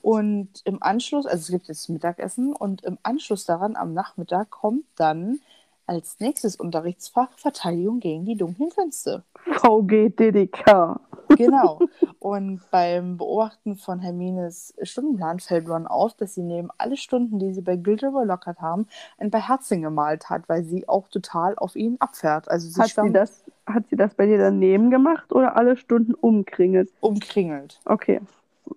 und 0.00 0.48
im 0.64 0.82
Anschluss, 0.82 1.26
also 1.26 1.42
es 1.42 1.48
gibt 1.48 1.68
jetzt 1.68 1.90
Mittagessen 1.90 2.54
und 2.54 2.82
im 2.82 2.96
Anschluss 3.02 3.44
daran 3.44 3.76
am 3.76 3.92
Nachmittag 3.92 4.48
kommt 4.48 4.86
dann 4.96 5.40
als 5.86 6.18
nächstes 6.18 6.56
Unterrichtsfach 6.56 7.28
Verteidigung 7.36 8.00
gegen 8.00 8.24
die 8.24 8.36
dunklen 8.36 8.70
Künste. 8.70 9.22
VGDDK. 9.52 11.00
Genau. 11.36 11.80
Und 12.18 12.60
beim 12.70 13.16
Beobachten 13.16 13.76
von 13.76 13.98
Hermines 14.00 14.74
Stundenplan 14.82 15.40
fällt 15.40 15.68
Ron 15.68 15.86
auf, 15.86 16.14
dass 16.14 16.34
sie 16.34 16.42
neben 16.42 16.68
alle 16.78 16.96
Stunden, 16.96 17.38
die 17.38 17.52
sie 17.52 17.62
bei 17.62 17.76
Gilderoy 17.76 18.24
Lockhart 18.24 18.60
haben, 18.60 18.86
ein 19.18 19.30
paar 19.30 19.48
Herzen 19.48 19.82
gemalt 19.82 20.30
hat, 20.30 20.48
weil 20.48 20.64
sie 20.64 20.88
auch 20.88 21.08
total 21.08 21.56
auf 21.56 21.76
ihn 21.76 21.96
abfährt. 21.98 22.48
Also 22.50 22.68
sie 22.68 22.80
Hat 22.80 22.90
sie, 22.90 23.12
das, 23.12 23.44
hat 23.66 23.88
sie 23.88 23.96
das 23.96 24.14
bei 24.14 24.26
dir 24.26 24.38
daneben 24.38 24.90
gemacht 24.90 25.32
oder 25.32 25.56
alle 25.56 25.76
Stunden 25.76 26.14
umkringelt? 26.14 26.90
umkringelt. 27.00 27.80
Okay. 27.84 28.20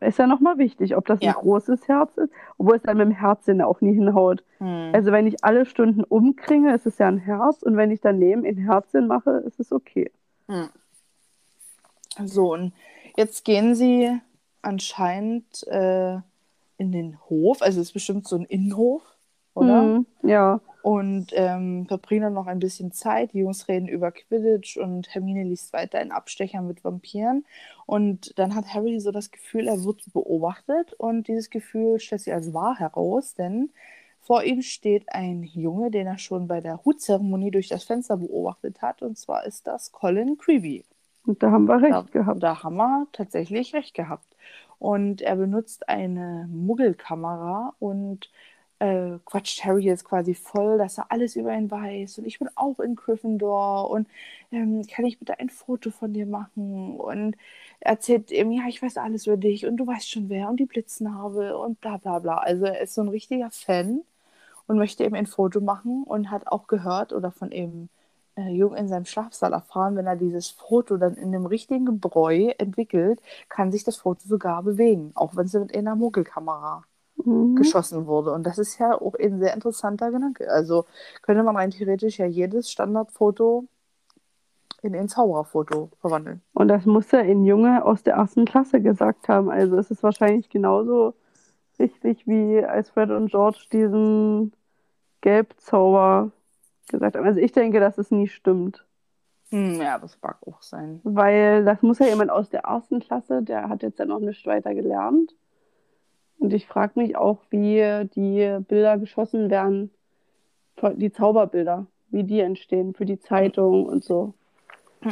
Ist 0.01 0.19
ja 0.19 0.27
nochmal 0.27 0.57
wichtig, 0.57 0.95
ob 0.97 1.05
das 1.05 1.21
Ja. 1.21 1.29
ein 1.31 1.35
großes 1.35 1.87
Herz 1.87 2.17
ist, 2.17 2.31
obwohl 2.57 2.75
es 2.75 2.83
dann 2.83 2.97
mit 2.97 3.07
dem 3.07 3.13
Herzchen 3.13 3.61
auch 3.61 3.81
nie 3.81 3.93
hinhaut. 3.93 4.43
Hm. 4.57 4.91
Also 4.93 5.11
wenn 5.11 5.27
ich 5.27 5.43
alle 5.43 5.65
Stunden 5.65 6.03
umkringe, 6.03 6.73
ist 6.75 6.85
es 6.85 6.97
ja 6.97 7.07
ein 7.07 7.17
Herz 7.19 7.61
und 7.63 7.77
wenn 7.77 7.91
ich 7.91 8.01
daneben 8.01 8.45
ein 8.45 8.57
Herzchen 8.57 9.07
mache, 9.07 9.31
ist 9.45 9.59
es 9.59 9.71
okay. 9.71 10.11
So, 12.25 12.53
und 12.53 12.73
jetzt 13.15 13.45
gehen 13.45 13.75
sie 13.75 14.19
anscheinend 14.61 15.65
äh, 15.67 16.15
in 16.77 16.91
den 16.91 17.19
Hof. 17.29 17.61
Also 17.61 17.79
es 17.81 17.87
ist 17.87 17.93
bestimmt 17.93 18.27
so 18.27 18.35
ein 18.35 18.45
Innenhof, 18.45 19.01
oder? 19.53 19.81
Mhm, 19.83 20.05
ja. 20.23 20.61
Und 20.81 21.27
ähm, 21.33 21.85
verbringen 21.87 22.21
dann 22.21 22.33
noch 22.33 22.47
ein 22.47 22.59
bisschen 22.59 22.91
Zeit. 22.93 23.33
Die 23.33 23.39
Jungs 23.39 23.67
reden 23.67 23.89
über 23.89 24.11
Quidditch 24.11 24.77
und 24.77 25.13
Hermine 25.13 25.43
liest 25.43 25.73
weiter 25.73 26.01
in 26.01 26.11
Abstechern 26.11 26.65
mit 26.65 26.83
Vampiren. 26.83 27.45
Und 27.85 28.37
dann 28.39 28.55
hat 28.55 28.73
Harry 28.73 28.99
so 28.99 29.11
das 29.11 29.31
Gefühl, 29.31 29.67
er 29.67 29.83
wird 29.83 30.01
beobachtet. 30.13 30.93
Und 30.93 31.27
dieses 31.27 31.49
Gefühl 31.49 31.99
stellt 31.99 32.21
sich 32.21 32.33
als 32.33 32.53
wahr 32.53 32.79
heraus, 32.79 33.33
denn 33.33 33.71
vor 34.27 34.43
ihm 34.43 34.61
steht 34.61 35.05
ein 35.13 35.43
Junge, 35.43 35.91
den 35.91 36.07
er 36.07 36.17
schon 36.19 36.47
bei 36.47 36.61
der 36.61 36.83
Hutzeremonie 36.85 37.51
durch 37.51 37.69
das 37.69 37.83
Fenster 37.85 38.17
beobachtet 38.17 38.81
hat. 38.83 39.01
Und 39.01 39.17
zwar 39.17 39.45
ist 39.45 39.67
das 39.67 39.91
Colin 39.93 40.37
Creevy. 40.37 40.85
Und 41.25 41.43
da 41.43 41.51
haben 41.51 41.65
wir 41.65 41.79
recht 41.81 41.99
Da, 41.99 42.07
gehabt. 42.11 42.41
da 42.41 42.63
haben 42.63 42.75
wir 42.77 43.07
tatsächlich 43.13 43.73
recht 43.73 43.93
gehabt. 43.93 44.35
Und 44.79 45.21
er 45.21 45.35
benutzt 45.37 45.89
eine 45.89 46.47
Muggelkamera 46.51 47.73
und 47.79 48.29
äh, 48.79 49.17
quatscht 49.25 49.63
Harry 49.65 49.83
jetzt 49.85 50.05
quasi 50.05 50.35
voll, 50.35 50.77
dass 50.77 50.97
er 50.99 51.11
alles 51.11 51.35
über 51.35 51.53
ihn 51.55 51.71
weiß. 51.71 52.19
Und 52.19 52.25
ich 52.25 52.39
bin 52.39 52.49
auch 52.55 52.79
in 52.79 52.95
Gryffindor 52.95 53.89
und 53.89 54.07
ähm, 54.51 54.85
kann 54.87 55.05
ich 55.05 55.17
bitte 55.19 55.39
ein 55.39 55.49
Foto 55.49 55.89
von 55.91 56.13
dir 56.13 56.25
machen? 56.27 56.97
Und 56.99 57.35
er 57.79 57.93
erzählt 57.93 58.31
ihm, 58.31 58.51
ja, 58.51 58.63
ich 58.67 58.81
weiß 58.81 58.97
alles 58.97 59.25
über 59.27 59.37
dich 59.37 59.65
und 59.65 59.77
du 59.77 59.87
weißt 59.87 60.09
schon 60.09 60.29
wer 60.29 60.49
und 60.49 60.59
die 60.59 60.65
Blitznarbe 60.65 61.57
und 61.57 61.81
bla 61.81 61.97
bla 61.97 62.19
bla. 62.19 62.37
Also 62.37 62.65
er 62.65 62.81
ist 62.81 62.93
so 62.93 63.01
ein 63.01 63.07
richtiger 63.09 63.49
Fan 63.51 64.03
und 64.67 64.77
möchte 64.77 65.03
eben 65.03 65.15
ein 65.15 65.27
Foto 65.27 65.61
machen 65.61 66.03
und 66.03 66.31
hat 66.31 66.47
auch 66.47 66.67
gehört 66.67 67.13
oder 67.13 67.31
von 67.31 67.51
eben 67.51 67.89
äh, 68.35 68.49
Jung 68.49 68.75
in 68.75 68.87
seinem 68.87 69.05
Schlafsaal 69.05 69.53
erfahren, 69.53 69.95
wenn 69.95 70.07
er 70.07 70.15
dieses 70.15 70.49
Foto 70.49 70.97
dann 70.97 71.15
in 71.15 71.31
dem 71.31 71.45
richtigen 71.45 71.85
Gebräu 71.85 72.53
entwickelt, 72.57 73.21
kann 73.49 73.71
sich 73.71 73.83
das 73.83 73.97
Foto 73.97 74.21
sogar 74.25 74.63
bewegen, 74.63 75.11
auch 75.15 75.35
wenn 75.35 75.45
es 75.45 75.53
mit 75.53 75.75
einer 75.75 75.95
Muggelkamera 75.95 76.83
Mhm. 77.25 77.55
geschossen 77.55 78.05
wurde. 78.05 78.31
Und 78.31 78.43
das 78.45 78.57
ist 78.59 78.77
ja 78.79 78.93
auch 78.93 79.15
ein 79.15 79.39
sehr 79.39 79.53
interessanter 79.53 80.11
Gedanke. 80.11 80.49
Also 80.51 80.85
könnte 81.23 81.43
man 81.43 81.55
rein 81.55 81.71
theoretisch 81.71 82.19
ja 82.19 82.25
jedes 82.25 82.71
Standardfoto 82.71 83.65
in 84.83 84.95
ein 84.95 85.09
Zaubererfoto 85.09 85.89
verwandeln. 85.99 86.41
Und 86.53 86.67
das 86.67 86.85
muss 86.85 87.11
ja 87.11 87.19
ein 87.19 87.43
Junge 87.43 87.83
aus 87.83 88.03
der 88.03 88.15
ersten 88.15 88.45
Klasse 88.45 88.81
gesagt 88.81 89.27
haben. 89.27 89.49
Also 89.49 89.77
es 89.77 89.89
ist 89.89 90.03
wahrscheinlich 90.03 90.49
genauso 90.49 91.15
richtig, 91.79 92.27
wie 92.27 92.63
als 92.63 92.89
Fred 92.91 93.09
und 93.09 93.29
George 93.31 93.65
diesen 93.71 94.53
Gelbzauber 95.27 96.31
gesagt 96.87 97.17
haben. 97.17 97.25
Also 97.25 97.39
ich 97.41 97.51
denke, 97.51 97.81
dass 97.81 97.97
es 97.97 98.11
nie 98.11 98.27
stimmt. 98.29 98.85
Hm, 99.49 99.81
ja, 99.81 99.99
das 99.99 100.17
mag 100.21 100.37
auch 100.47 100.61
sein. 100.61 101.01
Weil 101.03 101.65
das 101.65 101.81
muss 101.81 101.99
ja 101.99 102.05
jemand 102.07 102.31
aus 102.31 102.49
der 102.49 102.61
ersten 102.61 102.99
Klasse, 103.01 103.43
der 103.43 103.67
hat 103.67 103.83
jetzt 103.83 103.99
ja 103.99 104.05
noch 104.05 104.19
nicht 104.19 104.45
weiter 104.45 104.73
gelernt. 104.73 105.35
Und 106.39 106.53
ich 106.53 106.65
frage 106.65 106.93
mich 106.95 107.17
auch, 107.17 107.39
wie 107.49 108.07
die 108.15 108.57
Bilder 108.67 108.97
geschossen 108.97 109.49
werden, 109.49 109.91
die 110.95 111.11
Zauberbilder, 111.11 111.87
wie 112.09 112.23
die 112.23 112.39
entstehen 112.39 112.93
für 112.93 113.05
die 113.05 113.19
Zeitung 113.19 113.85
und 113.85 114.03
so. 114.05 114.33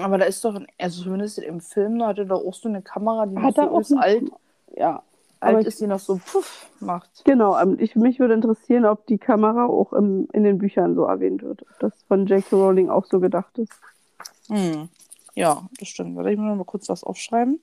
Aber 0.01 0.17
da 0.17 0.25
ist 0.25 0.45
doch, 0.45 0.55
ein- 0.55 0.67
also 0.77 1.03
zumindest 1.03 1.39
im 1.39 1.59
Film, 1.59 1.99
da 1.99 2.07
hatte 2.07 2.25
da 2.25 2.35
auch 2.35 2.53
so 2.53 2.69
eine 2.69 2.81
Kamera, 2.81 3.25
die 3.25 3.37
Hat 3.37 3.55
so 3.55 3.61
eine- 3.95 4.01
alt, 4.01 4.23
Ja, 4.77 5.03
alt 5.39 5.61
ich, 5.61 5.67
ist, 5.67 5.81
die 5.81 5.87
noch 5.87 5.99
so 5.99 6.19
puff 6.23 6.69
macht. 6.79 7.23
genau, 7.25 7.57
ähm, 7.59 7.77
ich, 7.79 7.95
mich 7.95 8.19
würde 8.19 8.33
interessieren, 8.33 8.85
ob 8.85 9.05
die 9.07 9.17
Kamera 9.17 9.65
auch 9.65 9.93
im, 9.93 10.27
in 10.33 10.43
den 10.43 10.57
Büchern 10.57 10.95
so 10.95 11.05
erwähnt 11.05 11.43
wird, 11.43 11.61
ob 11.63 11.79
das 11.79 11.93
von 12.07 12.25
J.K. 12.25 12.55
Rowling 12.55 12.89
auch 12.89 13.05
so 13.05 13.19
gedacht 13.19 13.57
ist. 13.57 13.73
Hm. 14.47 14.89
Ja, 15.33 15.63
das 15.79 15.89
stimmt. 15.89 16.15
Warte, 16.15 16.31
ich 16.31 16.37
muss 16.37 16.47
noch 16.47 16.55
mal 16.55 16.63
kurz 16.63 16.87
was 16.89 17.03
aufschreiben. 17.03 17.59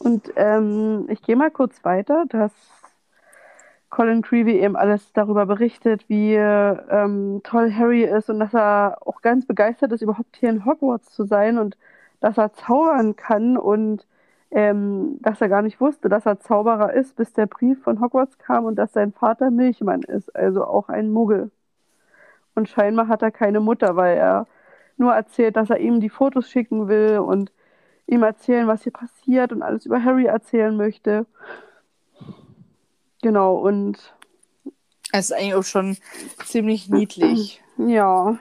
Und 0.00 0.32
ähm, 0.36 1.06
ich 1.08 1.22
gehe 1.22 1.36
mal 1.36 1.50
kurz 1.50 1.84
weiter, 1.84 2.24
dass 2.28 2.52
Colin 3.90 4.22
Creevy 4.22 4.58
eben 4.58 4.76
alles 4.76 5.12
darüber 5.12 5.46
berichtet, 5.46 6.08
wie 6.08 6.34
ähm, 6.34 7.40
toll 7.42 7.72
Harry 7.72 8.04
ist 8.04 8.28
und 8.28 8.38
dass 8.38 8.54
er 8.54 8.98
auch 9.04 9.22
ganz 9.22 9.46
begeistert 9.46 9.92
ist, 9.92 10.02
überhaupt 10.02 10.36
hier 10.36 10.50
in 10.50 10.64
Hogwarts 10.64 11.12
zu 11.12 11.24
sein 11.24 11.58
und 11.58 11.76
dass 12.20 12.36
er 12.38 12.52
zaubern 12.52 13.16
kann 13.16 13.56
und 13.56 14.06
ähm, 14.50 15.18
dass 15.20 15.40
er 15.40 15.48
gar 15.48 15.62
nicht 15.62 15.80
wusste, 15.80 16.08
dass 16.08 16.26
er 16.26 16.40
Zauberer 16.40 16.92
ist, 16.94 17.16
bis 17.16 17.32
der 17.32 17.46
Brief 17.46 17.82
von 17.82 18.00
Hogwarts 18.00 18.38
kam 18.38 18.64
und 18.64 18.76
dass 18.76 18.92
sein 18.92 19.12
Vater 19.12 19.50
Milchmann 19.50 20.02
ist, 20.02 20.34
also 20.34 20.64
auch 20.64 20.88
ein 20.88 21.10
Muggel. 21.10 21.50
Und 22.54 22.68
scheinbar 22.68 23.08
hat 23.08 23.22
er 23.22 23.30
keine 23.30 23.60
Mutter, 23.60 23.96
weil 23.96 24.16
er 24.16 24.46
nur 24.96 25.12
erzählt, 25.14 25.56
dass 25.56 25.70
er 25.70 25.78
ihm 25.78 26.00
die 26.00 26.08
Fotos 26.08 26.50
schicken 26.50 26.88
will 26.88 27.18
und 27.18 27.52
ihm 28.06 28.22
erzählen, 28.22 28.66
was 28.66 28.82
hier 28.82 28.92
passiert 28.92 29.52
und 29.52 29.62
alles 29.62 29.86
über 29.86 30.02
Harry 30.02 30.24
erzählen 30.26 30.76
möchte. 30.76 31.26
Genau, 33.22 33.56
und 33.56 34.14
Es 35.12 35.26
ist 35.26 35.32
eigentlich 35.32 35.54
auch 35.54 35.64
schon 35.64 35.96
ziemlich 36.44 36.88
niedlich. 36.88 37.62
ja, 37.78 38.38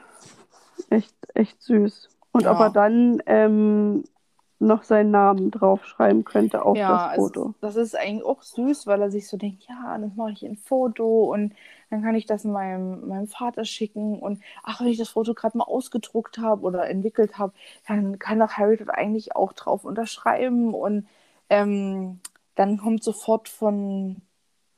echt, 0.89 1.15
echt 1.33 1.61
süß. 1.61 2.09
Und 2.31 2.47
ob 2.47 2.59
Ja. 2.59 2.65
er 2.65 2.69
dann 2.69 3.21
ähm, 3.25 4.03
noch 4.59 4.83
seinen 4.83 5.11
Namen 5.11 5.51
draufschreiben 5.51 6.23
könnte 6.25 6.63
auf 6.65 6.77
Ja, 6.77 6.85
das 6.85 7.07
Foto. 7.07 7.41
also 7.41 7.55
das 7.61 7.75
ist 7.75 7.95
eigentlich 7.95 8.23
auch 8.25 8.41
süß, 8.43 8.85
weil 8.87 9.01
er 9.01 9.09
sich 9.11 9.27
so 9.27 9.37
denkt, 9.37 9.63
ja, 9.67 9.97
dann 9.97 10.13
mache 10.15 10.31
ich 10.31 10.43
ein 10.45 10.57
Foto 10.57 11.31
und 11.33 11.53
dann 11.89 12.01
kann 12.03 12.15
ich 12.15 12.25
das 12.25 12.43
meinem, 12.43 13.07
meinem 13.07 13.27
Vater 13.27 13.65
schicken 13.65 14.19
und 14.19 14.43
ach, 14.63 14.81
wenn 14.81 14.87
ich 14.87 14.97
das 14.97 15.09
Foto 15.09 15.33
gerade 15.33 15.57
mal 15.57 15.63
ausgedruckt 15.63 16.37
habe 16.37 16.61
oder 16.63 16.87
entwickelt 16.89 17.37
habe, 17.37 17.53
dann 17.87 18.19
kann 18.19 18.39
doch 18.39 18.51
Harry 18.53 18.77
dort 18.77 18.89
eigentlich 18.91 19.35
auch 19.35 19.53
drauf 19.53 19.85
unterschreiben 19.85 20.73
und 20.73 21.07
ähm, 21.49 22.19
dann 22.55 22.77
kommt 22.77 23.03
sofort 23.03 23.47
von 23.49 24.21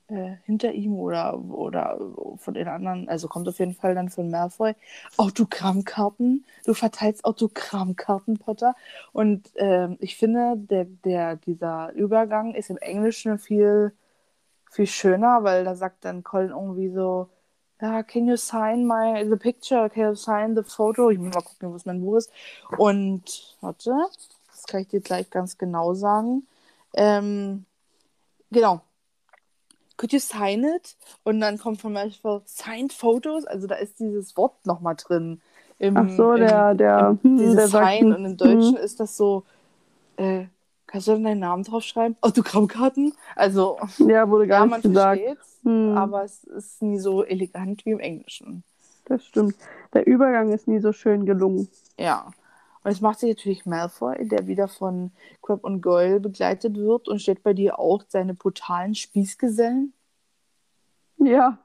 äh, 0.09 0.37
hinter 0.45 0.71
ihm 0.71 0.95
oder, 0.95 1.39
oder 1.39 1.99
von 2.37 2.53
den 2.53 2.67
anderen, 2.67 3.07
also 3.09 3.27
kommt 3.27 3.47
auf 3.47 3.59
jeden 3.59 3.75
Fall 3.75 3.95
dann 3.95 4.09
von 4.09 4.29
Malfoy, 4.29 4.73
Autogrammkarten. 5.17 6.45
Du 6.65 6.73
verteilst 6.73 7.25
Autogrammkarten, 7.25 8.37
Potter. 8.37 8.75
Und 9.13 9.51
ähm, 9.55 9.97
ich 9.99 10.17
finde, 10.17 10.55
der, 10.57 10.85
der, 10.85 11.35
dieser 11.35 11.91
Übergang 11.93 12.55
ist 12.55 12.69
im 12.69 12.77
Englischen 12.77 13.37
viel, 13.39 13.93
viel 14.71 14.87
schöner, 14.87 15.43
weil 15.43 15.63
da 15.63 15.75
sagt 15.75 16.05
dann 16.05 16.23
Colin 16.23 16.49
irgendwie 16.49 16.89
so, 16.89 17.29
ja, 17.81 18.03
can 18.03 18.27
you 18.27 18.35
sign 18.35 18.85
my 18.85 19.25
the 19.29 19.37
picture? 19.37 19.89
Can 19.89 20.09
you 20.09 20.15
sign 20.15 20.55
the 20.55 20.63
photo? 20.63 21.09
Ich 21.11 21.19
muss 21.19 21.33
mal 21.33 21.41
gucken, 21.41 21.73
was 21.73 21.85
mein 21.85 22.01
Buch 22.01 22.17
ist. 22.17 22.31
Und 22.77 23.55
warte, 23.61 23.95
das 24.51 24.63
kann 24.67 24.81
ich 24.81 24.87
dir 24.89 25.01
gleich 25.01 25.29
ganz 25.29 25.57
genau 25.57 25.93
sagen. 25.93 26.45
Ähm, 26.93 27.65
genau. 28.51 28.81
Could 29.99 30.13
you 30.13 30.19
sign 30.19 30.63
it? 30.63 30.95
Und 31.23 31.41
dann 31.41 31.57
kommt 31.57 31.81
von 31.81 31.91
Malfoy 31.91 32.39
signed 32.45 32.93
photos. 32.93 33.43
Also 33.45 33.67
da 33.67 33.75
ist 33.75 33.99
dieses 33.99 34.37
Wort 34.37 34.65
nochmal 34.65 34.95
drin. 34.95 35.41
Im, 35.77 35.97
Ach 35.97 36.09
so, 36.09 36.35
der, 36.37 36.73
der, 36.73 37.17
im, 37.21 37.31
hm, 37.31 37.37
dieses 37.37 37.55
der 37.55 37.67
sagt, 37.67 37.99
Sign. 37.99 38.13
Und 38.13 38.23
im 38.23 38.37
Deutschen 38.37 38.77
hm, 38.77 38.83
ist 38.83 39.01
das 39.01 39.17
so, 39.17 39.43
äh, 40.15 40.45
kannst 40.87 41.07
du 41.07 41.11
dann 41.11 41.25
deinen 41.25 41.39
Namen 41.39 41.63
draufschreiben? 41.63 42.15
Autogrammkarten? 42.21 43.13
Also, 43.35 43.77
ja, 43.97 44.29
wurde 44.29 44.47
gar 44.47 44.59
ja, 44.59 44.65
nicht 44.67 44.71
man 44.71 44.81
gesagt. 44.81 45.21
Hm, 45.63 45.97
aber 45.97 46.23
es 46.23 46.45
ist 46.45 46.81
nie 46.81 46.99
so 46.99 47.25
elegant 47.25 47.85
wie 47.85 47.91
im 47.91 47.99
Englischen. 47.99 48.63
das 49.03 49.25
stimmt. 49.25 49.55
Der 49.93 50.07
Übergang 50.07 50.53
ist 50.53 50.69
nie 50.69 50.79
so 50.79 50.93
schön 50.93 51.25
gelungen. 51.25 51.67
Ja. 51.97 52.31
Und 52.89 52.93
es 52.93 53.01
macht 53.01 53.19
sich 53.19 53.29
natürlich 53.29 53.67
Malfoy, 53.67 54.27
der 54.27 54.47
wieder 54.47 54.67
von 54.67 55.11
Crab 55.43 55.63
und 55.63 55.79
Goyle 55.83 56.19
begleitet 56.19 56.75
wird 56.75 57.07
und 57.07 57.21
steht 57.21 57.43
bei 57.43 57.53
dir 57.53 57.77
auch 57.77 58.01
seine 58.07 58.33
brutalen 58.33 58.95
Spießgesellen. 58.95 59.93
Ja, 61.17 61.59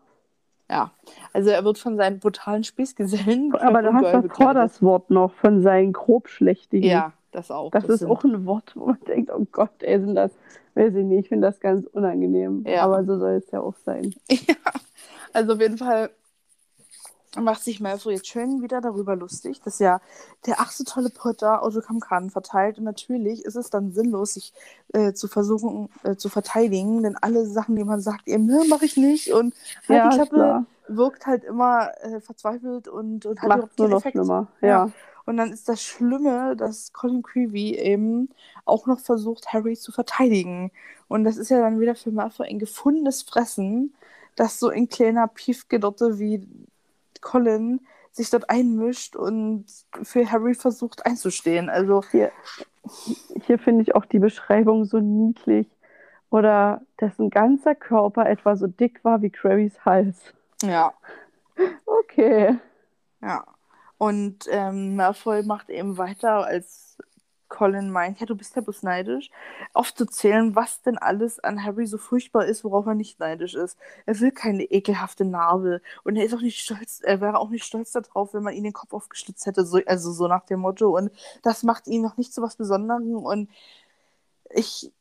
Ja, 0.70 0.90
also 1.32 1.48
er 1.48 1.64
wird 1.64 1.78
von 1.78 1.96
seinen 1.96 2.18
brutalen 2.20 2.62
Spießgesellen 2.62 3.52
Crab 3.52 3.62
aber 3.64 3.80
du 3.80 3.88
und 3.88 3.94
hast 3.94 4.02
Goyle 4.02 4.28
davor 4.28 4.52
das 4.52 4.82
Wort 4.82 5.08
noch 5.08 5.32
von 5.32 5.62
seinen 5.62 5.94
grobschlächtigen. 5.94 6.90
Ja, 6.90 7.14
das 7.30 7.50
auch. 7.50 7.70
Das, 7.70 7.84
ist 7.88 8.00
sind- 8.00 8.10
auch 8.10 8.22
ein 8.24 8.44
Wort, 8.44 8.72
wo 8.76 8.84
man 8.88 9.00
denkt, 9.08 9.30
oh 9.34 9.46
Gott, 9.50 9.82
ey, 9.82 9.98
sind 10.00 10.16
das, 10.16 10.30
weiß 10.74 10.94
ich 10.94 11.04
nicht, 11.06 11.20
ich 11.20 11.28
finde 11.30 11.46
das 11.46 11.58
ganz 11.58 11.86
unangenehm. 11.86 12.64
Ja. 12.66 12.82
Aber 12.82 13.02
so 13.02 13.18
soll 13.18 13.42
es 13.42 13.50
ja 13.50 13.60
auch 13.62 13.76
sein. 13.86 14.14
Ja, 14.30 14.56
also 15.32 15.54
auf 15.54 15.60
jeden 15.62 15.78
Fall 15.78 16.10
macht 17.40 17.62
sich 17.64 17.80
Malfoy 17.80 18.14
jetzt 18.14 18.28
schön 18.28 18.62
wieder 18.62 18.80
darüber 18.80 19.16
lustig, 19.16 19.60
dass 19.62 19.78
ja 19.78 20.00
der 20.46 20.60
ach 20.60 20.70
so 20.70 20.84
tolle 20.84 21.10
Potter 21.10 21.62
Autogrammkarten 21.62 22.30
verteilt 22.30 22.78
und 22.78 22.84
natürlich 22.84 23.44
ist 23.44 23.56
es 23.56 23.70
dann 23.70 23.92
sinnlos, 23.92 24.34
sich 24.34 24.52
äh, 24.92 25.12
zu 25.12 25.28
versuchen 25.28 25.88
äh, 26.02 26.16
zu 26.16 26.28
verteidigen, 26.28 27.02
denn 27.02 27.16
alle 27.16 27.46
Sachen, 27.46 27.76
die 27.76 27.84
man 27.84 28.00
sagt, 28.00 28.28
eben, 28.28 28.46
ne, 28.46 28.62
mache 28.68 28.84
ich 28.84 28.96
nicht 28.96 29.32
und 29.32 29.54
halt 29.88 29.98
ja, 29.98 30.08
die 30.08 30.16
Klappe 30.16 30.34
klar. 30.34 30.66
wirkt 30.88 31.26
halt 31.26 31.44
immer 31.44 31.90
äh, 32.02 32.20
verzweifelt 32.20 32.88
und, 32.88 33.26
und 33.26 33.40
hat 33.42 33.48
Macht 33.48 33.58
überhaupt 33.58 33.78
nur 33.78 33.88
keinen 33.88 33.92
noch 33.92 33.98
Effekt. 34.00 34.12
schlimmer. 34.14 34.48
Ja. 34.60 34.68
Ja. 34.68 34.90
Und 35.26 35.36
dann 35.38 35.52
ist 35.52 35.68
das 35.68 35.82
Schlimme, 35.82 36.54
dass 36.56 36.92
Colin 36.92 37.22
Creevy 37.22 37.74
eben 37.76 38.28
auch 38.64 38.86
noch 38.86 39.00
versucht, 39.00 39.52
Harry 39.52 39.74
zu 39.76 39.90
verteidigen. 39.92 40.70
Und 41.08 41.24
das 41.24 41.36
ist 41.38 41.48
ja 41.50 41.60
dann 41.60 41.80
wieder 41.80 41.94
für 41.94 42.10
Malfoy 42.10 42.46
ein 42.48 42.58
gefundenes 42.58 43.22
Fressen, 43.22 43.94
dass 44.36 44.58
so 44.58 44.68
ein 44.68 44.88
kleiner 44.88 45.28
Piefgedotte 45.28 46.18
wie 46.18 46.46
Colin 47.24 47.80
sich 48.12 48.30
dort 48.30 48.48
einmischt 48.48 49.16
und 49.16 49.66
für 50.04 50.30
Harry 50.30 50.54
versucht 50.54 51.04
einzustehen. 51.04 51.68
Also, 51.68 52.02
Hier, 52.12 52.30
hier 53.46 53.58
finde 53.58 53.82
ich 53.82 53.96
auch 53.96 54.04
die 54.04 54.20
Beschreibung 54.20 54.84
so 54.84 55.00
niedlich. 55.00 55.66
oder 56.30 56.80
dessen 57.00 57.30
ganzer 57.30 57.74
Körper 57.74 58.26
etwa 58.28 58.56
so 58.56 58.66
dick 58.68 59.04
war 59.04 59.22
wie 59.22 59.30
Querys 59.30 59.84
Hals. 59.84 60.16
Ja, 60.62 60.92
Okay. 61.86 62.56
ja. 63.22 63.44
Und 63.98 64.46
ähm, 64.50 64.96
Malfoy 64.96 65.44
macht 65.44 65.70
eben 65.70 65.96
weiter, 65.96 66.44
als 66.44 66.98
Colin 67.48 67.90
meint, 67.90 68.20
ja, 68.20 68.26
du 68.26 68.34
bist 68.34 68.56
ja 68.56 68.62
bloß 68.62 68.82
neidisch, 68.82 69.30
aufzuzählen, 69.72 70.56
was 70.56 70.82
denn 70.82 70.98
alles 70.98 71.38
an 71.40 71.62
Harry 71.64 71.86
so 71.86 71.98
furchtbar 71.98 72.46
ist, 72.46 72.64
worauf 72.64 72.86
er 72.86 72.94
nicht 72.94 73.20
neidisch 73.20 73.54
ist. 73.54 73.78
Er 74.06 74.18
will 74.20 74.32
keine 74.32 74.64
ekelhafte 74.64 75.24
Narbe 75.24 75.80
und 76.04 76.16
er 76.16 76.24
ist 76.24 76.34
auch 76.34 76.40
nicht 76.40 76.58
stolz, 76.60 77.00
er 77.02 77.20
wäre 77.20 77.38
auch 77.38 77.50
nicht 77.50 77.64
stolz 77.64 77.92
darauf, 77.92 78.34
wenn 78.34 78.42
man 78.42 78.54
ihn 78.54 78.64
den 78.64 78.72
Kopf 78.72 78.92
aufgeschlitzt 78.92 79.46
hätte, 79.46 79.64
so, 79.64 79.80
also 79.86 80.12
so 80.12 80.28
nach 80.28 80.44
dem 80.46 80.60
Motto. 80.60 80.96
Und 80.96 81.10
das 81.42 81.62
macht 81.62 81.86
ihn 81.86 82.02
noch 82.02 82.16
nicht 82.16 82.32
zu 82.34 82.42
was 82.42 82.56
Besonderem 82.56 83.16
und 83.16 83.50
ich, 84.50 84.92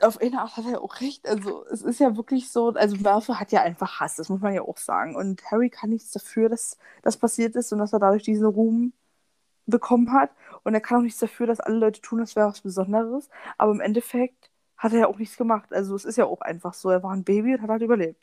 auf 0.00 0.20
eine 0.20 0.40
Art 0.40 0.56
hat 0.56 0.66
er 0.66 0.80
auch 0.82 1.00
recht. 1.00 1.28
Also 1.28 1.64
es 1.66 1.82
ist 1.82 2.00
ja 2.00 2.16
wirklich 2.16 2.50
so, 2.50 2.70
also 2.70 2.96
Malfoy 2.96 3.36
hat 3.36 3.52
ja 3.52 3.62
einfach 3.62 4.00
Hass, 4.00 4.16
das 4.16 4.28
muss 4.28 4.40
man 4.40 4.54
ja 4.54 4.62
auch 4.62 4.78
sagen. 4.78 5.16
Und 5.16 5.42
Harry 5.50 5.70
kann 5.70 5.90
nichts 5.90 6.12
dafür, 6.12 6.48
dass 6.48 6.78
das 7.02 7.16
passiert 7.16 7.56
ist 7.56 7.72
und 7.72 7.78
dass 7.78 7.92
er 7.92 7.98
dadurch 7.98 8.22
diesen 8.22 8.46
Ruhm 8.46 8.92
bekommen 9.66 10.12
hat. 10.12 10.30
Und 10.64 10.74
er 10.74 10.80
kann 10.80 10.98
auch 10.98 11.02
nichts 11.02 11.20
dafür, 11.20 11.46
dass 11.46 11.60
alle 11.60 11.76
Leute 11.78 12.00
tun, 12.00 12.20
das 12.20 12.36
wäre 12.36 12.48
was 12.48 12.60
Besonderes. 12.60 13.28
Aber 13.58 13.72
im 13.72 13.80
Endeffekt 13.80 14.50
hat 14.76 14.92
er 14.92 15.00
ja 15.00 15.06
auch 15.08 15.18
nichts 15.18 15.36
gemacht. 15.36 15.72
Also 15.72 15.94
es 15.96 16.04
ist 16.04 16.16
ja 16.18 16.26
auch 16.26 16.40
einfach 16.40 16.74
so, 16.74 16.90
er 16.90 17.02
war 17.02 17.12
ein 17.12 17.24
Baby 17.24 17.54
und 17.54 17.62
hat 17.62 17.70
halt 17.70 17.82
überlebt. 17.82 18.20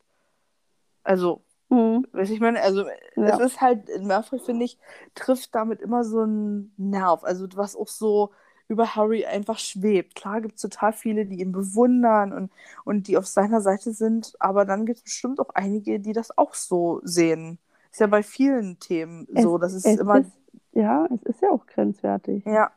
Also, 1.03 1.41
Hm. 1.69 2.05
weiß 2.11 2.29
ich 2.29 2.39
meine, 2.39 2.61
also 2.61 2.85
Ja. 3.15 3.29
es 3.29 3.39
ist 3.39 3.61
halt, 3.61 3.89
Malfoy, 4.03 4.39
finde 4.39 4.65
ich, 4.65 4.77
trifft 5.15 5.53
damit 5.55 5.81
immer 5.81 6.03
so 6.03 6.21
einen 6.21 6.73
Nerv. 6.77 7.23
Also 7.23 7.47
was 7.55 7.75
auch 7.75 7.87
so 7.87 8.31
über 8.67 8.95
Harry 8.95 9.25
einfach 9.25 9.59
schwebt. 9.59 10.15
Klar 10.15 10.41
gibt 10.41 10.55
es 10.55 10.61
total 10.61 10.93
viele, 10.93 11.25
die 11.25 11.39
ihn 11.39 11.51
bewundern 11.51 12.33
und, 12.33 12.51
und 12.83 13.07
die 13.07 13.17
auf 13.17 13.27
seiner 13.27 13.61
Seite 13.61 13.93
sind, 13.93 14.33
aber 14.39 14.65
dann 14.65 14.85
gibt 14.85 14.97
es 14.97 15.03
bestimmt 15.03 15.39
auch 15.39 15.49
einige, 15.53 15.99
die 15.99 16.13
das 16.13 16.35
auch 16.37 16.53
so 16.55 16.99
sehen. 17.03 17.59
Ist 17.91 17.99
ja 17.99 18.07
bei 18.07 18.23
vielen 18.23 18.79
Themen 18.79 19.27
so, 19.39 19.57
dass 19.57 19.73
es, 19.73 19.85
es 19.85 19.97
immer 19.99 20.19
ist, 20.19 20.31
ja, 20.75 21.07
es 21.13 21.23
ist 21.23 21.41
ja 21.41 21.49
auch 21.49 21.65
grenzwertig. 21.65 22.45
ja, 22.45 22.71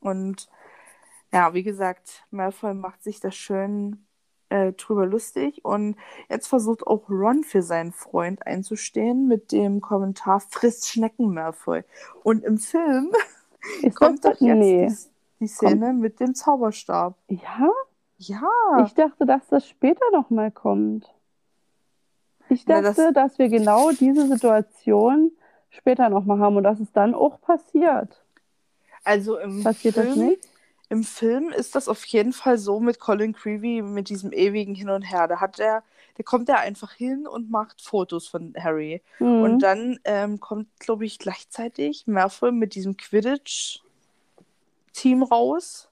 und 0.00 0.48
ja, 1.32 1.52
wie 1.54 1.62
gesagt, 1.62 2.24
Malfoy 2.30 2.72
macht 2.74 3.02
sich 3.02 3.20
da 3.20 3.30
schön 3.30 4.04
äh, 4.48 4.72
drüber 4.72 5.06
lustig 5.06 5.64
und 5.64 5.96
jetzt 6.28 6.46
versucht 6.46 6.86
auch 6.86 7.08
Ron 7.08 7.42
für 7.44 7.62
seinen 7.62 7.92
Freund 7.92 8.46
einzustehen 8.46 9.28
mit 9.28 9.50
dem 9.52 9.80
Kommentar 9.80 10.40
Frisst 10.40 10.88
Schnecken, 10.88 11.32
Malfoy. 11.32 11.84
Und 12.22 12.44
im 12.44 12.58
Film 12.58 13.10
Ist 13.82 13.96
kommt 13.96 14.24
das 14.24 14.38
doch 14.38 14.46
jetzt 14.46 14.58
nee. 14.58 14.88
die, 14.88 14.96
die 15.40 15.46
Szene 15.48 15.92
mit 15.92 16.20
dem 16.20 16.34
Zauberstab. 16.34 17.16
Ja? 17.28 17.70
Ja, 18.18 18.84
Ich 18.84 18.94
dachte, 18.94 19.24
dass 19.26 19.46
das 19.48 19.66
später 19.66 20.04
nochmal 20.12 20.50
kommt. 20.50 21.12
Ich 22.48 22.66
Na, 22.66 22.82
dachte, 22.82 23.04
das- 23.06 23.14
dass 23.14 23.38
wir 23.38 23.48
genau 23.48 23.90
diese 23.92 24.26
Situation 24.28 25.32
später 25.72 26.08
nochmal 26.08 26.38
haben 26.38 26.56
und 26.56 26.64
dass 26.64 26.80
es 26.80 26.92
dann 26.92 27.14
auch 27.14 27.40
passiert. 27.40 28.24
also 29.04 29.38
im 29.38 29.64
Passiert 29.64 29.94
Film, 29.94 30.08
das 30.08 30.16
nicht? 30.16 30.48
Im 30.92 31.02
Film 31.04 31.50
ist 31.50 31.74
das 31.74 31.88
auf 31.88 32.04
jeden 32.04 32.34
Fall 32.34 32.58
so 32.58 32.78
mit 32.78 33.00
Colin 33.00 33.32
Creevy, 33.32 33.80
mit 33.80 34.10
diesem 34.10 34.30
ewigen 34.30 34.74
Hin 34.74 34.90
und 34.90 35.00
Her. 35.00 35.26
Da 35.26 35.40
hat 35.40 35.58
er, 35.58 35.82
der 36.18 36.24
kommt 36.26 36.50
er 36.50 36.58
einfach 36.58 36.92
hin 36.92 37.26
und 37.26 37.50
macht 37.50 37.80
Fotos 37.80 38.28
von 38.28 38.52
Harry. 38.58 39.00
Mhm. 39.18 39.42
Und 39.42 39.60
dann 39.60 39.98
ähm, 40.04 40.38
kommt, 40.38 40.68
glaube 40.78 41.06
ich, 41.06 41.18
gleichzeitig 41.18 42.06
Malfoy 42.06 42.52
mit 42.52 42.74
diesem 42.74 42.98
Quidditch-Team 42.98 45.22
raus, 45.22 45.88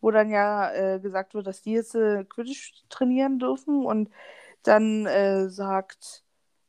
wo 0.00 0.10
dann 0.10 0.30
ja 0.30 0.72
äh, 0.72 0.98
gesagt 0.98 1.34
wird, 1.34 1.46
dass 1.46 1.60
die 1.60 1.72
jetzt 1.72 1.94
äh, 1.94 2.24
Quidditch 2.24 2.72
trainieren 2.88 3.38
dürfen. 3.38 3.84
Und 3.84 4.08
dann 4.62 5.04
äh, 5.04 5.50
sagt 5.50 6.24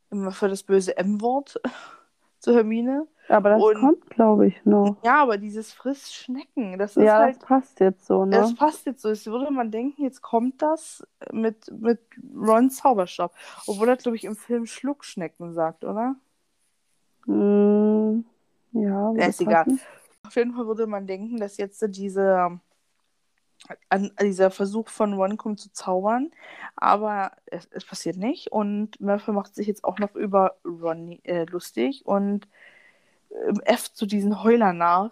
Malfoy 0.10 0.50
das 0.50 0.64
böse 0.64 0.98
M-Wort 0.98 1.62
zu 2.40 2.54
Hermine. 2.54 3.08
Aber 3.28 3.50
das 3.52 3.62
und- 3.62 3.80
kommt, 3.80 4.10
glaube 4.10 4.48
ich, 4.48 4.66
noch. 4.66 4.98
Ja, 5.04 5.22
aber 5.22 5.38
dieses 5.38 5.72
Friss 5.72 6.12
Schnecken, 6.12 6.80
das 6.80 6.98
ist 6.98 7.04
Ja, 7.04 7.20
halt 7.20 7.36
das 7.36 7.44
passt 7.46 7.80
jetzt 7.80 8.06
so, 8.08 8.26
ne? 8.26 8.32
Das 8.32 8.56
passt 8.56 8.86
jetzt 8.88 9.02
so. 9.04 9.10
Jetzt 9.10 9.28
würde 9.28 9.52
man 9.52 9.70
denken, 9.70 10.02
jetzt 10.02 10.22
kommt 10.24 10.62
das 10.62 11.06
mit, 11.32 11.72
mit 11.72 12.00
Rons 12.36 12.78
Zauberstab. 12.78 13.34
Obwohl 13.68 13.88
er, 13.90 13.98
glaube 13.98 14.18
ich, 14.18 14.24
im 14.24 14.36
Film 14.36 14.66
Schluckschnecken 14.66 15.54
sagt, 15.54 15.86
oder? 15.86 16.16
Mm, 17.28 18.26
ja, 18.72 19.12
würde 19.14 19.26
ist 19.26 19.42
egal. 19.42 19.66
Auf 20.26 20.36
jeden 20.36 20.54
Fall 20.54 20.66
würde 20.66 20.88
man 20.88 21.06
denken, 21.06 21.38
dass 21.38 21.58
jetzt 21.58 21.84
diese, 21.96 22.60
an, 23.90 24.12
dieser 24.22 24.52
Versuch 24.52 24.90
von 24.90 25.14
Ron 25.14 25.38
kommt 25.38 25.60
zu 25.60 25.72
zaubern. 25.72 26.32
Aber 26.76 27.32
es, 27.46 27.68
es 27.72 27.86
passiert 27.86 28.18
nicht. 28.18 28.52
Und 28.52 29.00
Malfoy 29.02 29.34
macht 29.34 29.56
sich 29.56 29.68
jetzt 29.68 29.84
auch 29.84 30.00
noch 30.00 30.16
über 30.16 30.58
Ron 30.66 31.20
äh, 31.24 31.46
lustig 31.46 32.06
und 32.06 32.48
ähm, 33.32 33.62
äfft 33.66 33.96
zu 33.96 34.06
diesen 34.06 34.44
Heuler 34.44 34.74
nach. 34.74 35.12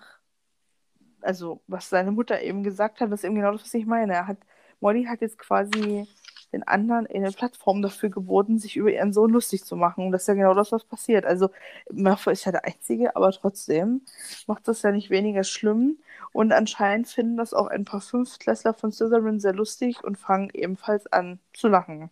Also, 1.22 1.62
was 1.68 1.90
seine 1.90 2.12
Mutter 2.12 2.42
eben 2.42 2.64
gesagt 2.64 3.02
hat, 3.02 3.12
das 3.12 3.22
ist 3.22 3.26
eben 3.26 3.36
genau 3.36 3.52
das, 3.52 3.64
was 3.64 3.74
ich 3.74 3.86
meine. 3.86 4.14
Er 4.14 4.28
hat, 4.28 4.38
Molly 4.80 5.06
hat 5.06 5.22
jetzt 5.22 5.38
quasi 5.40 6.08
den 6.54 6.64
anderen 6.64 7.08
eine 7.08 7.32
Plattform 7.32 7.82
dafür 7.82 8.10
geboten, 8.10 8.58
sich 8.58 8.78
über 8.78 8.92
ihren 8.92 9.14
Sohn 9.14 9.32
lustig 9.32 9.66
zu 9.66 9.76
machen. 9.76 10.06
Und 10.06 10.12
das 10.12 10.24
ist 10.24 10.28
ja 10.28 10.34
genau 10.36 10.54
das, 10.54 10.72
was 10.72 10.84
passiert. 10.84 11.26
Also, 11.26 11.50
Malfoy 11.92 12.34
ist 12.34 12.46
ja 12.46 12.52
der 12.52 12.66
Einzige, 12.66 13.16
aber 13.16 13.32
trotzdem 13.32 14.02
macht 14.48 14.68
das 14.68 14.82
ja 14.82 14.92
nicht 14.92 15.10
weniger 15.10 15.44
schlimm. 15.44 15.98
Und 16.32 16.52
anscheinend 16.52 17.08
finden 17.08 17.38
das 17.38 17.54
auch 17.54 17.68
ein 17.68 17.86
paar 17.86 18.02
Fünftklässler 18.02 18.74
von 18.74 18.92
Slytherin 18.92 19.40
sehr 19.40 19.54
lustig 19.54 20.04
und 20.04 20.18
fangen 20.18 20.50
ebenfalls 20.54 21.08
an 21.08 21.40
zu 21.54 21.68
lachen. 21.68 22.10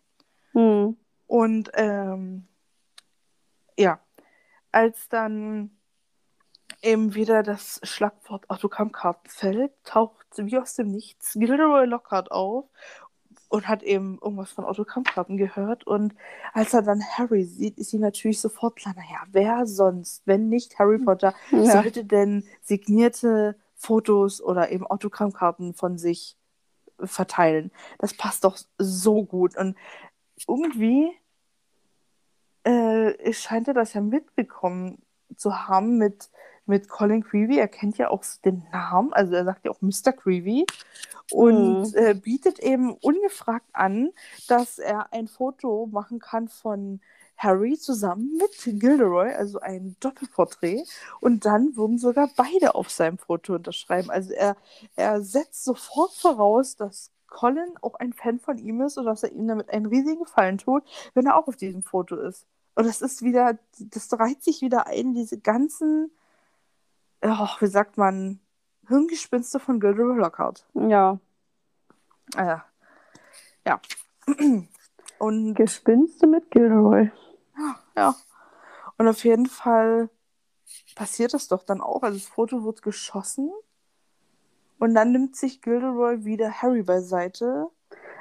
Hm. 0.53 0.97
Und 1.27 1.71
ähm, 1.75 2.47
ja, 3.77 3.99
als 4.71 5.09
dann 5.09 5.71
eben 6.81 7.15
wieder 7.15 7.43
das 7.43 7.79
Schlagwort 7.83 8.49
Autogrammkarten 8.49 9.29
fällt, 9.29 9.71
taucht 9.83 10.25
wie 10.37 10.57
aus 10.57 10.75
dem 10.75 10.91
Nichts 10.91 11.33
Gilderoy 11.33 11.85
Lockhart 11.85 12.31
auf 12.31 12.65
und 13.55 13.69
hat 13.69 13.83
eben 13.83 14.19
irgendwas 14.21 14.51
von 14.51 14.65
Autogrammkarten 14.65 15.37
gehört. 15.37 15.87
Und 15.87 16.13
als 16.53 16.73
er 16.73 16.81
dann 16.81 17.01
Harry 17.17 17.45
sieht, 17.45 17.77
ist 17.77 17.93
ihm 17.93 18.01
natürlich 18.01 18.41
sofort 18.41 18.75
klar, 18.75 18.93
naja, 18.95 19.23
wer 19.31 19.65
sonst, 19.65 20.23
wenn 20.25 20.49
nicht 20.49 20.77
Harry 20.77 20.97
Potter, 20.99 21.33
Ja. 21.51 21.63
sollte 21.71 22.03
denn 22.03 22.43
signierte 22.61 23.55
Fotos 23.75 24.41
oder 24.41 24.71
eben 24.71 24.85
Autogrammkarten 24.85 25.73
von 25.73 25.97
sich 25.97 26.35
verteilen? 26.99 27.71
Das 27.97 28.13
passt 28.13 28.43
doch 28.43 28.57
so 28.77 29.23
gut. 29.23 29.55
Und 29.57 29.77
irgendwie 30.47 31.11
äh, 32.63 33.31
scheint 33.31 33.69
er 33.69 33.73
das 33.73 33.93
ja 33.93 34.01
mitbekommen 34.01 35.01
zu 35.37 35.67
haben 35.67 35.97
mit, 35.97 36.29
mit 36.67 36.89
Colin 36.89 37.23
Creevy. 37.23 37.57
Er 37.59 37.67
kennt 37.67 37.97
ja 37.97 38.09
auch 38.09 38.23
den 38.43 38.63
Namen, 38.71 39.13
also 39.13 39.33
er 39.35 39.45
sagt 39.45 39.65
ja 39.65 39.71
auch 39.71 39.81
Mr. 39.81 40.11
Creevy 40.13 40.65
und 41.29 41.81
Mhm. 41.81 41.93
äh, 41.93 42.13
bietet 42.15 42.59
eben 42.59 42.93
ungefragt 42.95 43.67
an, 43.73 44.11
dass 44.47 44.79
er 44.79 45.11
ein 45.13 45.27
Foto 45.27 45.87
machen 45.91 46.19
kann 46.19 46.47
von 46.49 47.01
Harry 47.37 47.77
zusammen 47.77 48.37
mit 48.37 48.79
Gilderoy, 48.79 49.33
also 49.33 49.59
ein 49.59 49.95
Doppelporträt. 49.99 50.83
Und 51.19 51.45
dann 51.45 51.75
würden 51.75 51.97
sogar 51.97 52.29
beide 52.35 52.75
auf 52.75 52.89
seinem 52.89 53.17
Foto 53.17 53.55
unterschreiben. 53.55 54.09
Also 54.09 54.31
er, 54.33 54.55
er 54.95 55.21
setzt 55.21 55.65
sofort 55.65 56.13
voraus, 56.13 56.75
dass 56.75 57.11
Colin 57.27 57.73
auch 57.81 57.95
ein 57.95 58.13
Fan 58.13 58.39
von 58.39 58.57
ihm 58.57 58.81
ist 58.81 58.97
und 58.97 59.05
dass 59.05 59.23
er 59.23 59.31
ihm 59.33 59.47
damit 59.47 59.69
einen 59.69 59.87
riesigen 59.87 60.23
Gefallen 60.23 60.57
tut, 60.57 60.83
wenn 61.13 61.25
er 61.25 61.35
auch 61.37 61.47
auf 61.47 61.57
diesem 61.57 61.83
Foto 61.83 62.15
ist. 62.17 62.45
Und 62.75 62.85
das 62.87 63.01
ist 63.01 63.21
wieder, 63.23 63.57
das 63.79 64.11
reiht 64.19 64.43
sich 64.43 64.61
wieder 64.61 64.87
ein, 64.87 65.13
diese 65.13 65.37
ganzen, 65.39 66.11
oh, 67.31 67.47
wie 67.59 67.67
sagt 67.67 67.97
man, 67.97 68.39
Hirngespinste 68.87 69.59
von 69.59 69.79
Gilderoy 69.79 70.17
Lockhart. 70.17 70.67
Ja, 70.73 71.19
Ah, 72.35 72.65
ja. 73.65 73.79
Und 75.19 75.53
Gespinste 75.53 76.27
mit 76.27 76.49
Gilderoy. 76.51 77.11
ja. 77.95 78.15
Und 78.97 79.07
auf 79.07 79.23
jeden 79.23 79.45
Fall 79.45 80.09
passiert 80.95 81.33
das 81.33 81.47
doch 81.47 81.63
dann 81.63 81.81
auch. 81.81 82.03
Also 82.03 82.17
das 82.17 82.27
Foto 82.27 82.63
wird 82.63 82.81
geschossen. 82.81 83.51
Und 84.79 84.93
dann 84.95 85.11
nimmt 85.11 85.35
sich 85.35 85.61
Gilderoy 85.61 86.25
wieder 86.25 86.61
Harry 86.61 86.83
beiseite. 86.83 87.67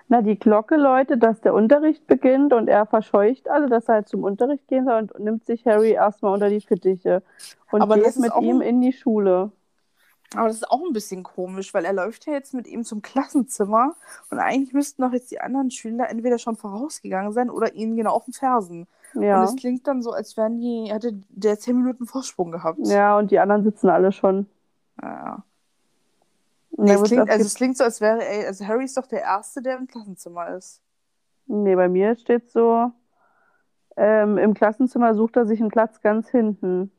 Na, 0.09 0.21
die 0.21 0.39
Glocke 0.39 0.77
läutet, 0.77 1.23
dass 1.23 1.41
der 1.41 1.55
Unterricht 1.55 2.07
beginnt 2.07 2.53
und 2.53 2.69
er 2.69 2.85
verscheucht 2.87 3.49
alle, 3.49 3.69
dass 3.69 3.89
er 3.89 3.95
halt 3.97 4.09
zum 4.09 4.23
Unterricht 4.23 4.69
gehen 4.69 4.85
soll 4.85 5.09
und 5.13 5.19
nimmt 5.25 5.47
sich 5.47 5.65
Harry 5.67 5.93
erstmal 5.93 6.35
unter 6.35 6.51
die 6.51 6.61
Fittiche 6.61 7.23
und 7.73 7.81
Aber 7.81 7.95
geht 7.97 8.07
ist 8.07 8.19
mit 8.21 8.33
ihm 8.41 8.59
ein- 8.61 8.69
in 8.69 8.81
die 8.83 8.93
Schule. 8.93 9.51
Aber 10.37 10.49
das 10.49 10.57
ist 10.57 10.71
auch 10.71 10.85
ein 10.85 10.93
bisschen 10.93 11.23
komisch, 11.23 11.73
weil 11.75 11.85
er 11.85 11.93
läuft 11.93 12.27
ja 12.27 12.33
jetzt 12.33 12.55
mit 12.55 12.67
ihm 12.67 12.85
zum 12.85 13.03
Klassenzimmer 13.03 13.95
und 14.31 14.39
eigentlich 14.39 14.75
müssten 14.75 15.03
doch 15.03 15.13
jetzt 15.13 15.31
die 15.31 15.41
anderen 15.41 15.71
Schüler 15.71 16.11
entweder 16.11 16.39
schon 16.39 16.57
vorausgegangen 16.57 17.33
sein 17.33 17.51
oder 17.51 17.73
ihnen 17.75 17.97
genau 17.97 18.13
auf 18.13 18.25
den 18.25 18.35
Fersen. 18.35 18.87
Ja. 19.15 19.39
Und 19.39 19.45
es 19.45 19.57
klingt 19.57 19.87
dann 19.87 20.03
so, 20.03 20.11
als 20.13 20.37
wären 20.37 20.61
die, 20.61 20.93
hätte 20.93 21.13
der 21.29 21.59
10 21.59 21.77
Minuten 21.81 22.05
Vorsprung 22.07 22.51
gehabt. 22.51 22.81
Ja, 22.81 23.17
und 23.17 23.31
die 23.31 23.39
anderen 23.39 23.63
sitzen 23.63 23.89
alle 23.89 24.11
schon. 24.13 24.47
Ja. 25.01 25.43
Nee, 26.77 26.97
klingt, 27.03 27.31
also 27.31 27.47
es 27.47 27.55
klingt 27.55 27.77
so, 27.77 27.85
als 27.85 28.01
wäre, 28.01 28.25
ey, 28.27 28.47
also 28.47 28.67
Harry 28.67 28.85
ist 28.85 28.97
doch 28.97 29.07
der 29.07 29.23
Erste, 29.23 29.63
der 29.63 29.77
im 29.77 29.87
Klassenzimmer 29.87 30.49
ist. 30.57 30.83
nee, 31.47 31.75
bei 31.77 31.89
mir 31.89 32.17
steht 32.17 32.51
so, 32.51 32.93
ähm, 33.97 34.39
im 34.39 34.55
Klassenzimmer 34.55 35.15
sucht 35.15 35.37
er 35.37 35.47
sich 35.47 35.61
einen 35.61 35.71
Platz 35.71 36.01
ganz 36.01 36.29
hinten. 36.29 36.91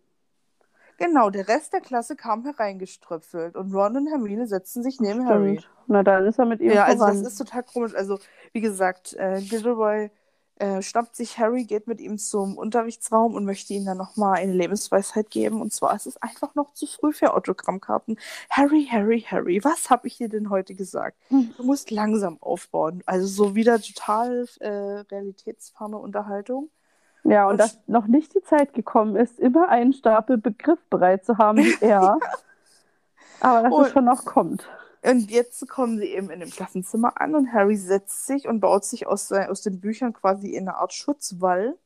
Genau, 0.98 1.30
der 1.30 1.48
Rest 1.50 1.74
der 1.74 1.82
Klasse 1.82 2.16
kam 2.16 2.46
hereingeströpfelt 2.46 3.58
und 3.58 3.74
Ron 3.74 3.98
und 3.98 4.08
Hermine 4.08 4.48
setzten 4.48 4.82
sich 4.82 5.00
neben 5.02 5.26
Harry. 5.26 5.60
Stimmt. 5.60 5.70
Na, 5.88 6.04
dann 6.04 6.26
ist 6.26 6.40
er 6.40 6.46
mit 6.46 6.62
ihm 6.62 6.72
Ja, 6.72 6.86
also 6.86 7.00
voran. 7.00 7.22
das 7.22 7.34
ist 7.34 7.38
total 7.38 7.64
komisch. 7.64 7.94
Also, 7.96 8.18
wie 8.54 8.62
gesagt, 8.62 9.14
äh, 9.14 9.42
Gilderoy 9.42 10.10
äh, 10.58 10.82
schnappt 10.82 11.16
sich 11.16 11.38
Harry, 11.38 11.66
geht 11.66 11.86
mit 11.88 12.00
ihm 12.00 12.18
zum 12.18 12.58
Unterrichtsraum 12.58 13.34
und 13.36 13.44
möchte 13.46 13.74
ihm 13.74 13.86
dann 13.86 13.98
nochmal 13.98 14.36
eine 14.36 14.54
Lebensweisheit 14.54 15.30
geben. 15.30 15.62
Und 15.62 15.74
zwar 15.74 15.96
ist 15.96 16.06
es 16.08 16.16
einfach 16.22 16.56
noch 16.56 16.74
zu 16.74 16.86
früh 16.88 17.12
für 17.14 17.34
Autogrammkarten. 17.34 18.18
Harry, 18.50 18.88
Harry, 18.90 19.22
Harry, 19.30 19.64
was 19.64 19.90
habe 19.90 20.08
ich 20.08 20.18
dir 20.18 20.30
denn 20.30 20.50
heute 20.50 20.74
gesagt? 20.76 21.18
Hm. 21.30 21.54
Du 21.58 21.64
musst 21.64 21.92
langsam 21.92 22.38
aufbauen. 22.42 23.04
Also 23.06 23.28
so 23.28 23.56
wieder 23.56 23.82
total 23.82 24.48
äh, 24.60 24.70
realitätsferne 24.70 25.98
Unterhaltung. 25.98 26.70
Ja, 27.24 27.46
und 27.46 27.54
Und- 27.54 27.60
dass 27.60 27.80
noch 27.88 28.08
nicht 28.08 28.34
die 28.36 28.44
Zeit 28.44 28.74
gekommen 28.74 29.16
ist, 29.16 29.40
immer 29.40 29.68
einen 29.70 29.94
Stapel 29.94 30.38
Begriff 30.38 30.80
bereit 30.90 31.26
zu 31.26 31.38
haben 31.38 31.58
wie 31.58 31.76
er. 31.82 32.18
Aber 33.42 33.64
dass 33.64 33.74
Und- 33.74 33.86
es 33.88 33.92
schon 33.92 34.06
noch 34.06 34.26
kommt. 34.26 34.68
Und 35.06 35.30
jetzt 35.30 35.68
kommen 35.70 35.98
sie 36.00 36.08
eben 36.08 36.30
in 36.30 36.40
dem 36.40 36.50
Klassenzimmer 36.50 37.22
an 37.22 37.36
und 37.36 37.54
Harry 37.54 37.78
setzt 37.78 38.26
sich 38.26 38.48
und 38.48 38.60
baut 38.60 38.86
sich 38.86 39.06
aus, 39.08 39.28
sei- 39.28 39.50
aus 39.50 39.62
den 39.62 39.80
Büchern 39.80 40.14
quasi 40.14 40.50
in 40.50 40.68
eine 40.68 40.78
Art 40.78 40.94
Schutzwall. 40.94 41.78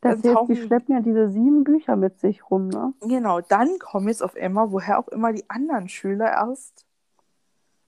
Das 0.00 0.12
heißt, 0.16 0.24
die 0.24 0.28
tauchen- 0.32 0.56
schleppen 0.56 0.94
ja 0.94 1.00
diese 1.00 1.30
sieben 1.30 1.64
Bücher 1.64 1.96
mit 1.96 2.20
sich 2.20 2.48
rum, 2.50 2.68
ne? 2.68 2.92
Genau, 3.00 3.40
dann 3.40 3.78
kommen 3.78 4.08
jetzt 4.08 4.22
auf 4.22 4.36
einmal, 4.36 4.70
woher 4.70 4.98
auch 4.98 5.08
immer, 5.08 5.32
die 5.32 5.48
anderen 5.50 5.88
Schüler 5.88 6.26
erst 6.30 6.84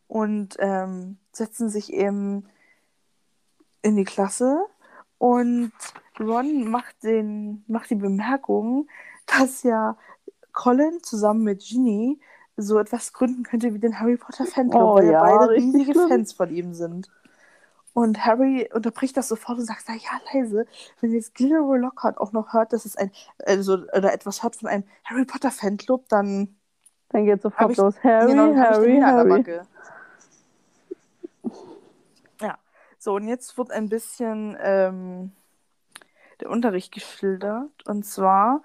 und 0.09 0.56
ähm, 0.59 1.18
setzen 1.32 1.68
sich 1.68 1.93
eben 1.93 2.48
in 3.82 3.94
die 3.97 4.05
Klasse 4.05 4.64
und 5.18 5.72
Ron 6.18 6.68
macht, 6.68 7.05
den, 7.05 7.62
macht 7.68 7.90
die 7.90 7.94
Bemerkung, 7.94 8.89
dass 9.26 9.62
ja 9.62 9.97
Colin 10.52 11.01
zusammen 11.02 11.44
mit 11.44 11.60
Ginny 11.60 12.18
so 12.60 12.78
etwas 12.78 13.12
gründen 13.12 13.44
könnte 13.44 13.72
wie 13.72 13.78
den 13.78 13.98
Harry 14.01 14.16
Potter 14.16 14.44
Fanclub, 14.44 14.82
Oh 14.82 14.97
weil 14.97 15.06
ja 15.06 15.12
ja, 15.12 15.20
beide 15.39 15.52
riesige 15.52 15.93
schlimm. 15.93 16.09
Fans 16.09 16.32
von 16.32 16.51
ihm 16.51 16.74
sind. 16.74 17.10
Und 17.94 18.24
Harry 18.26 18.68
unterbricht 18.72 19.16
das 19.16 19.28
sofort 19.28 19.59
und 19.59 19.64
sagt, 19.64 19.85
na 19.89 19.94
ja, 19.94 20.20
leise, 20.32 20.66
wenn 21.01 21.12
jetzt 21.12 21.35
Gilderoy 21.35 21.78
Lockhart 21.78 22.18
auch 22.18 22.32
noch 22.32 22.52
hört, 22.52 22.72
dass 22.72 22.85
es 22.85 22.97
ein, 22.97 23.10
also, 23.44 23.74
oder 23.74 24.12
etwas 24.12 24.43
hört 24.43 24.56
von 24.56 24.68
einem 24.68 24.85
Harry 25.05 25.24
Potter 25.24 25.51
Fanclub, 25.51 26.09
dann 26.09 26.56
Dann 27.10 27.24
geht 27.24 27.43
sofort 27.43 27.70
ich- 27.72 27.76
los. 27.78 27.94
Harry, 28.05 28.26
genau, 28.32 28.55
Harry, 28.55 29.01
Harry. 29.01 29.60
Ja, 32.40 32.59
so 32.98 33.14
und 33.14 33.26
jetzt 33.28 33.56
wird 33.59 33.70
ein 33.70 33.89
bisschen 33.89 34.56
ähm, 34.60 35.32
der 36.40 36.51
Unterricht 36.51 36.93
geschildert. 36.93 37.86
Und 37.86 38.05
zwar 38.05 38.62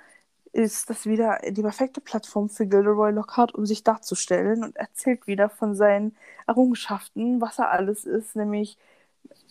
ist 0.54 0.90
das 0.90 1.06
wieder 1.06 1.40
die 1.50 1.62
perfekte 1.64 2.02
Plattform 2.02 2.50
für 2.50 2.68
Gilderoy 2.68 3.12
Lockhart, 3.12 3.56
um 3.56 3.66
sich 3.66 3.84
darzustellen 3.84 4.64
und 4.64 4.76
erzählt 4.78 5.28
wieder 5.28 5.50
von 5.50 5.76
seinen 5.76 6.16
Errungenschaften, 6.48 7.42
was 7.42 7.60
er 7.60 7.72
alles 7.72 8.06
ist, 8.06 8.36
nämlich 8.36 8.78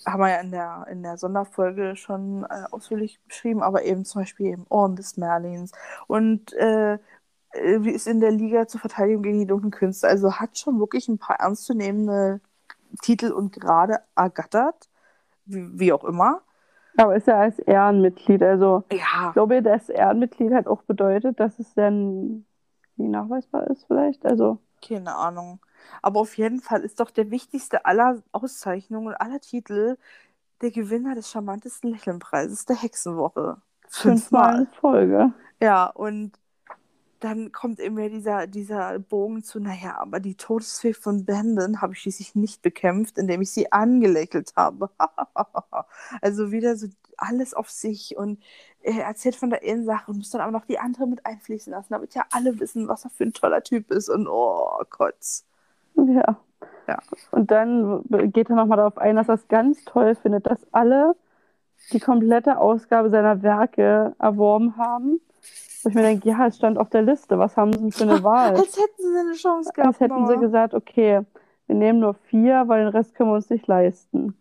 haben 0.06 0.20
wir 0.20 0.30
ja 0.30 0.40
in 0.40 0.50
der, 0.50 0.86
in 0.90 1.02
der 1.02 1.16
Sonderfolge 1.16 1.96
schon 1.96 2.44
äh, 2.44 2.64
ausführlich 2.70 3.20
beschrieben, 3.26 3.62
aber 3.62 3.84
eben 3.84 4.04
zum 4.04 4.22
Beispiel 4.22 4.46
eben 4.46 4.66
Orden 4.68 4.96
des 4.96 5.16
Merlins 5.16 5.72
und 6.06 6.52
äh, 6.54 6.98
wie 7.54 7.90
ist 7.90 8.06
in 8.06 8.20
der 8.20 8.30
Liga 8.30 8.66
zur 8.66 8.80
Verteidigung 8.80 9.22
gegen 9.22 9.40
die 9.40 9.46
dunklen 9.46 9.70
Künste. 9.72 10.08
Also 10.08 10.34
hat 10.34 10.58
schon 10.58 10.78
wirklich 10.80 11.08
ein 11.08 11.18
paar 11.18 11.36
ernstzunehmende 11.40 12.40
Titel 13.02 13.30
und 13.32 13.52
Grade 13.52 14.00
ergattert, 14.16 14.88
wie, 15.46 15.78
wie 15.78 15.92
auch 15.92 16.04
immer. 16.04 16.42
Aber 16.96 17.16
ist 17.16 17.26
ja 17.26 17.40
als 17.40 17.58
Ehrenmitglied. 17.58 18.42
Also 18.42 18.84
Ja, 18.92 19.28
ich 19.28 19.32
glaube, 19.32 19.62
das 19.62 19.88
Ehrenmitglied 19.88 20.52
hat 20.52 20.66
auch 20.66 20.82
bedeutet, 20.82 21.40
dass 21.40 21.58
es 21.58 21.72
dann 21.74 22.44
nie 22.96 23.08
nachweisbar 23.08 23.66
ist 23.68 23.86
vielleicht. 23.86 24.24
Also 24.26 24.58
keine 24.86 25.14
Ahnung. 25.14 25.60
Aber 26.02 26.20
auf 26.20 26.36
jeden 26.36 26.60
Fall 26.60 26.82
ist 26.82 27.00
doch 27.00 27.10
der 27.10 27.30
wichtigste 27.30 27.84
aller 27.84 28.22
Auszeichnungen 28.32 29.08
und 29.08 29.14
aller 29.14 29.40
Titel 29.40 29.96
der 30.60 30.70
Gewinner 30.70 31.14
des 31.14 31.30
charmantesten 31.30 31.90
Lächelnpreises 31.90 32.66
der 32.66 32.76
Hexenwoche. 32.76 33.56
fünfmal 33.88 34.60
in 34.60 34.66
Folge. 34.68 35.32
Ja, 35.60 35.86
und 35.86 36.32
dann 37.24 37.52
kommt 37.52 37.78
eben 37.80 37.98
ja 37.98 38.08
dieser, 38.08 38.46
dieser 38.46 38.98
Bogen 38.98 39.42
zu, 39.42 39.60
naja, 39.60 39.96
aber 39.98 40.20
die 40.20 40.34
Todesfee 40.34 40.92
von 40.92 41.24
Bandon 41.24 41.80
habe 41.80 41.92
ich 41.92 42.00
schließlich 42.00 42.34
nicht 42.34 42.62
bekämpft, 42.62 43.18
indem 43.18 43.42
ich 43.42 43.50
sie 43.50 43.70
angelächelt 43.72 44.52
habe. 44.56 44.90
also 46.20 46.50
wieder 46.50 46.76
so 46.76 46.88
alles 47.16 47.54
auf 47.54 47.70
sich 47.70 48.16
und 48.16 48.42
er 48.82 49.04
erzählt 49.04 49.36
von 49.36 49.50
der 49.50 49.62
einen 49.62 49.84
Sache 49.84 50.10
und 50.10 50.18
muss 50.18 50.30
dann 50.30 50.40
aber 50.40 50.50
noch 50.50 50.66
die 50.66 50.78
andere 50.78 51.06
mit 51.06 51.24
einfließen 51.24 51.72
lassen, 51.72 51.92
damit 51.92 52.14
ja 52.14 52.24
alle 52.32 52.58
wissen, 52.58 52.88
was 52.88 53.04
er 53.04 53.10
für 53.10 53.24
ein 53.24 53.32
toller 53.32 53.62
Typ 53.62 53.90
ist 53.92 54.08
und 54.08 54.26
oh 54.26 54.82
Gott. 54.90 55.44
Ja. 55.94 56.40
Ja. 56.88 56.98
Und 57.30 57.50
dann 57.50 58.02
geht 58.32 58.50
er 58.50 58.56
nochmal 58.56 58.78
darauf 58.78 58.98
ein, 58.98 59.16
dass 59.16 59.28
er 59.28 59.36
es 59.36 59.48
ganz 59.48 59.84
toll 59.84 60.16
findet, 60.16 60.46
dass 60.46 60.66
alle 60.72 61.14
die 61.92 62.00
komplette 62.00 62.58
Ausgabe 62.58 63.10
seiner 63.10 63.42
Werke 63.42 64.14
erworben 64.18 64.76
haben. 64.76 65.20
Wo 65.82 65.88
ich 65.88 65.94
mir 65.94 66.02
denke, 66.02 66.28
ja, 66.28 66.46
es 66.46 66.56
stand 66.56 66.78
auf 66.78 66.90
der 66.90 67.02
Liste, 67.02 67.38
was 67.38 67.56
haben 67.56 67.72
sie 67.72 67.80
denn 67.80 67.92
für 67.92 68.04
eine 68.04 68.22
Wahl? 68.22 68.56
Als 68.56 68.76
hätten 68.76 69.02
sie 69.02 69.18
eine 69.18 69.32
Chance 69.34 69.72
gehabt. 69.72 69.88
Als 69.88 70.00
hätten 70.00 70.26
sie 70.26 70.36
gesagt, 70.36 70.74
okay, 70.74 71.22
wir 71.66 71.76
nehmen 71.76 72.00
nur 72.00 72.14
vier, 72.14 72.64
weil 72.66 72.84
den 72.84 72.88
Rest 72.88 73.14
können 73.14 73.30
wir 73.30 73.34
uns 73.34 73.50
nicht 73.50 73.66
leisten. 73.66 74.36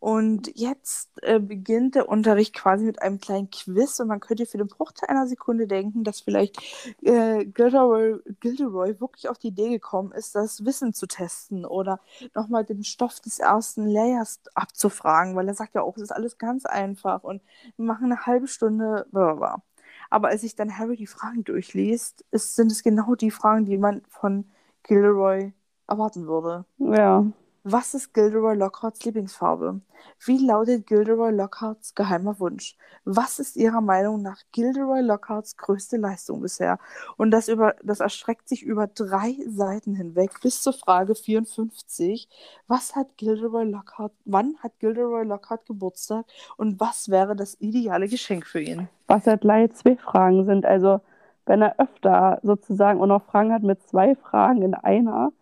Und 0.00 0.52
jetzt 0.54 1.10
äh, 1.22 1.40
beginnt 1.40 1.96
der 1.96 2.08
Unterricht 2.08 2.54
quasi 2.54 2.84
mit 2.84 3.02
einem 3.02 3.18
kleinen 3.18 3.50
Quiz 3.50 3.98
und 3.98 4.08
man 4.08 4.20
könnte 4.20 4.46
für 4.46 4.58
den 4.58 4.68
Bruchteil 4.68 5.08
einer 5.08 5.26
Sekunde 5.26 5.66
denken, 5.66 6.04
dass 6.04 6.20
vielleicht 6.20 6.56
äh, 7.02 7.44
Gilderoy, 7.44 8.18
Gilderoy 8.40 9.00
wirklich 9.00 9.28
auf 9.28 9.38
die 9.38 9.48
Idee 9.48 9.70
gekommen 9.70 10.12
ist, 10.12 10.36
das 10.36 10.64
Wissen 10.64 10.94
zu 10.94 11.06
testen 11.06 11.64
oder 11.64 12.00
nochmal 12.34 12.64
den 12.64 12.84
Stoff 12.84 13.18
des 13.20 13.40
ersten 13.40 13.86
Layers 13.86 14.40
abzufragen, 14.54 15.34
weil 15.34 15.48
er 15.48 15.54
sagt 15.54 15.74
ja 15.74 15.82
auch, 15.82 15.96
es 15.96 16.04
ist 16.04 16.12
alles 16.12 16.38
ganz 16.38 16.64
einfach 16.64 17.24
und 17.24 17.42
wir 17.76 17.84
machen 17.84 18.06
eine 18.06 18.26
halbe 18.26 18.46
Stunde. 18.46 19.06
Blablabla. 19.10 19.62
Aber 20.10 20.28
als 20.28 20.40
sich 20.42 20.54
dann 20.54 20.78
Harry 20.78 20.96
die 20.96 21.06
Fragen 21.06 21.44
durchliest, 21.44 22.24
ist, 22.30 22.56
sind 22.56 22.72
es 22.72 22.82
genau 22.82 23.14
die 23.14 23.30
Fragen, 23.30 23.64
die 23.64 23.78
man 23.78 24.02
von 24.08 24.44
Gilderoy 24.84 25.52
erwarten 25.86 26.26
würde. 26.26 26.64
Ja. 26.78 27.26
Was 27.64 27.92
ist 27.94 28.14
Gilderoy 28.14 28.54
Lockharts 28.54 29.04
Lieblingsfarbe? 29.04 29.80
Wie 30.24 30.38
lautet 30.38 30.86
Gilderoy 30.86 31.32
Lockharts 31.32 31.94
geheimer 31.94 32.38
Wunsch? 32.38 32.76
Was 33.04 33.38
ist 33.38 33.56
Ihrer 33.56 33.80
Meinung 33.80 34.22
nach 34.22 34.38
Gilderoy 34.52 35.00
Lockharts 35.00 35.56
größte 35.56 35.96
Leistung 35.96 36.40
bisher? 36.40 36.78
Und 37.16 37.30
das, 37.30 37.48
über, 37.48 37.74
das 37.82 38.00
erstreckt 38.00 38.48
sich 38.48 38.62
über 38.62 38.86
drei 38.86 39.36
Seiten 39.48 39.94
hinweg 39.94 40.40
bis 40.40 40.62
zur 40.62 40.72
Frage 40.72 41.14
54. 41.14 42.28
Was 42.68 42.94
hat 42.94 43.16
Gilderoy 43.16 43.64
Lockhart, 43.64 44.12
wann 44.24 44.56
hat 44.62 44.78
Gilderoy 44.78 45.24
Lockhart 45.24 45.66
Geburtstag 45.66 46.26
und 46.56 46.78
was 46.80 47.08
wäre 47.08 47.34
das 47.34 47.60
ideale 47.60 48.08
Geschenk 48.08 48.46
für 48.46 48.60
ihn? 48.60 48.88
Was 49.08 49.26
halt 49.26 49.44
leider 49.44 49.74
zwei 49.74 49.96
Fragen 49.96 50.46
sind. 50.46 50.64
Also, 50.64 51.00
wenn 51.46 51.62
er 51.62 51.78
öfter 51.80 52.40
sozusagen 52.42 53.00
auch 53.00 53.06
noch 53.06 53.24
Fragen 53.24 53.52
hat 53.52 53.62
mit 53.62 53.82
zwei 53.82 54.14
Fragen 54.14 54.62
in 54.62 54.74
einer, 54.74 55.32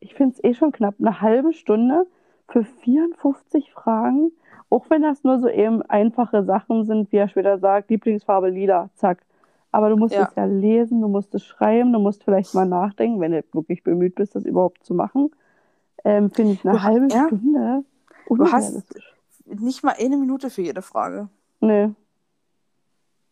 ich 0.00 0.14
finde 0.14 0.34
es 0.36 0.44
eh 0.44 0.54
schon 0.54 0.72
knapp 0.72 0.94
eine 0.98 1.20
halbe 1.20 1.52
Stunde 1.52 2.06
für 2.48 2.64
54 2.64 3.72
Fragen, 3.72 4.32
auch 4.70 4.88
wenn 4.90 5.02
das 5.02 5.24
nur 5.24 5.38
so 5.40 5.48
eben 5.48 5.82
einfache 5.82 6.44
Sachen 6.44 6.84
sind, 6.84 7.12
wie 7.12 7.16
er 7.16 7.28
später 7.28 7.58
sagt, 7.58 7.90
Lieblingsfarbe 7.90 8.50
lila, 8.50 8.90
zack. 8.94 9.22
Aber 9.72 9.90
du 9.90 9.96
musst 9.96 10.14
Ja. 10.14 10.28
es 10.28 10.34
ja 10.36 10.44
lesen, 10.44 11.00
du 11.00 11.08
musst 11.08 11.34
es 11.34 11.44
schreiben, 11.44 11.92
du 11.92 11.98
musst 11.98 12.24
vielleicht 12.24 12.54
mal 12.54 12.66
nachdenken, 12.66 13.20
wenn 13.20 13.32
du 13.32 13.42
wirklich 13.52 13.82
bemüht 13.82 14.14
bist, 14.14 14.34
das 14.34 14.44
überhaupt 14.44 14.84
zu 14.84 14.94
machen. 14.94 15.30
Ähm, 16.04 16.30
finde 16.30 16.52
ich 16.54 16.64
eine 16.64 16.72
Du 16.74 16.78
ha- 16.82 16.84
halbe 16.84 17.08
ja. 17.14 17.26
Stunde 17.26 17.84
Du 18.28 18.52
hast 18.52 18.84
nicht 19.46 19.84
mal 19.84 19.94
eine 19.98 20.16
Minute 20.16 20.50
für 20.50 20.62
jede 20.62 20.82
Frage. 20.82 21.28
Nee. 21.60 21.90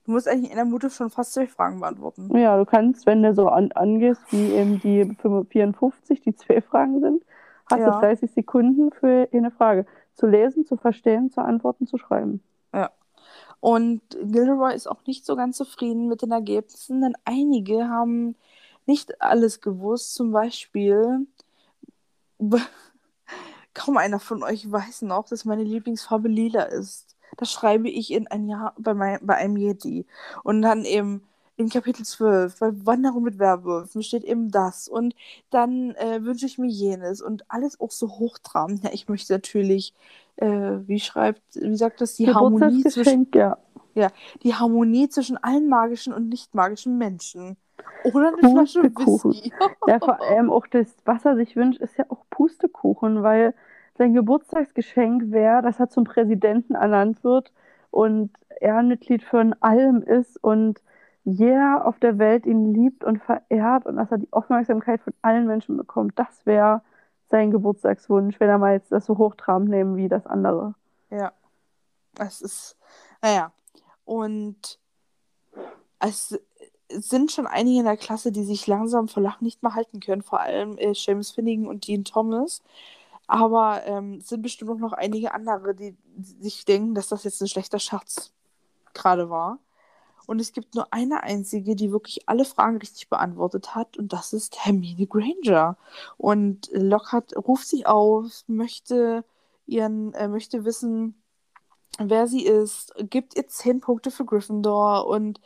Du 0.04 0.12
musst 0.12 0.28
eigentlich 0.28 0.50
in 0.50 0.58
einer 0.58 0.66
Minute 0.66 0.90
schon 0.90 1.10
fast 1.10 1.32
zwei 1.32 1.46
Fragen 1.46 1.80
beantworten. 1.80 2.36
Ja, 2.36 2.58
du 2.58 2.66
kannst, 2.66 3.06
wenn 3.06 3.22
du 3.22 3.34
so 3.34 3.48
an, 3.48 3.72
angehst, 3.72 4.20
wie 4.30 4.52
eben 4.52 4.78
die 4.80 5.16
54, 5.50 6.20
die 6.20 6.34
zwei 6.34 6.60
Fragen 6.60 7.00
sind, 7.00 7.24
hast 7.70 7.80
Ja. 7.80 7.90
du 7.90 8.00
30 8.00 8.30
Sekunden 8.30 8.90
für 8.92 9.28
eine 9.32 9.50
Frage. 9.50 9.86
Zu 10.14 10.26
lesen, 10.26 10.64
zu 10.66 10.76
verstehen, 10.76 11.30
zu 11.30 11.40
antworten, 11.40 11.86
zu 11.86 11.98
schreiben. 11.98 12.42
Und 13.60 14.02
Gilderoy 14.10 14.74
ist 14.74 14.86
auch 14.86 15.06
nicht 15.06 15.24
so 15.24 15.36
ganz 15.36 15.56
zufrieden 15.56 16.06
mit 16.06 16.20
den 16.20 16.32
Ergebnissen, 16.32 17.00
denn 17.00 17.14
einige 17.24 17.88
haben 17.88 18.36
nicht 18.84 19.22
alles 19.22 19.62
gewusst. 19.62 20.12
Zum 20.12 20.32
Beispiel, 20.32 21.26
kaum 23.72 23.96
einer 23.96 24.20
von 24.20 24.42
euch 24.42 24.70
weiß 24.70 25.00
noch, 25.02 25.24
dass 25.24 25.46
meine 25.46 25.62
Lieblingsfarbe 25.62 26.28
lila 26.28 26.64
ist. 26.64 27.13
Das 27.36 27.50
schreibe 27.50 27.88
ich 27.88 28.12
in 28.12 28.26
ein 28.28 28.48
Jahr 28.48 28.74
bei, 28.78 28.94
mein, 28.94 29.18
bei 29.22 29.34
einem 29.36 29.56
Yeti. 29.56 30.06
Und 30.42 30.62
dann 30.62 30.84
eben 30.84 31.22
in 31.56 31.68
Kapitel 31.68 32.04
12, 32.04 32.58
bei 32.58 32.70
Wanderung 32.84 33.22
mit 33.22 33.38
Werwölfen 33.38 34.02
steht 34.02 34.24
eben 34.24 34.50
das 34.50 34.88
und 34.88 35.14
dann 35.50 35.94
äh, 35.94 36.24
wünsche 36.24 36.46
ich 36.46 36.58
mir 36.58 36.68
jenes 36.68 37.22
und 37.22 37.44
alles 37.48 37.80
auch 37.80 37.92
so 37.92 38.08
hochtrabend. 38.08 38.82
Ja, 38.82 38.90
ich 38.92 39.08
möchte 39.08 39.32
natürlich, 39.32 39.94
äh, 40.36 40.48
wie 40.48 40.98
schreibt, 40.98 41.42
wie 41.54 41.76
sagt 41.76 42.00
das, 42.00 42.16
die 42.16 42.32
Harmonie 42.32 42.82
zwischen, 42.84 43.28
ja. 43.34 43.56
ja, 43.94 44.08
die 44.42 44.54
Harmonie 44.54 45.08
zwischen 45.08 45.36
allen 45.36 45.68
magischen 45.68 46.12
und 46.12 46.28
nicht 46.28 46.54
magischen 46.54 46.98
Menschen. 46.98 47.56
Oder 48.04 48.32
eine 48.36 48.50
Flasche 48.50 48.82
Whisky. 48.82 49.52
ja, 49.86 49.98
vor 49.98 50.20
allem 50.20 50.50
auch 50.50 50.66
das, 50.66 50.88
was 51.04 51.24
er 51.24 51.36
sich 51.36 51.54
wünscht, 51.56 51.80
ist 51.80 51.96
ja 51.96 52.04
auch 52.08 52.24
Pustekuchen, 52.30 53.22
weil 53.22 53.54
sein 53.96 54.14
Geburtstagsgeschenk 54.14 55.30
wäre, 55.30 55.62
dass 55.62 55.80
er 55.80 55.88
zum 55.88 56.04
Präsidenten 56.04 56.74
ernannt 56.74 57.22
wird 57.22 57.52
und 57.90 58.30
Ehrenmitglied 58.60 59.22
von 59.22 59.54
allem 59.60 60.02
ist 60.02 60.42
und 60.42 60.80
jeder 61.24 61.86
auf 61.86 61.98
der 61.98 62.18
Welt 62.18 62.44
ihn 62.44 62.74
liebt 62.74 63.04
und 63.04 63.22
verehrt 63.22 63.86
und 63.86 63.96
dass 63.96 64.10
er 64.10 64.18
die 64.18 64.32
Aufmerksamkeit 64.32 65.00
von 65.00 65.14
allen 65.22 65.46
Menschen 65.46 65.76
bekommt. 65.76 66.18
Das 66.18 66.44
wäre 66.44 66.82
sein 67.30 67.50
Geburtstagswunsch, 67.50 68.38
wenn 68.40 68.50
er 68.50 68.58
mal 68.58 68.74
jetzt 68.74 68.92
das 68.92 69.06
so 69.06 69.16
hochtrabend 69.16 69.70
nehmen 69.70 69.96
wie 69.96 70.08
das 70.08 70.26
andere. 70.26 70.74
Ja. 71.10 71.32
Es 72.18 72.42
ist, 72.42 72.76
naja. 73.22 73.52
Und 74.04 74.78
es 75.98 76.38
sind 76.90 77.32
schon 77.32 77.46
einige 77.46 77.80
in 77.80 77.86
der 77.86 77.96
Klasse, 77.96 78.30
die 78.30 78.44
sich 78.44 78.66
langsam 78.66 79.08
vor 79.08 79.22
Lachen 79.22 79.44
nicht 79.44 79.62
mehr 79.62 79.74
halten 79.74 80.00
können, 80.00 80.22
vor 80.22 80.40
allem 80.40 80.76
äh, 80.78 80.92
James 80.94 81.30
Finnegan 81.30 81.66
und 81.66 81.86
Dean 81.86 82.04
Thomas. 82.04 82.62
Aber 83.26 83.82
ähm, 83.86 84.18
es 84.20 84.28
sind 84.28 84.42
bestimmt 84.42 84.70
auch 84.70 84.78
noch 84.78 84.92
einige 84.92 85.32
andere, 85.32 85.74
die 85.74 85.96
sich 86.40 86.64
denken, 86.64 86.94
dass 86.94 87.08
das 87.08 87.24
jetzt 87.24 87.40
ein 87.40 87.48
schlechter 87.48 87.78
Scherz 87.78 88.32
gerade 88.92 89.30
war. 89.30 89.58
Und 90.26 90.40
es 90.40 90.52
gibt 90.52 90.74
nur 90.74 90.86
eine 90.90 91.22
einzige, 91.22 91.76
die 91.76 91.92
wirklich 91.92 92.28
alle 92.28 92.44
Fragen 92.44 92.78
richtig 92.78 93.10
beantwortet 93.10 93.74
hat, 93.74 93.98
und 93.98 94.12
das 94.12 94.32
ist 94.32 94.64
Hermine 94.64 95.06
Granger. 95.06 95.76
Und 96.16 96.70
Lockhart 96.72 97.36
ruft 97.36 97.68
sie 97.68 97.84
auf, 97.84 98.44
möchte 98.46 99.24
ihren, 99.66 100.14
äh, 100.14 100.28
möchte 100.28 100.64
wissen, 100.64 101.22
wer 101.98 102.26
sie 102.26 102.44
ist, 102.44 102.94
gibt 103.10 103.36
ihr 103.36 103.46
zehn 103.48 103.80
Punkte 103.80 104.10
für 104.10 104.24
Gryffindor 104.24 105.06
und 105.06 105.40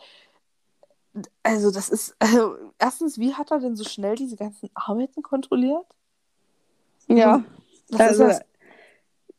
also 1.43 1.71
das 1.71 1.89
ist, 1.89 2.15
also 2.19 2.57
erstens, 2.79 3.19
wie 3.19 3.35
hat 3.35 3.51
er 3.51 3.59
denn 3.59 3.77
so 3.77 3.85
schnell 3.85 4.15
diese 4.15 4.37
ganzen 4.37 4.71
Arbeiten 4.75 5.23
kontrolliert? 5.23 5.87
Ja, 7.09 7.43
das 7.91 8.01
also, 8.01 8.25
ist 8.27 8.39
das. 8.41 8.47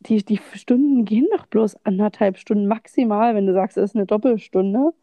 Die, 0.01 0.23
die 0.23 0.39
Stunden 0.53 1.03
gehen 1.03 1.27
doch 1.35 1.45
bloß 1.45 1.85
anderthalb 1.85 2.37
Stunden 2.37 2.67
maximal, 2.67 3.35
wenn 3.35 3.45
du 3.45 3.53
sagst, 3.53 3.77
es 3.77 3.91
ist 3.91 3.95
eine 3.95 4.05
Doppelstunde. 4.05 4.93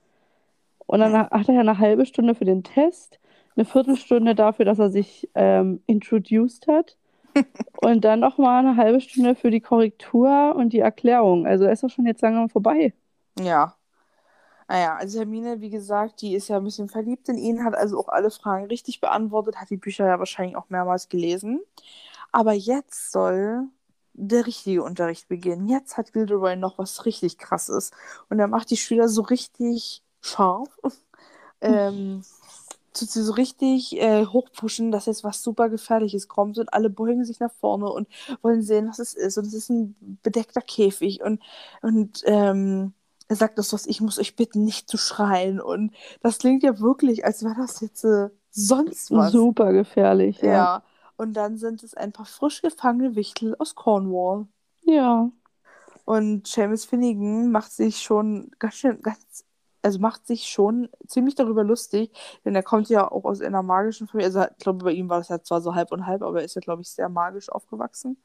Und 0.86 1.00
dann 1.00 1.12
hat 1.14 1.48
er 1.48 1.54
ja 1.54 1.60
eine 1.60 1.78
halbe 1.78 2.06
Stunde 2.06 2.34
für 2.34 2.46
den 2.46 2.62
Test, 2.62 3.18
eine 3.56 3.66
Viertelstunde 3.66 4.34
dafür, 4.34 4.64
dass 4.64 4.78
er 4.78 4.90
sich 4.90 5.28
ähm, 5.34 5.82
introduced 5.86 6.66
hat. 6.66 6.96
und 7.82 8.04
dann 8.04 8.20
nochmal 8.20 8.64
eine 8.64 8.76
halbe 8.76 9.00
Stunde 9.00 9.34
für 9.34 9.50
die 9.50 9.60
Korrektur 9.60 10.54
und 10.56 10.72
die 10.72 10.80
Erklärung. 10.80 11.46
Also 11.46 11.66
ist 11.66 11.82
doch 11.82 11.90
schon 11.90 12.06
jetzt 12.06 12.22
lange 12.22 12.48
vorbei. 12.48 12.94
Ja. 13.38 13.74
Naja, 14.68 14.96
also 14.96 15.20
Hermine, 15.20 15.60
wie 15.60 15.70
gesagt, 15.70 16.22
die 16.22 16.34
ist 16.34 16.48
ja 16.48 16.56
ein 16.56 16.64
bisschen 16.64 16.88
verliebt 16.88 17.28
in 17.28 17.38
ihn, 17.38 17.64
hat 17.64 17.74
also 17.76 18.00
auch 18.00 18.08
alle 18.08 18.30
Fragen 18.30 18.66
richtig 18.66 19.00
beantwortet, 19.00 19.56
hat 19.56 19.70
die 19.70 19.76
Bücher 19.76 20.06
ja 20.06 20.18
wahrscheinlich 20.18 20.56
auch 20.56 20.70
mehrmals 20.70 21.08
gelesen. 21.08 21.60
Aber 22.32 22.52
jetzt 22.52 23.12
soll 23.12 23.68
der 24.12 24.46
richtige 24.46 24.82
Unterricht 24.82 25.28
beginnen. 25.28 25.68
Jetzt 25.68 25.96
hat 25.96 26.12
Gilderoy 26.12 26.56
noch 26.56 26.78
was 26.78 27.04
richtig 27.04 27.38
krasses. 27.38 27.90
Und 28.30 28.38
er 28.38 28.48
macht 28.48 28.70
die 28.70 28.76
Schüler 28.76 29.08
so 29.08 29.22
richtig 29.22 30.02
scharf. 30.20 30.68
ähm, 31.60 32.22
tut 32.94 33.10
sie 33.10 33.22
so 33.22 33.32
richtig 33.32 34.00
äh, 34.00 34.24
hochpushen, 34.24 34.90
dass 34.90 35.06
jetzt 35.06 35.24
was 35.24 35.42
super 35.42 35.68
Gefährliches 35.68 36.28
kommt 36.28 36.58
und 36.58 36.72
alle 36.72 36.90
beugen 36.90 37.24
sich 37.24 37.40
nach 37.40 37.52
vorne 37.52 37.90
und 37.90 38.08
wollen 38.42 38.62
sehen, 38.62 38.88
was 38.88 38.98
es 38.98 39.14
ist. 39.14 39.36
Und 39.36 39.46
es 39.46 39.54
ist 39.54 39.70
ein 39.70 40.18
bedeckter 40.22 40.62
Käfig 40.62 41.22
und, 41.22 41.42
und 41.82 42.22
ähm, 42.24 42.94
er 43.28 43.36
sagt 43.36 43.58
das 43.58 43.72
was, 43.72 43.86
ich 43.86 44.00
muss 44.00 44.18
euch 44.18 44.36
bitten, 44.36 44.64
nicht 44.64 44.88
zu 44.88 44.96
schreien. 44.96 45.60
Und 45.60 45.92
das 46.22 46.38
klingt 46.38 46.62
ja 46.62 46.78
wirklich, 46.80 47.24
als 47.24 47.42
wäre 47.42 47.56
das 47.56 47.80
jetzt 47.80 48.04
äh, 48.04 48.28
sonst 48.50 49.10
was. 49.10 49.32
Super 49.32 49.72
gefährlich, 49.72 50.40
ja. 50.40 50.52
ja. 50.52 50.82
Und 51.16 51.34
dann 51.34 51.56
sind 51.56 51.82
es 51.82 51.94
ein 51.94 52.12
paar 52.12 52.26
frisch 52.26 52.62
gefangene 52.62 53.16
Wichtel 53.16 53.56
aus 53.58 53.74
Cornwall. 53.74 54.46
Ja. 54.82 55.30
Und 56.04 56.46
Seamus 56.46 56.84
Finnegan 56.84 57.50
macht 57.50 57.72
sich 57.72 58.02
schon 58.02 58.50
ganz 58.58 58.74
schön, 58.74 59.00
ganz 59.02 59.44
also 59.86 60.00
macht 60.00 60.26
sich 60.26 60.48
schon 60.48 60.88
ziemlich 61.06 61.36
darüber 61.36 61.62
lustig, 61.62 62.10
denn 62.44 62.56
er 62.56 62.64
kommt 62.64 62.88
ja 62.88 63.08
auch 63.10 63.24
aus 63.24 63.40
einer 63.40 63.62
magischen 63.62 64.08
Familie. 64.08 64.26
Also 64.26 64.42
ich 64.42 64.58
glaube, 64.58 64.84
bei 64.84 64.90
ihm 64.90 65.08
war 65.08 65.18
das 65.18 65.28
ja 65.28 65.40
zwar 65.40 65.60
so 65.60 65.76
halb 65.76 65.92
und 65.92 66.06
halb, 66.06 66.22
aber 66.22 66.40
er 66.40 66.44
ist 66.44 66.56
ja, 66.56 66.60
glaube 66.60 66.82
ich, 66.82 66.90
sehr 66.90 67.08
magisch 67.08 67.48
aufgewachsen. 67.50 68.16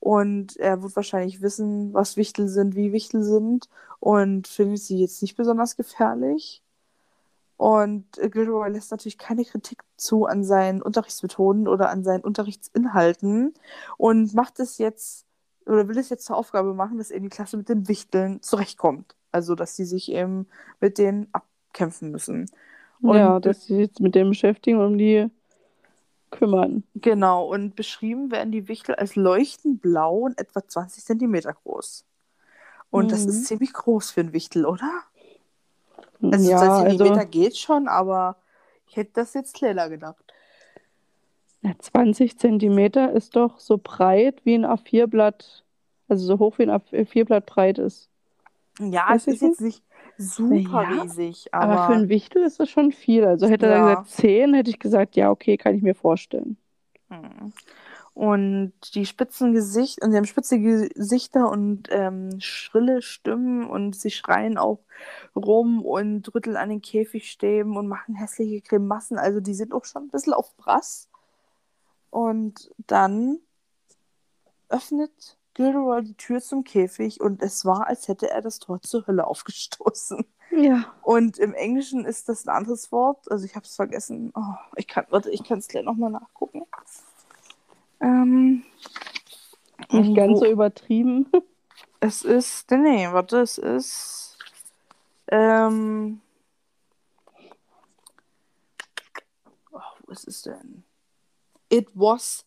Und 0.00 0.56
er 0.56 0.82
wird 0.82 0.96
wahrscheinlich 0.96 1.42
wissen, 1.42 1.92
was 1.92 2.16
Wichtel 2.16 2.48
sind, 2.48 2.74
wie 2.74 2.92
Wichtel 2.92 3.22
sind 3.22 3.68
und 4.00 4.48
findet 4.48 4.80
sie 4.80 5.00
jetzt 5.00 5.20
nicht 5.22 5.36
besonders 5.36 5.76
gefährlich. 5.76 6.62
Und 7.58 8.06
Gilroy 8.12 8.70
lässt 8.70 8.92
natürlich 8.92 9.18
keine 9.18 9.44
Kritik 9.44 9.82
zu 9.96 10.26
an 10.26 10.44
seinen 10.44 10.80
Unterrichtsmethoden 10.80 11.66
oder 11.66 11.90
an 11.90 12.04
seinen 12.04 12.22
Unterrichtsinhalten 12.22 13.52
und 13.96 14.32
macht 14.32 14.60
es 14.60 14.78
jetzt 14.78 15.26
oder 15.66 15.88
will 15.88 15.98
es 15.98 16.08
jetzt 16.08 16.24
zur 16.24 16.36
Aufgabe 16.36 16.72
machen, 16.72 16.98
dass 16.98 17.10
er 17.10 17.18
in 17.18 17.24
die 17.24 17.28
Klasse 17.28 17.56
mit 17.56 17.68
den 17.68 17.88
Wichteln 17.88 18.40
zurechtkommt. 18.42 19.16
Also, 19.32 19.56
dass 19.56 19.74
sie 19.74 19.84
sich 19.84 20.10
eben 20.10 20.46
mit 20.80 20.98
denen 20.98 21.26
abkämpfen 21.32 22.10
müssen. 22.12 22.48
Und 23.02 23.16
ja, 23.16 23.38
dass 23.40 23.66
sie 23.66 23.74
sich 23.74 23.86
jetzt 23.88 24.00
mit 24.00 24.14
dem 24.14 24.30
beschäftigen 24.30 24.78
und 24.78 24.86
um 24.86 24.98
die 24.98 25.28
kümmern. 26.30 26.84
Genau, 26.94 27.46
und 27.46 27.74
beschrieben 27.74 28.30
werden 28.30 28.52
die 28.52 28.68
Wichtel 28.68 28.94
als 28.94 29.16
leuchtend 29.16 29.82
blau 29.82 30.18
und 30.18 30.38
etwa 30.38 30.66
20 30.66 31.04
Zentimeter 31.04 31.52
groß. 31.52 32.04
Und 32.90 33.06
mhm. 33.06 33.08
das 33.08 33.26
ist 33.26 33.40
mhm. 33.40 33.44
ziemlich 33.44 33.72
groß 33.72 34.12
für 34.12 34.20
ein 34.20 34.32
Wichtel, 34.32 34.64
oder? 34.64 34.90
Also 36.22 36.50
ja, 36.50 36.58
20 36.58 36.88
Zentimeter 36.88 37.14
also, 37.20 37.28
geht 37.28 37.56
schon, 37.56 37.88
aber 37.88 38.36
ich 38.88 38.96
hätte 38.96 39.12
das 39.14 39.34
jetzt 39.34 39.54
kleiner 39.54 39.88
gedacht. 39.88 40.24
Ja, 41.62 41.72
20 41.78 42.38
Zentimeter 42.38 43.12
ist 43.12 43.36
doch 43.36 43.58
so 43.58 43.78
breit 43.82 44.44
wie 44.44 44.54
ein 44.54 44.64
A4-Blatt, 44.64 45.64
also 46.08 46.26
so 46.26 46.38
hoch 46.38 46.58
wie 46.58 46.64
ein 46.64 46.70
A4-Blatt 46.70 47.46
breit 47.46 47.78
ist. 47.78 48.08
Ja, 48.78 49.12
es 49.14 49.26
ist 49.26 49.42
jetzt 49.42 49.60
nicht 49.60 49.82
super 50.16 50.82
ja, 50.82 51.02
riesig, 51.02 51.52
aber... 51.52 51.72
aber... 51.72 51.86
für 51.86 51.98
ein 52.00 52.08
Wichtel 52.08 52.42
ist 52.42 52.60
das 52.60 52.70
schon 52.70 52.92
viel. 52.92 53.24
Also 53.24 53.46
hätte 53.48 53.66
ja. 53.66 53.72
er 53.72 53.80
gesagt 53.80 54.10
10, 54.10 54.54
hätte 54.54 54.70
ich 54.70 54.78
gesagt, 54.78 55.16
ja, 55.16 55.30
okay, 55.30 55.56
kann 55.56 55.74
ich 55.74 55.82
mir 55.82 55.94
vorstellen. 55.94 56.56
Hm. 57.08 57.52
Und 58.18 58.72
die 58.96 59.06
spitzen 59.06 59.52
Gesichter, 59.52 60.04
und 60.04 60.10
sie 60.10 60.16
haben 60.16 60.24
spitze 60.24 60.58
Gesichter 60.58 61.48
und 61.48 61.88
ähm, 61.92 62.40
schrille 62.40 63.00
Stimmen 63.00 63.70
und 63.70 63.94
sie 63.94 64.10
schreien 64.10 64.58
auch 64.58 64.80
rum 65.36 65.84
und 65.84 66.34
rütteln 66.34 66.56
an 66.56 66.68
den 66.68 66.82
Käfigstäben 66.82 67.76
und 67.76 67.86
machen 67.86 68.16
hässliche 68.16 68.60
Grimassen. 68.60 69.18
Also 69.18 69.38
die 69.38 69.54
sind 69.54 69.72
auch 69.72 69.84
schon 69.84 70.02
ein 70.02 70.08
bisschen 70.08 70.32
auf 70.32 70.52
Brass. 70.56 71.08
Und 72.10 72.72
dann 72.88 73.38
öffnet 74.68 75.38
Gilderoy 75.54 76.02
die 76.02 76.16
Tür 76.16 76.40
zum 76.40 76.64
Käfig 76.64 77.20
und 77.20 77.40
es 77.40 77.64
war, 77.64 77.86
als 77.86 78.08
hätte 78.08 78.28
er 78.30 78.42
das 78.42 78.58
Tor 78.58 78.82
zur 78.82 79.06
Hölle 79.06 79.28
aufgestoßen. 79.28 80.26
Ja. 80.50 80.92
Und 81.02 81.38
im 81.38 81.54
Englischen 81.54 82.04
ist 82.04 82.28
das 82.28 82.48
ein 82.48 82.52
anderes 82.52 82.90
Wort. 82.90 83.30
Also 83.30 83.44
ich 83.44 83.54
habe 83.54 83.64
es 83.64 83.76
vergessen. 83.76 84.32
Oh, 84.34 84.54
ich 84.74 84.88
kann, 84.88 85.06
warte, 85.10 85.30
ich 85.30 85.44
kann 85.44 85.60
es 85.60 85.68
gleich 85.68 85.84
nochmal 85.84 86.10
nachgucken. 86.10 86.64
Ähm, 88.00 88.64
Nicht 89.90 90.16
ganz 90.16 90.40
so 90.40 90.46
übertrieben. 90.46 91.30
Es 92.00 92.22
ist, 92.22 92.70
nee, 92.70 93.08
warte, 93.10 93.40
es 93.40 93.58
ist, 93.58 94.38
ähm, 95.26 96.20
oh, 99.72 99.80
wo 100.06 100.12
ist 100.12 100.28
es 100.28 100.42
denn? 100.42 100.84
It 101.70 101.88
was 101.94 102.46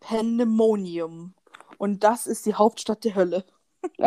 Pandemonium. 0.00 1.34
Und 1.76 2.04
das 2.04 2.26
ist 2.26 2.46
die 2.46 2.54
Hauptstadt 2.54 3.04
der 3.04 3.14
Hölle. 3.16 3.44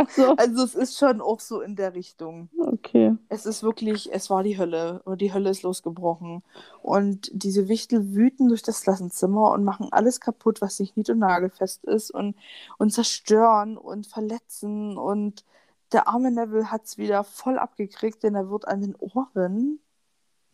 So. 0.10 0.36
Also 0.36 0.64
es 0.64 0.76
ist 0.76 0.98
schon 0.98 1.22
auch 1.22 1.40
so 1.40 1.62
in 1.62 1.76
der 1.76 1.94
Richtung. 1.94 2.50
Okay. 2.60 3.16
Es 3.30 3.46
ist 3.46 3.64
wirklich, 3.64 4.12
es 4.12 4.30
war 4.30 4.44
die 4.44 4.58
Hölle. 4.58 5.02
Und 5.06 5.22
die 5.22 5.34
Hölle 5.34 5.50
ist 5.50 5.64
losgebrochen. 5.64 6.44
Und 6.82 7.30
diese 7.34 7.68
Wichtel 7.68 8.14
wüten 8.14 8.48
durch 8.48 8.64
das 8.64 8.82
Klassenzimmer 8.82 9.52
und 9.52 9.64
machen 9.64 9.90
alles 9.92 10.20
kaputt, 10.20 10.62
was 10.62 10.80
nicht 10.80 10.98
nied- 10.98 11.10
und 11.10 11.20
nagelfest 11.20 11.84
ist. 11.86 12.12
Und, 12.12 12.36
und 12.78 12.92
zerstören 12.92 13.78
und 13.78 14.08
verletzen. 14.08 14.98
Und 14.98 15.44
der 15.92 16.08
arme 16.08 16.32
Neville 16.32 16.72
hat 16.72 16.86
es 16.86 16.98
wieder 16.98 17.24
voll 17.24 17.58
abgekriegt, 17.58 18.24
denn 18.24 18.36
er 18.36 18.50
wird 18.50 18.68
an 18.68 18.82
den 18.82 18.96
Ohren 18.96 19.80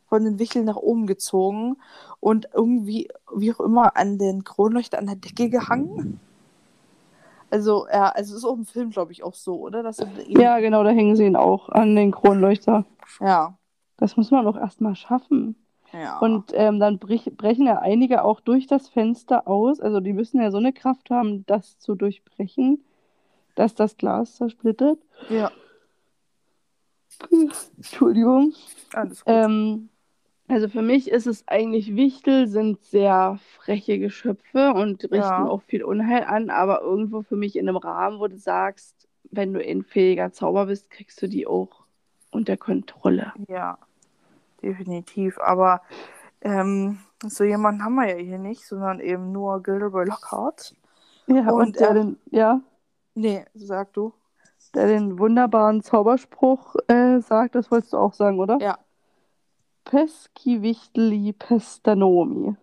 von 0.08 0.24
den 0.24 0.40
Wicheln 0.40 0.66
nach 0.66 0.78
oben 0.78 1.06
gezogen 1.06 1.78
und 2.20 2.49
irgendwie, 2.54 3.10
wie 3.36 3.54
auch 3.54 3.60
immer, 3.60 3.98
an 3.98 4.18
den 4.18 4.44
Kronleuchter 4.44 4.98
an 4.98 5.08
der 5.08 5.16
Decke 5.16 5.49
gehangen. 5.49 6.20
Also, 7.49 7.88
ja, 7.91 8.10
also 8.10 8.36
ist 8.36 8.44
auch 8.44 8.56
im 8.56 8.65
Film, 8.65 8.90
glaube 8.90 9.11
ich, 9.11 9.24
auch 9.24 9.34
so, 9.34 9.60
oder? 9.60 9.84
Dass 9.84 10.06
ja, 10.28 10.60
genau, 10.60 10.84
da 10.84 10.90
hängen 10.90 11.15
sie 11.15 11.26
ihn 11.26 11.36
auch 11.36 11.69
an 11.69 11.95
den 11.95 12.11
Kronleuchter. 12.11 12.86
Ja. 13.19 13.57
Das 13.98 14.18
muss 14.18 14.32
man 14.32 14.45
auch 14.48 14.57
erstmal 14.57 14.95
schaffen. 14.95 15.56
Ja. 15.94 16.19
Und 16.19 16.52
ähm, 16.53 16.80
dann 16.80 16.99
brich, 16.99 17.32
brechen 17.38 17.65
ja 17.65 17.80
einige 17.80 18.24
auch 18.24 18.41
durch 18.41 18.68
das 18.68 18.90
Fenster 18.90 19.48
aus. 19.48 19.80
Also 19.80 20.02
die 20.02 20.14
müssen 20.14 20.41
ja 20.41 20.52
so 20.52 20.57
eine 20.57 20.74
Kraft 20.74 21.10
haben, 21.10 21.45
das 21.45 21.80
zu 21.80 21.95
durchbrechen, 21.95 22.84
dass 23.56 23.74
das 23.74 23.95
Glas 23.95 24.36
zersplittert. 24.36 24.99
ja, 25.30 25.49
Entschuldigung. 27.78 28.53
alles 28.94 29.24
gut. 29.24 29.34
Ähm, 29.34 29.90
also 30.48 30.69
für 30.69 30.82
mich 30.82 31.10
ist 31.11 31.28
es 31.28 31.48
eigentlich, 31.48 31.95
Wichtel 31.95 32.48
sind 32.48 32.84
sehr 32.84 33.38
freche 33.57 33.99
Geschöpfe 33.99 34.74
und 34.74 35.03
richten 35.03 35.15
Ja. 35.18 35.48
auch 35.48 35.61
viel 35.64 35.84
Unheil 35.84 36.24
an, 36.24 36.49
aber 36.49 36.82
irgendwo 36.82 37.22
für 37.22 37.36
mich 37.36 37.56
in 37.57 37.68
einem 37.68 37.78
Rahmen, 37.78 38.19
wo 38.19 38.28
du 38.28 38.38
sagst, 38.38 39.07
wenn 39.32 39.53
du 39.53 39.61
ein 39.64 39.84
fähiger 39.84 40.32
Zauber 40.32 40.68
bist, 40.68 40.90
kriegst 40.90 41.22
du 41.22 41.28
die 41.28 41.45
auch 41.48 41.84
unter 42.32 42.56
Kontrolle. 42.57 43.34
Ja, 43.49 43.78
definitiv. 44.61 45.38
Aber 45.40 45.82
ähm, 46.41 46.99
so 47.26 47.44
jemanden 47.44 47.84
haben 47.84 47.95
wir 47.95 48.07
ja 48.10 48.15
hier 48.24 48.38
nicht, 48.40 48.65
sondern 48.65 48.99
eben 48.99 49.32
nur 49.32 49.61
Gilderoy 49.64 50.06
Lockhart. 50.06 50.74
Ja, 51.28 51.49
Und 51.52 51.61
und, 51.68 51.80
der, 51.80 51.88
er- 51.90 51.94
den, 51.94 52.18
ja, 52.32 52.61
Nee, 53.15 53.45
sag 53.56 53.91
du. 53.94 54.14
der 54.76 54.88
den 54.88 55.18
wunderbaren 55.19 55.82
Zauberspruch 55.82 56.76
äh, 56.88 57.19
sagt, 57.19 57.56
das 57.56 57.69
wolltest 57.72 57.94
du 57.94 57.98
auch 57.98 58.14
sagen, 58.14 58.40
oder? 58.40 58.60
Ja. 58.61 58.78
Pesci 59.89 60.61
Wichtli 60.61 61.31
Pestanomi. 61.34 62.55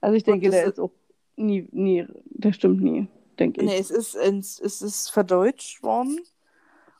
Also 0.00 0.16
ich 0.16 0.24
denke, 0.24 0.50
der 0.50 0.64
ist- 0.64 0.80
auch 0.80 0.90
nie, 1.36 1.68
nie, 1.72 2.06
der 2.24 2.52
stimmt 2.52 2.80
nie, 2.82 3.06
denke 3.38 3.60
ich. 3.62 3.66
Nee, 3.68 3.78
es 3.78 3.90
ist, 3.90 4.14
es 4.16 4.82
ist 4.82 5.10
verdeutscht 5.10 5.82
worden. 5.82 6.20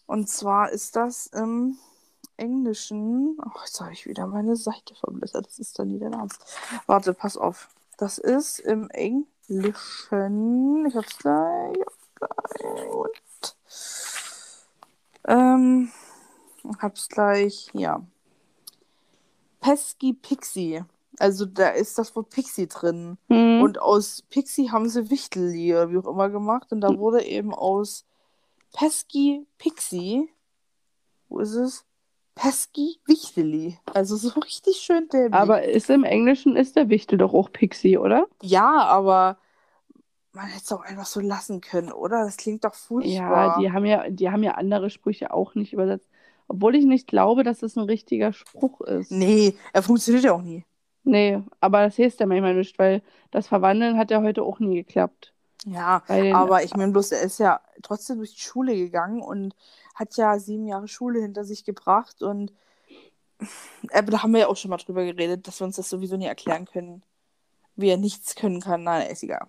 Und 0.06 0.28
zwar 0.28 0.70
ist 0.70 0.94
das 0.96 1.26
im 1.26 1.76
Englischen. 2.36 3.36
Oh, 3.44 3.58
jetzt 3.64 3.80
habe 3.80 3.92
ich 3.92 4.06
wieder 4.06 4.26
meine 4.28 4.54
Seite 4.56 4.94
verblättert. 4.94 5.46
Das 5.46 5.58
ist 5.58 5.76
dann 5.78 5.88
nie 5.88 5.98
der 5.98 6.12
Ernst. 6.12 6.40
Warte, 6.86 7.12
pass 7.12 7.36
auf. 7.36 7.68
Das 7.98 8.18
ist 8.18 8.60
im 8.60 8.88
Englischen. 8.90 10.86
Ich 10.86 10.94
hab's 10.94 11.18
gleich. 11.18 11.74
Ich 11.76 11.84
hab's 11.84 12.54
gleich. 12.54 12.88
Und. 12.90 13.56
Ähm. 15.26 15.90
Ich 16.70 16.82
hab's 16.82 17.08
gleich. 17.08 17.68
Ja. 17.74 18.00
Pesky 19.68 20.14
Pixie. 20.14 20.82
Also 21.18 21.44
da 21.44 21.68
ist 21.70 21.98
das 21.98 22.14
Wort 22.16 22.30
Pixie 22.30 22.68
drin. 22.68 23.18
Hm. 23.28 23.60
Und 23.60 23.80
aus 23.82 24.22
Pixie 24.30 24.70
haben 24.70 24.88
sie 24.88 25.10
Wichtelli 25.10 25.74
oder 25.74 25.90
wie 25.90 25.98
auch 25.98 26.06
immer 26.06 26.30
gemacht. 26.30 26.72
Und 26.72 26.80
da 26.80 26.96
wurde 26.96 27.22
eben 27.24 27.52
aus 27.52 28.06
Pesky 28.72 29.46
Pixie, 29.58 30.28
wo 31.28 31.40
ist 31.40 31.54
es? 31.54 31.84
Pesky 32.34 33.00
Wichteli. 33.06 33.78
Also 33.92 34.16
so 34.16 34.28
richtig 34.40 34.76
schön 34.76 35.08
dämlich. 35.08 35.34
Aber 35.34 35.64
ist 35.64 35.90
im 35.90 36.04
Englischen 36.04 36.56
ist 36.56 36.76
der 36.76 36.88
Wichtel 36.88 37.18
doch 37.18 37.34
auch 37.34 37.50
Pixie, 37.52 37.98
oder? 37.98 38.26
ja, 38.42 38.84
aber 38.84 39.38
man 40.32 40.46
hätte 40.46 40.62
es 40.64 40.72
auch 40.72 40.82
einfach 40.82 41.06
so 41.06 41.18
lassen 41.20 41.60
können, 41.60 41.90
oder? 41.90 42.24
Das 42.24 42.36
klingt 42.36 42.62
doch 42.64 42.74
Ja, 42.74 42.78
furchtbar. 42.78 43.58
die 43.58 43.72
haben 43.72 43.84
ja, 43.84 44.08
die 44.08 44.30
haben 44.30 44.44
ja 44.44 44.52
andere 44.52 44.88
Sprüche 44.88 45.32
auch 45.34 45.56
nicht 45.56 45.72
übersetzt. 45.72 46.08
Obwohl 46.48 46.74
ich 46.74 46.84
nicht 46.84 47.06
glaube, 47.06 47.44
dass 47.44 47.62
es 47.62 47.76
ein 47.76 47.84
richtiger 47.84 48.32
Spruch 48.32 48.80
ist. 48.80 49.10
Nee, 49.10 49.54
er 49.72 49.82
funktioniert 49.82 50.24
ja 50.24 50.32
auch 50.32 50.42
nie. 50.42 50.64
Nee, 51.04 51.42
aber 51.60 51.84
das 51.84 51.98
heißt 51.98 52.20
ja 52.20 52.26
manchmal 52.26 52.54
nicht, 52.54 52.78
weil 52.78 53.02
das 53.30 53.46
Verwandeln 53.46 53.96
hat 53.96 54.10
ja 54.10 54.22
heute 54.22 54.42
auch 54.42 54.58
nie 54.58 54.76
geklappt. 54.76 55.32
Ja, 55.64 56.02
den, 56.08 56.34
aber 56.34 56.62
ich 56.62 56.74
meine 56.74 56.92
bloß, 56.92 57.12
er 57.12 57.22
ist 57.22 57.38
ja 57.38 57.60
trotzdem 57.82 58.18
durch 58.18 58.34
die 58.34 58.40
Schule 58.40 58.76
gegangen 58.76 59.20
und 59.20 59.54
hat 59.94 60.16
ja 60.16 60.38
sieben 60.38 60.66
Jahre 60.66 60.88
Schule 60.88 61.20
hinter 61.20 61.44
sich 61.44 61.64
gebracht 61.64 62.22
und 62.22 62.52
äh, 63.90 64.02
da 64.02 64.22
haben 64.22 64.32
wir 64.32 64.40
ja 64.40 64.46
auch 64.48 64.56
schon 64.56 64.70
mal 64.70 64.76
drüber 64.76 65.04
geredet, 65.04 65.46
dass 65.46 65.60
wir 65.60 65.66
uns 65.66 65.76
das 65.76 65.88
sowieso 65.88 66.16
nie 66.16 66.26
erklären 66.26 66.66
können, 66.66 67.02
wie 67.76 67.88
er 67.88 67.96
nichts 67.96 68.34
können 68.34 68.60
kann. 68.60 68.84
Nein, 68.84 69.10
ist 69.10 69.22
egal. 69.22 69.46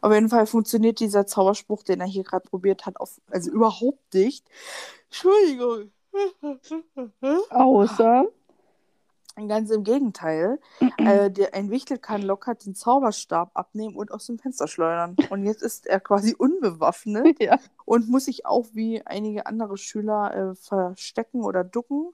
Auf 0.00 0.12
jeden 0.12 0.28
Fall 0.28 0.46
funktioniert 0.46 1.00
dieser 1.00 1.26
Zauberspruch, 1.26 1.82
den 1.82 2.00
er 2.00 2.06
hier 2.06 2.24
gerade 2.24 2.48
probiert 2.48 2.86
hat, 2.86 2.98
auf, 2.98 3.20
also 3.30 3.50
überhaupt 3.50 4.14
nicht. 4.14 4.46
Entschuldigung. 5.08 5.90
Außer, 7.50 8.26
Ganz 9.48 9.70
im 9.70 9.84
Gegenteil. 9.84 10.58
äh, 10.98 11.30
der, 11.30 11.54
ein 11.54 11.70
Wichtel 11.70 11.98
kann 11.98 12.22
locker 12.22 12.54
den 12.54 12.74
Zauberstab 12.74 13.50
abnehmen 13.54 13.96
und 13.96 14.12
aus 14.12 14.26
dem 14.26 14.38
Fenster 14.38 14.68
schleudern. 14.68 15.16
Und 15.30 15.44
jetzt 15.44 15.62
ist 15.62 15.86
er 15.86 16.00
quasi 16.00 16.34
unbewaffnet 16.36 17.38
ja, 17.40 17.58
und 17.84 18.08
muss 18.08 18.26
sich 18.26 18.46
auch 18.46 18.66
wie 18.72 19.04
einige 19.06 19.46
andere 19.46 19.76
Schüler 19.76 20.34
äh, 20.34 20.54
verstecken 20.54 21.42
oder 21.42 21.64
ducken. 21.64 22.12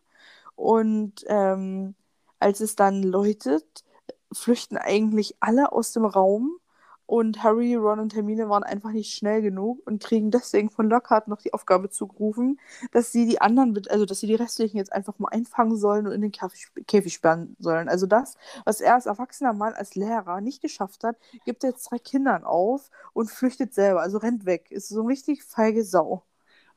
Und 0.55 1.25
ähm, 1.27 1.95
als 2.39 2.61
es 2.61 2.77
dann 2.77 3.03
läutet, 3.03 3.85
flüchten 4.33 4.77
eigentlich 4.77 5.37
alle 5.41 5.73
aus 5.73 5.93
dem 5.93 6.05
Raum. 6.05 6.59
Und 7.07 7.43
Harry, 7.45 7.75
Ron 7.77 8.01
und 8.01 8.15
Hermine 8.17 8.49
waren 8.49 8.65
einfach 8.65 8.91
nicht 8.91 9.15
schnell 9.15 9.41
genug 9.41 9.81
und 9.87 10.03
kriegen 10.03 10.31
deswegen 10.33 10.71
von 10.71 10.89
Lockhart 10.91 11.29
noch 11.29 11.41
die 11.41 11.55
Aufgabe 11.55 11.89
zugerufen, 11.89 12.59
dass 12.93 13.13
sie 13.13 13.27
die 13.27 13.41
anderen, 13.41 13.81
also 13.89 14.05
dass 14.07 14.21
sie 14.21 14.27
die 14.27 14.35
restlichen 14.35 14.77
jetzt 14.77 14.93
einfach 14.93 15.19
mal 15.19 15.29
einfangen 15.29 15.77
sollen 15.77 16.07
und 16.07 16.13
in 16.13 16.21
den 16.21 16.33
Käfig, 16.33 16.67
Käfig 16.89 17.15
sperren 17.15 17.57
sollen. 17.61 17.89
Also 17.89 18.07
das, 18.07 18.37
was 18.65 18.81
er 18.81 18.95
als 18.95 19.07
erwachsener 19.07 19.53
Mann, 19.53 19.75
als 19.75 19.95
Lehrer 19.95 20.41
nicht 20.41 20.61
geschafft 20.63 21.05
hat, 21.05 21.17
gibt 21.45 21.63
er 21.65 21.71
jetzt 21.71 21.91
drei 21.91 21.99
Kindern 21.99 22.45
auf 22.45 22.91
und 23.13 23.31
flüchtet 23.31 23.73
selber, 23.75 24.01
also 24.03 24.19
rennt 24.19 24.45
weg. 24.47 24.71
Ist 24.71 24.89
so 24.89 25.01
eine 25.01 25.11
richtig 25.11 25.45
feige 25.45 25.85
Sau. 25.85 26.25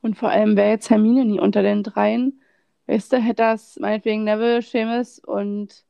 und 0.02 0.16
vor 0.18 0.30
allem 0.30 0.56
wäre 0.56 0.70
jetzt 0.70 0.90
Hermine 0.90 1.24
nie 1.24 1.40
unter 1.40 1.62
den 1.62 1.82
dreien. 1.82 2.40
Weißt 2.86 3.12
du, 3.12 3.18
hätte 3.18 3.42
das 3.42 3.78
meinetwegen 3.78 4.24
Neville, 4.24 4.62
Seamus 4.62 5.18
und 5.20 5.84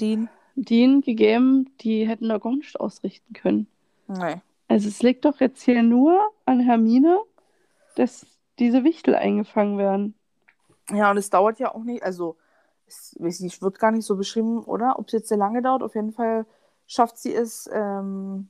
Dean? 0.00 0.28
Dean 0.56 1.00
gegeben, 1.00 1.70
die 1.80 2.06
hätten 2.06 2.28
da 2.28 2.38
gar 2.38 2.54
nicht 2.54 2.78
ausrichten 2.78 3.32
können. 3.34 3.66
Nee. 4.06 4.36
Also 4.68 4.88
es 4.88 5.02
liegt 5.02 5.24
doch 5.24 5.40
jetzt 5.40 5.62
hier 5.62 5.82
nur 5.82 6.20
an 6.46 6.60
Hermine, 6.60 7.20
dass 7.96 8.26
diese 8.58 8.84
Wichtel 8.84 9.14
eingefangen 9.14 9.78
werden. 9.78 10.14
Ja, 10.90 11.10
und 11.10 11.16
es 11.16 11.30
dauert 11.30 11.58
ja 11.58 11.74
auch 11.74 11.82
nicht, 11.84 12.02
also 12.02 12.36
es 12.86 13.16
weiß 13.18 13.40
nicht, 13.40 13.62
wird 13.62 13.78
gar 13.78 13.90
nicht 13.90 14.04
so 14.04 14.16
beschrieben, 14.16 14.62
oder? 14.64 14.98
Ob 14.98 15.06
es 15.06 15.12
jetzt 15.12 15.28
sehr 15.28 15.38
lange 15.38 15.62
dauert, 15.62 15.82
auf 15.82 15.94
jeden 15.94 16.12
Fall 16.12 16.46
schafft 16.86 17.18
sie 17.18 17.34
es, 17.34 17.68
ähm, 17.72 18.48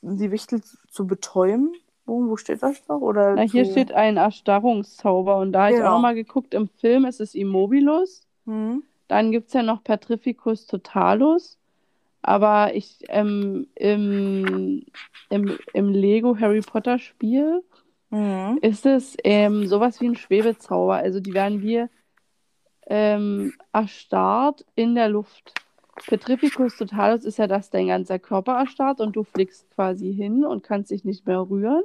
die 0.00 0.30
Wichtel 0.30 0.62
zu 0.90 1.06
betäuben. 1.06 1.72
Wo, 2.04 2.28
wo 2.28 2.36
steht 2.36 2.62
das 2.62 2.86
noch? 2.88 3.00
Oder 3.00 3.34
Na, 3.34 3.42
hier 3.42 3.64
zu... 3.64 3.72
steht 3.72 3.92
ein 3.92 4.16
Erstarrungszauber 4.16 5.38
und 5.38 5.52
da 5.52 5.64
habe 5.64 5.70
ich 5.72 5.76
auch 5.76 5.82
Genau. 5.84 5.94
nochmal 5.94 6.14
geguckt, 6.14 6.54
im 6.54 6.68
Film 6.68 7.04
ist 7.04 7.20
es 7.20 7.34
Immobilus. 7.34 8.26
Hm? 8.46 8.82
Dann 9.12 9.30
gibt 9.30 9.48
es 9.48 9.52
ja 9.52 9.62
noch 9.62 9.84
Petrificus 9.84 10.66
Totalus. 10.66 11.58
Aber 12.22 12.74
ich 12.74 13.00
ähm, 13.10 13.66
im, 13.74 14.86
im, 15.28 15.58
im 15.74 15.88
Lego 15.90 16.38
Harry 16.40 16.62
Potter 16.62 16.98
Spiel 16.98 17.62
Mhm. 18.08 18.58
ist 18.62 18.86
es 18.86 19.16
ähm, 19.24 19.66
sowas 19.66 20.00
wie 20.00 20.08
ein 20.08 20.16
Schwebezauber. 20.16 20.94
Also 20.96 21.20
die 21.20 21.34
werden 21.34 21.60
wie 21.62 21.84
ähm, 22.86 23.52
erstarrt 23.72 24.64
in 24.74 24.94
der 24.94 25.08
Luft. 25.08 25.52
Petrificus 26.06 26.76
Totalus 26.78 27.24
ist 27.24 27.38
ja, 27.38 27.46
dass 27.46 27.68
dein 27.68 27.88
ganzer 27.88 28.18
Körper 28.18 28.58
erstarrt 28.58 29.00
und 29.00 29.14
du 29.14 29.24
fliegst 29.24 29.70
quasi 29.74 30.14
hin 30.14 30.44
und 30.44 30.62
kannst 30.62 30.90
dich 30.90 31.04
nicht 31.04 31.26
mehr 31.26 31.40
rühren. 31.40 31.82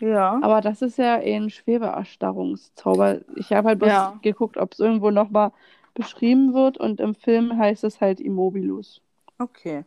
Ja. 0.00 0.38
Aber 0.42 0.60
das 0.60 0.82
ist 0.82 0.98
ja 0.98 1.14
ein 1.16 1.50
Schwebeerstarrungszauber. 1.50 3.20
Ich 3.36 3.52
habe 3.52 3.68
halt 3.68 3.78
bloß 3.78 3.88
Ja. 3.88 4.18
geguckt, 4.22 4.56
ob 4.58 4.72
es 4.74 4.78
irgendwo 4.78 5.10
nochmal 5.10 5.52
beschrieben 5.96 6.54
wird 6.54 6.78
und 6.78 7.00
im 7.00 7.14
Film 7.14 7.58
heißt 7.58 7.84
es 7.84 8.00
halt 8.00 8.20
Immobilus. 8.20 9.02
Okay. 9.38 9.84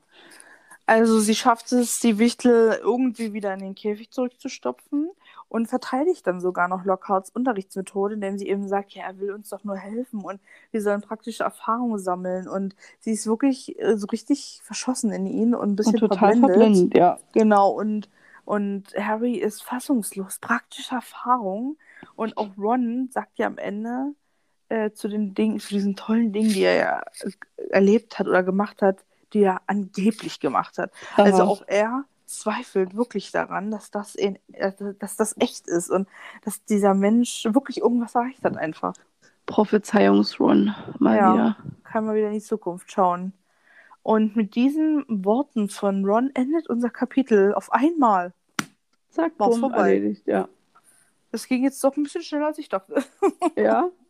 Also 0.86 1.20
sie 1.20 1.36
schafft 1.36 1.72
es, 1.72 2.00
die 2.00 2.18
Wichtel 2.18 2.80
irgendwie 2.82 3.34
wieder 3.34 3.54
in 3.54 3.60
den 3.60 3.76
Käfig 3.76 4.10
zurückzustopfen 4.12 5.12
und 5.48 5.68
verteidigt 5.68 6.26
dann 6.26 6.42
sogar 6.42 6.68
noch 6.68 6.84
Lockharts 6.84 7.30
Unterrichtsmethode, 7.30 8.16
indem 8.16 8.38
sie 8.40 8.48
eben 8.48 8.68
sagt, 8.68 8.94
ja, 8.94 9.04
er 9.04 9.20
will 9.20 9.32
uns 9.32 9.50
doch 9.50 9.64
nur 9.64 9.78
helfen 9.78 10.22
und 10.22 10.42
wir 10.72 10.82
sollen 10.82 11.02
praktische 11.02 11.44
Erfahrungen 11.44 12.00
sammeln. 12.00 12.48
Und 12.48 12.76
sie 13.00 13.12
ist 13.12 13.28
wirklich 13.28 13.80
äh, 13.80 13.98
so 13.98 14.08
richtig 14.08 14.62
verschossen 14.64 15.12
in 15.12 15.28
ihn 15.28 15.54
und 15.56 15.72
ein 15.72 15.76
bisschen 15.76 16.00
Und 16.00 16.00
total 16.00 16.36
verblendet. 16.36 16.40
verblendet, 16.40 16.96
ja. 16.96 17.20
Genau, 17.34 17.70
und, 17.70 18.10
und 18.46 18.96
Harry 18.98 19.36
ist 19.36 19.64
fassungslos, 19.64 20.40
praktische 20.40 20.96
Erfahrung. 20.96 21.78
Und 22.16 22.38
auch 22.38 22.58
Ron 22.58 23.10
sagt 23.12 23.38
ja 23.38 23.48
am 23.48 23.58
Ende 23.60 24.14
äh, 24.70 24.92
zu 24.92 25.08
den 25.08 25.34
Dingen, 25.34 25.60
zu 25.60 25.70
diesen 25.70 25.96
tollen 25.96 26.32
Dingen, 26.32 26.50
die 26.54 26.62
er 26.64 26.76
ja 26.76 27.02
äh, 27.22 27.32
erlebt 27.70 28.20
hat 28.20 28.28
oder 28.28 28.44
gemacht 28.44 28.82
hat, 28.82 29.04
die 29.34 29.42
er 29.44 29.62
angeblich 29.68 30.40
gemacht 30.40 30.78
hat. 30.78 30.92
Also 31.16 31.44
Aha. 31.44 31.50
auch 31.50 31.64
er 31.68 32.04
zweifelt 32.26 32.96
wirklich 32.96 33.32
daran, 33.32 33.72
dass 33.72 33.92
das, 33.92 34.16
in, 34.16 34.38
äh, 34.54 34.72
dass 35.00 35.16
das 35.16 35.36
echt 35.40 35.68
ist 35.68 35.90
und 35.90 36.08
dass 36.44 36.64
dieser 36.66 36.94
Mensch 36.94 37.46
wirklich 37.52 37.80
irgendwas 37.82 38.16
erreicht 38.16 38.44
hat 38.44 38.58
einfach. 38.58 38.94
Prophezeiungsrun 39.46 40.74
mal 41.00 41.18
Ja. 41.18 41.34
wieder. 41.34 41.58
Kann 41.84 42.06
man 42.06 42.16
wieder 42.16 42.28
in 42.28 42.34
die 42.34 42.42
Zukunft 42.42 42.92
schauen. 42.92 43.34
Und 44.04 44.36
mit 44.36 44.56
diesen 44.56 45.04
Worten 45.08 45.70
von 45.70 46.06
Ron 46.06 46.32
endet 46.34 46.70
unser 46.70 46.90
Kapitel 46.90 47.54
auf 47.54 47.72
einmal. 47.72 48.34
Zack, 49.10 49.34
War's 49.38 49.58
vorbei. 49.58 49.96
erledigt, 49.96 50.26
ja. 50.28 50.48
Das 51.32 51.48
ging 51.48 51.64
jetzt 51.64 51.84
doch 51.84 51.96
ein 51.98 52.04
bisschen 52.04 52.24
schneller, 52.24 52.48
als 52.48 52.58
ich 52.60 52.70
dachte. 52.70 53.04
Ja, 53.56 53.90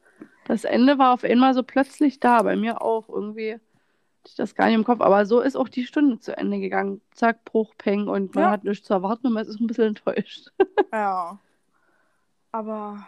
Das 0.49 0.65
Ende 0.65 0.97
war 0.97 1.13
auf 1.13 1.23
einmal 1.23 1.53
so 1.53 1.63
plötzlich 1.63 2.19
da, 2.19 2.41
bei 2.43 2.57
mir 2.57 2.81
auch 2.81 3.09
irgendwie. 3.09 3.53
hatte 3.55 3.61
Ich 4.27 4.35
das 4.35 4.55
gar 4.55 4.67
nicht 4.67 4.75
im 4.75 4.85
Kopf, 4.85 5.01
aber 5.01 5.25
so 5.25 5.41
ist 5.41 5.57
auch 5.57 5.69
die 5.69 5.85
Stunde 5.87 6.19
zu 6.19 6.37
Ende 6.37 6.59
gegangen. 6.59 7.01
Zack, 7.13 7.45
Bruch, 7.45 7.75
Peng 7.77 8.07
und 8.09 8.35
man 8.35 8.45
Ja. 8.45 8.51
hat 8.51 8.63
nichts 8.65 8.87
zu 8.87 8.93
erwarten 8.95 9.27
und 9.27 9.33
man 9.33 9.47
ist 9.47 9.59
ein 9.61 9.67
bisschen 9.67 9.87
enttäuscht. 9.89 10.49
Ja. 10.91 11.39
Aber 12.51 13.05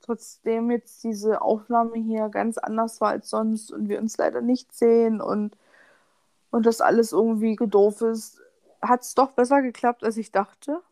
trotzdem 0.00 0.70
jetzt 0.70 1.04
diese 1.04 1.42
Aufnahme 1.42 1.96
hier 1.98 2.28
ganz 2.28 2.58
anders 2.58 3.00
war 3.00 3.10
als 3.10 3.30
sonst 3.30 3.72
und 3.72 3.88
wir 3.88 4.00
uns 4.00 4.16
leider 4.18 4.40
nicht 4.40 4.72
sehen 4.74 5.20
und, 5.20 5.56
und 6.50 6.66
das 6.66 6.80
alles 6.80 7.12
irgendwie 7.12 7.56
doof 7.56 8.02
ist, 8.02 8.40
hat 8.82 9.02
es 9.02 9.14
doch 9.14 9.32
besser 9.32 9.62
geklappt, 9.62 10.04
als 10.04 10.18
ich 10.18 10.32
dachte. 10.32 10.82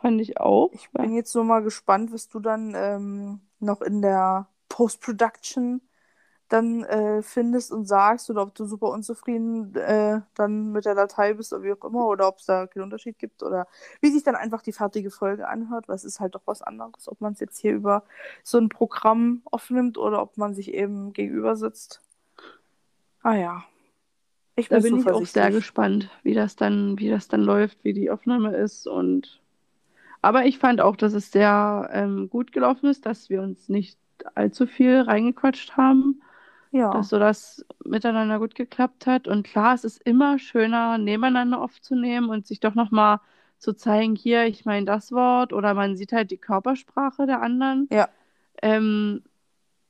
Fand 0.00 0.20
ich 0.20 0.38
auch. 0.40 0.70
Ich 0.70 0.90
bin 0.92 1.14
jetzt 1.14 1.34
nur 1.34 1.44
mal 1.44 1.62
gespannt, 1.62 2.12
was 2.12 2.28
du 2.28 2.40
dann 2.40 2.72
ähm, 2.74 3.40
noch 3.60 3.80
in 3.82 4.02
der 4.02 4.48
Post-Production 4.68 5.80
dann 6.48 6.82
äh, 6.84 7.22
findest 7.22 7.72
und 7.72 7.86
sagst 7.86 8.30
oder 8.30 8.42
ob 8.42 8.54
du 8.54 8.64
super 8.64 8.88
unzufrieden 8.88 9.74
äh, 9.76 10.22
dann 10.34 10.72
mit 10.72 10.86
der 10.86 10.94
Datei 10.94 11.34
bist 11.34 11.52
oder 11.52 11.62
wie 11.62 11.72
auch 11.72 11.84
immer 11.84 12.06
oder 12.06 12.28
ob 12.28 12.38
es 12.38 12.46
da 12.46 12.66
keinen 12.66 12.84
Unterschied 12.84 13.18
gibt 13.18 13.42
oder 13.42 13.66
wie 14.00 14.10
sich 14.10 14.22
dann 14.22 14.34
einfach 14.34 14.62
die 14.62 14.72
fertige 14.72 15.10
Folge 15.10 15.46
anhört, 15.46 15.88
weil 15.88 15.96
es 15.96 16.04
ist 16.04 16.20
halt 16.20 16.34
doch 16.34 16.42
was 16.46 16.62
anderes, 16.62 17.08
ob 17.08 17.20
man 17.20 17.34
es 17.34 17.40
jetzt 17.40 17.58
hier 17.58 17.74
über 17.74 18.04
so 18.42 18.58
ein 18.58 18.70
Programm 18.70 19.42
aufnimmt 19.44 19.98
oder 19.98 20.22
ob 20.22 20.38
man 20.38 20.54
sich 20.54 20.72
eben 20.72 21.12
gegenüber 21.12 21.54
sitzt. 21.56 22.00
Ah 23.22 23.34
ja. 23.34 23.64
Ich 24.56 24.68
Da 24.68 24.80
bin, 24.80 24.94
bin 24.94 25.00
ich 25.02 25.10
auch 25.10 25.26
sehr 25.26 25.50
gespannt, 25.50 26.10
wie 26.22 26.34
das 26.34 26.56
dann, 26.56 26.98
wie 26.98 27.10
das 27.10 27.28
dann 27.28 27.42
läuft, 27.42 27.84
wie 27.84 27.92
die 27.92 28.10
Aufnahme 28.10 28.56
ist 28.56 28.86
und 28.88 29.40
aber 30.20 30.46
ich 30.46 30.58
fand 30.58 30.80
auch, 30.80 30.96
dass 30.96 31.12
es 31.12 31.30
sehr 31.30 31.88
ähm, 31.92 32.28
gut 32.28 32.50
gelaufen 32.50 32.86
ist, 32.86 33.06
dass 33.06 33.30
wir 33.30 33.40
uns 33.40 33.68
nicht 33.68 33.96
allzu 34.34 34.66
viel 34.66 35.00
reingequatscht 35.00 35.76
haben, 35.76 36.22
Ja. 36.70 36.90
dass 36.92 37.08
so 37.08 37.18
das 37.18 37.64
miteinander 37.84 38.38
gut 38.38 38.54
geklappt 38.54 39.06
hat. 39.06 39.28
Und 39.28 39.44
klar, 39.46 39.74
es 39.74 39.84
ist 39.84 40.02
immer 40.04 40.38
schöner, 40.38 40.98
nebeneinander 40.98 41.60
aufzunehmen 41.60 42.28
und 42.28 42.46
sich 42.46 42.60
doch 42.60 42.74
nochmal 42.74 43.20
zu 43.58 43.72
zeigen, 43.74 44.14
hier, 44.14 44.44
ich 44.46 44.64
meine 44.64 44.86
das 44.86 45.10
Wort 45.12 45.52
oder 45.52 45.74
man 45.74 45.96
sieht 45.96 46.12
halt 46.12 46.30
die 46.30 46.36
Körpersprache 46.36 47.26
der 47.26 47.42
anderen. 47.42 47.88
Ja. 47.90 48.08
Ähm, 48.62 49.22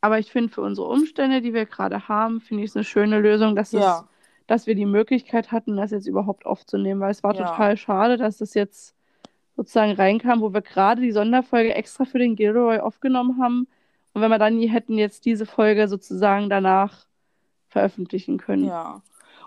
aber 0.01 0.19
ich 0.19 0.31
finde, 0.31 0.53
für 0.53 0.63
unsere 0.63 0.87
Umstände, 0.89 1.41
die 1.43 1.53
wir 1.55 1.67
gerade 1.67 2.09
haben, 2.09 2.41
finde 2.41 2.63
ich 2.65 2.71
es 2.71 2.77
eine 2.77 2.85
schöne 2.85 3.19
Lösung, 3.21 3.57
dass 3.57 3.73
es 3.73 3.81
ja. 3.83 4.09
dass 4.47 4.67
wir 4.67 4.75
die 4.75 4.87
Möglichkeit 4.87 5.53
hatten, 5.53 5.77
das 5.77 5.91
jetzt 5.91 6.07
überhaupt 6.07 6.47
aufzunehmen, 6.47 7.01
weil 7.01 7.11
es 7.11 7.23
war 7.23 7.35
Ja. 7.35 7.45
total 7.51 7.77
schade, 7.77 8.17
dass 8.17 8.39
das 8.39 8.55
jetzt 8.55 8.95
sozusagen 9.57 9.93
reinkam, 9.93 10.41
wo 10.41 10.55
wir 10.55 10.63
gerade 10.63 11.03
die 11.03 11.13
Sonderfolge 11.13 11.75
extra 11.75 12.05
für 12.07 12.19
den 12.19 12.37
Gilroy 12.37 12.79
aufgenommen 12.79 13.43
haben. 13.43 13.67
Und 14.19 14.23
wenn 14.23 14.31
wir 14.32 14.40
dann 14.40 14.57
nie 14.57 14.66
hätten 14.66 14.99
jetzt 14.99 15.27
diese 15.27 15.47
Folge 15.47 15.86
sozusagen 15.86 16.51
danach 16.51 17.07
veröffentlichen 17.69 18.36
können. 18.39 18.65
Ja. 18.65 19.01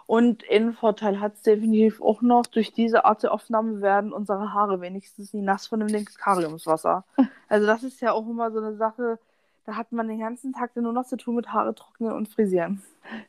Und 0.05 0.45
einen 0.49 0.71
Vorteil 0.71 1.19
hat 1.19 1.33
es 1.33 1.41
definitiv 1.41 2.01
auch 2.01 2.21
noch, 2.21 2.45
durch 2.45 2.71
diese 2.71 3.03
Art 3.03 3.21
der 3.23 3.33
Aufnahme 3.33 3.81
werden 3.81 4.13
unsere 4.13 4.53
Haare 4.53 4.79
wenigstens 4.79 5.33
nie 5.33 5.41
nass 5.41 5.67
von 5.67 5.81
dem 5.81 5.89
Linkariumswasser. 5.89 7.03
Also 7.49 7.67
das 7.67 7.83
ist 7.83 7.99
ja 7.99 8.13
auch 8.13 8.25
immer 8.29 8.49
so 8.49 8.59
eine 8.59 8.77
Sache, 8.77 9.19
da 9.65 9.75
hat 9.75 9.91
man 9.91 10.07
den 10.07 10.19
ganzen 10.19 10.53
Tag 10.53 10.73
dann 10.73 10.85
nur 10.85 10.93
noch 10.93 11.05
zu 11.05 11.17
tun 11.17 11.35
mit 11.35 11.51
Haare 11.51 11.75
trocknen 11.75 12.13
und 12.13 12.29
frisieren. 12.29 12.81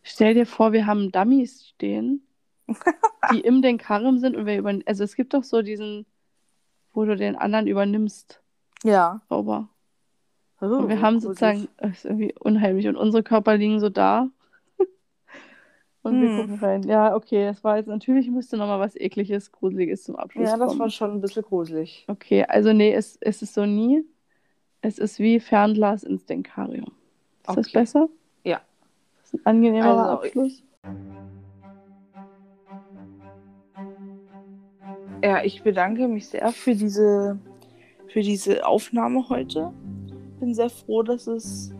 Stell 0.05 0.35
dir 0.35 0.47
vor, 0.47 0.73
wir 0.73 0.87
haben 0.87 1.11
Dummies 1.11 1.67
stehen, 1.67 2.25
die 3.33 3.41
im 3.41 3.63
Denkarium 3.63 4.19
sind 4.21 4.37
und 4.37 4.47
wir 4.47 4.59
über 4.59 4.73
also 4.87 5.03
es 5.03 5.17
gibt 5.17 5.35
doch 5.35 5.43
so 5.43 5.61
diesen, 5.63 6.07
wo 6.93 7.05
du 7.05 7.17
den 7.17 7.35
anderen 7.35 7.67
übernimmst, 7.67 8.41
Ja. 8.85 9.21
Zauber. 9.29 9.69
Oh, 10.63 10.83
Und 10.83 10.89
wir 10.89 11.01
haben 11.01 11.21
sozusagen, 11.21 11.69
das 11.79 11.99
ist 11.99 12.05
irgendwie 12.05 12.35
unheimlich 12.39 12.87
und 12.89 12.97
unsere 12.97 13.23
Körper 13.23 13.57
liegen 13.57 13.81
so 13.81 13.89
da. 13.89 14.29
Und 16.03 16.21
wir 16.21 16.29
Hm. 16.29 16.37
gucken 16.37 16.55
rein. 16.57 16.83
Ja, 16.85 17.15
okay, 17.15 17.45
das 17.47 17.63
war 17.63 17.77
jetzt 17.77 17.87
natürlich, 17.87 18.29
müsste 18.29 18.57
nochmal 18.57 18.81
was 18.81 18.97
ekliges, 18.97 19.53
gruseliges 19.53 20.03
zum 20.05 20.17
Abschluss 20.17 20.49
Ja, 20.49 20.57
das 20.57 20.71
kommen. 20.71 20.81
war 20.81 20.91
schon 20.91 21.11
ein 21.13 21.21
bisschen 21.21 21.43
gruselig. 21.43 22.07
Okay, 22.09 22.45
also 22.45 22.73
nee, 22.73 22.93
es, 22.93 23.17
es 23.21 23.43
ist 23.43 23.55
so 23.55 23.67
nie. 23.67 24.05
Es 24.83 24.99
ist 24.99 25.19
wie 25.21 25.41
Fernglas 25.41 26.05
ins 26.05 26.27
Denkarium. 26.27 26.93
Ist 27.45 27.57
das 27.57 27.69
Okay. 27.69 27.73
besser? 27.73 28.09
Ja. 28.45 28.63
Das 29.23 29.35
ist 29.35 29.41
ein 29.41 29.47
angenehmerer 29.47 30.11
Also, 30.11 30.11
Abschluss. 30.11 30.63
Ja, 35.25 35.43
ich 35.45 35.63
bedanke 35.63 36.09
mich 36.09 36.29
sehr 36.29 36.53
für 36.53 36.75
diese, 36.75 37.41
für 38.09 38.23
diese 38.23 38.67
Aufnahme 38.67 39.29
heute. 39.31 39.73
Bin 40.43 40.55
sehr 40.55 40.71
froh, 40.71 41.05
dass 41.05 41.29
es 41.29 41.73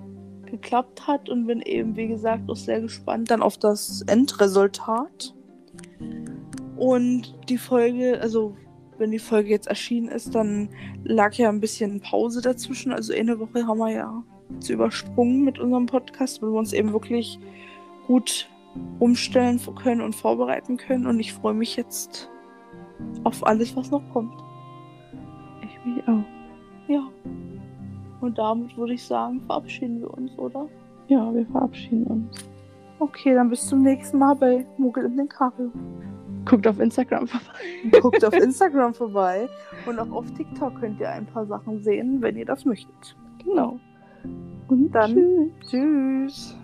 geklappt 0.47 1.09
hat 1.09 1.29
und 1.29 1.49
bin 1.49 1.63
eben, 1.63 1.97
wie 1.97 2.07
gesagt, 2.07 2.49
auch 2.49 2.55
sehr 2.55 2.81
gespannt 2.81 3.29
dann 3.33 3.43
auf 3.43 3.59
das 3.59 4.03
Endresultat. 4.03 5.35
Und 6.77 7.35
die 7.49 7.59
Folge, 7.59 8.21
also 8.21 8.57
wenn 8.99 9.11
die 9.11 9.19
Folge 9.19 9.49
jetzt 9.49 9.67
erschienen 9.67 10.07
ist, 10.07 10.37
dann 10.37 10.69
lag 11.03 11.35
ja 11.35 11.49
ein 11.49 11.59
bisschen 11.59 12.01
Pause 12.01 12.41
dazwischen. 12.41 12.93
Also 12.93 13.13
eine 13.13 13.41
Woche 13.41 13.67
haben 13.67 13.79
wir 13.79 13.91
ja 13.91 14.23
jetzt 14.55 14.71
übersprungen 14.71 15.43
mit 15.43 15.59
unserem 15.59 15.87
Podcast, 15.87 16.41
weil 16.41 16.53
wir 16.53 16.59
uns 16.61 16.73
eben 16.73 16.93
wirklich 16.93 17.41
gut 18.07 18.49
umstellen 19.01 19.61
können 19.75 20.03
und 20.03 20.15
vorbereiten 20.15 20.77
können. 20.77 21.09
Und 21.09 21.19
ich 21.19 21.33
freue 21.33 21.55
mich 21.55 21.75
jetzt 21.75 22.31
auf 23.25 23.45
alles, 23.45 23.75
was 23.75 23.91
noch 23.91 24.09
kommt. 24.13 24.41
Ich 25.65 25.85
mich 25.85 26.07
auch. 26.07 26.23
Ja. 26.87 27.11
Und 28.23 28.39
damit 28.39 28.77
würde 28.77 28.95
ich 28.95 29.05
sagen, 29.05 29.41
verabschieden 29.47 30.01
wir 30.01 30.15
uns, 30.15 30.39
oder? 30.39 30.69
Ja, 31.09 31.35
wir 31.35 31.45
verabschieden 31.47 32.05
uns. 32.07 32.49
Okay, 33.01 33.35
dann 33.35 33.51
bis 33.51 33.67
zum 33.67 33.83
nächsten 33.83 34.19
Mal 34.19 34.37
bei 34.37 34.65
Muggel 34.79 35.07
in 35.07 35.17
den 35.17 35.29
Kario. 35.29 35.73
Guckt 36.45 36.67
auf 36.69 36.79
Instagram 36.79 37.27
vorbei. 37.27 38.01
Guckt 38.01 38.25
auf 38.25 38.33
Instagram 38.35 38.95
vorbei 38.95 39.49
und 39.87 39.99
auch 39.99 40.11
auf 40.13 40.31
TikTok 40.35 40.81
könnt 40.81 41.01
ihr 41.01 41.09
ein 41.11 41.27
paar 41.27 41.47
Sachen 41.47 41.83
sehen, 41.83 42.23
wenn 42.23 42.37
ihr 42.37 42.47
das 42.47 42.65
möchtet. 42.65 43.17
Genau. 43.45 43.81
Und 44.69 44.93
Dann- 44.93 45.15
tschüss. 45.15 45.71
Tschüss. 45.71 46.57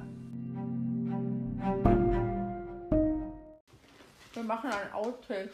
Wir 4.34 4.42
machen 4.44 4.70
ein 4.70 4.94
Outtake. 4.94 5.50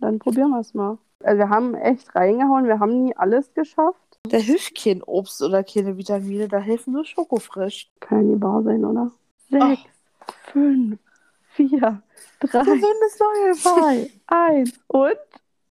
Dann 0.00 0.18
probieren 0.18 0.50
wir 0.50 0.60
es 0.60 0.74
mal. 0.74 0.98
Also 1.24 1.38
wir 1.38 1.48
haben 1.48 1.74
echt 1.74 2.14
reingehauen, 2.14 2.66
wir 2.66 2.78
haben 2.78 3.04
nie 3.04 3.16
alles 3.16 3.54
geschafft. 3.54 4.05
Da 4.26 4.38
hilft 4.38 4.76
kein 4.76 5.02
Obst 5.02 5.42
oder 5.42 5.64
keine 5.64 5.96
Vitamine, 5.96 6.48
da 6.48 6.58
helfen 6.58 6.92
nur 6.92 7.04
Schokofrisch. 7.04 7.90
Kann 8.00 8.28
nie 8.28 8.40
wahr 8.40 8.62
sein, 8.62 8.84
oder? 8.84 9.10
Sechs, 9.50 9.82
fünf, 10.52 10.98
vier, 11.52 12.02
drei, 12.40 12.64
Gesundes 12.64 13.18
zwei, 13.62 14.10
eins 14.26 14.78
und? 14.88 15.16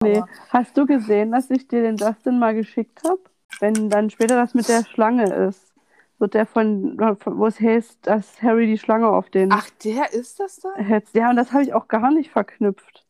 Nee, 0.01 0.21
hast 0.49 0.77
du 0.77 0.85
gesehen, 0.85 1.31
dass 1.31 1.49
ich 1.49 1.67
dir 1.67 1.81
den 1.81 1.97
Justin 1.97 2.39
mal 2.39 2.53
geschickt 2.53 3.03
habe? 3.03 3.19
Wenn 3.59 3.89
dann 3.89 4.09
später 4.09 4.35
das 4.35 4.53
mit 4.53 4.67
der 4.67 4.83
Schlange 4.83 5.33
ist, 5.47 5.73
wird 6.19 6.33
der 6.33 6.45
von, 6.45 6.97
von 7.19 7.37
wo 7.37 7.47
es 7.47 7.59
heißt, 7.59 7.99
dass 8.07 8.41
Harry 8.41 8.65
die 8.65 8.77
Schlange 8.77 9.07
auf 9.07 9.29
den 9.29 9.51
Ach, 9.51 9.69
der 9.83 10.13
ist 10.13 10.39
das 10.39 10.59
da? 10.59 10.69
Ja, 11.13 11.29
und 11.29 11.35
das 11.35 11.51
habe 11.51 11.63
ich 11.63 11.73
auch 11.73 11.87
gar 11.87 12.11
nicht 12.11 12.31
verknüpft. 12.31 13.05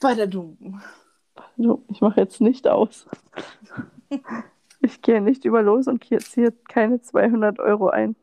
Bei 0.00 0.14
der 0.14 0.26
Dummen. 0.26 0.82
So, 1.56 1.82
ich 1.88 2.00
mache 2.00 2.20
jetzt 2.20 2.40
nicht 2.40 2.66
aus. 2.66 3.06
Ich 4.84 5.00
gehe 5.00 5.20
nicht 5.20 5.44
über 5.44 5.62
los 5.62 5.86
und 5.86 6.04
ziehe 6.04 6.52
keine 6.68 7.00
200 7.00 7.60
Euro 7.60 7.88
ein. 7.88 8.16